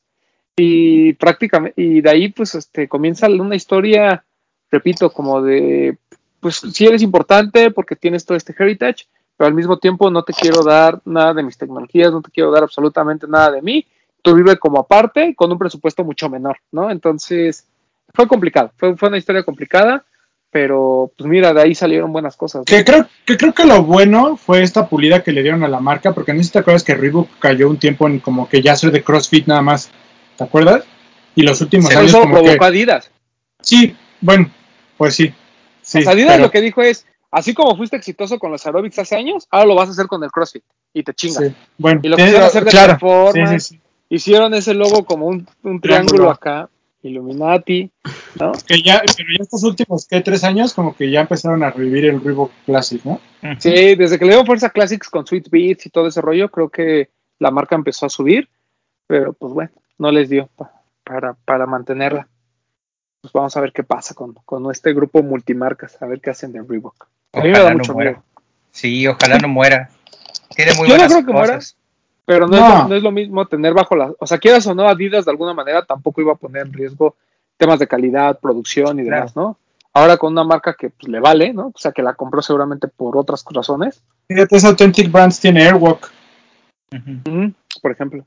y 0.56 1.12
prácticamente, 1.14 1.80
y 1.80 2.00
de 2.00 2.10
ahí 2.10 2.28
pues 2.30 2.56
este 2.56 2.88
comienza 2.88 3.28
una 3.28 3.54
historia, 3.54 4.24
repito, 4.70 5.10
como 5.10 5.40
de, 5.40 5.98
pues 6.40 6.56
si 6.56 6.86
eres 6.86 7.02
importante 7.02 7.70
porque 7.70 7.94
tienes 7.94 8.24
todo 8.24 8.36
este 8.36 8.54
heritage, 8.58 9.06
pero 9.36 9.46
al 9.46 9.54
mismo 9.54 9.78
tiempo 9.78 10.10
no 10.10 10.24
te 10.24 10.32
quiero 10.32 10.64
dar 10.64 11.00
nada 11.04 11.32
de 11.32 11.44
mis 11.44 11.56
tecnologías, 11.56 12.10
no 12.10 12.20
te 12.20 12.32
quiero 12.32 12.50
dar 12.50 12.64
absolutamente 12.64 13.28
nada 13.28 13.52
de 13.52 13.62
mí, 13.62 13.86
tú 14.20 14.34
vive 14.34 14.58
como 14.58 14.80
aparte 14.80 15.34
con 15.36 15.52
un 15.52 15.58
presupuesto 15.58 16.02
mucho 16.02 16.28
menor, 16.28 16.58
¿no? 16.72 16.90
Entonces, 16.90 17.68
fue 18.12 18.26
complicado, 18.26 18.72
fue, 18.76 18.96
fue 18.96 19.08
una 19.08 19.18
historia 19.18 19.44
complicada, 19.44 20.04
pero 20.60 21.12
pues 21.16 21.30
mira, 21.30 21.54
de 21.54 21.62
ahí 21.62 21.72
salieron 21.76 22.12
buenas 22.12 22.36
cosas. 22.36 22.62
¿no? 22.62 22.64
Que 22.64 22.84
creo, 22.84 23.06
que 23.24 23.36
creo 23.36 23.54
que 23.54 23.64
lo 23.64 23.84
bueno 23.84 24.36
fue 24.36 24.64
esta 24.64 24.88
pulida 24.88 25.22
que 25.22 25.30
le 25.30 25.42
dieron 25.42 25.62
a 25.62 25.68
la 25.68 25.78
marca, 25.78 26.12
porque 26.12 26.32
no 26.34 26.40
sé 26.40 26.46
si 26.46 26.50
te 26.50 26.58
acuerdas 26.58 26.82
que 26.82 26.96
Reebok 26.96 27.28
cayó 27.38 27.70
un 27.70 27.78
tiempo 27.78 28.08
en 28.08 28.18
como 28.18 28.48
que 28.48 28.60
ya 28.60 28.74
ser 28.74 28.90
de 28.90 29.04
CrossFit 29.04 29.46
nada 29.46 29.62
más. 29.62 29.88
¿Te 30.36 30.42
acuerdas? 30.42 30.82
Y 31.36 31.42
los 31.42 31.60
últimos 31.60 31.94
años 31.94 32.06
eso 32.10 32.22
como 32.22 32.32
provocó 32.40 32.58
que... 32.58 32.64
Adidas. 32.64 33.08
Sí, 33.62 33.94
bueno, 34.20 34.50
pues 34.96 35.14
sí. 35.14 35.32
sí 35.80 36.02
sea, 36.02 36.10
Adidas 36.10 36.32
pero- 36.32 36.46
lo 36.46 36.50
que 36.50 36.60
dijo 36.60 36.82
es, 36.82 37.06
así 37.30 37.54
como 37.54 37.76
fuiste 37.76 37.96
exitoso 37.96 38.40
con 38.40 38.50
los 38.50 38.66
aerobics 38.66 38.98
hace 38.98 39.14
años, 39.14 39.46
ahora 39.52 39.66
lo 39.66 39.76
vas 39.76 39.90
a 39.90 39.92
hacer 39.92 40.08
con 40.08 40.24
el 40.24 40.32
CrossFit 40.32 40.64
y 40.92 41.04
te 41.04 41.14
chingas. 41.14 41.44
sí, 41.46 41.54
Bueno, 41.76 42.00
Y 42.02 42.08
lo 42.08 42.16
tiene- 42.16 42.30
quisieron 42.32 42.48
hacer 42.48 42.64
de 42.64 42.70
claro, 42.72 42.92
performance. 42.94 43.64
sí. 43.68 43.80
Hicieron 44.08 44.54
ese 44.54 44.74
logo 44.74 45.04
como 45.04 45.26
un, 45.26 45.46
un 45.62 45.80
triángulo 45.80 46.30
acá, 46.32 46.68
Illuminati, 47.08 47.90
¿no? 48.38 48.52
Que 48.66 48.82
ya, 48.82 49.02
pero 49.16 49.28
ya 49.36 49.42
estos 49.42 49.62
últimos, 49.64 50.06
¿qué? 50.06 50.20
Tres 50.20 50.44
años 50.44 50.72
como 50.74 50.94
que 50.96 51.10
ya 51.10 51.20
empezaron 51.22 51.62
a 51.64 51.70
revivir 51.70 52.04
el 52.06 52.22
Reebok 52.22 52.52
Classic, 52.66 53.04
¿no? 53.04 53.20
Sí, 53.58 53.94
desde 53.96 54.18
que 54.18 54.24
le 54.24 54.34
dio 54.34 54.44
fuerza 54.44 54.68
a 54.68 54.70
Classics 54.70 55.08
con 55.08 55.26
Sweet 55.26 55.48
Beats 55.50 55.86
y 55.86 55.90
todo 55.90 56.06
ese 56.08 56.20
rollo, 56.20 56.50
creo 56.50 56.68
que 56.68 57.10
la 57.38 57.50
marca 57.50 57.74
empezó 57.76 58.06
a 58.06 58.10
subir, 58.10 58.48
pero 59.06 59.32
pues 59.32 59.52
bueno, 59.52 59.70
no 59.98 60.10
les 60.12 60.28
dio 60.28 60.48
pa- 60.56 60.72
para, 61.04 61.34
para 61.34 61.66
mantenerla. 61.66 62.28
Pues 63.20 63.32
vamos 63.32 63.56
a 63.56 63.60
ver 63.60 63.72
qué 63.72 63.82
pasa 63.82 64.14
con, 64.14 64.34
con 64.44 64.70
este 64.70 64.92
grupo 64.92 65.22
multimarcas, 65.22 66.00
a 66.00 66.06
ver 66.06 66.20
qué 66.20 66.30
hacen 66.30 66.52
de 66.52 66.62
Reebok. 66.62 67.08
A 67.32 67.40
mí 67.40 67.48
me 67.48 67.52
da 67.52 67.58
Ojalá 67.64 67.70
no 67.72 67.78
mucho 67.78 67.92
muera. 67.94 68.10
miedo. 68.12 68.24
Sí, 68.70 69.06
ojalá 69.08 69.38
no 69.38 69.48
muera. 69.48 69.90
Tiene 70.54 70.72
muy 70.74 70.88
Yo 70.88 70.94
no 70.94 71.00
buenas 71.00 71.12
creo 71.12 71.26
que 71.26 71.32
muera. 71.32 71.58
Pero 72.28 72.46
no, 72.46 72.56
Es 72.56 72.60
No. 72.62 72.68
lo, 72.82 72.88
no 72.88 72.94
es 72.94 73.02
lo 73.02 73.10
mismo 73.10 73.46
tener 73.46 73.72
bajo 73.72 73.96
la. 73.96 74.12
O 74.18 74.26
sea, 74.26 74.36
quieras 74.36 74.66
o 74.66 74.74
no, 74.74 74.86
Adidas 74.86 75.24
de 75.24 75.30
alguna 75.30 75.54
manera 75.54 75.86
tampoco 75.86 76.20
iba 76.20 76.32
a 76.32 76.36
poner 76.36 76.66
en 76.66 76.72
riesgo 76.74 77.16
temas 77.56 77.78
de 77.78 77.88
calidad, 77.88 78.38
producción 78.38 79.00
y 79.00 79.02
demás, 79.04 79.34
¿no? 79.34 79.56
Ahora 79.94 80.18
con 80.18 80.32
una 80.32 80.44
marca 80.44 80.74
que 80.78 80.90
pues, 80.90 81.08
le 81.08 81.20
vale, 81.20 81.54
¿no? 81.54 81.68
O 81.68 81.78
sea, 81.78 81.90
que 81.92 82.02
la 82.02 82.12
compró 82.12 82.42
seguramente 82.42 82.86
por 82.86 83.16
otras 83.16 83.44
razones, 83.50 84.02
Fíjate, 84.28 84.56
ese 84.56 84.66
Authentic 84.66 85.10
Brands 85.10 85.40
tiene 85.40 85.62
Airwalk. 85.62 86.12
Ujú, 86.92 87.52
por 87.80 87.92
ejemplo. 87.92 88.26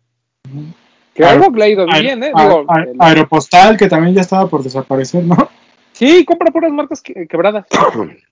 Que 1.14 1.24
Aero- 1.24 1.44
algo 1.46 1.56
le 1.58 1.64
ha 1.64 1.70
ido 1.70 1.86
bien, 1.86 2.24
¿eh? 2.24 2.32
Aer- 2.34 2.42
Digo, 2.50 2.66
Aer- 2.70 2.90
el- 2.90 2.96
Aeropostal, 3.00 3.78
que 3.78 3.88
también 3.88 4.16
ya 4.16 4.22
estaba 4.22 4.48
por 4.50 4.64
desaparecer, 4.64 5.24
¿no? 5.24 5.38
sí, 5.92 6.26
compra 6.26 6.52
puras 6.52 6.72
marcas 6.72 7.02
que- 7.02 7.28
quebradas. 7.28 7.66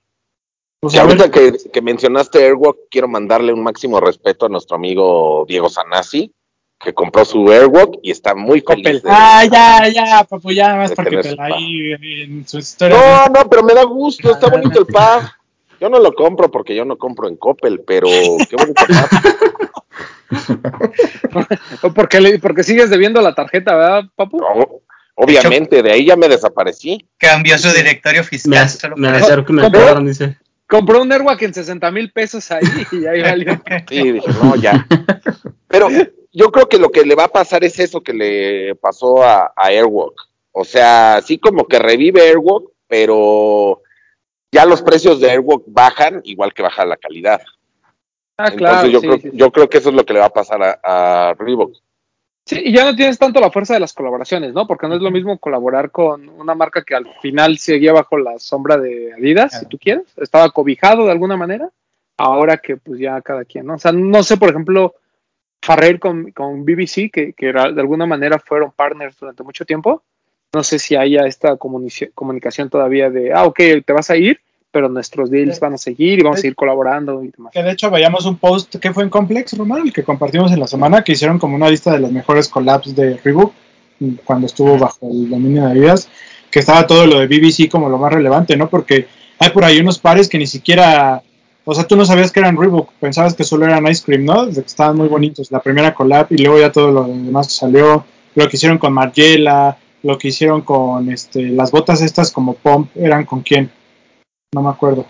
Pues 0.82 0.94
Que 0.94 1.00
ahorita 1.02 1.30
que, 1.30 1.54
que 1.74 1.82
mencionaste 1.82 2.42
Airwalk, 2.46 2.78
quiero 2.90 3.08
mandarle 3.10 3.52
un 3.52 3.62
máximo 3.62 4.00
respeto 4.00 4.46
a 4.46 4.50
nuestro 4.50 4.78
amigo 4.78 5.46
Diego 5.46 5.68
Sanasi, 5.70 6.34
que 6.80 6.94
compró 6.94 7.26
su 7.26 7.52
Airwalk 7.52 7.96
y 8.02 8.12
está 8.12 8.34
muy 8.34 8.62
feliz. 8.62 9.04
De- 9.04 9.10
Ah, 9.12 9.44
ya, 9.52 9.90
ya, 9.90 10.24
papu, 10.24 10.52
ya, 10.52 10.76
más 10.78 10.94
porque 10.94 11.10
tener 11.10 11.24
te 11.24 11.30
su 11.32 11.36
la 11.36 11.50
pa. 11.50 11.56
ahí 11.58 11.92
en 12.24 12.48
su 12.48 12.60
historia. 12.60 12.96
No, 12.98 13.26
no, 13.28 13.50
pero 13.50 13.62
me 13.64 13.74
da 13.74 13.84
gusto, 13.84 14.32
está 14.32 14.48
Ah, 14.48 14.52
bonito 14.52 14.80
el 14.80 14.86
pad. 14.88 15.24
Yo 15.82 15.90
no 15.90 16.00
lo 16.00 16.14
compro 16.14 16.50
porque 16.50 16.74
yo 16.74 16.86
no 16.86 16.98
compro 16.98 17.28
en 17.28 17.36
Coppel, 17.36 17.82
pero 17.86 18.08
qué 18.50 18.56
bonito 18.56 18.82
pad. 18.88 19.10
O 21.82 21.92
porque, 21.94 22.22
le- 22.22 22.40
porque 22.40 22.64
sigues 22.64 22.90
debiendo 22.90 23.20
la 23.22 23.34
tarjeta, 23.36 23.76
¿verdad, 23.76 24.04
papu? 24.16 24.38
No, 24.38 24.68
obviamente, 25.16 25.82
de 25.84 25.92
ahí 25.92 26.06
ya 26.06 26.16
me 26.16 26.28
desaparecí. 26.30 27.06
Cambió 27.18 27.58
su 27.58 27.70
directorio 27.74 28.22
Me, 28.22 28.28
fiscal. 28.28 28.54
ac- 28.68 28.80
solo 28.80 28.96
me 28.96 29.10
acerco 29.10 29.52
y 29.52 29.56
me 29.56 30.10
dice. 30.10 30.38
Compró 30.70 31.02
un 31.02 31.12
Airwalk 31.12 31.42
en 31.42 31.54
60 31.54 31.90
mil 31.90 32.12
pesos 32.12 32.52
ahí 32.52 32.62
y 32.92 33.08
ahí 33.08 33.22
valió. 33.24 33.60
Sí, 33.90 34.12
dije, 34.12 34.28
no, 34.42 34.56
ya. 34.56 34.86
Pero 35.68 35.88
yo 36.32 36.52
creo 36.52 36.70
que 36.70 36.78
lo 36.78 36.92
que 36.92 37.04
le 37.04 37.16
va 37.16 37.24
a 37.24 37.32
pasar 37.32 37.64
es 37.64 37.80
eso 37.80 38.02
que 38.02 38.14
le 38.14 38.76
pasó 38.76 39.24
a, 39.24 39.52
a 39.56 39.66
Airwalk. 39.66 40.14
O 40.52 40.64
sea, 40.64 41.16
así 41.16 41.40
como 41.40 41.68
que 41.68 41.80
revive 41.80 42.22
Airwalk, 42.22 42.72
pero 42.88 43.82
ya 44.52 44.66
los 44.66 44.84
precios 44.84 45.20
de 45.20 45.32
Airwalk 45.32 45.64
bajan, 45.66 46.22
igual 46.24 46.54
que 46.54 46.62
baja 46.62 46.86
la 46.86 46.98
calidad. 46.98 47.42
Ah, 48.38 48.50
Entonces 48.52 48.58
claro. 48.58 48.88
yo, 48.90 49.00
sí, 49.00 49.08
creo, 49.08 49.20
sí, 49.20 49.30
sí. 49.32 49.38
yo 49.38 49.52
creo 49.52 49.70
que 49.70 49.78
eso 49.80 49.90
es 49.90 49.96
lo 49.96 50.06
que 50.06 50.14
le 50.14 50.20
va 50.20 50.28
a 50.28 50.34
pasar 50.34 50.62
a, 50.62 50.80
a 50.84 51.34
Reebok. 51.34 51.74
Sí, 52.50 52.60
y 52.66 52.72
ya 52.74 52.84
no 52.84 52.96
tienes 52.96 53.20
tanto 53.20 53.40
la 53.40 53.52
fuerza 53.52 53.76
de 53.76 53.80
las 53.80 53.94
colaboraciones, 53.94 54.56
¿no? 54.56 54.66
Porque 54.66 54.88
no 54.88 54.96
es 54.96 55.02
lo 55.04 55.12
mismo 55.12 55.38
colaborar 55.38 55.92
con 55.92 56.28
una 56.30 56.56
marca 56.56 56.84
que 56.84 56.96
al 56.96 57.06
final 57.22 57.60
seguía 57.60 57.94
bajo 57.94 58.18
la 58.18 58.40
sombra 58.40 58.76
de 58.78 59.14
Adidas, 59.14 59.60
si 59.60 59.66
tú 59.68 59.78
quieres, 59.78 60.06
estaba 60.18 60.50
cobijado 60.50 61.06
de 61.06 61.12
alguna 61.12 61.38
manera, 61.38 61.70
ahora 62.18 62.58
que 62.58 62.76
pues 62.78 63.00
ya 63.00 63.22
cada 63.22 63.46
quien, 63.46 63.68
¿no? 63.68 63.76
O 63.76 63.78
sea, 63.78 63.92
no 63.92 64.24
sé, 64.24 64.38
por 64.38 64.50
ejemplo, 64.50 64.96
Farrell 65.62 66.00
con, 66.00 66.32
con 66.32 66.66
BBC, 66.66 67.12
que, 67.12 67.34
que 67.34 67.50
era- 67.50 67.72
de 67.72 67.82
alguna 67.82 68.08
manera 68.08 68.40
fueron 68.40 68.72
partners 68.72 69.16
durante 69.20 69.44
mucho 69.44 69.64
tiempo, 69.64 70.02
no 70.52 70.64
sé 70.64 70.80
si 70.80 70.96
haya 70.96 71.28
esta 71.28 71.56
comunicación 71.56 72.68
todavía 72.72 73.12
de, 73.12 73.32
ah, 73.32 73.44
ok, 73.46 73.60
te 73.86 73.94
vas 73.94 74.10
a 74.10 74.18
ir, 74.18 74.42
pero 74.72 74.90
nuestros 74.90 75.30
deals 75.32 75.60
van 75.60 75.74
a 75.74 75.78
seguir 75.78 76.20
y 76.20 76.22
vamos 76.22 76.40
a 76.40 76.42
seguir 76.42 76.56
colaborando 76.56 77.24
y 77.24 77.32
demás. 77.36 77.52
Que 77.54 77.64
de 77.64 77.72
hecho 77.72 77.90
veíamos 77.90 78.26
un 78.26 78.38
post 78.38 78.76
que 78.76 78.94
fue 78.94 79.04
en 79.04 79.10
Complex, 79.10 79.58
Román, 79.58 79.88
el 79.88 79.94
que 79.94 80.04
compartimos 80.04 80.52
en 80.52 80.60
la 80.60 80.68
semana, 80.68 81.04
que 81.04 81.14
hicieron 81.14 81.40
como 81.40 81.56
una 81.56 81.70
lista 81.70 81.92
de 81.92 82.00
las 82.00 82.12
mejores 82.12 82.48
collabs 82.48 82.96
de 82.96 83.18
Reebok 83.18 83.54
mm, 84.00 84.14
cuando 84.24 84.46
estuvo 84.46 84.78
bajo 84.78 85.10
el 85.10 85.30
dominio 85.30 85.66
de 85.66 85.72
Adidas, 85.72 86.10
que 86.52 86.60
estaba 86.60 86.86
todo 86.86 87.08
lo 87.08 87.20
de 87.20 87.28
BBC 87.28 87.70
como 87.70 87.90
lo 87.90 87.98
más 87.98 88.14
relevante, 88.14 88.56
¿no? 88.56 88.70
Porque 88.70 89.08
hay 89.40 89.50
por 89.50 89.64
ahí 89.64 89.80
unos 89.80 89.98
pares 89.98 90.30
que 90.30 90.38
ni 90.38 90.48
siquiera, 90.48 91.24
o 91.66 91.74
sea, 91.74 91.86
tú 91.86 91.96
no 91.96 92.06
sabías 92.06 92.32
que 92.32 92.40
eran 92.40 92.58
Reebok, 92.58 92.92
pensabas 93.00 93.34
que 93.34 93.44
solo 93.44 93.66
eran 93.66 93.88
Ice 93.88 94.04
Cream, 94.06 94.26
¿no? 94.26 94.48
Estaban 94.48 94.98
muy 94.98 95.08
bonitos, 95.08 95.52
la 95.52 95.62
primera 95.62 95.96
collab 95.96 96.28
y 96.30 96.38
luego 96.38 96.60
ya 96.60 96.72
todo 96.72 96.92
lo 96.92 97.04
demás 97.06 97.48
que 97.48 97.54
salió, 97.54 98.06
lo 98.36 98.48
que 98.48 98.58
hicieron 98.58 98.78
con 98.78 98.94
Margiela, 98.94 99.78
lo 100.04 100.18
que 100.18 100.28
hicieron 100.28 100.62
con 100.62 101.12
este, 101.12 101.50
las 101.50 101.72
botas 101.72 102.02
estas 102.02 102.32
como 102.32 102.54
Pump, 102.54 102.92
eran 102.96 103.26
con 103.26 103.42
quién, 103.42 103.72
no 104.54 104.62
me 104.62 104.70
acuerdo. 104.70 105.06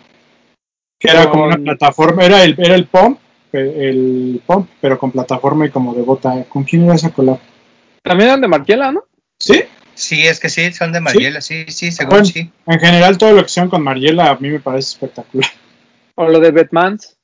Que 1.00 1.10
era 1.10 1.30
como 1.30 1.46
una 1.46 1.58
plataforma, 1.58 2.26
era 2.26 2.44
el, 2.44 2.56
era 2.58 2.76
el 2.76 2.88
Pump, 2.88 3.20
el 3.54 4.42
Pump, 4.46 4.70
pero 4.82 5.00
con 5.00 5.12
plataforma 5.12 5.66
y 5.66 5.70
como 5.70 5.94
de 5.94 6.02
bota. 6.02 6.44
¿Con 6.46 6.64
quién 6.64 6.84
era 6.84 6.96
esa 6.96 7.12
collab? 7.12 7.40
También 8.04 8.30
eran 8.30 8.42
de 8.42 8.48
Margiela, 8.48 8.92
¿no? 8.92 9.06
¿Sí? 9.40 9.64
Sí, 9.94 10.26
es 10.26 10.40
que 10.40 10.50
sí, 10.50 10.72
son 10.72 10.94
de 10.94 11.02
Mariela, 11.02 11.42
sí, 11.42 11.66
sí, 11.68 11.92
según 11.92 12.12
Bueno. 12.12 12.26
sí. 12.26 12.50
En 12.66 12.80
general 12.80 13.18
todo 13.18 13.34
lo 13.34 13.42
que 13.42 13.48
hicieron 13.48 13.70
con 13.70 13.84
Mariela 13.84 14.30
a 14.30 14.38
mí 14.38 14.50
me 14.50 14.60
parece 14.60 14.94
espectacular. 14.94 15.50
O 16.16 16.28
lo 16.28 16.42
de 16.42 16.52
Batmans. 16.52 17.16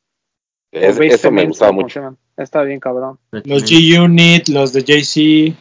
Es- 0.72 0.98
eso 0.98 1.30
me 1.30 1.46
gustaba 1.46 1.72
¿cómo 1.72 1.82
mucho. 1.82 2.18
Está 2.38 2.64
bien, 2.64 2.80
cabrón. 2.80 3.20
Los 3.32 3.66
G-Unit, 3.66 4.48
los 4.48 4.72
de 4.72 4.84
JC. 4.84 5.54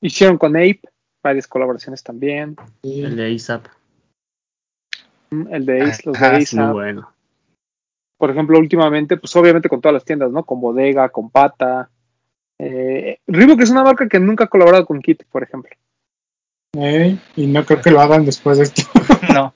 Hicieron 0.00 0.38
con 0.38 0.56
Ape 0.56 0.80
varias 1.24 1.48
colaboraciones 1.48 2.04
también. 2.04 2.56
El 2.84 3.16
de 3.16 3.34
ASAP. 3.34 3.66
El 5.50 5.66
de 5.66 5.82
Ace, 5.82 6.02
los 6.04 6.18
de 6.18 6.26
Ajá, 6.26 6.36
Ace. 6.36 6.56
Muy 6.56 6.72
bueno. 6.72 7.12
Por 8.18 8.30
ejemplo, 8.30 8.58
últimamente, 8.58 9.16
pues 9.16 9.34
obviamente 9.34 9.68
con 9.68 9.80
todas 9.80 9.94
las 9.94 10.04
tiendas, 10.04 10.30
¿no? 10.30 10.44
Con 10.44 10.60
Bodega, 10.60 11.08
con 11.08 11.30
Pata. 11.30 11.90
Eh, 12.58 13.18
Reebok 13.26 13.60
es 13.62 13.70
una 13.70 13.82
marca 13.82 14.08
que 14.08 14.20
nunca 14.20 14.44
ha 14.44 14.48
colaborado 14.48 14.86
con 14.86 15.00
Kit, 15.00 15.24
por 15.24 15.42
ejemplo. 15.42 15.70
¿eh? 16.76 17.16
Y 17.36 17.46
no 17.46 17.64
creo 17.64 17.80
que 17.80 17.90
lo 17.90 18.00
hagan 18.00 18.24
después 18.24 18.58
de 18.58 18.64
esto. 18.64 18.82
No, 19.32 19.54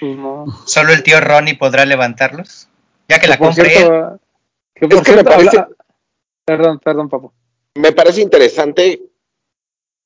Pues 0.00 0.16
no. 0.16 0.46
solo 0.66 0.92
el 0.92 1.02
tío 1.02 1.20
Ronnie 1.20 1.56
podrá 1.58 1.84
levantarlos. 1.84 2.68
Ya 3.08 3.18
que 3.20 3.26
la 3.28 3.36
por 3.36 3.48
compre 3.48 3.64
él. 3.66 3.78
cierto, 3.78 4.20
que 4.74 4.88
por 4.88 4.98
Es 4.98 5.02
que 5.04 5.10
me 5.10 5.14
cierto, 5.22 5.30
parece- 5.30 5.58
habla- 5.58 5.68
Perdón, 6.44 6.78
perdón, 6.78 7.08
papu. 7.10 7.32
Me 7.74 7.92
parece 7.92 8.22
interesante 8.22 9.02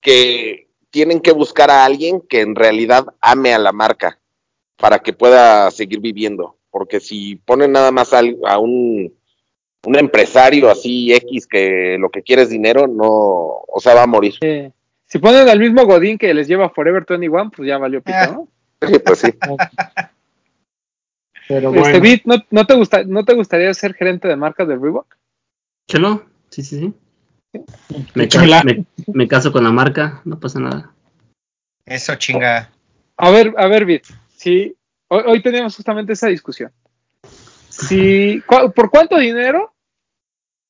que 0.00 0.68
tienen 0.90 1.20
que 1.20 1.32
buscar 1.32 1.70
a 1.70 1.84
alguien 1.84 2.20
que 2.20 2.40
en 2.40 2.54
realidad 2.56 3.06
ame 3.20 3.54
a 3.54 3.58
la 3.58 3.72
marca 3.72 4.18
para 4.82 4.98
que 4.98 5.12
pueda 5.12 5.70
seguir 5.70 6.00
viviendo. 6.00 6.56
porque 6.70 6.98
si 7.00 7.36
ponen 7.36 7.70
nada 7.70 7.92
más 7.92 8.12
a, 8.14 8.22
un, 8.58 9.14
un 9.84 9.96
empresario 9.96 10.68
así 10.70 11.12
X 11.12 11.46
que 11.46 11.96
lo 12.00 12.08
que 12.10 12.22
quiere 12.22 12.42
es 12.42 12.48
dinero, 12.48 12.86
no, 12.88 13.06
o 13.06 13.78
sea, 13.78 13.94
va 13.94 14.02
a 14.02 14.06
morir. 14.06 14.34
Eh, 14.40 14.72
si 15.06 15.18
ponen 15.20 15.48
al 15.48 15.60
mismo 15.60 15.84
Godín 15.84 16.16
que 16.18 16.32
les 16.34 16.48
lleva 16.48 16.70
Forever 16.70 17.04
21, 17.08 17.50
pues 17.54 17.68
ya 17.68 17.78
valió 17.78 18.02
pito, 18.02 18.16
Ah. 18.18 18.26
¿no? 18.32 18.48
Sí, 18.88 18.98
pues 18.98 19.18
sí. 19.20 19.28
Pero 21.48 21.68
Este, 21.68 21.80
bueno, 21.80 22.00
Bit, 22.00 22.22
¿no, 22.24 22.36
no 22.50 22.66
te 22.66 22.74
gusta, 22.74 23.04
¿no 23.04 23.24
te 23.24 23.34
gustaría 23.34 23.72
ser 23.74 23.94
gerente 23.94 24.26
de 24.28 24.36
marca 24.36 24.64
de 24.64 24.76
Reebok? 24.76 25.14
Chelo, 25.88 26.24
sí, 26.50 26.62
sí, 26.62 26.78
sí. 26.78 26.92
Me, 28.14 28.28
ca- 28.28 28.64
me- 28.64 28.84
me 29.08 29.28
caso 29.28 29.52
con 29.52 29.62
la 29.64 29.70
marca, 29.72 30.22
no 30.24 30.40
pasa 30.40 30.58
nada. 30.60 30.92
Eso 31.84 32.14
chinga. 32.16 32.70
A 33.18 33.30
ver, 33.30 33.52
a 33.58 33.66
ver, 33.66 33.84
Bit, 33.84 34.04
si 34.42 34.76
hoy, 35.08 35.22
hoy 35.26 35.42
teníamos 35.42 35.76
justamente 35.76 36.14
esa 36.14 36.26
discusión. 36.26 36.72
Si, 37.68 38.42
¿cu- 38.46 38.72
¿Por 38.72 38.90
cuánto 38.90 39.16
dinero 39.18 39.72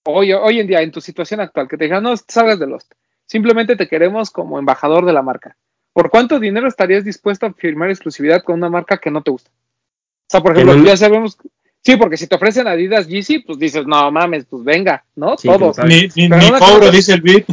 hoy, 0.05 0.33
hoy 0.33 0.61
en 0.61 0.67
día, 0.67 0.83
en 0.83 0.93
tu 0.93 1.01
situación 1.01 1.41
actual, 1.41 1.69
que 1.69 1.77
te 1.79 1.85
digan, 1.85 2.03
no 2.03 2.15
salgas 2.17 2.59
de 2.59 2.67
Lost, 2.67 2.93
simplemente 3.27 3.77
te 3.77 3.89
queremos 3.89 4.31
como 4.31 4.59
embajador 4.59 5.07
de 5.07 5.13
la 5.13 5.23
marca? 5.23 5.57
¿Por 5.95 6.11
cuánto 6.11 6.39
dinero 6.39 6.69
estarías 6.69 7.05
dispuesto 7.05 7.47
a 7.47 7.53
firmar 7.53 7.91
exclusividad 7.91 8.43
con 8.43 8.57
una 8.57 8.69
marca 8.69 8.99
que 8.99 9.11
no 9.11 9.23
te 9.23 9.31
gusta? 9.31 9.51
O 9.51 10.29
sea, 10.29 10.41
por 10.41 10.53
ejemplo, 10.53 10.83
ya 10.85 10.97
sabemos. 10.97 11.37
Sí, 11.85 11.97
porque 11.97 12.17
si 12.17 12.27
te 12.27 12.37
ofrecen 12.37 12.69
Adidas 12.69 13.09
Yeezy, 13.09 13.41
pues 13.41 13.59
dices, 13.59 13.87
no 13.87 14.11
mames, 14.13 14.45
pues 14.45 14.63
venga, 14.65 15.05
¿no? 15.17 15.37
Sí, 15.37 15.49
Todo. 15.49 15.73
ni, 15.85 16.09
ni, 16.15 16.29
cobro, 16.59 16.91
dice 16.91 17.15
el 17.15 17.23
beat. 17.23 17.45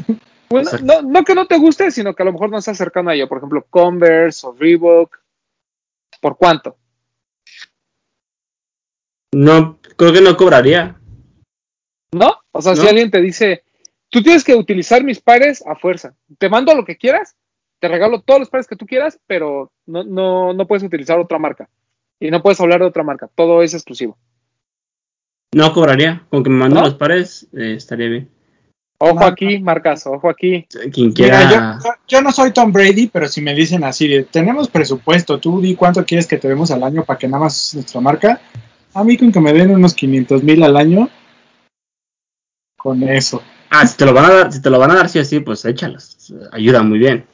Pues, 0.48 0.82
no, 0.84 1.02
no 1.02 1.24
que 1.24 1.36
no 1.36 1.48
te 1.48 1.58
guste, 1.58 1.92
sino 1.92 2.14
que 2.14 2.24
a 2.24 2.26
lo 2.26 2.34
mejor 2.34 2.50
no 2.50 2.58
estás 2.60 2.78
cercano 2.78 3.10
a 3.10 3.16
ello. 3.16 3.28
Por 3.28 3.40
ejemplo, 3.40 3.66
Converse 3.70 4.46
o 4.48 4.54
Reebok. 4.58 5.18
¿Por 6.20 6.38
cuánto? 6.38 6.78
No, 9.32 9.80
creo 9.96 10.12
que 10.12 10.22
no 10.22 10.36
cobraría. 10.36 11.00
¿No? 12.12 12.36
O 12.52 12.62
sea, 12.62 12.76
si 12.76 12.88
alguien 12.88 13.12
te 13.12 13.22
dice, 13.22 13.64
tú 14.10 14.24
tienes 14.24 14.44
que 14.44 14.56
utilizar 14.56 15.04
mis 15.04 15.22
pares 15.22 15.64
a 15.66 15.76
fuerza. 15.76 16.16
Te 16.38 16.50
mando 16.50 16.74
lo 16.74 16.84
que 16.84 16.98
quieras, 16.98 17.36
te 17.80 17.88
regalo 17.88 18.22
todos 18.22 18.40
los 18.40 18.50
pares 18.50 18.68
que 18.68 18.76
tú 18.76 18.86
quieras, 18.86 19.20
pero 19.28 19.72
no, 19.86 20.04
no, 20.04 20.54
no 20.54 20.68
puedes 20.68 20.84
utilizar 20.84 21.20
otra 21.20 21.38
marca. 21.38 21.70
Y 22.20 22.32
no 22.32 22.42
puedes 22.42 22.60
hablar 22.60 22.80
de 22.82 22.88
otra 22.88 23.04
marca. 23.04 23.30
Todo 23.34 23.62
es 23.62 23.74
exclusivo. 23.74 24.18
No 25.54 25.72
cobraría. 25.74 26.26
Con 26.30 26.44
que 26.44 26.50
me 26.50 26.58
manden 26.58 26.80
¿No? 26.80 26.86
los 26.86 26.96
pares, 26.96 27.48
eh, 27.54 27.74
estaría 27.76 28.10
bien. 28.10 28.30
Ojo 29.02 29.26
aquí, 29.26 29.60
marcas, 29.60 30.06
ojo 30.06 30.30
aquí. 30.30 30.68
Quien 30.92 31.14
quiera. 31.14 31.48
Mira, 31.48 31.80
yo, 31.82 31.90
yo 32.06 32.22
no 32.22 32.34
soy 32.34 32.52
Tom 32.52 32.74
Brady, 32.74 33.08
pero 33.08 33.30
si 33.30 33.40
me 33.42 33.56
dicen 33.56 33.86
así 33.86 34.26
tenemos 34.30 34.68
presupuesto, 34.68 35.40
tú 35.40 35.62
di 35.62 35.76
cuánto 35.76 36.06
quieres 36.06 36.28
que 36.28 36.38
te 36.38 36.50
demos 36.50 36.70
al 36.70 36.84
año 36.84 37.06
para 37.06 37.18
que 37.18 37.28
nada 37.28 37.46
más 37.46 37.58
uses 37.58 37.76
nuestra 37.76 38.02
marca. 38.02 38.42
A 38.94 39.04
mí 39.06 39.18
con 39.18 39.32
que 39.32 39.40
me 39.40 39.54
den 39.54 39.72
unos 39.72 39.94
500 39.94 40.44
mil 40.44 40.62
al 40.64 40.76
año, 40.76 41.10
con 42.76 43.02
eso. 43.04 43.42
Ah, 43.70 43.88
si 43.88 43.96
te 43.96 44.06
lo 44.06 44.14
van 44.14 44.26
a 44.26 44.34
dar, 44.34 44.52
si 44.52 44.62
te 44.62 44.70
lo 44.70 44.80
van 44.80 44.92
a 44.92 44.96
dar 44.96 45.08
sí 45.08 45.20
o 45.20 45.24
sí, 45.24 45.40
pues 45.40 45.64
échalos. 45.64 46.34
Ayuda 46.52 46.84
muy 46.84 47.00
bien. 47.00 47.26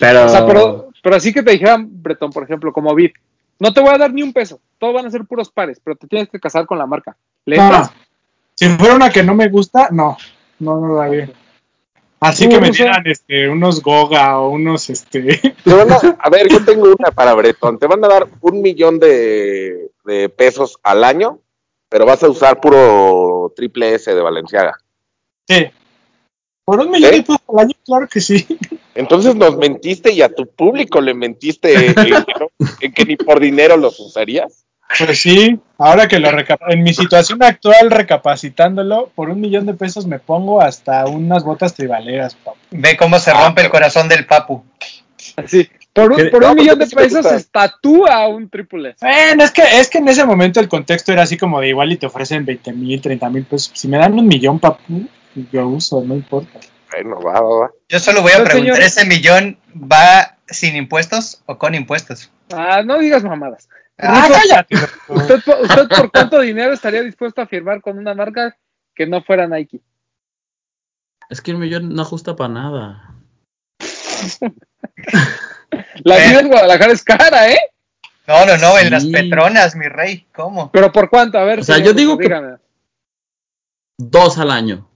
Pero. 0.00 0.24
O 0.24 0.28
sea, 0.30 0.46
pero, 0.46 0.88
pero 1.02 1.16
así 1.16 1.34
que 1.34 1.42
te 1.42 1.50
dijeran, 1.50 1.86
Bretón, 2.02 2.30
por 2.30 2.44
ejemplo, 2.44 2.72
como 2.72 2.94
Bit, 2.94 3.12
no 3.58 3.74
te 3.74 3.82
voy 3.82 3.90
a 3.90 3.98
dar 3.98 4.12
ni 4.12 4.22
un 4.22 4.32
peso, 4.32 4.58
todos 4.78 4.94
van 4.94 5.04
a 5.04 5.10
ser 5.10 5.26
puros 5.26 5.50
pares, 5.50 5.80
pero 5.84 5.96
te 5.96 6.06
tienes 6.06 6.30
que 6.30 6.40
casar 6.40 6.64
con 6.64 6.78
la 6.78 6.86
marca. 6.86 7.16
¿Le 7.44 7.56
No, 7.56 7.90
si 8.54 8.68
fuera 8.70 8.94
una 8.94 9.10
que 9.10 9.22
no 9.22 9.34
me 9.34 9.48
gusta, 9.48 9.88
no, 9.90 10.16
no, 10.58 10.80
no 10.80 10.96
la 11.00 11.08
bien. 11.08 11.32
Así 12.20 12.44
¿Tú, 12.46 12.50
que 12.56 12.60
me 12.60 12.70
dieran 12.70 13.06
este, 13.06 13.48
unos 13.48 13.80
Goga 13.82 14.40
o 14.40 14.50
unos, 14.50 14.90
este, 14.90 15.38
Te 15.64 15.72
van 15.72 15.90
a, 15.92 15.96
a 16.18 16.30
ver, 16.30 16.48
yo 16.48 16.64
tengo 16.64 16.86
una 16.98 17.10
para 17.12 17.34
Bretón. 17.34 17.78
Te 17.78 17.86
van 17.86 18.04
a 18.04 18.08
dar 18.08 18.26
un 18.40 18.60
millón 18.60 18.98
de, 18.98 19.90
de 20.04 20.28
pesos 20.28 20.78
al 20.82 21.04
año, 21.04 21.38
pero 21.88 22.06
vas 22.06 22.22
a 22.22 22.28
usar 22.28 22.60
puro 22.60 23.52
triple 23.54 23.94
S 23.94 24.12
de 24.14 24.20
Valenciaga. 24.20 24.74
sí. 25.48 25.66
Por 26.64 26.80
un 26.80 26.90
millón 26.90 27.14
¿Eh? 27.14 27.16
de 27.18 27.22
pesos 27.22 27.40
al 27.48 27.60
año, 27.60 27.74
claro 27.82 28.06
que 28.08 28.20
sí. 28.20 28.46
Entonces 28.94 29.34
nos 29.34 29.56
mentiste 29.56 30.12
y 30.12 30.20
a 30.20 30.28
tu 30.28 30.46
público 30.46 31.00
le 31.00 31.14
mentiste 31.14 31.72
en 31.86 31.94
que, 31.94 32.10
no- 32.10 32.48
en 32.80 32.92
que 32.92 33.04
ni 33.06 33.16
por 33.16 33.40
dinero 33.40 33.76
los 33.78 33.98
usarías. 34.00 34.66
Pues 34.96 35.20
sí, 35.20 35.58
ahora 35.76 36.08
que 36.08 36.18
lo 36.18 36.30
en 36.68 36.82
mi 36.82 36.94
situación 36.94 37.42
actual, 37.42 37.90
recapacitándolo, 37.90 39.10
por 39.14 39.28
un 39.28 39.40
millón 39.40 39.66
de 39.66 39.74
pesos 39.74 40.06
me 40.06 40.18
pongo 40.18 40.62
hasta 40.62 41.06
unas 41.06 41.44
botas 41.44 41.74
tribaleras, 41.74 42.34
papu. 42.36 42.58
Ve 42.70 42.96
cómo 42.96 43.18
se 43.18 43.30
Ah, 43.30 43.44
rompe 43.44 43.62
el 43.62 43.70
corazón 43.70 44.08
del 44.08 44.26
papu. 44.26 44.64
Así. 45.36 45.68
Por 45.92 46.12
un, 46.12 46.30
pues, 46.30 46.54
millón 46.54 46.78
de 46.78 46.86
sí 46.86 46.94
pesos 46.94 47.22
gusta. 47.22 47.38
se 47.38 47.44
tatúa 47.46 48.28
un 48.28 48.48
triple 48.48 48.90
S. 48.90 48.98
Bueno, 49.00 49.42
es 49.42 49.50
que, 49.50 49.62
es 49.80 49.90
que 49.90 49.98
en 49.98 50.08
ese 50.08 50.24
momento 50.24 50.60
el 50.60 50.68
contexto 50.68 51.12
era 51.12 51.22
así 51.22 51.36
como 51.36 51.60
de 51.60 51.68
igual 51.68 51.90
y 51.92 51.96
te 51.96 52.06
ofrecen 52.06 52.44
20 52.44 52.72
mil, 52.72 53.00
30 53.00 53.28
mil 53.30 53.44
pesos. 53.44 53.72
Si 53.74 53.88
me 53.88 53.98
dan 53.98 54.16
un 54.16 54.26
millón, 54.26 54.60
papu, 54.60 55.08
yo 55.52 55.66
uso, 55.66 56.02
no 56.04 56.14
importa. 56.14 56.60
Bueno, 56.92 57.20
va, 57.20 57.40
va, 57.40 57.58
va. 57.62 57.70
Yo 57.88 57.98
solo 57.98 58.22
voy 58.22 58.32
a 58.32 58.44
preguntar, 58.44 58.76
señor. 58.76 58.80
¿ese 58.80 59.04
millón 59.06 59.58
va 59.74 60.36
sin 60.46 60.76
impuestos 60.76 61.42
o 61.46 61.58
con 61.58 61.74
impuestos? 61.74 62.30
Ah, 62.52 62.82
no 62.84 62.98
digas 62.98 63.24
mamadas. 63.24 63.68
¡Ah, 63.98 64.26
Ruso, 64.28 64.40
cállate! 64.40 64.74
¿usted, 65.08 65.40
por- 65.44 65.60
usted 65.60 65.88
por 65.88 66.10
cuánto 66.12 66.40
dinero 66.40 66.72
estaría 66.72 67.02
dispuesto 67.02 67.40
a 67.42 67.46
firmar 67.46 67.80
con 67.80 67.98
una 67.98 68.14
marca 68.14 68.56
que 68.94 69.06
no 69.06 69.22
fuera 69.22 69.46
Nike? 69.46 69.80
Es 71.30 71.40
que 71.42 71.50
el 71.50 71.58
millón 71.58 71.94
no 71.94 72.02
ajusta 72.02 72.36
para 72.36 72.48
nada. 72.54 73.14
La 76.04 76.16
Eh. 76.24 76.28
vida 76.28 76.40
en 76.40 76.48
Guadalajara 76.48 76.92
es 76.92 77.02
cara, 77.04 77.50
¿eh? 77.52 77.58
No, 78.26 78.44
no, 78.46 78.56
no, 78.58 78.78
en 78.78 78.90
las 78.90 79.04
petronas, 79.06 79.74
mi 79.74 79.86
rey. 79.88 80.26
¿Cómo? 80.34 80.70
Pero 80.70 80.92
¿por 80.92 81.08
cuánto? 81.08 81.38
A 81.38 81.44
ver. 81.44 81.60
O 81.60 81.64
sea, 81.64 81.76
señor 81.76 81.86
yo 81.86 81.92
Ruso, 81.92 81.98
digo 82.00 82.18
que- 82.18 82.24
dígame. 82.24 82.56
Dos 83.98 84.38
al 84.38 84.50
año. 84.50 84.88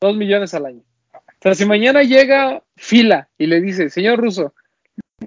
Dos 0.00 0.16
millones 0.16 0.52
al 0.54 0.66
año. 0.66 0.82
O 1.12 1.20
sea, 1.42 1.54
si 1.54 1.64
mañana 1.64 2.02
llega 2.02 2.62
fila 2.76 3.28
y 3.38 3.46
le 3.46 3.60
dice, 3.60 3.88
señor 3.90 4.18
Russo, 4.18 4.54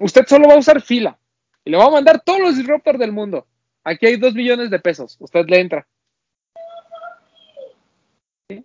usted 0.00 0.26
solo 0.26 0.48
va 0.48 0.54
a 0.54 0.58
usar 0.58 0.80
fila 0.82 1.18
y 1.64 1.70
le 1.70 1.76
va 1.76 1.86
a 1.86 1.90
mandar 1.90 2.22
todos 2.24 2.40
los 2.40 2.56
disruptors 2.56 2.98
del 2.98 3.12
mundo. 3.12 3.46
Aquí 3.84 4.06
hay 4.06 4.16
dos 4.16 4.34
millones 4.34 4.70
de 4.70 4.78
pesos. 4.78 5.16
Usted 5.20 5.46
le 5.46 5.60
entra. 5.60 5.86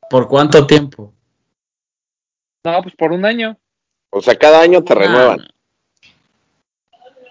¿Por 0.10 0.28
cuánto 0.28 0.66
tiempo? 0.66 1.14
No, 2.64 2.82
pues 2.82 2.96
por 2.96 3.12
un 3.12 3.26
año. 3.26 3.58
O 4.10 4.22
sea, 4.22 4.36
cada 4.36 4.62
año 4.62 4.84
te 4.84 4.96
renuevan. 4.96 5.40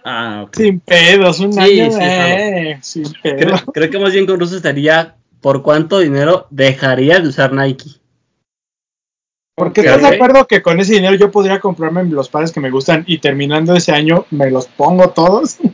Ah, 0.05 0.43
ok. 0.47 0.57
Sin 0.57 0.81
pedos, 0.81 1.41
un 1.41 1.53
Sí, 1.55 1.81
año, 1.81 1.91
sí, 1.91 1.99
eh, 2.03 2.79
sin 2.83 3.05
creo 3.73 3.91
que 3.91 3.99
más 3.99 4.13
bien 4.13 4.27
con 4.27 4.39
Russo 4.39 4.57
estaría 4.57 5.17
por 5.41 5.63
cuánto 5.63 5.99
dinero 5.99 6.47
dejaría 6.51 7.21
de 7.21 7.29
usar 7.29 7.53
Nike. 7.53 7.91
Porque 9.57 9.83
estás 9.83 10.03
de 10.03 10.09
acuerdo 10.09 10.47
que 10.47 10.63
con 10.63 10.81
ese 10.81 10.95
dinero 10.95 11.15
yo 11.15 11.31
podría 11.31 11.61
comprarme 11.61 12.05
los 12.05 12.29
pares 12.29 12.51
que 12.53 12.61
me 12.61 12.71
gustan 12.71 13.05
y 13.07 13.19
terminando 13.19 13.75
ese 13.77 13.93
año 13.93 14.27
me 14.31 14.51
los 14.51 14.67
pongo 14.67 15.11
todos. 15.11 15.59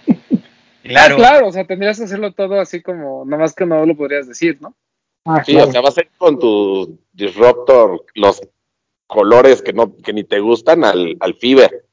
Claro. 0.83 1.15
Ah, 1.15 1.19
claro, 1.19 1.47
o 1.49 1.53
sea, 1.53 1.65
tendrías 1.65 1.99
que 1.99 2.05
hacerlo 2.05 2.33
todo 2.33 2.59
así 2.59 2.81
como, 2.83 3.23
nomás 3.25 3.55
que 3.55 3.65
no 3.65 3.87
lo 3.87 3.95
podrías 3.97 4.27
decir, 4.27 4.59
¿no? 4.61 4.75
Ah, 5.25 5.41
Sí, 5.45 5.53
claro. 5.53 5.69
o 5.69 5.73
sea, 5.73 5.81
vas 5.83 5.97
a 5.99 6.01
ir 6.01 6.09
con 6.19 6.37
tu 6.39 6.99
disruptor, 7.13 8.05
los 8.15 8.41
colores 9.07 9.63
que 9.63 9.73
no 9.73 9.95
que 9.99 10.13
ni 10.13 10.25
te 10.25 10.41
gustan 10.41 10.83
al, 10.83 11.17
al 11.21 11.35
Fiber. 11.35 11.85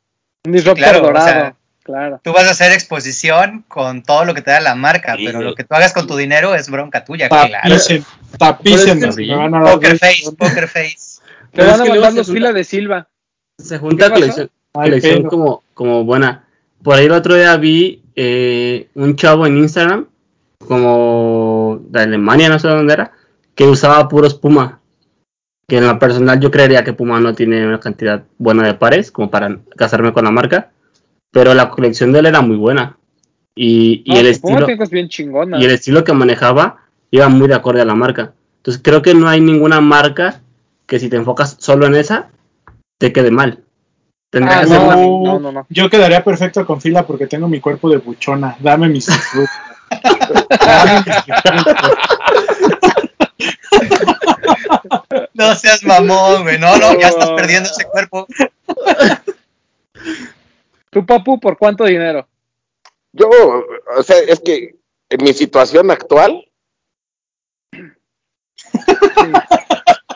Un 0.46 0.54
disruptor 0.54 0.84
claro, 0.84 1.00
o 1.00 1.02
dorado, 1.08 1.28
sea, 1.28 1.56
claro. 1.84 2.22
Tú 2.24 2.32
vas 2.34 2.48
a 2.48 2.52
hacer 2.52 2.72
exposición 2.72 3.66
con 3.68 4.02
todo 4.02 4.26
lo 4.26 4.34
que 4.34 4.42
te 4.42 4.50
da 4.52 4.62
la 4.62 4.74
marca, 4.74 5.16
Sí. 5.16 5.26
pero 5.28 5.42
lo 5.42 5.54
que 5.54 5.64
tú 5.64 5.76
hagas 5.76 5.94
con 5.94 6.08
tu 6.08 6.16
dinero 6.16 6.56
es 6.56 6.68
bronca 6.72 7.04
tuya, 7.06 7.28
Ah, 7.30 7.46
claro. 7.48 7.70
Tapicen, 7.70 8.06
tapicen, 8.40 9.00
Pero 9.00 9.12
es 9.12 9.16
que 9.18 9.26
me 9.28 9.36
van 9.36 9.54
a 9.54 9.60
dar 9.64 9.74
Poker 9.76 10.00
face, 10.00 10.32
poker 10.36 10.68
face. 10.68 10.98
Te 11.52 11.58
Pero 11.62 11.72
van 11.72 11.82
a 11.82 11.86
mandar 11.86 12.12
se 12.12 12.18
los 12.18 12.28
junta- 12.28 12.34
fila 12.34 12.54
de 12.54 12.64
Silva. 12.64 13.08
Se 13.58 13.78
junta 13.80 14.12
colección, 14.14 14.50
Ay, 14.74 14.90
colección 14.90 15.24
como, 15.24 15.64
como 15.74 16.04
buena. 16.04 16.46
Por 16.84 16.96
ahí 16.96 17.06
el 17.06 17.12
otro 17.12 17.36
día 17.36 17.56
vi 17.58 18.04
eh, 18.16 18.90
un 18.96 19.16
chavo 19.16 19.48
en 19.48 19.58
Instagram, 19.58 20.08
como 20.68 21.80
de 21.90 22.02
Alemania, 22.02 22.50
no 22.50 22.60
sé 22.60 22.68
dónde 22.68 22.94
era, 22.94 23.12
que 23.56 23.66
usaba 23.66 24.08
puros 24.08 24.36
Puma. 24.36 24.80
Que 25.68 25.78
en 25.78 25.88
lo 25.88 26.00
personal 26.00 26.40
yo 26.40 26.50
creería 26.50 26.84
que 26.84 26.94
Puma 26.94 27.20
no 27.20 27.34
tiene 27.36 27.68
una 27.68 27.80
cantidad 27.80 28.24
buena 28.38 28.66
de 28.66 28.74
pares, 28.76 29.12
como 29.12 29.30
para 29.30 29.60
casarme 29.76 30.14
con 30.14 30.24
la 30.24 30.32
marca. 30.32 30.72
Pero 31.32 31.54
la 31.54 31.70
colección 31.70 32.14
de 32.14 32.20
él 32.20 32.28
era 32.28 32.42
muy 32.42 32.56
buena. 32.56 32.98
Y, 33.56 34.04
y 34.06 34.14
No, 34.14 34.20
el 34.20 34.28
estilo 34.28 34.66
bien 34.66 35.10
y 35.60 35.66
el 35.66 35.72
estilo 35.72 36.04
que 36.04 36.14
manejaba 36.14 36.78
iba 37.12 37.28
muy 37.28 37.48
de 37.48 37.56
acorde 37.56 37.82
a 37.82 37.86
la 37.86 37.96
marca. 37.96 38.34
Entonces 38.58 38.82
creo 38.84 39.02
que 39.02 39.14
no 39.14 39.28
hay 39.28 39.42
ninguna 39.42 39.82
marca 39.82 40.42
que 40.88 41.00
si 41.00 41.10
te 41.10 41.18
enfocas 41.18 41.58
solo 41.60 41.86
en 41.86 41.96
esa, 41.96 42.30
te 42.98 43.14
quede 43.14 43.30
mal. 43.32 43.64
Ah, 44.34 44.62
que 44.62 44.68
ser 44.68 44.80
no, 44.82 44.86
una- 44.88 44.96
no, 44.96 45.40
no, 45.40 45.52
no. 45.52 45.68
Yo 45.70 45.90
quedaría 45.90 46.24
perfecto 46.24 46.66
con 46.66 46.82
fila 46.82 47.06
porque 47.06 47.28
tengo 47.28 47.48
mi 47.48 47.60
cuerpo 47.62 47.90
de 47.90 47.98
buchona. 47.98 48.56
Dame 48.60 48.90
mis. 48.90 49.08
Dame 49.08 49.34
mis. 51.06 51.16
No 55.34 55.56
seas 55.56 55.84
mamón, 55.84 56.44
güey. 56.44 56.58
No, 56.60 56.78
no, 56.78 57.00
ya 57.00 57.10
estás 57.10 57.32
perdiendo 57.32 57.70
ese 57.70 57.86
cuerpo. 57.86 58.28
¿Tu 60.90 61.06
papu 61.06 61.40
por 61.40 61.58
cuánto 61.58 61.86
dinero? 61.86 62.28
Yo, 63.14 63.30
o 63.98 64.04
sea, 64.04 64.18
es 64.20 64.40
que 64.40 64.76
en 65.10 65.24
mi 65.24 65.34
situación 65.34 65.90
actual, 65.92 66.44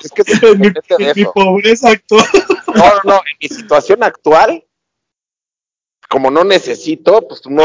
es 0.03 0.11
que 0.11 0.23
En 0.47 0.59
mi, 0.59 0.71
mi 1.15 1.25
pobreza 1.25 1.89
actual. 1.89 2.25
No, 2.67 2.73
no, 2.75 3.01
no, 3.03 3.13
en 3.15 3.37
mi 3.41 3.47
situación 3.49 4.03
actual, 4.03 4.63
como 6.09 6.29
no 6.31 6.43
necesito, 6.43 7.27
pues 7.27 7.45
uno, 7.45 7.63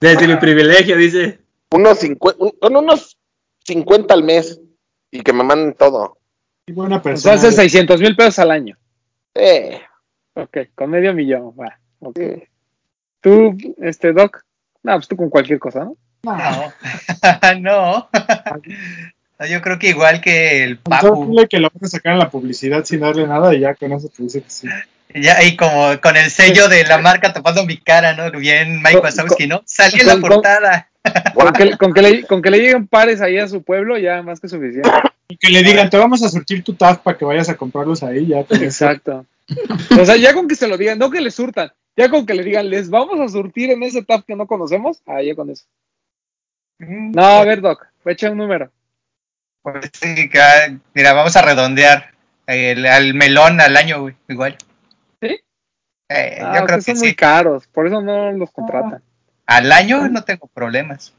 Desde 0.00 0.26
mi 0.28 0.36
privilegio, 0.36 0.96
dice. 0.96 1.40
unos, 1.70 2.02
cincue- 2.02 2.36
un- 2.38 2.50
con 2.60 2.76
unos 2.76 3.18
50 3.64 4.14
al 4.14 4.22
mes 4.24 4.60
y 5.10 5.20
que 5.22 5.32
me 5.32 5.42
manden 5.44 5.74
todo. 5.74 6.18
Qué 6.66 6.72
buena 6.72 6.96
O 6.96 6.98
sea, 7.00 7.02
persona. 7.12 7.34
hace 7.34 7.52
600 7.52 8.00
mil 8.00 8.14
pesos 8.16 8.38
al 8.38 8.50
año. 8.50 8.76
Eh, 9.34 9.80
Ok, 10.34 10.58
con 10.74 10.90
medio 10.90 11.12
millón, 11.12 11.54
va. 11.58 11.78
ok. 12.00 12.18
Tú, 13.20 13.56
este, 13.78 14.12
Doc, 14.12 14.42
no, 14.82 14.94
pues 14.94 15.08
tú 15.08 15.16
con 15.16 15.28
cualquier 15.28 15.58
cosa, 15.58 15.84
¿no? 15.84 15.96
No, 16.22 16.72
No. 17.60 18.08
No. 19.40 19.46
Yo 19.46 19.60
creo 19.62 19.78
que 19.78 19.88
igual 19.88 20.20
que 20.20 20.62
el 20.64 20.78
Papu. 20.78 21.26
dile 21.26 21.48
que 21.48 21.58
lo 21.58 21.70
van 21.72 21.84
a 21.84 21.88
sacar 21.88 22.12
en 22.12 22.18
la 22.18 22.30
publicidad 22.30 22.84
sin 22.84 23.00
darle 23.00 23.26
nada 23.26 23.54
y 23.54 23.60
ya 23.60 23.74
con 23.74 23.92
eso 23.92 24.08
te 24.08 24.22
dice 24.22 24.42
que 24.42 24.50
sí. 24.50 24.68
Ya 25.14 25.38
ahí 25.38 25.56
como 25.56 26.00
con 26.00 26.16
el 26.16 26.30
sello 26.30 26.68
de 26.68 26.84
la 26.84 26.98
marca 26.98 27.32
tapando 27.32 27.66
mi 27.66 27.76
cara, 27.78 28.14
¿no? 28.14 28.30
Bien 28.38 28.80
Mike 28.82 28.98
Wazowski, 28.98 29.46
¿no? 29.46 29.62
Salió 29.64 30.02
en 30.02 30.06
la 30.06 30.16
portada. 30.18 30.88
Con 31.34 31.52
que, 31.52 31.76
con, 31.78 31.94
que 31.94 32.02
le, 32.02 32.26
con 32.26 32.42
que 32.42 32.50
le 32.50 32.58
lleguen 32.58 32.86
pares 32.86 33.20
ahí 33.20 33.38
a 33.38 33.48
su 33.48 33.62
pueblo, 33.62 33.96
ya 33.98 34.22
más 34.22 34.38
que 34.38 34.48
suficiente. 34.48 34.90
Y 35.28 35.36
que 35.36 35.48
le 35.48 35.62
digan, 35.62 35.88
te 35.88 35.96
vamos 35.96 36.22
a 36.22 36.28
surtir 36.28 36.62
tu 36.62 36.74
tag 36.74 37.02
para 37.02 37.16
que 37.16 37.24
vayas 37.24 37.48
a 37.48 37.56
comprarlos 37.56 38.02
ahí, 38.02 38.26
ya. 38.26 38.40
Exacto. 38.40 39.24
O 39.98 40.04
sea, 40.04 40.16
ya 40.16 40.34
con 40.34 40.46
que 40.46 40.54
se 40.54 40.68
lo 40.68 40.76
digan, 40.76 40.98
no 40.98 41.10
que 41.10 41.20
le 41.20 41.30
surtan, 41.30 41.72
ya 41.96 42.08
con 42.10 42.26
que 42.26 42.34
le 42.34 42.44
digan, 42.44 42.68
les 42.68 42.90
vamos 42.90 43.18
a 43.18 43.28
surtir 43.28 43.70
en 43.70 43.82
ese 43.82 44.02
tab 44.02 44.24
que 44.24 44.36
no 44.36 44.46
conocemos, 44.46 45.02
ah, 45.06 45.22
ya 45.22 45.34
con 45.34 45.50
eso. 45.50 45.64
No, 46.78 47.22
a 47.22 47.44
ver, 47.44 47.60
Doc, 47.60 47.86
echa 48.04 48.30
un 48.30 48.38
número. 48.38 48.70
Pues 49.62 49.90
sí, 49.92 50.28
que, 50.30 50.40
ah, 50.40 50.78
mira, 50.94 51.12
vamos 51.12 51.36
a 51.36 51.42
redondear 51.42 52.12
el, 52.46 52.86
al 52.86 53.14
melón 53.14 53.60
al 53.60 53.76
año, 53.76 54.02
güey, 54.02 54.14
igual. 54.28 54.56
¿Sí? 55.20 55.38
Eh, 56.08 56.38
Ah, 56.40 56.58
yo 56.60 56.64
creo 56.66 56.78
ustedes 56.78 56.84
que 56.86 56.92
son 56.92 56.96
sí. 57.00 57.04
muy 57.06 57.14
caros, 57.14 57.66
por 57.68 57.86
eso 57.86 58.00
no 58.00 58.32
los 58.32 58.50
contratan. 58.50 59.02
Al 59.46 59.70
año 59.72 60.08
no 60.08 60.22
tengo 60.24 60.46
problemas. 60.48 61.12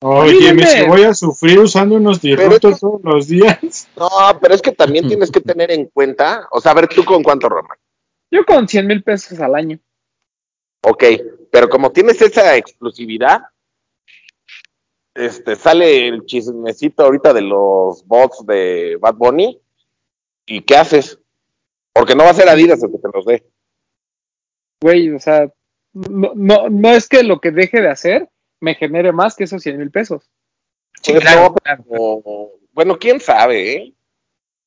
Oye, 0.00 0.52
me 0.52 0.66
si 0.66 0.82
voy 0.82 1.04
a 1.04 1.14
sufrir 1.14 1.60
usando 1.60 1.94
unos 1.94 2.16
es 2.24 2.36
que- 2.60 2.74
todos 2.74 3.00
los 3.04 3.28
días. 3.28 3.58
no, 3.96 4.08
pero 4.40 4.54
es 4.54 4.62
que 4.62 4.72
también 4.72 5.06
tienes 5.06 5.30
que 5.30 5.40
tener 5.40 5.70
en 5.70 5.86
cuenta, 5.86 6.48
o 6.50 6.60
sea, 6.60 6.72
a 6.72 6.74
ver, 6.74 6.88
tú 6.88 7.04
con 7.04 7.22
cuánto, 7.22 7.48
Román. 7.48 7.78
Yo 8.30 8.44
con 8.44 8.66
100 8.66 8.86
mil 8.86 9.02
pesos 9.02 9.38
al 9.40 9.54
año. 9.54 9.78
Ok, 10.82 11.04
pero 11.52 11.68
como 11.68 11.92
tienes 11.92 12.20
esa 12.20 12.56
exclusividad, 12.56 13.42
este, 15.14 15.56
sale 15.56 16.08
el 16.08 16.24
chismecito 16.24 17.04
ahorita 17.04 17.32
de 17.32 17.42
los 17.42 18.06
bots 18.06 18.44
de 18.46 18.96
Bad 19.00 19.14
Bunny, 19.14 19.60
¿y 20.46 20.60
qué 20.62 20.76
haces? 20.76 21.18
Porque 21.92 22.14
no 22.14 22.24
va 22.24 22.30
a 22.30 22.34
ser 22.34 22.48
Adidas 22.48 22.82
el 22.82 22.90
que 22.90 22.98
te 22.98 23.08
los 23.12 23.24
dé. 23.26 23.44
Güey, 24.80 25.10
o 25.10 25.18
sea, 25.20 25.48
no, 25.92 26.32
no, 26.34 26.68
no 26.68 26.88
es 26.90 27.08
que 27.08 27.22
lo 27.22 27.40
que 27.40 27.50
deje 27.50 27.80
de 27.80 27.90
hacer 27.90 28.28
me 28.60 28.74
genere 28.74 29.12
más 29.12 29.36
que 29.36 29.44
esos 29.44 29.62
100 29.62 29.78
mil 29.78 29.90
pesos. 29.90 30.30
Sí, 31.02 31.12
Pues 31.12 31.22
claro, 31.24 31.42
no, 31.42 31.54
claro. 31.54 31.84
O- 31.88 32.52
bueno, 32.72 32.98
quién 32.98 33.20
sabe, 33.20 33.72
¿eh? 33.74 33.92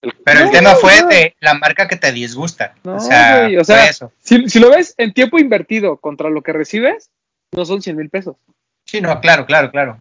El- 0.01 0.13
Pero 0.23 0.39
el 0.41 0.45
No, 0.47 0.51
tema 0.51 0.75
fue 0.75 1.01
no. 1.01 1.07
de 1.07 1.35
la 1.39 1.55
marca 1.55 1.87
que 1.87 1.95
te 1.95 2.11
disgusta. 2.11 2.75
No, 2.83 2.97
o 2.97 2.99
sea, 2.99 3.41
güey, 3.41 3.57
o 3.57 3.63
sea, 3.63 3.89
eso. 3.89 4.11
Si, 4.19 4.47
si 4.49 4.59
lo 4.59 4.69
ves 4.69 4.93
en 4.97 5.13
tiempo 5.13 5.39
invertido 5.39 5.97
contra 5.97 6.29
lo 6.29 6.43
que 6.43 6.53
recibes, 6.53 7.09
no 7.51 7.65
son 7.65 7.81
100 7.81 7.95
mil 7.97 8.09
pesos. 8.09 8.35
Sí, 8.85 9.01
no, 9.01 9.19
claro, 9.21 9.45
claro, 9.47 9.71
claro. 9.71 9.99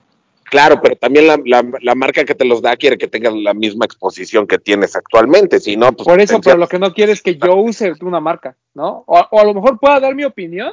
Claro, 0.54 0.80
pero 0.80 0.94
también 0.94 1.26
la, 1.26 1.36
la- 1.44 1.64
la 1.80 1.94
marca 1.96 2.24
que 2.24 2.36
te 2.36 2.44
los 2.44 2.62
da 2.62 2.76
quiere 2.76 2.96
que 2.96 3.08
tengas 3.08 3.34
la 3.34 3.54
misma 3.54 3.86
exposición 3.86 4.46
que 4.46 4.56
tienes 4.58 4.94
actualmente, 4.94 5.58
si 5.58 5.76
no, 5.76 5.90
pues... 5.92 6.06
Por 6.06 6.20
eso, 6.20 6.40
pero 6.40 6.56
lo 6.58 6.68
que 6.68 6.78
no 6.78 6.92
quiere 6.94 7.10
es 7.10 7.22
que 7.22 7.36
yo 7.36 7.56
use 7.56 7.92
una 8.02 8.20
marca, 8.20 8.56
¿no? 8.72 9.02
O, 9.08 9.18
o 9.32 9.40
a 9.40 9.44
lo 9.44 9.52
mejor 9.52 9.80
pueda 9.80 9.98
dar 9.98 10.14
mi 10.14 10.22
opinión, 10.24 10.72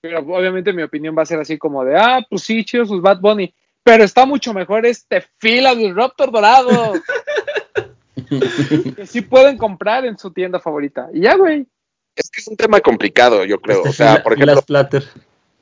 pero 0.00 0.18
obviamente 0.18 0.72
mi 0.72 0.82
opinión 0.82 1.14
va 1.16 1.22
a 1.22 1.26
ser 1.26 1.38
así 1.38 1.58
como 1.58 1.84
de, 1.84 1.96
ah, 1.96 2.26
pues 2.28 2.42
sí, 2.42 2.64
chido 2.64 2.84
sus 2.86 3.00
Bad 3.00 3.20
Bunny, 3.20 3.54
pero 3.84 4.02
está 4.02 4.26
mucho 4.26 4.52
mejor 4.52 4.84
este 4.84 5.24
fila 5.38 5.76
del 5.76 5.94
Raptor 5.94 6.32
dorado. 6.32 6.94
que 8.96 9.06
sí 9.06 9.20
pueden 9.20 9.56
comprar 9.56 10.04
en 10.06 10.18
su 10.18 10.32
tienda 10.32 10.58
favorita. 10.60 11.08
Y 11.14 11.20
ya, 11.20 11.36
güey. 11.36 11.66
Es 12.16 12.28
que 12.30 12.40
es 12.40 12.48
un 12.48 12.56
tema 12.56 12.80
complicado, 12.80 13.44
yo 13.44 13.60
creo. 13.60 13.78
Este, 13.78 13.88
O 13.90 13.92
sea, 13.92 14.10
fila- 14.16 14.22
por 14.24 14.32
ejemplo, 14.34 14.52
filas 14.54 14.64
Platter. 14.64 15.04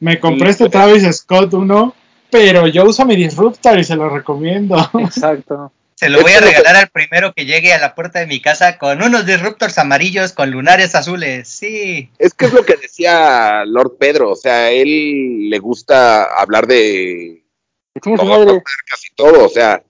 Me 0.01 0.19
compré 0.21 0.51
este 0.51 0.69
Travis 0.69 1.03
Scott 1.17 1.53
uno, 1.55 1.95
pero 2.31 2.67
yo 2.67 2.85
uso 2.85 3.05
mi 3.05 3.17
disruptor 3.17 3.79
y 3.79 3.85
se 3.85 3.97
lo 3.97 4.09
recomiendo. 4.09 4.77
Exacto. 5.01 5.73
Se 5.95 6.09
lo 6.09 6.21
voy 6.23 6.31
a 6.33 6.41
regalar 6.41 6.77
al 6.77 6.89
primero 6.91 7.33
que 7.35 7.45
llegue 7.45 7.73
a 7.75 7.79
la 7.81 7.97
puerta 7.97 8.21
de 8.21 8.29
mi 8.29 8.41
casa 8.41 8.79
con 8.79 9.03
unos 9.03 9.27
disruptors 9.27 9.79
amarillos 9.79 10.33
con 10.33 10.51
lunares 10.53 10.95
azules. 10.95 11.49
Sí. 11.49 12.09
es 12.19 12.35
que 12.35 12.45
es 12.47 12.53
lo 12.53 12.65
que 12.65 12.77
decía 12.77 13.65
Lord 13.65 13.97
Pedro, 13.99 14.31
o 14.31 14.37
sea, 14.37 14.67
a 14.67 14.71
él 14.71 15.51
le 15.51 15.59
gusta 15.59 16.23
hablar 16.41 16.69
de 16.69 17.43
marcas 18.65 19.07
y 19.11 19.15
todo, 19.17 19.45
o 19.47 19.49
sea, 19.49 19.83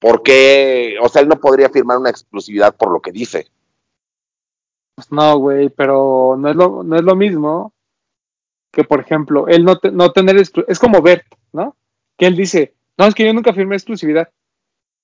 ¿por 0.00 0.24
qué? 0.24 0.96
O 1.00 1.08
sea, 1.08 1.22
él 1.22 1.28
no 1.28 1.38
podría 1.38 1.68
firmar 1.70 1.98
una 1.98 2.10
exclusividad 2.10 2.74
por 2.74 2.90
lo 2.92 3.00
que 3.00 3.12
dice. 3.12 3.46
Pues 4.96 5.12
no, 5.12 5.36
güey, 5.38 5.68
pero 5.68 6.36
no 6.36 6.50
es 6.50 6.56
lo, 6.56 6.82
no 6.82 6.96
es 6.96 7.02
lo 7.02 7.14
mismo 7.14 7.72
que, 8.72 8.82
por 8.82 8.98
ejemplo, 9.00 9.46
él 9.46 9.64
no, 9.64 9.78
te- 9.78 9.92
no 9.92 10.10
tener 10.10 10.36
es 10.36 10.78
como 10.80 11.00
Bert, 11.00 11.24
¿no? 11.54 11.74
Que 12.18 12.26
él 12.26 12.36
dice, 12.36 12.74
no, 12.98 13.06
es 13.06 13.14
que 13.14 13.24
yo 13.24 13.32
nunca 13.32 13.54
firmé 13.54 13.76
exclusividad. 13.76 14.28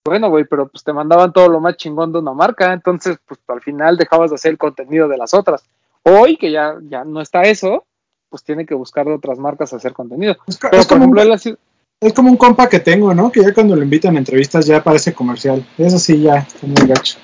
Bueno, 0.04 0.28
güey, 0.30 0.44
pero 0.44 0.68
pues 0.68 0.82
te 0.84 0.92
mandaban 0.92 1.32
todo 1.32 1.48
lo 1.48 1.60
más 1.60 1.76
chingón 1.76 2.12
de 2.12 2.18
una 2.18 2.32
marca, 2.32 2.72
entonces 2.72 3.18
pues 3.26 3.40
al 3.48 3.60
final 3.60 3.96
dejabas 3.96 4.30
de 4.30 4.34
hacer 4.36 4.50
el 4.52 4.58
contenido 4.58 5.08
de 5.08 5.16
las 5.16 5.32
otras. 5.34 5.62
Hoy 6.02 6.36
que 6.36 6.50
ya, 6.50 6.76
ya 6.82 7.04
no 7.04 7.20
está 7.20 7.42
eso, 7.42 7.84
pues 8.28 8.42
tiene 8.42 8.64
que 8.64 8.74
buscar 8.74 9.06
de 9.06 9.14
otras 9.14 9.38
marcas 9.38 9.72
hacer 9.72 9.92
contenido. 9.92 10.36
Es, 10.46 10.58
co- 10.58 10.68
Pero 10.70 10.80
es 10.82 10.86
por 10.86 10.96
como 10.98 11.04
ejemplo, 11.04 11.22
un, 11.22 11.40
él 11.40 11.58
es 12.00 12.12
como 12.14 12.30
un 12.30 12.36
compa 12.38 12.68
que 12.68 12.80
tengo, 12.80 13.12
¿no? 13.12 13.30
Que 13.30 13.42
ya 13.42 13.52
cuando 13.52 13.76
lo 13.76 13.82
invitan 13.82 14.16
a 14.16 14.18
entrevistas 14.20 14.64
ya 14.66 14.82
parece 14.82 15.12
comercial. 15.12 15.66
Eso 15.76 15.98
sí, 15.98 16.22
ya 16.22 16.36
está 16.38 16.66
muy 16.66 16.86
gacho. 16.88 17.18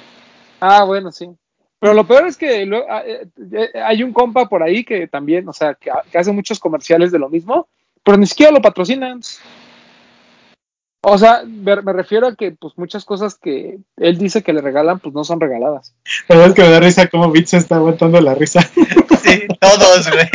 Ah, 0.60 0.84
bueno, 0.84 1.10
sí. 1.12 1.30
Pero 1.78 1.94
lo 1.94 2.06
peor 2.06 2.26
es 2.26 2.36
que 2.36 2.68
ah, 2.90 3.02
eh, 3.06 3.26
eh, 3.52 3.70
hay 3.82 4.02
un 4.02 4.12
compa 4.12 4.48
por 4.48 4.62
ahí 4.62 4.84
que 4.84 5.06
también, 5.08 5.48
o 5.48 5.52
sea, 5.54 5.74
que, 5.74 5.90
que 6.10 6.18
hace 6.18 6.32
muchos 6.32 6.58
comerciales 6.60 7.10
de 7.10 7.18
lo 7.18 7.30
mismo, 7.30 7.68
pero 8.06 8.18
ni 8.18 8.26
siquiera 8.26 8.52
lo 8.52 8.62
patrocinan. 8.62 9.20
O 11.02 11.18
sea, 11.18 11.42
me, 11.44 11.82
me 11.82 11.92
refiero 11.92 12.28
a 12.28 12.36
que 12.36 12.52
pues 12.52 12.74
muchas 12.76 13.04
cosas 13.04 13.34
que 13.34 13.78
él 13.96 14.16
dice 14.16 14.44
que 14.44 14.52
le 14.52 14.60
regalan, 14.60 15.00
pues 15.00 15.12
no 15.12 15.24
son 15.24 15.40
regaladas. 15.40 15.92
La 16.28 16.36
verdad 16.36 16.50
es 16.50 16.54
que 16.54 16.62
me 16.62 16.70
da 16.70 16.80
risa 16.80 17.08
cómo 17.08 17.32
Beat 17.32 17.46
se 17.46 17.56
está 17.56 17.76
aguantando 17.76 18.20
la 18.20 18.34
risa. 18.34 18.60
Sí, 19.26 19.42
todos, 19.58 20.08
güey. 20.08 20.28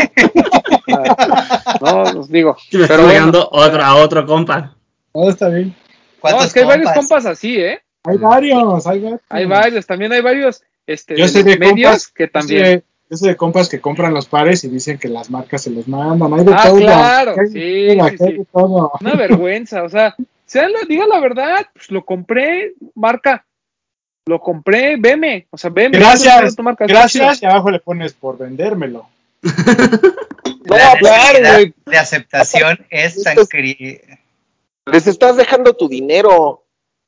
Ah, 0.91 1.77
no, 1.79 2.19
os 2.19 2.27
digo. 2.27 2.57
Y 2.71 2.77
me 2.77 2.87
Pero 2.89 3.03
bueno. 3.05 3.31
otro, 3.51 3.81
a 3.81 3.95
otro 3.95 4.25
compa. 4.25 4.75
No, 5.13 5.29
está 5.29 5.47
bien. 5.47 5.69
No, 5.69 5.75
¿Cuántos 6.19 6.47
es 6.47 6.53
que 6.53 6.59
hay 6.59 6.65
varios 6.65 6.91
compas? 6.91 7.25
así, 7.25 7.55
¿eh? 7.55 7.79
Hay 8.03 8.17
varios, 8.17 8.85
hay 8.85 8.99
varios. 8.99 9.21
Hay 9.29 9.45
varios, 9.45 9.85
también 9.87 10.11
hay 10.11 10.19
varios 10.19 10.61
este, 10.87 11.15
Yo 11.15 11.23
de 11.23 11.29
sé 11.29 11.37
los 11.37 11.45
de 11.45 11.57
medios 11.57 11.85
compas 11.85 12.07
que 12.09 12.27
también. 12.27 12.83
Sé 13.17 13.27
de 13.27 13.35
compas 13.35 13.67
que 13.69 13.81
compran 13.81 14.13
los 14.13 14.25
pares 14.27 14.63
y 14.63 14.69
dicen 14.69 14.97
que 14.97 15.07
las 15.07 15.29
marcas 15.29 15.63
se 15.63 15.69
los 15.69 15.87
mandan. 15.87 16.33
Hay 16.33 16.45
de 16.45 16.53
Ah, 16.55 16.63
todo. 16.65 16.77
claro, 16.77 17.35
Hay 17.39 17.47
sí, 17.47 17.97
todo, 17.97 18.07
sí, 18.07 18.13
hay 18.13 18.17
sí. 18.17 18.37
de 18.37 18.45
todo. 18.51 18.91
Una 19.01 19.13
vergüenza, 19.15 19.83
o 19.83 19.89
sea, 19.89 20.15
sean 20.45 20.71
la, 20.71 20.79
diga 20.87 21.05
la 21.07 21.19
verdad, 21.19 21.65
pues 21.73 21.91
lo 21.91 22.03
compré, 22.05 22.73
marca, 22.95 23.45
lo 24.27 24.39
compré, 24.39 24.95
veme, 24.97 25.47
o 25.49 25.57
sea, 25.57 25.69
veme. 25.69 25.97
Gracias, 25.97 26.55
tu 26.55 26.63
marca, 26.63 26.85
está 26.85 26.99
gracias. 26.99 27.41
Y 27.41 27.45
abajo 27.45 27.69
le 27.71 27.79
pones 27.79 28.13
por 28.13 28.37
vendérmelo. 28.37 29.07
No, 30.63 30.77
La 30.77 30.93
claro, 30.99 31.39
güey. 31.55 31.73
de 31.87 31.97
aceptación 31.97 32.85
es 32.91 33.23
tan 33.23 33.35
Les 34.85 35.07
estás 35.07 35.35
dejando 35.35 35.73
tu 35.73 35.89
dinero. 35.89 36.31
O 36.37 36.63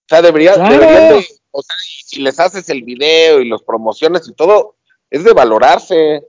sea, 0.09 0.21
debería, 0.21 0.55
Claro. 0.55 0.73
deberían 0.79 1.09
de, 1.19 1.27
o 1.51 1.61
sea, 1.61 1.75
y 1.99 2.03
si 2.03 2.21
les 2.21 2.39
haces 2.39 2.67
el 2.69 2.83
video 2.83 3.39
y 3.41 3.47
los 3.47 3.63
promociones 3.63 4.27
y 4.27 4.33
todo, 4.33 4.72
es 5.13 5.23
de 5.23 5.31
valorarse. 5.31 6.27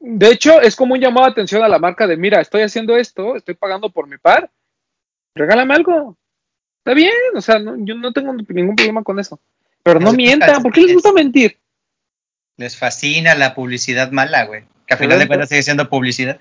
De 0.00 0.28
hecho, 0.30 0.60
es 0.60 0.74
como 0.74 0.94
un 0.94 1.00
llamado 1.00 1.26
de 1.26 1.32
atención 1.32 1.62
a 1.62 1.68
la 1.68 1.78
marca 1.78 2.06
de, 2.06 2.16
mira, 2.16 2.40
estoy 2.40 2.62
haciendo 2.62 2.96
esto, 2.96 3.36
estoy 3.36 3.54
pagando 3.54 3.90
por 3.90 4.08
mi 4.08 4.18
par, 4.18 4.50
regálame 5.34 5.74
algo. 5.74 6.16
Está 6.78 6.94
bien, 6.94 7.12
o 7.36 7.40
sea, 7.40 7.60
no- 7.60 7.76
yo 7.84 7.94
no 7.94 8.12
tengo 8.12 8.32
ningún 8.32 8.74
problema 8.74 9.04
con 9.04 9.20
eso. 9.20 9.38
Pero 9.84 10.00
no 10.00 10.06
Los 10.06 10.16
mientan, 10.16 10.62
¿por 10.62 10.72
qué 10.72 10.82
les 10.82 10.94
gusta 10.94 11.12
mentir? 11.12 11.58
les 12.56 12.76
fascina 12.76 13.34
la 13.34 13.54
publicidad 13.54 14.10
mala, 14.12 14.44
güey. 14.44 14.64
Que 14.86 14.94
a 14.94 14.96
final 14.96 15.18
de 15.18 15.26
cuentas 15.26 15.48
sigue 15.48 15.62
siendo 15.62 15.88
publicidad. 15.88 16.40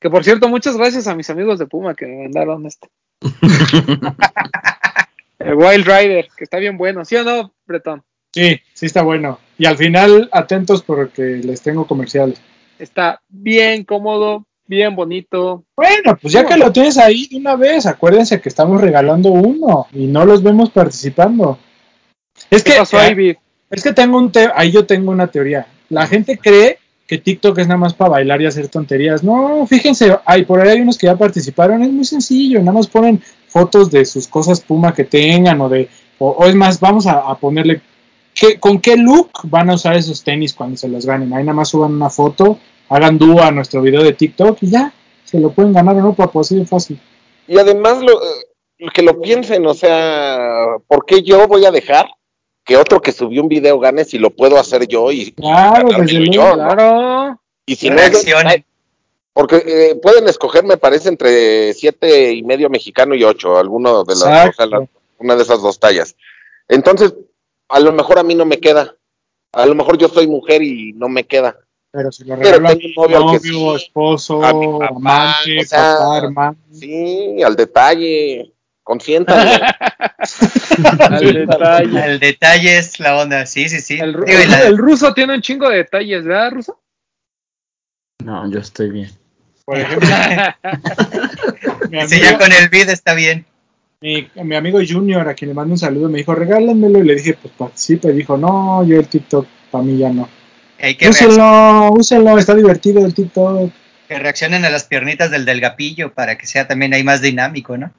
Que 0.00 0.10
por 0.10 0.24
cierto, 0.24 0.48
muchas 0.48 0.76
gracias 0.76 1.06
a 1.06 1.14
mis 1.14 1.28
amigos 1.30 1.58
de 1.58 1.66
Puma 1.66 1.94
que 1.94 2.06
me 2.06 2.22
mandaron 2.24 2.66
este. 2.66 2.88
El 5.38 5.54
Wild 5.54 5.86
Rider, 5.86 6.28
que 6.36 6.44
está 6.44 6.58
bien 6.58 6.76
bueno, 6.78 7.04
¿sí 7.04 7.16
o 7.16 7.24
no, 7.24 7.52
Bretón? 7.66 8.02
Sí, 8.32 8.60
sí 8.74 8.86
está 8.86 9.02
bueno. 9.02 9.38
Y 9.58 9.66
al 9.66 9.76
final, 9.76 10.28
atentos 10.32 10.82
porque 10.82 11.40
les 11.42 11.62
tengo 11.62 11.86
comerciales. 11.86 12.40
Está 12.78 13.20
bien 13.28 13.84
cómodo, 13.84 14.46
bien 14.66 14.94
bonito. 14.94 15.64
Bueno, 15.74 16.16
pues 16.20 16.32
ya 16.32 16.46
que 16.46 16.56
lo 16.56 16.70
tienes 16.70 16.96
ahí 16.98 17.26
de 17.26 17.38
una 17.38 17.56
vez, 17.56 17.86
acuérdense 17.86 18.40
que 18.40 18.48
estamos 18.48 18.80
regalando 18.80 19.30
uno 19.30 19.86
y 19.92 20.06
no 20.06 20.24
los 20.24 20.42
vemos 20.42 20.70
participando. 20.70 21.58
Es 22.50 22.62
¿Qué 22.62 22.72
que, 22.72 22.78
pasó 22.78 22.98
Vid? 23.16 23.36
es 23.70 23.82
que 23.82 23.92
tengo 23.92 24.16
un 24.18 24.30
te 24.30 24.48
ahí 24.54 24.70
yo 24.70 24.86
tengo 24.86 25.10
una 25.10 25.26
teoría. 25.26 25.66
La 25.88 26.06
gente 26.06 26.38
cree 26.38 26.78
que 27.06 27.18
TikTok 27.18 27.58
es 27.58 27.66
nada 27.66 27.78
más 27.78 27.94
para 27.94 28.10
bailar 28.10 28.40
y 28.42 28.46
hacer 28.46 28.68
tonterías. 28.68 29.24
No, 29.24 29.66
fíjense, 29.66 30.16
hay 30.24 30.44
por 30.44 30.60
ahí 30.60 30.68
hay 30.68 30.80
unos 30.80 30.98
que 30.98 31.06
ya 31.06 31.16
participaron, 31.16 31.82
es 31.82 31.90
muy 31.90 32.04
sencillo, 32.04 32.60
nada 32.60 32.72
más 32.72 32.86
ponen 32.86 33.20
fotos 33.48 33.90
de 33.90 34.04
sus 34.04 34.28
cosas 34.28 34.60
Puma 34.60 34.94
que 34.94 35.04
tengan 35.04 35.60
o 35.62 35.68
de 35.68 35.88
o, 36.18 36.30
o 36.30 36.46
es 36.46 36.54
más, 36.54 36.78
vamos 36.78 37.06
a, 37.06 37.20
a 37.20 37.36
ponerle 37.38 37.80
¿qué- 38.38 38.58
con 38.60 38.80
qué 38.80 38.96
look 38.96 39.30
van 39.44 39.70
a 39.70 39.74
usar 39.74 39.96
esos 39.96 40.22
tenis 40.22 40.54
cuando 40.54 40.76
se 40.76 40.88
los 40.88 41.04
ganen. 41.04 41.32
Ahí 41.34 41.42
nada 41.44 41.54
más 41.56 41.68
suban 41.68 41.92
una 41.94 42.08
foto, 42.10 42.58
hagan 42.88 43.18
dúo 43.18 43.42
a 43.42 43.50
nuestro 43.50 43.82
video 43.82 44.02
de 44.02 44.12
TikTok 44.12 44.58
y 44.62 44.70
ya, 44.70 44.92
se 45.24 45.40
lo 45.40 45.50
pueden 45.50 45.72
ganar 45.72 45.96
o 45.96 46.00
no, 46.00 46.14
de 46.14 46.66
fácil. 46.66 47.00
Y 47.46 47.58
además, 47.58 48.00
lo, 48.02 48.12
eh, 48.22 48.86
que 48.94 49.02
lo 49.02 49.20
piensen, 49.20 49.66
o 49.66 49.74
sea, 49.74 50.38
¿por 50.86 51.04
qué 51.04 51.22
yo 51.22 51.46
voy 51.48 51.64
a 51.64 51.70
dejar 51.70 52.06
que 52.64 52.76
otro 52.76 53.00
que 53.00 53.12
subió 53.12 53.42
un 53.42 53.48
video 53.48 53.78
gane 53.80 54.04
si 54.04 54.18
lo 54.18 54.30
puedo 54.30 54.58
hacer 54.58 54.86
yo 54.86 55.10
y, 55.10 55.32
Claro, 55.32 55.88
Claro, 55.88 56.02
desde 56.04 56.30
yo, 56.30 56.42
luego. 56.42 56.56
¿no? 56.56 56.68
Claro. 56.74 57.40
y 57.66 57.76
si 57.76 57.90
no 57.90 57.96
porque 59.32 59.56
eh, 59.66 59.94
pueden 60.02 60.26
escoger, 60.28 60.64
me 60.64 60.76
parece, 60.76 61.08
entre 61.08 61.72
siete 61.74 62.32
y 62.32 62.42
medio 62.42 62.68
mexicano 62.70 63.14
y 63.14 63.22
ocho, 63.24 63.56
alguno 63.58 64.02
de 64.04 64.14
las, 64.14 64.22
Exacto. 64.22 64.50
o 64.50 64.52
sea, 64.54 64.66
la- 64.66 64.88
una 65.18 65.36
de 65.36 65.42
esas 65.42 65.62
dos 65.62 65.78
tallas. 65.78 66.14
Entonces, 66.68 67.14
a 67.68 67.80
lo 67.80 67.92
mejor 67.92 68.18
a 68.18 68.22
mí 68.22 68.34
no 68.34 68.44
me 68.44 68.58
queda. 68.58 68.94
A 69.52 69.66
lo 69.66 69.74
mejor 69.74 69.98
yo 69.98 70.08
soy 70.08 70.26
mujer 70.26 70.62
y 70.62 70.92
no 70.92 71.08
me 71.08 71.24
queda. 71.24 71.58
Pero 71.90 72.12
si 72.12 72.24
lo 72.24 72.34
un 72.34 72.40
novio 72.40 72.56
al 72.56 72.60
que 72.60 72.94
novio, 73.00 73.40
sí, 73.40 73.68
esposo, 73.76 74.44
a 74.44 74.52
mi 74.52 74.66
papá, 74.66 74.86
amante, 74.88 75.60
o 75.60 75.64
sea, 75.64 75.78
papá, 75.96 76.18
hermano. 76.18 76.56
Sí, 76.72 77.42
al 77.42 77.56
detalle. 77.56 78.52
Consiéntanlo. 78.82 79.52
Al 81.10 81.34
detalle. 81.34 82.04
El 82.06 82.20
detalle 82.20 82.78
es 82.78 82.98
la 83.00 83.18
onda, 83.18 83.44
sí, 83.44 83.68
sí, 83.68 83.80
sí. 83.80 83.98
El, 84.00 84.14
ru- 84.14 84.24
Digo, 84.24 84.40
y 84.40 84.46
la- 84.46 84.62
el 84.62 84.78
ruso 84.78 85.12
tiene 85.12 85.34
un 85.34 85.42
chingo 85.42 85.68
de 85.68 85.78
detalles, 85.78 86.24
¿verdad, 86.24 86.52
ruso? 86.52 86.80
No, 88.24 88.50
yo 88.50 88.60
estoy 88.60 88.90
bien. 88.90 89.10
Por 89.66 89.78
ejemplo, 89.78 90.08
sí, 92.08 92.20
ya 92.20 92.38
con 92.38 92.50
el 92.50 92.70
vid 92.70 92.88
está 92.88 93.12
bien. 93.12 93.44
Mi, 94.00 94.28
mi 94.44 94.54
amigo 94.56 94.78
Junior, 94.86 95.28
a 95.28 95.34
quien 95.34 95.48
le 95.50 95.54
mando 95.54 95.72
un 95.74 95.78
saludo, 95.78 96.08
me 96.08 96.18
dijo, 96.18 96.34
regálenmelo. 96.34 97.00
Y 97.00 97.04
le 97.04 97.14
dije, 97.16 97.34
pues 97.34 97.52
participa. 97.56 98.10
Y 98.10 98.14
dijo, 98.14 98.36
no, 98.36 98.84
yo 98.84 98.98
el 98.98 99.08
TikTok, 99.08 99.46
para 99.70 99.84
mí 99.84 99.98
ya 99.98 100.10
no. 100.10 100.28
Reacc- 100.78 101.08
Úsenlo, 101.08 101.90
úsenlo, 101.92 102.38
está 102.38 102.54
divertido 102.54 103.04
el 103.04 103.12
TikTok. 103.14 103.72
que 104.06 104.18
reaccionen 104.18 104.64
a 104.64 104.70
las 104.70 104.84
piernitas 104.84 105.30
del 105.30 105.44
delgapillo 105.44 106.12
para 106.14 106.38
que 106.38 106.46
sea 106.46 106.68
también 106.68 106.94
ahí 106.94 107.02
más 107.02 107.20
dinámico, 107.20 107.76
¿no? 107.76 107.92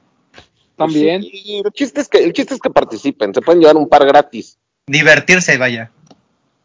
También. 0.76 1.22
Sí, 1.22 1.60
el, 1.62 1.70
chiste 1.72 2.00
es 2.00 2.08
que, 2.08 2.24
el 2.24 2.32
chiste 2.32 2.54
es 2.54 2.60
que 2.60 2.70
participen. 2.70 3.34
Se 3.34 3.42
pueden 3.42 3.60
llevar 3.60 3.76
un 3.76 3.88
par 3.88 4.06
gratis. 4.06 4.58
Divertirse, 4.86 5.58
vaya. 5.58 5.90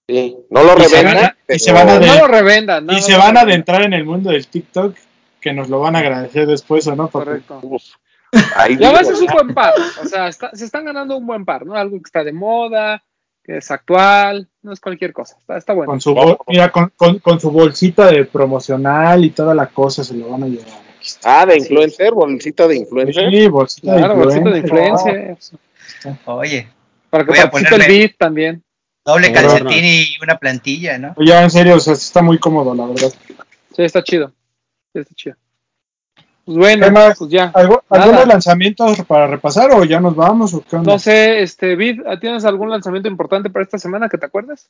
Sí, 0.08 0.38
no 0.50 0.64
lo 0.64 0.76
revendan. 0.76 1.36
y 1.50 1.60
se 1.60 1.74
van 1.74 1.90
a 1.90 2.00
No 2.00 2.20
lo 2.20 2.28
revendan. 2.28 2.86
no, 2.86 2.94
y 2.94 2.96
no 2.98 3.02
se 3.02 3.18
van 3.18 3.36
a 3.36 3.42
adentrar 3.42 3.82
en 3.82 3.92
el 3.92 4.06
mundo 4.06 4.32
del 4.32 4.48
TikTok, 4.48 4.96
que 5.42 5.52
nos 5.52 5.68
lo 5.68 5.82
van 5.82 5.98
a 5.98 6.00
agradecer 6.00 6.48
después, 6.48 6.88
¿o 6.88 6.96
no? 6.96 7.10
Correcto. 7.10 7.60
Uf. 7.64 7.84
Ahí 8.56 8.78
Y 8.80 8.84
además 8.84 9.08
digo, 9.08 9.14
es 9.16 9.22
un 9.22 9.28
buen 9.28 9.54
par. 9.54 9.74
O 10.04 10.06
sea, 10.08 10.28
está- 10.28 10.52
se 10.54 10.66
están 10.66 10.86
ganando 10.86 11.18
un 11.18 11.26
buen 11.26 11.46
par, 11.46 11.66
¿no? 11.66 11.76
Algo 11.76 11.98
que 11.98 12.04
está 12.06 12.24
de 12.24 12.34
moda, 12.34 13.04
que 13.44 13.58
es 13.58 13.70
actual, 13.72 14.48
no 14.64 14.74
es 14.74 14.80
cualquier 14.80 15.14
cosa. 15.14 15.38
Está, 15.40 15.58
está 15.58 15.74
bueno. 15.74 15.92
Con 15.92 16.02
su, 16.02 16.14
bol- 16.14 16.38
mira, 16.48 16.72
con, 16.72 16.92
con- 16.96 17.20
con 17.20 17.40
su 17.40 17.52
bolsita 17.52 18.08
de 18.08 18.26
promocional 18.26 19.24
y 19.24 19.30
toda 19.32 19.54
la 19.54 19.68
cosa 19.68 20.04
se 20.04 20.16
lo 20.16 20.30
van 20.30 20.44
a 20.44 20.48
llevar. 20.48 20.86
Ah, 21.24 21.46
de 21.46 21.58
influencer, 21.58 22.12
bolsita 22.14 22.68
de 22.68 22.78
influencer. 22.78 23.30
Sí, 23.30 23.48
bolsita 23.48 23.96
Claro, 23.96 24.16
bolsito 24.16 24.50
de 24.50 24.60
influencer. 24.60 25.16
influencia. 25.16 25.60
Oye, 26.26 26.68
Para 27.10 27.24
que 27.24 27.30
Voy 27.30 27.40
a 27.40 27.50
participe 27.52 27.76
el 27.76 27.88
beat 27.88 28.18
también. 28.18 28.64
doble 29.06 29.32
calcetín 29.32 29.86
y 29.86 30.06
una 30.22 30.38
plantilla, 30.38 30.98
¿no? 30.98 31.16
Ya, 31.24 31.44
en 31.44 31.52
serio, 31.52 31.76
o 31.76 31.80
sea, 31.80 31.94
está 31.94 32.22
muy 32.24 32.40
cómodo, 32.40 32.74
la 32.74 32.88
verdad. 32.88 33.14
Sí, 33.76 33.84
está 33.84 34.04
chido. 34.04 34.32
Sí, 34.94 35.00
está 35.02 35.14
chido. 35.16 35.36
Pues 36.46 36.58
bueno, 36.58 36.86
¿Qué 36.86 36.92
más? 36.92 37.18
pues 37.18 37.32
ya. 37.32 37.52
¿Algo- 37.56 37.84
Nada. 37.90 38.04
¿Algunos 38.04 38.28
lanzamientos 38.28 39.02
para 39.08 39.26
repasar 39.28 39.72
o 39.72 39.84
ya 39.84 40.00
nos 40.00 40.16
vamos? 40.16 40.54
O 40.54 40.62
qué 40.62 40.76
onda? 40.76 40.94
No 40.94 41.00
sé, 41.00 41.42
este, 41.42 41.76
Vid, 41.76 42.02
¿tienes 42.22 42.46
algún 42.46 42.70
lanzamiento 42.70 43.10
importante 43.10 43.50
para 43.50 43.64
esta 43.64 43.80
semana 43.80 44.10
que 44.10 44.18
te 44.20 44.28
acuerdes? 44.28 44.70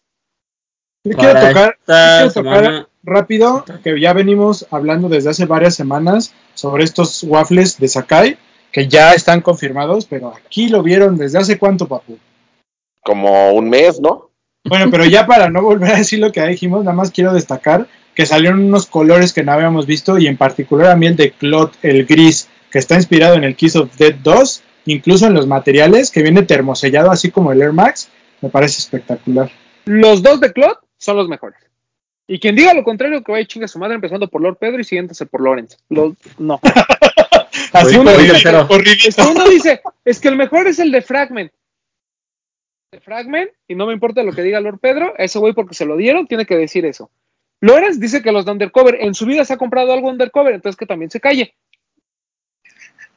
Yo 1.03 1.15
quiero 1.17 1.39
tocar, 1.39 1.77
yo 1.85 1.93
quiero 2.31 2.33
tocar 2.33 2.87
rápido 3.03 3.65
que 3.83 3.99
ya 3.99 4.13
venimos 4.13 4.65
hablando 4.71 5.09
desde 5.09 5.29
hace 5.29 5.45
varias 5.45 5.75
semanas 5.75 6.33
sobre 6.55 6.83
estos 6.83 7.23
waffles 7.23 7.77
de 7.77 7.87
Sakai, 7.87 8.37
que 8.71 8.87
ya 8.87 9.13
están 9.13 9.41
confirmados, 9.41 10.05
pero 10.05 10.29
aquí 10.33 10.69
lo 10.69 10.81
vieron 10.81 11.17
desde 11.17 11.37
hace 11.37 11.59
cuánto, 11.59 11.87
papu. 11.87 12.17
Como 13.03 13.51
un 13.51 13.69
mes, 13.69 13.99
¿no? 13.99 14.31
Bueno, 14.63 14.89
pero 14.89 15.05
ya 15.05 15.27
para 15.27 15.49
no 15.49 15.61
volver 15.61 15.91
a 15.91 15.97
decir 15.97 16.17
lo 16.19 16.31
que 16.31 16.39
ya 16.39 16.47
dijimos, 16.47 16.83
nada 16.83 16.95
más 16.97 17.11
quiero 17.11 17.33
destacar 17.33 17.87
que 18.15 18.25
salieron 18.25 18.63
unos 18.63 18.87
colores 18.87 19.33
que 19.33 19.43
no 19.43 19.51
habíamos 19.51 19.85
visto 19.85 20.17
y 20.17 20.27
en 20.27 20.37
particular 20.37 20.91
a 20.91 20.95
mí 20.95 21.05
el 21.07 21.17
de 21.17 21.31
Clot, 21.31 21.73
el 21.83 22.05
gris, 22.05 22.47
que 22.71 22.79
está 22.79 22.95
inspirado 22.95 23.35
en 23.35 23.43
el 23.43 23.55
Kiss 23.55 23.75
of 23.75 23.95
Death 23.97 24.17
2, 24.23 24.63
incluso 24.85 25.27
en 25.27 25.33
los 25.33 25.47
materiales, 25.47 26.11
que 26.11 26.23
viene 26.23 26.43
termosellado 26.43 27.11
así 27.11 27.29
como 27.29 27.51
el 27.51 27.61
Air 27.61 27.73
Max, 27.73 28.09
me 28.41 28.49
parece 28.49 28.79
espectacular. 28.79 29.51
Los 29.85 30.23
dos 30.23 30.39
de 30.39 30.53
Claude 30.53 30.77
son 30.97 31.17
los 31.17 31.27
mejores. 31.27 31.59
Y 32.27 32.39
quien 32.39 32.55
diga 32.55 32.73
lo 32.73 32.83
contrario, 32.83 33.23
que 33.23 33.31
vaya 33.31 33.43
y 33.43 33.47
chingue 33.47 33.65
a 33.65 33.67
su 33.67 33.77
madre, 33.77 33.95
empezando 33.95 34.27
por 34.27 34.41
Lord 34.41 34.57
Pedro 34.57 34.79
y 34.79 34.83
siguiéndose 34.83 35.25
por 35.25 35.43
Lawrence. 35.43 35.77
Los, 35.89 36.13
no. 36.39 36.59
Así 37.71 37.97
uno 37.97 38.17
dice. 38.17 38.49
Es 39.07 39.15
que 39.15 39.21
uno 39.21 39.47
dice, 39.47 39.81
es 40.05 40.19
que 40.19 40.29
el 40.29 40.35
mejor 40.35 40.67
es 40.67 40.79
el 40.79 40.91
de 40.91 41.01
Fragment. 41.01 41.51
De 42.91 42.99
Fragment, 42.99 43.51
y 43.67 43.75
no 43.75 43.85
me 43.85 43.93
importa 43.93 44.23
lo 44.23 44.31
que 44.31 44.41
diga 44.41 44.59
Lord 44.59 44.79
Pedro, 44.79 45.13
ese 45.17 45.37
güey 45.37 45.53
porque 45.53 45.75
se 45.75 45.85
lo 45.85 45.97
dieron, 45.97 46.27
tiene 46.27 46.45
que 46.45 46.55
decir 46.55 46.85
eso. 46.85 47.11
Lawrence 47.61 47.99
dice 47.99 48.21
que 48.21 48.31
los 48.31 48.45
de 48.45 48.51
Undercover 48.51 48.95
en 49.01 49.13
su 49.13 49.25
vida 49.25 49.45
se 49.45 49.53
ha 49.53 49.57
comprado 49.57 49.93
algo 49.93 50.09
Undercover, 50.09 50.53
entonces 50.53 50.77
que 50.77 50.85
también 50.85 51.09
se 51.11 51.19
calle. 51.19 51.55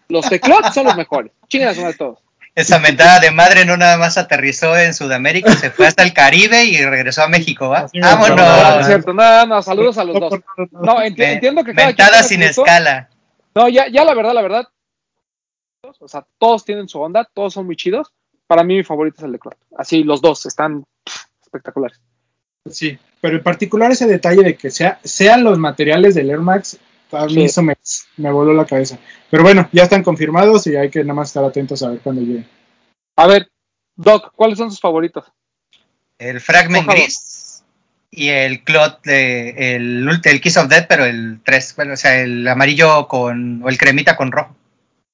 Los 0.09 0.28
de 0.31 0.40
Claude 0.40 0.73
son 0.73 0.86
los 0.86 0.97
mejores. 0.97 1.32
Su 1.48 1.59
madre 1.59 1.94
todos. 1.94 2.19
Esa 2.55 2.78
mentada 2.81 3.20
de 3.20 3.31
madre 3.31 3.65
no 3.65 3.77
nada 3.77 3.98
más 3.98 4.19
aterrizó 4.19 4.77
en 4.77 4.93
Sudamérica, 4.93 5.52
se 5.52 5.70
fue 5.70 5.86
hasta 5.86 6.02
el 6.02 6.12
Caribe 6.12 6.65
y 6.65 6.85
regresó 6.85 7.23
a 7.23 7.28
México, 7.28 7.69
¿va? 7.69 7.86
Me 7.93 8.01
No, 8.01 8.10
no, 8.28 8.35
Vámonos. 8.36 8.86
cierto, 8.86 9.12
no, 9.12 9.47
no, 9.47 9.62
saludos 9.62 9.97
a 9.98 10.05
los 10.05 10.19
dos. 10.19 10.40
No, 10.73 10.97
enti- 10.98 11.19
Me- 11.19 11.32
entiendo 11.35 11.62
que 11.62 11.73
cada 11.74 11.89
Mentada 11.89 12.23
sin 12.24 12.43
escala. 12.43 13.10
No, 13.55 13.69
ya, 13.69 13.86
ya 13.89 14.05
la 14.05 14.15
verdad, 14.15 14.32
la 14.35 14.43
verdad. 14.43 14.69
O 16.01 16.09
sea, 16.09 16.27
todos 16.39 16.65
tienen 16.65 16.89
su 16.89 17.01
onda, 17.01 17.28
todos 17.32 17.55
son 17.55 17.66
muy 17.66 17.77
chidos. 17.77 18.12
Para 18.48 18.65
mí 18.65 18.77
mi 18.77 18.82
favorito 18.85 19.19
es 19.19 19.24
el 19.24 19.32
de 19.32 19.39
Claude. 19.39 19.59
Así, 19.77 20.02
los 20.02 20.20
dos 20.20 20.44
están 20.47 20.85
pff, 21.05 21.24
espectaculares. 21.43 22.01
Sí, 22.69 22.98
pero 23.20 23.36
en 23.36 23.43
particular 23.43 23.90
ese 23.90 24.07
detalle 24.07 24.43
de 24.43 24.57
que 24.57 24.70
sea, 24.70 24.99
sean 25.05 25.45
los 25.45 25.59
materiales 25.59 26.15
del 26.15 26.31
Air 26.31 26.40
Max, 26.40 26.78
a 27.12 27.27
mí 27.27 27.35
Sí. 27.35 27.45
eso 27.45 27.62
me, 27.62 27.74
me 28.16 28.31
voló 28.31 28.53
la 28.53 28.66
cabeza. 28.66 28.99
Pero 29.31 29.43
bueno, 29.43 29.69
ya 29.73 29.85
están 29.85 30.03
confirmados 30.03 30.66
y 30.66 30.77
hay 30.77 30.90
que 30.90 31.03
nada 31.03 31.15
más 31.15 31.28
estar 31.28 31.45
atentos 31.45 31.82
a 31.82 31.90
ver 31.90 32.01
cuándo 32.01 32.23
lleguen. 32.23 32.47
A 33.16 33.27
ver, 33.27 33.49
Doc, 33.97 34.32
¿cuáles 34.36 34.59
son 34.59 34.70
sus 34.70 34.81
favoritos? 34.81 35.24
El 36.19 36.40
Fragment 36.40 36.85
Ojalá. 36.86 37.01
Gris 37.01 37.65
y 38.11 38.28
el 38.28 38.65
Clot, 38.65 39.03
de, 39.05 39.77
el, 39.77 40.09
el 40.23 40.40
Kiss 40.40 40.57
of 40.57 40.69
Death, 40.69 40.86
pero 40.89 41.05
el 41.05 41.40
3, 41.45 41.77
bueno, 41.77 41.93
o 41.95 41.97
sea, 41.97 42.20
el 42.20 42.47
amarillo 42.49 43.07
con, 43.07 43.62
o 43.62 43.69
el 43.69 43.77
cremita 43.78 44.16
con 44.16 44.32
rojo. 44.32 44.57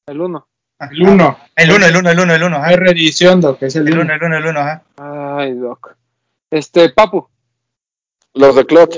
El 0.07 0.21
uno. 0.21 0.47
Ajá. 0.79 0.91
El 0.93 1.03
1. 1.03 1.39
El 1.57 1.71
1, 1.73 1.87
el 1.87 1.97
1, 1.97 2.11
el 2.11 2.21
1, 2.21 2.35
el 2.35 2.43
1, 2.43 2.67
Es 2.67 2.77
reedición, 2.77 3.41
Doc, 3.41 3.63
es 3.63 3.77
el 3.77 3.89
El 3.89 3.95
1. 3.99 4.03
1, 4.03 4.15
el 4.15 4.23
1, 4.23 4.37
el 4.39 4.47
1, 4.47 4.61
ajá. 4.61 4.83
Ay, 5.39 5.53
Doc. 5.55 5.97
Este, 6.51 6.91
Papu, 6.91 7.29
Los 8.35 8.57
de 8.57 8.67
Clot. 8.67 8.95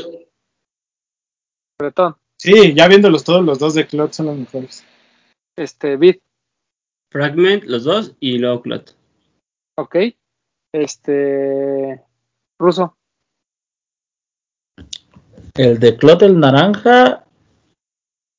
Bretón. 1.78 2.16
Sí, 2.38 2.74
ya 2.74 2.88
viéndolos 2.88 3.24
todos, 3.24 3.44
los 3.44 3.58
dos 3.58 3.74
de 3.74 3.86
Cloud 3.86 4.12
son 4.12 4.26
los 4.26 4.36
mejores. 4.36 4.84
Este, 5.56 5.96
Vid, 5.96 6.16
Fragment, 7.10 7.64
los 7.64 7.84
dos, 7.84 8.14
y 8.20 8.38
luego 8.38 8.62
Clot. 8.62 8.96
ok. 9.76 9.96
Este, 10.72 12.02
Ruso. 12.58 12.96
El 15.54 15.78
de 15.78 15.96
Clot, 15.96 16.22
el 16.22 16.38
naranja. 16.38 17.24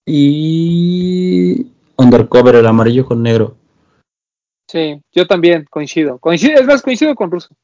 Y. 0.06 1.72
Undercover, 1.98 2.56
el 2.56 2.68
amarillo 2.68 3.06
con 3.06 3.24
negro. 3.24 3.58
Sí, 4.70 5.02
yo 5.12 5.26
también 5.26 5.66
coincido. 5.70 6.20
coincido. 6.20 6.60
Es 6.60 6.68
más, 6.68 6.82
coincido 6.82 7.16
con 7.16 7.32
Ruso. 7.32 7.56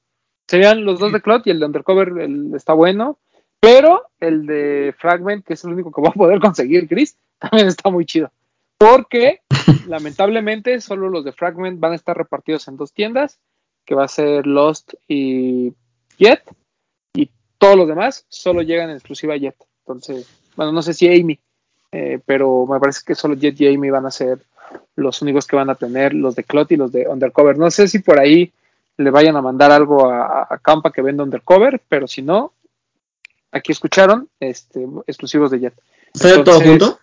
Serían 0.48 0.86
los 0.86 1.00
dos 1.00 1.12
de 1.12 1.22
Clot 1.22 1.48
y 1.48 1.52
el 1.52 1.60
de 1.60 1.66
Undercover 1.66 2.10
el, 2.20 2.54
está 2.56 2.74
bueno. 2.74 3.18
Pero 3.60 4.04
el 4.20 4.46
de 4.46 4.94
Fragment, 4.98 5.46
que 5.46 5.54
es 5.54 5.64
el 5.64 5.72
único 5.72 5.92
que 5.92 6.02
voy 6.02 6.10
a 6.10 6.14
poder 6.18 6.40
conseguir, 6.40 6.88
Chris, 6.88 7.18
también 7.40 7.68
está 7.68 7.90
muy 7.90 8.06
chido. 8.06 8.32
Porque, 8.78 9.42
lamentablemente, 9.88 10.82
solo 10.82 11.10
los 11.10 11.24
de 11.24 11.32
Fragment 11.32 11.80
van 11.80 11.94
a 11.94 11.96
estar 11.96 12.18
repartidos 12.18 12.68
en 12.68 12.76
dos 12.76 12.92
tiendas, 12.92 13.40
que 13.86 13.96
va 13.96 14.04
a 14.06 14.10
ser 14.10 14.46
Lost 14.46 14.94
y 15.08 15.74
Jet. 16.18 16.44
Y 17.14 17.30
todos 17.58 17.78
los 17.78 17.88
demás 17.88 18.26
solo 18.28 18.62
llegan 18.62 18.90
en 18.90 18.98
exclusiva 18.98 19.36
a 19.36 19.38
Jet. 19.38 19.56
Entonces, 19.80 20.28
bueno, 20.56 20.72
no 20.72 20.82
sé 20.82 20.94
si 20.94 21.08
Amy. 21.08 21.40
eh, 21.92 22.20
pero 22.26 22.66
me 22.66 22.80
parece 22.80 23.02
que 23.06 23.16
solo 23.16 23.36
Jet 23.36 23.60
y 23.62 23.74
Amy 23.74 23.90
van 23.90 24.06
a 24.06 24.12
ser 24.12 24.40
los 24.96 25.22
únicos 25.22 25.48
que 25.48 25.56
van 25.56 25.70
a 25.70 25.76
tener, 25.76 26.14
los 26.14 26.36
de 26.36 26.44
Clot 26.44 26.72
y 26.72 26.76
los 26.76 26.92
de 26.92 27.08
Undercover. 27.08 27.58
No 27.58 27.72
sé 27.72 27.88
si 27.88 28.00
por 28.00 28.20
ahí 28.20 28.52
le 28.98 29.10
vayan 29.12 29.36
a 29.36 29.42
mandar 29.42 29.72
algo 29.72 30.10
a, 30.10 30.48
a 30.50 30.58
Campa 30.60 30.92
que 30.92 31.02
venda 31.02 31.24
Undercover, 31.24 31.82
pero 31.90 32.08
si 32.08 32.22
no, 32.22 32.54
aquí 33.52 33.72
escucharon, 33.72 34.30
este, 34.40 34.88
exclusivos 35.08 35.52
de 35.52 35.60
Jet. 35.60 35.74
¿Sale 36.14 36.44
todo 36.44 36.62
junto? 36.62 37.00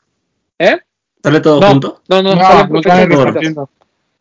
¿Eh? 0.58 0.78
¿Sale 1.22 1.40
todo 1.40 1.60
No, 1.60 1.68
junto? 1.68 2.02
no, 2.08 2.22
no, 2.22 2.34
No, 2.34 2.40
salen 2.82 3.08
no 3.08 3.54
por. 3.54 3.68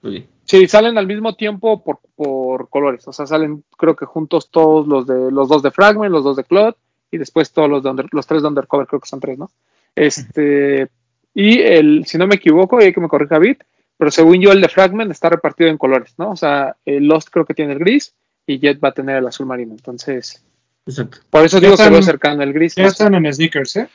Oye, 0.04 0.28
Sí, 0.46 0.68
salen 0.68 0.98
al 0.98 1.06
mismo 1.06 1.36
tiempo 1.36 1.84
por, 1.84 2.00
por 2.16 2.70
colores. 2.70 3.08
O 3.08 3.14
sea, 3.14 3.28
salen 3.28 3.64
creo 3.78 3.96
que 3.96 4.06
juntos 4.08 4.50
todos 4.50 4.88
los 4.88 5.06
de 5.06 5.32
los 5.32 5.48
dos 5.48 5.62
de 5.62 5.70
Fragment, 5.70 6.12
los 6.12 6.24
dos 6.24 6.38
de 6.38 6.44
Cloud 6.44 6.74
y 7.12 7.18
después 7.20 7.52
todos 7.52 7.70
los 7.70 7.84
de 7.84 7.92
under- 7.92 8.08
los 8.12 8.26
tres 8.26 8.42
de 8.42 8.48
Undercover, 8.48 8.88
creo 8.88 9.00
que 9.00 9.08
son 9.08 9.20
tres, 9.20 9.38
¿no? 9.38 9.52
Este 9.96 10.90
y 11.36 11.60
el, 11.60 12.06
si 12.08 12.18
no 12.18 12.26
me 12.26 12.36
equivoco, 12.36 12.82
y 12.82 12.86
hay 12.86 12.94
que 12.94 13.00
me 13.00 13.08
corrija 13.08 13.38
Bit, 13.38 13.64
pero 14.00 14.10
según 14.12 14.40
yo 14.42 14.52
el 14.54 14.62
de 14.62 14.70
Fragment 14.70 15.12
está 15.12 15.30
repartido 15.30 15.70
en 15.70 15.78
colores, 15.78 16.14
¿no? 16.18 16.32
O 16.32 16.36
sea, 16.38 16.76
el 16.86 17.06
Lost 17.06 17.28
creo 17.30 17.46
que 17.46 17.54
tiene 17.54 17.74
el 17.74 17.80
gris 17.80 18.14
y 18.48 18.58
Jet 18.60 18.82
va 18.84 18.90
a 18.90 18.94
tener 18.94 19.18
el 19.18 19.28
azul 19.28 19.46
marino. 19.46 19.74
Entonces, 19.74 20.42
exacto. 20.88 21.18
por 21.30 21.44
eso 21.46 21.58
Ya 21.58 21.68
digo 21.68 21.76
que 21.76 21.84
están- 21.84 21.94
veo 21.94 22.02
cercano 22.02 22.42
el 22.42 22.54
gris. 22.54 22.76
Ya 22.76 22.84
¿no? 22.84 22.90
están 22.90 23.14
en 23.14 23.32
sneakers, 23.34 23.76
¿eh? 23.76 23.90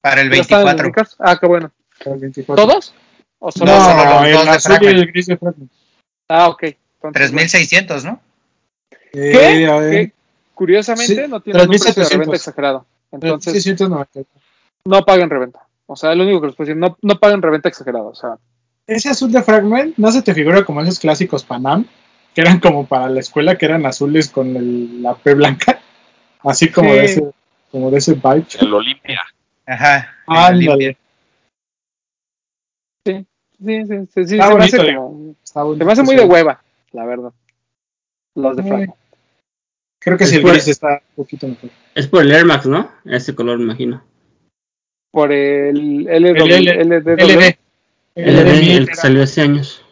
Para 0.00 0.20
el 0.22 0.30
¿Ya 0.30 0.40
están 0.40 0.60
en 0.60 0.66
24. 0.66 0.84
sneakers? 0.84 1.16
Ah, 1.18 1.36
qué 1.40 1.46
bueno. 1.46 1.72
Para 1.98 2.14
el 2.14 2.20
24. 2.22 2.64
¿Todos? 2.64 2.94
¿O 3.40 3.50
solo 3.52 3.72
No, 3.72 3.80
solo 3.84 4.04
los 4.20 4.26
el 4.26 4.32
dos 4.32 4.44
de 4.44 4.50
azul 4.50 4.72
y 4.72 4.76
Fragment. 4.76 4.98
el 4.98 5.06
gris 5.12 5.26
de 5.26 5.36
Fragment. 5.36 5.72
Ah, 6.28 6.48
ok. 6.48 6.62
Entonces, 6.62 7.00
bueno. 7.00 7.12
3600, 7.12 8.04
¿no? 8.04 8.20
Eh, 9.12 9.32
¿Qué? 9.32 9.90
Que 9.90 10.12
curiosamente 10.54 11.14
Sí, 11.24 11.28
no 11.28 11.40
tiene 11.40 11.60
un 11.62 11.68
precio 11.68 11.88
de 11.88 11.94
3700. 11.94 12.10
reventa 12.10 12.36
exagerado. 12.36 12.86
Entonces, 13.12 13.52
690. 13.52 14.22
no 14.86 15.04
paguen 15.04 15.28
reventa. 15.30 15.66
O 15.86 15.96
sea, 15.96 16.12
es 16.12 16.16
lo 16.16 16.24
único 16.24 16.40
que 16.40 16.46
les 16.48 16.56
puedo 16.56 16.66
decir, 16.68 16.80
no, 16.80 16.96
no 17.02 17.18
paguen 17.20 17.42
reventa 17.42 17.68
exagerada. 17.68 18.04
O 18.04 18.14
sea, 18.14 18.38
Ese 18.86 19.08
azul 19.10 19.32
de 19.32 19.42
Fragment, 19.42 19.96
¿no 19.96 20.12
se 20.12 20.22
te 20.22 20.34
figura 20.34 20.64
como 20.64 20.82
esos 20.82 20.98
clásicos 20.98 21.44
Panam? 21.44 21.86
Que 22.34 22.40
eran 22.42 22.60
como 22.60 22.86
para 22.86 23.08
la 23.08 23.20
escuela, 23.20 23.56
que 23.56 23.64
eran 23.66 23.86
azules 23.86 24.28
con 24.28 24.56
el- 24.56 25.02
la 25.02 25.14
P 25.14 25.34
blanca. 25.34 25.80
Así 26.42 26.70
como, 26.70 26.90
Sí. 26.90 26.96
de 26.96 27.04
ese, 27.04 27.30
como 27.70 27.90
de 27.90 27.98
ese 27.98 28.14
vibe. 28.14 28.46
El 28.60 28.74
Olimpia. 28.74 29.20
Ajá. 29.66 30.08
Ándale. 30.26 30.68
Olimpia. 30.70 30.98
sí, 33.06 33.26
sí, 33.64 33.86
sí, 33.86 33.94
sí, 34.14 34.26
sí, 34.26 34.34
Está 34.34 34.48
se 34.48 34.54
me 34.58 34.64
hace 34.64 34.76
bonito, 34.78 34.96
como- 35.00 35.34
Está 35.42 35.62
bonito, 35.62 35.78
se 35.78 35.86
me 35.86 35.92
hace 35.92 36.02
muy 36.02 36.16
de 36.16 36.24
hueva, 36.24 36.62
la 36.92 37.04
verdad. 37.06 37.32
Los 38.34 38.56
de 38.56 38.62
Eh, 38.62 38.66
Franco. 38.66 38.96
Creo 40.00 40.18
que 40.18 40.26
sí, 40.26 40.36
el 40.36 40.42
gris 40.42 40.68
está 40.68 41.00
un 41.16 41.24
poquito 41.24 41.48
mejor. 41.48 41.70
Es 41.94 42.06
por 42.08 42.20
el 42.22 42.32
Air 42.32 42.44
Max, 42.44 42.66
¿no? 42.66 42.90
Ese 43.06 43.34
color, 43.34 43.56
me 43.58 43.64
imagino. 43.64 44.04
Por 45.10 45.32
el 45.32 46.06
LW, 46.08 47.56
El 48.14 48.36
de- 48.36 48.86
que 48.86 48.94
salió 48.94 49.22
hace 49.22 49.40
años. 49.42 49.84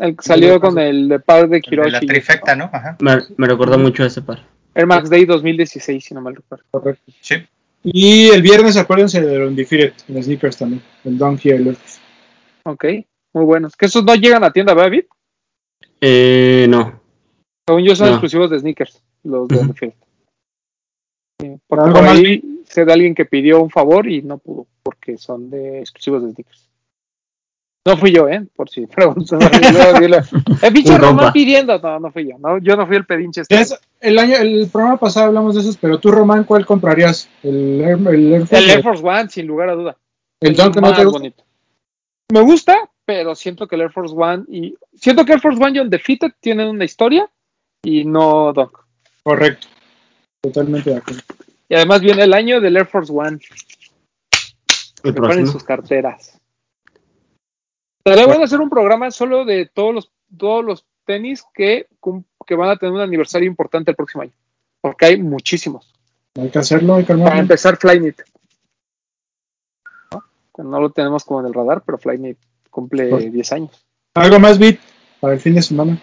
el 0.00 0.16
que 0.16 0.22
salió 0.22 0.60
con 0.60 0.78
el 0.78 1.08
de 1.08 1.18
par 1.20 1.40
de 1.40 1.44
El 1.44 1.50
de 1.50 1.60
Kiroshi. 1.62 1.90
la 1.90 2.00
trifecta, 2.00 2.56
¿no? 2.56 2.64
Ajá. 2.72 2.96
Me, 3.00 3.18
me 3.36 3.46
recordó 3.46 3.78
mucho 3.78 4.02
a 4.02 4.06
ese 4.06 4.22
par. 4.22 4.46
Air 4.74 4.86
Max 4.86 5.10
Day 5.10 5.24
2016, 5.24 6.04
si 6.04 6.14
no 6.14 6.20
mal 6.20 6.36
recuerdo. 6.36 6.64
Correcto. 6.70 7.12
Sí. 7.20 7.36
Y 7.82 8.28
el 8.28 8.42
viernes, 8.42 8.76
acuérdense 8.76 9.20
del 9.20 9.42
Undefeated, 9.48 9.94
en 10.08 10.22
sneakers 10.22 10.56
también. 10.58 10.82
El 11.04 11.16
Donkey 11.18 11.50
y 11.52 11.54
el 11.54 11.64
Lurks. 11.64 12.00
Ok, 12.64 12.84
muy 13.32 13.44
buenos. 13.44 13.74
Que 13.76 13.86
esos 13.86 14.04
no 14.04 14.14
llegan 14.14 14.44
a 14.44 14.52
tienda, 14.52 14.74
¿verdad, 14.74 14.90
David? 14.90 15.04
Eh, 16.00 16.66
no. 16.68 17.00
Según 17.66 17.84
yo 17.84 17.96
son 17.96 18.08
No. 18.08 18.12
exclusivos 18.14 18.50
de 18.50 18.58
sneakers, 18.60 19.02
los 19.24 19.48
de. 19.48 19.56
Undefeated. 19.58 19.96
Sí, 21.40 21.56
porque 21.66 21.84
¿Algo 21.84 21.94
por 21.96 22.04
más, 22.04 22.18
ahí 22.18 22.42
sé 22.66 22.84
de 22.84 22.92
alguien 22.92 23.14
que 23.14 23.24
pidió 23.24 23.62
un 23.62 23.70
favor 23.70 24.06
y 24.08 24.22
no 24.22 24.38
pudo, 24.38 24.66
porque 24.82 25.16
son 25.16 25.48
de 25.50 25.80
exclusivos 25.80 26.22
de 26.22 26.32
sneakers. 26.32 26.69
No 27.86 27.96
fui 27.96 28.12
yo, 28.12 28.28
¿eh? 28.28 28.46
Por 28.54 28.68
si 28.68 28.82
dile, 28.82 30.18
Eh, 30.62 30.70
pinche 30.70 30.98
Román 30.98 31.32
pidiendo. 31.32 31.78
No, 31.78 31.98
no 31.98 32.12
fui 32.12 32.28
yo. 32.28 32.36
No, 32.38 32.58
yo 32.58 32.76
no 32.76 32.86
fui 32.86 32.96
el 32.96 33.06
pedinche. 33.06 33.40
este. 33.40 33.58
Es- 33.58 33.78
el 34.00 34.18
año, 34.18 34.36
el 34.36 34.68
programa 34.70 34.98
pasado 34.98 35.26
hablamos 35.26 35.54
de 35.54 35.62
esos, 35.62 35.76
pero 35.78 35.98
tú, 35.98 36.10
Román, 36.10 36.44
¿cuál 36.44 36.66
comprarías? 36.66 37.28
¿El 37.42 37.80
Air, 37.80 37.98
el 38.08 38.32
Air 38.34 38.40
Force? 38.46 38.58
El 38.64 38.70
Air 38.70 38.82
Force 38.82 39.02
One, 39.06 39.28
sin 39.30 39.46
lugar 39.46 39.70
a 39.70 39.74
duda. 39.74 39.96
¿El 40.40 40.56
Dunk 40.56 40.76
no 40.76 40.82
Más 40.82 40.96
te 40.96 41.04
gusta? 41.04 41.18
bonito. 41.18 41.44
Me 42.32 42.40
gusta, 42.42 42.90
pero 43.06 43.34
siento 43.34 43.66
que 43.66 43.76
el 43.76 43.82
Air 43.82 43.92
Force 43.92 44.14
One 44.16 44.44
y 44.48 44.74
siento 44.94 45.24
que 45.24 45.32
Air 45.32 45.40
Force 45.40 45.62
One 45.62 45.76
y 45.76 45.80
Undefeated 45.80 46.32
tienen 46.40 46.68
una 46.68 46.84
historia 46.84 47.28
y 47.82 48.04
no 48.04 48.52
Dunk. 48.52 48.78
Correcto. 49.22 49.68
Totalmente 50.42 50.90
de 50.90 50.96
acuerdo. 50.96 51.22
Y 51.68 51.74
además 51.74 52.00
viene 52.00 52.22
el 52.24 52.32
año 52.34 52.60
del 52.60 52.76
Air 52.76 52.86
Force 52.86 53.12
One. 53.14 53.38
El 55.02 55.14
Preparen 55.14 55.46
sus 55.46 55.64
carteras. 55.64 56.39
Estaría 58.04 58.26
bueno 58.26 58.44
hacer 58.44 58.60
un 58.60 58.70
programa 58.70 59.10
solo 59.10 59.44
de 59.44 59.66
todos 59.66 59.94
los, 59.94 60.10
todos 60.36 60.64
los 60.64 60.86
tenis 61.04 61.44
que, 61.54 61.86
que 62.46 62.54
van 62.54 62.70
a 62.70 62.76
tener 62.76 62.94
un 62.94 63.00
aniversario 63.00 63.46
importante 63.46 63.90
el 63.90 63.96
próximo 63.96 64.22
año. 64.22 64.32
Porque 64.80 65.06
hay 65.06 65.22
muchísimos. 65.22 65.92
Hay 66.40 66.48
que 66.50 66.58
hacerlo, 66.58 66.94
hay 66.94 67.02
que 67.04 67.08
Para 67.12 67.24
armarlo. 67.24 67.40
empezar, 67.42 67.76
Flyknit. 67.76 68.22
No 70.58 70.80
lo 70.80 70.90
tenemos 70.90 71.24
como 71.24 71.40
en 71.40 71.46
el 71.46 71.54
radar, 71.54 71.82
pero 71.84 71.98
Flyknit 71.98 72.38
cumple 72.70 73.08
Pues- 73.08 73.32
10 73.32 73.52
años. 73.52 73.86
¿Algo 74.14 74.38
más, 74.38 74.58
Bit, 74.58 74.80
para 75.20 75.34
el 75.34 75.40
fin 75.40 75.54
de 75.54 75.62
semana? 75.62 75.98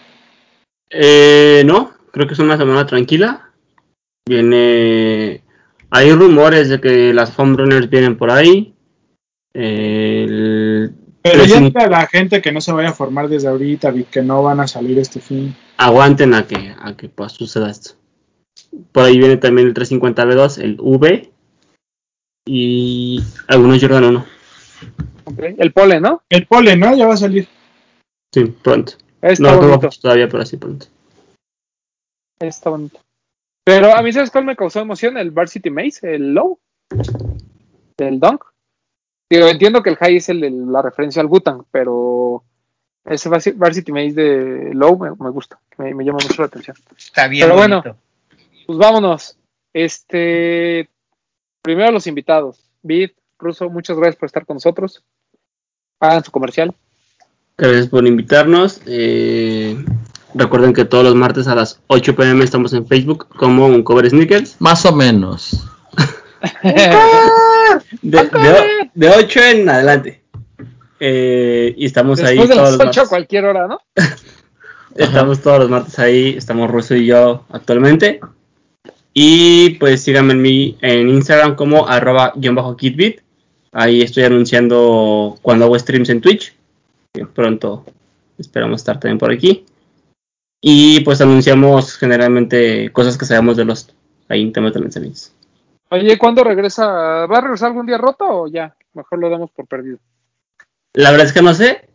Eh, 0.90 1.62
no, 1.66 1.92
creo 2.12 2.26
que 2.28 2.34
es 2.34 2.40
una 2.40 2.58
semana 2.58 2.86
tranquila. 2.86 3.52
Viene. 4.28 5.44
Hay 5.90 6.12
rumores 6.14 6.70
de 6.70 6.80
que 6.82 7.14
las 7.14 7.38
home 7.38 7.56
runners 7.58 7.90
vienen 7.90 8.18
por 8.18 8.32
ahí. 8.32 8.74
El- 9.54 10.94
Pero 11.22 11.44
ya 11.46 11.60
sí. 11.60 11.74
a 11.76 11.88
la 11.88 12.08
gente 12.08 12.42
que 12.42 12.52
no 12.52 12.62
se 12.62 12.72
vaya 12.72 12.90
a 12.90 12.94
formar 12.94 13.28
desde 13.28 13.48
ahorita, 13.48 13.92
Bit, 13.92 14.10
que 14.10 14.22
no 14.22 14.44
van 14.44 14.60
a 14.60 14.68
salir 14.68 14.98
este 15.00 15.20
fin. 15.20 15.56
Aguanten 15.78 16.34
a 16.34 16.48
que, 16.48 16.74
a 16.80 16.96
que 16.96 17.10
pues, 17.10 17.34
suceda 17.34 17.70
esto. 17.70 17.92
Por 18.92 19.04
ahí 19.04 19.18
viene 19.18 19.38
también 19.38 19.68
el 19.68 19.74
350B2, 19.74 20.62
el 20.62 20.78
V. 20.80 21.32
Y 22.46 23.22
algunos 23.48 23.82
Jordan 23.82 24.06
1. 24.06 24.26
Ok. 25.26 25.40
El 25.58 25.74
pole, 25.74 26.00
¿no? 26.00 26.24
El 26.30 26.48
pole, 26.48 26.78
¿no? 26.78 26.96
Ya 26.96 27.08
va 27.08 27.16
a 27.16 27.18
salir. 27.18 27.48
Sí, 28.34 28.46
pronto. 28.46 28.94
Está 29.22 29.44
no 29.44 29.60
bonito. 29.60 29.90
todavía, 30.02 30.30
pero 30.30 30.46
sí 30.46 30.58
pronto. 30.58 30.86
Está 32.40 32.70
bonito. 32.70 33.00
Pero 33.64 33.94
a 33.94 34.02
mí, 34.02 34.14
¿sabes 34.14 34.32
cuál 34.32 34.46
me 34.46 34.56
causó 34.56 34.80
emoción? 34.80 35.18
El 35.18 35.32
Varsity 35.32 35.70
Maze, 35.70 36.16
el 36.16 36.34
low. 36.34 36.60
Del 37.98 38.20
Dunk. 38.20 38.44
Digo, 39.30 39.48
entiendo 39.48 39.84
que 39.84 39.90
el 39.90 39.98
high 39.98 40.18
es 40.18 40.30
el 40.30 40.42
de 40.42 40.50
la 40.52 40.82
referencia 40.82 41.22
al 41.22 41.28
Butang, 41.28 41.64
pero 41.72 42.44
ese 43.04 43.30
Varsi- 43.30 43.58
Varsity 43.58 43.92
Maze 43.92 44.14
de 44.14 44.74
low 44.74 44.98
me, 44.98 45.10
me 45.12 45.30
gusta, 45.32 45.60
me, 45.78 45.94
me 45.94 46.06
llama 46.06 46.20
mucho 46.22 46.42
la 46.42 46.48
atención. 46.48 46.78
Está 46.98 47.28
bien 47.28 47.46
Pero 47.46 47.56
bueno. 47.56 47.84
Pues 48.66 48.78
vámonos. 48.80 49.38
Este, 49.74 50.90
primero 51.62 51.92
los 51.92 52.08
invitados. 52.08 52.60
Vid, 52.82 53.12
Russo, 53.40 53.70
muchas 53.70 53.98
gracias 53.98 54.16
por 54.16 54.28
estar 54.28 54.46
con 54.46 54.56
nosotros. 54.56 55.04
Hagan 56.00 56.24
su 56.24 56.32
comercial. 56.32 56.74
Gracias 57.58 57.88
por 57.88 58.06
invitarnos. 58.06 58.82
Eh, 58.86 59.84
recuerden 60.34 60.74
que 60.74 60.86
todos 60.86 61.04
los 61.04 61.16
martes 61.16 61.48
a 61.48 61.56
las 61.56 61.82
8 61.88 62.16
pm 62.16 62.44
estamos 62.44 62.72
en 62.74 62.88
Facebook 62.88 63.28
como 63.30 63.66
un 63.68 63.84
cover 63.84 64.10
sneakers. 64.10 64.56
Más 64.60 64.86
o 64.86 64.94
menos. 64.94 65.66
De, 68.02 68.24
de, 68.24 68.92
de 68.94 69.10
8 69.10 69.40
en 69.40 69.70
adelante. 69.70 70.22
Eh, 71.00 71.74
y 71.78 71.86
estamos 71.86 72.22
ahí 72.22 72.38
de 72.38 72.48
todos 72.48 72.58
las 72.58 72.72
los 72.72 72.74
8 72.74 72.82
a 72.82 72.86
martes. 72.86 73.10
cualquier 73.10 73.46
hora, 73.46 73.68
¿no? 73.68 73.80
Estamos 74.96 75.42
todos 75.42 75.60
los 75.60 75.70
martes 75.70 76.00
ahí. 76.00 76.36
Estamos 76.38 76.72
Russo 76.72 76.96
y 76.96 77.06
yo 77.06 77.46
actualmente. 77.52 78.20
Y 79.14 79.72
pues 79.72 80.02
síganme 80.04 80.34
en, 80.34 80.42
mi, 80.42 80.78
en 80.82 81.10
Instagram 81.10 81.56
como 81.56 81.88
arroba 81.88 82.34
guion 82.36 82.56
bajo 82.56 82.78
kitbit. 82.78 83.22
Ahí 83.72 84.02
estoy 84.02 84.24
anunciando 84.24 85.38
cuando 85.42 85.66
hago 85.66 85.78
streams 85.78 86.10
en 86.10 86.22
Twitch. 86.22 86.56
Pronto 87.34 87.86
esperamos 88.38 88.82
estar 88.82 89.00
también 89.00 89.18
por 89.18 89.32
aquí. 89.32 89.66
Y 90.62 91.02
pues 91.02 91.22
anunciamos 91.22 91.96
generalmente 91.98 92.92
cosas 92.92 93.18
que 93.18 93.26
sabemos 93.26 93.58
de 93.58 93.66
los 93.66 93.94
ahí 94.30 94.42
en 94.42 94.52
temas 94.52 94.74
de 94.74 94.80
lanzamientos. 94.80 95.32
Oye, 95.90 96.18
¿cuándo 96.18 96.44
regresa? 96.44 96.86
¿Va 97.26 97.38
a 97.38 97.42
regresar 97.42 97.68
algún 97.70 97.86
día 97.86 97.98
roto 97.98 98.26
o 98.28 98.48
ya? 98.48 98.76
Mejor 98.94 99.20
lo 99.20 99.30
damos 99.30 99.52
por 99.52 99.68
perdido. 99.68 100.00
La 100.94 101.12
verdad 101.12 101.28
es 101.28 101.34
que 101.34 101.42
no 101.42 101.54
sé. 101.54 101.88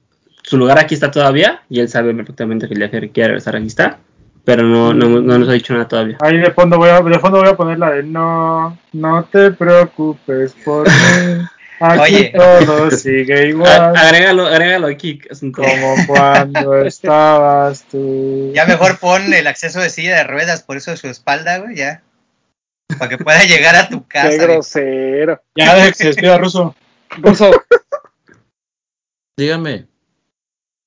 Su 0.43 0.57
lugar 0.57 0.79
aquí 0.79 0.95
está 0.95 1.11
todavía. 1.11 1.63
Y 1.69 1.81
él 1.81 1.89
sabe 1.89 2.15
perfectamente 2.15 2.69
que 2.69 2.75
el 2.75 2.91
que 2.91 3.11
quiere 3.11 3.29
regresar 3.29 3.57
aquí 3.57 3.67
está. 3.67 3.99
Pero 4.45 4.65
no, 4.65 4.93
no, 4.93 5.09
no 5.21 5.39
nos 5.39 5.49
ha 5.49 5.53
dicho 5.53 5.73
nada 5.73 5.87
todavía. 5.87 6.19
Ahí 6.21 6.39
de 6.39 6.51
fondo 6.53 6.77
voy 6.79 6.89
a, 6.89 7.01
de 7.01 7.19
fondo 7.19 7.39
voy 7.39 7.49
a 7.49 7.57
poner 7.57 7.79
la 7.79 7.91
de 7.91 8.03
no, 8.03 8.77
no 8.93 9.25
te 9.25 9.53
preocupes 9.53 10.55
por 10.65 10.87
mí. 10.89 10.93
Aquí 11.81 12.01
Oye. 12.15 12.33
todo 12.37 12.91
sigue 12.93 13.35
A- 13.41 13.47
igual 13.47 13.97
agrégalo, 13.97 14.47
agrégalo 14.47 14.87
aquí. 14.87 15.21
como 15.53 15.95
cuando 16.07 16.77
estabas 16.85 17.83
tú. 17.91 18.53
Ya 18.55 18.67
mejor 18.67 18.99
pon 18.99 19.33
el 19.35 19.47
acceso 19.49 19.81
de 19.81 19.91
silla 19.91 20.17
de 20.19 20.25
ruedas 20.25 20.63
por 20.63 20.77
eso 20.77 20.93
de 20.93 20.97
su 20.97 21.09
espalda, 21.09 21.59
güey, 21.59 21.75
ya. 21.77 22.03
Para 22.99 23.09
que 23.09 23.19
pueda 23.23 23.43
llegar 23.45 23.75
a 23.77 23.89
tu 23.89 24.07
casa. 24.07 24.29
Qué 24.31 24.39
grosero. 24.39 25.41
Ya 25.55 25.93
se 25.93 26.07
despida 26.09 26.39
Ruso. 26.39 26.75
Ruso, 27.19 27.51
Dígame. 29.37 29.87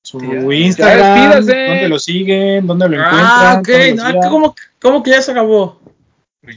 Su 0.03 0.51
Instagram, 0.51 1.31
dónde 1.45 1.89
lo 1.89 1.97
siguen, 1.97 2.67
dónde 2.67 2.89
lo 2.89 2.97
Ah, 3.01 3.59
encuentran. 3.59 3.59
ok. 3.59 3.99
Ah, 4.05 4.11
días. 4.11 4.25
¿cómo, 4.29 4.55
¿Cómo 4.79 5.01
que 5.03 5.11
ya 5.11 5.21
se 5.21 5.31
acabó? 5.31 5.81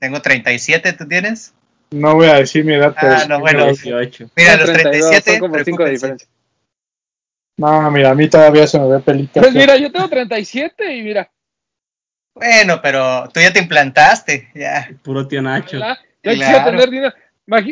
Tengo 0.00 0.20
37, 0.20 0.92
¿tú 0.92 1.06
tienes? 1.08 1.54
No 1.90 2.14
voy 2.14 2.26
a 2.28 2.34
decir 2.34 2.64
mi 2.64 2.74
edad, 2.74 2.94
pero. 3.00 3.14
Ah, 3.14 3.24
no, 3.28 3.40
bueno. 3.40 3.66
18. 3.66 4.30
Mira, 4.36 4.56
los 4.56 4.72
32, 4.72 5.10
37. 5.10 5.30
Son 5.30 5.40
como 5.40 5.54
5 5.54 5.58
de 5.58 5.64
preocúpense. 5.64 5.92
diferencia. 5.92 6.28
No, 7.56 7.90
mira, 7.90 8.10
a 8.10 8.14
mí 8.14 8.28
todavía 8.28 8.66
se 8.66 8.78
me 8.80 8.88
ve 8.88 8.98
pelito. 9.00 9.40
Pues 9.40 9.54
mira, 9.54 9.76
yo 9.76 9.90
tengo 9.92 10.08
37 10.08 10.96
y 10.96 11.02
mira, 11.02 11.30
Bueno, 12.34 12.80
pero 12.82 13.28
tú 13.32 13.38
ya 13.40 13.52
te 13.52 13.60
implantaste, 13.60 14.50
ya. 14.54 14.88
Puro 15.02 15.28
tío 15.28 15.40
Nacho. 15.40 15.78
¿verdad? 15.78 15.98
ya 16.22 16.32
Claro. 16.34 16.38
quisiera 16.38 16.64
tener 16.64 16.90
dinero. 16.90 17.14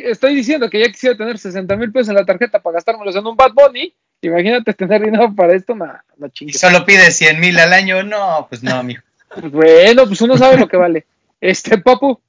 Estoy 0.09 0.37
diciendo 0.37 0.71
que 0.71 0.79
ya 0.81 0.87
quisiera 0.93 1.17
tener 1.17 1.37
60 1.39 1.75
mil 1.77 1.91
pesos 1.91 2.11
en 2.11 2.15
la 2.17 2.25
tarjeta 2.25 2.61
para 2.63 2.75
gastármelos 2.75 3.17
en 3.17 3.27
un 3.27 3.35
Bad 3.37 3.53
Bunny. 3.55 3.93
Imagínate 4.21 4.73
tener 4.75 5.03
dinero 5.03 5.35
para 5.35 5.55
esto, 5.55 5.75
no, 5.75 5.87
no 6.17 6.29
Y 6.39 6.53
solo 6.53 6.85
pides 6.85 7.17
100 7.17 7.41
mil 7.41 7.59
al 7.59 7.73
año, 7.73 8.05
no, 8.05 8.47
pues 8.49 8.63
no, 8.63 8.81
mijo. 8.85 9.03
Bueno, 9.51 10.07
pues 10.07 10.21
uno 10.21 10.37
sabe 10.37 10.59
lo 10.59 10.69
que 10.69 10.77
vale. 10.77 11.07
Este, 11.41 11.79
papu, 11.79 12.21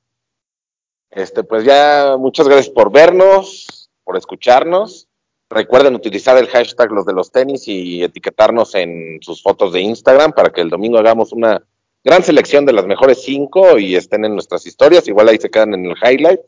Este, 1.12 1.44
pues 1.44 1.64
ya, 1.64 2.16
muchas 2.18 2.48
gracias 2.48 2.70
por 2.70 2.92
vernos, 2.92 3.90
por 4.04 4.18
escucharnos. 4.18 5.08
Recuerden 5.50 5.94
utilizar 5.94 6.38
el 6.38 6.48
hashtag 6.48 6.92
los 6.92 7.06
de 7.06 7.14
los 7.14 7.32
tenis 7.32 7.68
y 7.68 8.04
etiquetarnos 8.04 8.74
en 8.74 9.20
sus 9.22 9.44
fotos 9.44 9.74
de 9.74 9.82
Instagram 9.82 10.32
para 10.32 10.50
que 10.50 10.62
el 10.62 10.70
domingo 10.70 10.98
hagamos 10.98 11.32
una 11.32 11.64
gran 12.04 12.24
selección 12.24 12.66
de 12.66 12.74
las 12.74 12.86
mejores 12.86 13.22
cinco 13.22 13.78
y 13.78 13.96
estén 13.96 14.26
en 14.26 14.34
nuestras 14.34 14.66
historias. 14.66 15.08
Igual 15.08 15.30
ahí 15.30 15.38
se 15.38 15.52
quedan 15.52 15.76
en 15.76 15.86
el 15.86 15.96
highlight. 16.02 16.40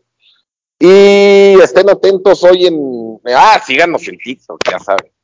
Y 0.79 1.61
estén 1.61 1.89
atentos 1.89 2.43
hoy 2.43 2.65
en. 2.65 3.19
Ah, 3.25 3.61
síganos 3.65 4.07
en 4.07 4.17
TikTok, 4.17 4.59
ya 4.69 4.79
saben. 4.79 5.14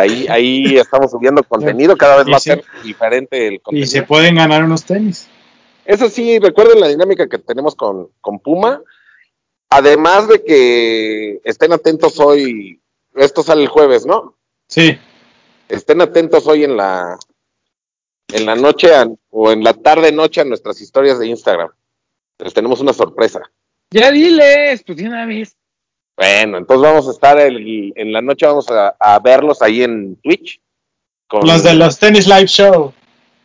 Ahí, 0.00 0.26
ahí 0.28 0.76
estamos 0.78 1.10
subiendo 1.10 1.42
contenido, 1.42 1.96
cada 1.96 2.16
vez 2.18 2.28
Y 2.28 2.30
va 2.30 2.36
a 2.36 2.40
ser 2.40 2.64
diferente 2.82 3.46
el 3.46 3.54
Y 3.54 3.58
contenido. 3.58 3.90
se 3.90 4.02
pueden 4.02 4.34
ganar 4.36 4.64
unos 4.64 4.84
tenis. 4.84 5.28
Eso 5.84 6.08
sí, 6.08 6.38
recuerden 6.38 6.80
la 6.80 6.88
dinámica 6.88 7.28
que 7.28 7.38
tenemos 7.38 7.74
con, 7.74 8.08
con 8.20 8.38
Puma. 8.38 8.80
Además 9.68 10.28
de 10.28 10.42
que 10.44 11.40
estén 11.44 11.72
atentos 11.72 12.18
hoy, 12.20 12.80
esto 13.14 13.42
sale 13.42 13.62
el 13.62 13.68
jueves, 13.68 14.04
¿no? 14.06 14.36
Sí. 14.68 14.98
Estén 15.68 16.00
atentos 16.00 16.46
hoy 16.46 16.64
en 16.64 16.76
la 16.76 17.18
en 18.32 18.46
la 18.46 18.54
noche 18.54 18.94
a- 18.94 19.08
o 19.30 19.50
en 19.50 19.62
la 19.64 19.74
tarde 19.74 20.12
noche 20.12 20.40
a 20.40 20.44
nuestras 20.44 20.80
historias 20.80 21.18
de 21.18 21.26
Instagram. 21.26 21.70
Les 22.38 22.54
tenemos 22.54 22.80
una 22.80 22.92
sorpresa. 22.92 23.40
ya 23.90 24.10
diles, 24.12 24.82
pues 24.84 24.98
de 24.98 25.08
una 25.08 25.26
vez. 25.26 25.56
Bueno, 26.20 26.58
entonces 26.58 26.82
vamos 26.82 27.08
a 27.08 27.12
estar 27.12 27.38
el- 27.40 27.94
en 27.96 28.12
la 28.12 28.20
noche, 28.20 28.44
vamos 28.44 28.68
a, 28.70 28.88
a 29.00 29.18
verlos 29.20 29.62
ahí 29.62 29.82
en 29.82 30.16
Twitch. 30.16 30.60
con- 31.26 31.46
Los 31.46 31.62
de 31.62 31.74
los 31.74 31.98
tenis 31.98 32.26
live 32.26 32.46
show. 32.46 32.92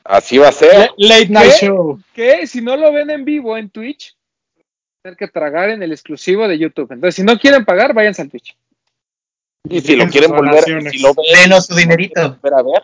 Así 0.04 0.38
va 0.40 0.50
a 0.50 0.52
ser. 0.52 0.90
La- 0.98 1.18
Late 1.20 1.30
night 1.30 1.52
¿Qué? 1.60 1.66
show. 1.68 2.00
Que 2.14 2.48
si 2.48 2.60
no 2.62 2.76
lo 2.76 2.92
ven 2.92 3.10
en 3.12 3.24
vivo 3.24 3.56
en 3.58 3.70
Twitch, 3.70 4.16
tener 5.04 5.16
que 5.18 5.28
tragar 5.28 5.70
en 5.70 5.82
el 5.84 5.92
exclusivo 5.92 6.48
de 6.48 6.58
YouTube. 6.58 6.92
Entonces, 6.92 7.16
si 7.16 7.24
no 7.24 7.38
quieren 7.40 7.64
pagar, 7.64 7.94
váyanse 7.94 8.24
al 8.24 8.30
Twitch. 8.32 8.58
Y 9.70 9.82
si 9.82 9.96
lo 9.96 10.08
quieren 10.08 10.32
volver, 10.32 10.64
si 10.92 11.00
lo 11.00 11.14
ven, 11.14 11.26
Denos 11.44 11.68
su 11.68 11.76
dinerito. 11.76 12.20
a 12.22 12.40
ver, 12.64 12.84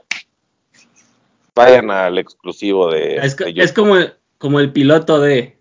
vayan 1.55 1.91
al 1.91 2.17
exclusivo 2.17 2.91
de, 2.91 3.17
Es, 3.17 3.35
co- 3.35 3.43
de 3.43 3.49
es 3.51 3.55
YouTube. 3.55 3.73
como, 3.75 3.95
como 4.37 4.59
el 4.59 4.71
piloto 4.71 5.19
de 5.19 5.57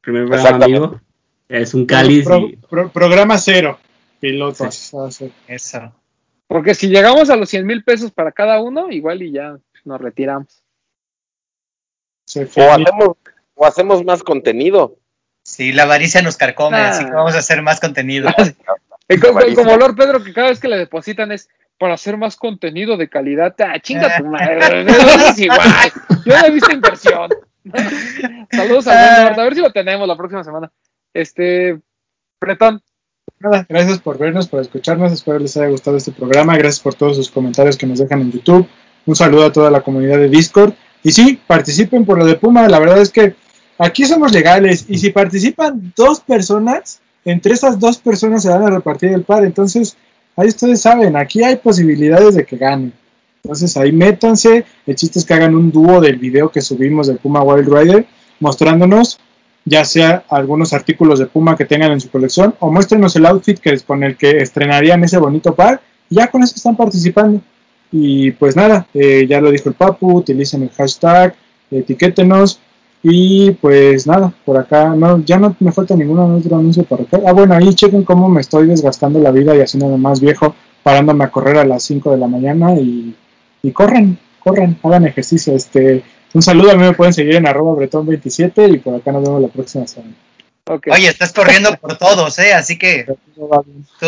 primer 0.00 0.26
programa 0.26 0.42
Exactamente. 0.48 0.76
amigo. 0.86 1.00
Es 1.48 1.74
un 1.74 1.86
cáliz 1.86 2.24
Pro- 2.24 2.38
y 2.48 2.56
pro- 2.56 2.90
programa 2.90 3.38
cero. 3.38 3.78
Pilotos. 4.20 4.92
Ah, 4.94 5.10
sí. 5.10 5.32
Eso. 5.46 5.92
Porque 6.46 6.74
si 6.74 6.88
llegamos 6.88 7.30
a 7.30 7.36
los 7.36 7.48
100 7.48 7.66
mil 7.66 7.84
pesos 7.84 8.10
para 8.10 8.32
cada 8.32 8.60
uno, 8.60 8.90
igual 8.90 9.22
y 9.22 9.32
ya 9.32 9.58
nos 9.84 10.00
retiramos. 10.00 10.62
O 12.56 12.70
hacemos, 12.72 13.16
o 13.54 13.66
hacemos 13.66 14.04
más 14.04 14.22
contenido. 14.22 14.96
Sí, 15.42 15.72
la 15.72 15.84
avaricia 15.84 16.20
nos 16.20 16.36
carcome, 16.36 16.76
Ah. 16.76 16.90
así 16.90 17.04
que 17.04 17.10
vamos 17.10 17.34
a 17.34 17.38
hacer 17.38 17.62
más 17.62 17.80
contenido. 17.80 18.28
Como 19.54 19.76
Lord 19.76 19.96
Pedro, 19.96 20.22
que 20.22 20.34
cada 20.34 20.48
vez 20.50 20.60
que 20.60 20.68
le 20.68 20.76
depositan 20.76 21.32
es 21.32 21.48
para 21.78 21.94
hacer 21.94 22.16
más 22.18 22.36
contenido 22.36 22.96
de 22.98 23.08
calidad. 23.08 23.54
Ah, 23.60 23.78
chinga 23.80 24.18
tu 24.18 24.26
madre. 24.26 24.84
No 24.84 24.92
es 24.92 25.38
igual. 25.38 25.60
Yo 26.26 26.38
no 26.38 26.44
he 26.46 26.50
visto 26.50 26.72
inversión. 26.72 27.30
Saludos 28.50 28.86
a 28.88 28.92
Ah. 28.92 29.28
Lord. 29.30 29.40
A 29.40 29.44
ver 29.44 29.54
si 29.54 29.60
lo 29.62 29.72
tenemos 29.72 30.06
la 30.06 30.16
próxima 30.16 30.44
semana. 30.44 30.70
Este, 31.14 31.80
Bretón, 32.40 32.82
Nada, 33.40 33.64
gracias 33.68 34.00
por 34.00 34.18
vernos, 34.18 34.48
por 34.48 34.60
escucharnos. 34.60 35.12
Espero 35.12 35.38
les 35.38 35.56
haya 35.56 35.68
gustado 35.68 35.96
este 35.96 36.10
programa. 36.10 36.56
Gracias 36.56 36.80
por 36.80 36.94
todos 36.94 37.16
sus 37.16 37.30
comentarios 37.30 37.76
que 37.76 37.86
nos 37.86 38.00
dejan 38.00 38.20
en 38.22 38.32
YouTube. 38.32 38.66
Un 39.06 39.14
saludo 39.14 39.46
a 39.46 39.52
toda 39.52 39.70
la 39.70 39.82
comunidad 39.82 40.18
de 40.18 40.28
Discord. 40.28 40.72
Y 41.04 41.12
sí, 41.12 41.38
participen 41.46 42.04
por 42.04 42.18
lo 42.18 42.26
de 42.26 42.34
Puma. 42.34 42.66
La 42.66 42.80
verdad 42.80 43.00
es 43.00 43.10
que 43.10 43.36
aquí 43.78 44.06
somos 44.06 44.32
legales. 44.32 44.86
Y 44.88 44.98
si 44.98 45.10
participan 45.10 45.92
dos 45.96 46.18
personas, 46.18 47.00
entre 47.24 47.54
esas 47.54 47.78
dos 47.78 47.98
personas 47.98 48.42
se 48.42 48.48
van 48.48 48.64
a 48.64 48.70
repartir 48.70 49.12
el 49.12 49.22
par. 49.22 49.44
Entonces, 49.44 49.96
ahí 50.34 50.48
ustedes 50.48 50.80
saben, 50.80 51.16
aquí 51.16 51.44
hay 51.44 51.56
posibilidades 51.56 52.34
de 52.34 52.44
que 52.44 52.56
ganen. 52.56 52.92
Entonces 53.44 53.76
ahí 53.76 53.92
métanse. 53.92 54.64
El 54.84 54.96
chiste 54.96 55.20
es 55.20 55.24
que 55.24 55.34
hagan 55.34 55.54
un 55.54 55.70
dúo 55.70 56.00
del 56.00 56.16
video 56.16 56.50
que 56.50 56.60
subimos 56.60 57.06
del 57.06 57.18
Puma 57.18 57.42
Wild 57.42 57.72
Rider, 57.72 58.06
mostrándonos 58.40 59.20
ya 59.68 59.84
sea 59.84 60.24
algunos 60.28 60.72
artículos 60.72 61.18
de 61.18 61.26
Puma 61.26 61.56
que 61.56 61.64
tengan 61.64 61.92
en 61.92 62.00
su 62.00 62.10
colección 62.10 62.54
o 62.60 62.70
muéstrenos 62.70 63.14
el 63.16 63.26
outfit 63.26 63.58
que, 63.58 63.78
con 63.80 64.02
el 64.02 64.16
que 64.16 64.38
estrenarían 64.38 65.04
ese 65.04 65.18
bonito 65.18 65.54
par 65.54 65.80
y 66.10 66.16
ya 66.16 66.28
con 66.28 66.42
eso 66.42 66.54
están 66.56 66.76
participando. 66.76 67.40
Y 67.90 68.32
pues 68.32 68.56
nada, 68.56 68.86
eh, 68.94 69.26
ya 69.28 69.40
lo 69.40 69.50
dijo 69.50 69.68
el 69.68 69.74
Papu, 69.74 70.18
utilicen 70.18 70.62
el 70.62 70.70
hashtag, 70.70 71.34
etiquétenos 71.70 72.60
y 73.02 73.52
pues 73.52 74.06
nada, 74.06 74.32
por 74.44 74.58
acá 74.58 74.94
no, 74.94 75.24
ya 75.24 75.38
no 75.38 75.54
me 75.60 75.72
falta 75.72 75.94
ningún 75.94 76.18
otro 76.18 76.56
anuncio 76.56 76.84
para 76.84 77.04
acá. 77.04 77.20
Ah, 77.26 77.32
bueno, 77.32 77.54
ahí 77.54 77.74
chequen 77.74 78.04
cómo 78.04 78.28
me 78.28 78.40
estoy 78.40 78.66
desgastando 78.66 79.20
la 79.20 79.30
vida 79.30 79.54
y 79.56 79.60
haciendo 79.60 79.96
más 79.96 80.20
viejo, 80.20 80.54
parándome 80.82 81.24
a 81.24 81.30
correr 81.30 81.58
a 81.58 81.64
las 81.64 81.82
5 81.84 82.12
de 82.12 82.18
la 82.18 82.26
mañana 82.26 82.74
y, 82.74 83.14
y 83.62 83.72
corren, 83.72 84.18
corren, 84.40 84.78
hagan 84.82 85.06
ejercicio. 85.06 85.54
Este, 85.54 86.02
un 86.34 86.42
saludo, 86.42 86.70
a 86.72 86.74
mí 86.74 86.82
me 86.82 86.92
pueden 86.92 87.12
seguir 87.14 87.34
en 87.36 87.46
arroba 87.46 87.72
bretón27 87.82 88.74
y 88.74 88.78
por 88.78 88.94
acá 88.96 89.12
nos 89.12 89.22
vemos 89.22 89.42
la 89.42 89.48
próxima 89.48 89.86
semana. 89.86 90.14
Oye, 90.66 91.08
estás 91.08 91.32
corriendo 91.32 91.74
por 91.76 91.96
todos, 91.96 92.38
¿eh? 92.38 92.52
Así 92.52 92.76
que 92.78 93.06
tú 93.34 93.48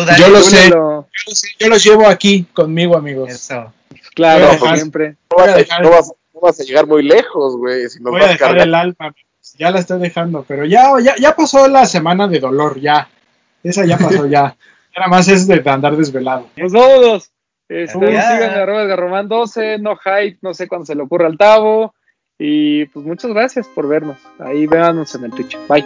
dale. 0.05 0.20
Yo 0.20 0.28
lo 0.28 0.40
sé. 0.42 0.59
Únelo. 0.66 1.06
Yo, 1.10 1.22
los- 1.30 1.42
yo 1.59 1.68
los 1.68 1.84
llevo 1.84 2.06
aquí 2.06 2.44
conmigo, 2.52 2.97
amigos. 2.98 3.30
Eso. 3.30 3.72
Claro, 4.14 4.51
dejar- 4.51 4.76
siempre. 4.76 5.16
No 5.30 5.36
vas, 5.38 5.48
a 5.48 5.52
a, 5.52 5.56
dejar- 5.56 5.82
no 5.82 5.90
vas- 5.90 6.12
no 6.34 6.40
vas 6.42 6.60
a 6.60 6.64
llegar 6.64 6.86
muy 6.86 7.02
lejos, 7.02 7.56
güey. 7.56 7.88
Si 7.88 7.98
Voy 8.01 8.20
a 8.20 8.26
dejar 8.28 8.59
el 8.59 8.74
alma, 8.74 9.14
ya 9.59 9.70
la 9.70 9.78
estoy 9.80 10.01
dejando, 10.01 10.44
pero 10.47 10.66
ya, 10.66 10.92
ya, 11.02 11.14
ya 11.18 11.34
pasó 11.34 11.66
la 11.68 11.86
semana 11.86 12.28
de 12.28 12.38
dolor, 12.40 12.78
ya. 12.78 13.09
Esa 13.62 13.86
ya 13.86 13.97
pasó 13.97 14.26
ya. 14.26 14.55
Nada 14.97 15.09
más 15.09 15.28
es 15.28 15.47
de 15.47 15.62
andar 15.64 15.97
desvelado. 15.97 16.48
Pues 16.59 16.72
vámonos. 16.72 17.30
Este, 17.70 18.12
Ya. 18.12 18.32
sigan 18.34 18.51
arroba 18.51 18.84
Garromán 18.84 19.28
12, 19.28 19.78
no 19.78 19.97
hype, 19.97 20.38
no 20.42 20.52
sé 20.52 20.66
cuándo 20.68 20.84
se 20.84 20.94
le 20.94 21.02
ocurra 21.02 21.26
al 21.26 21.38
Tavo. 21.38 21.94
Y 22.42 22.86
pues 22.86 23.04
muchas 23.04 23.30
gracias 23.32 23.68
por 23.68 23.86
vernos. 23.86 24.16
Ahí 24.38 24.66
véanos 24.66 25.14
en 25.14 25.24
el 25.24 25.30
Twitch. 25.30 25.58
Bye. 25.68 25.84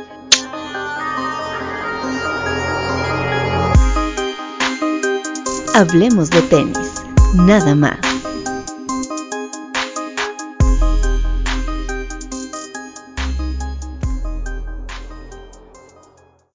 Hablemos 5.74 6.30
de 6.30 6.40
tenis, 6.42 7.02
nada 7.34 7.74
más. 7.74 8.13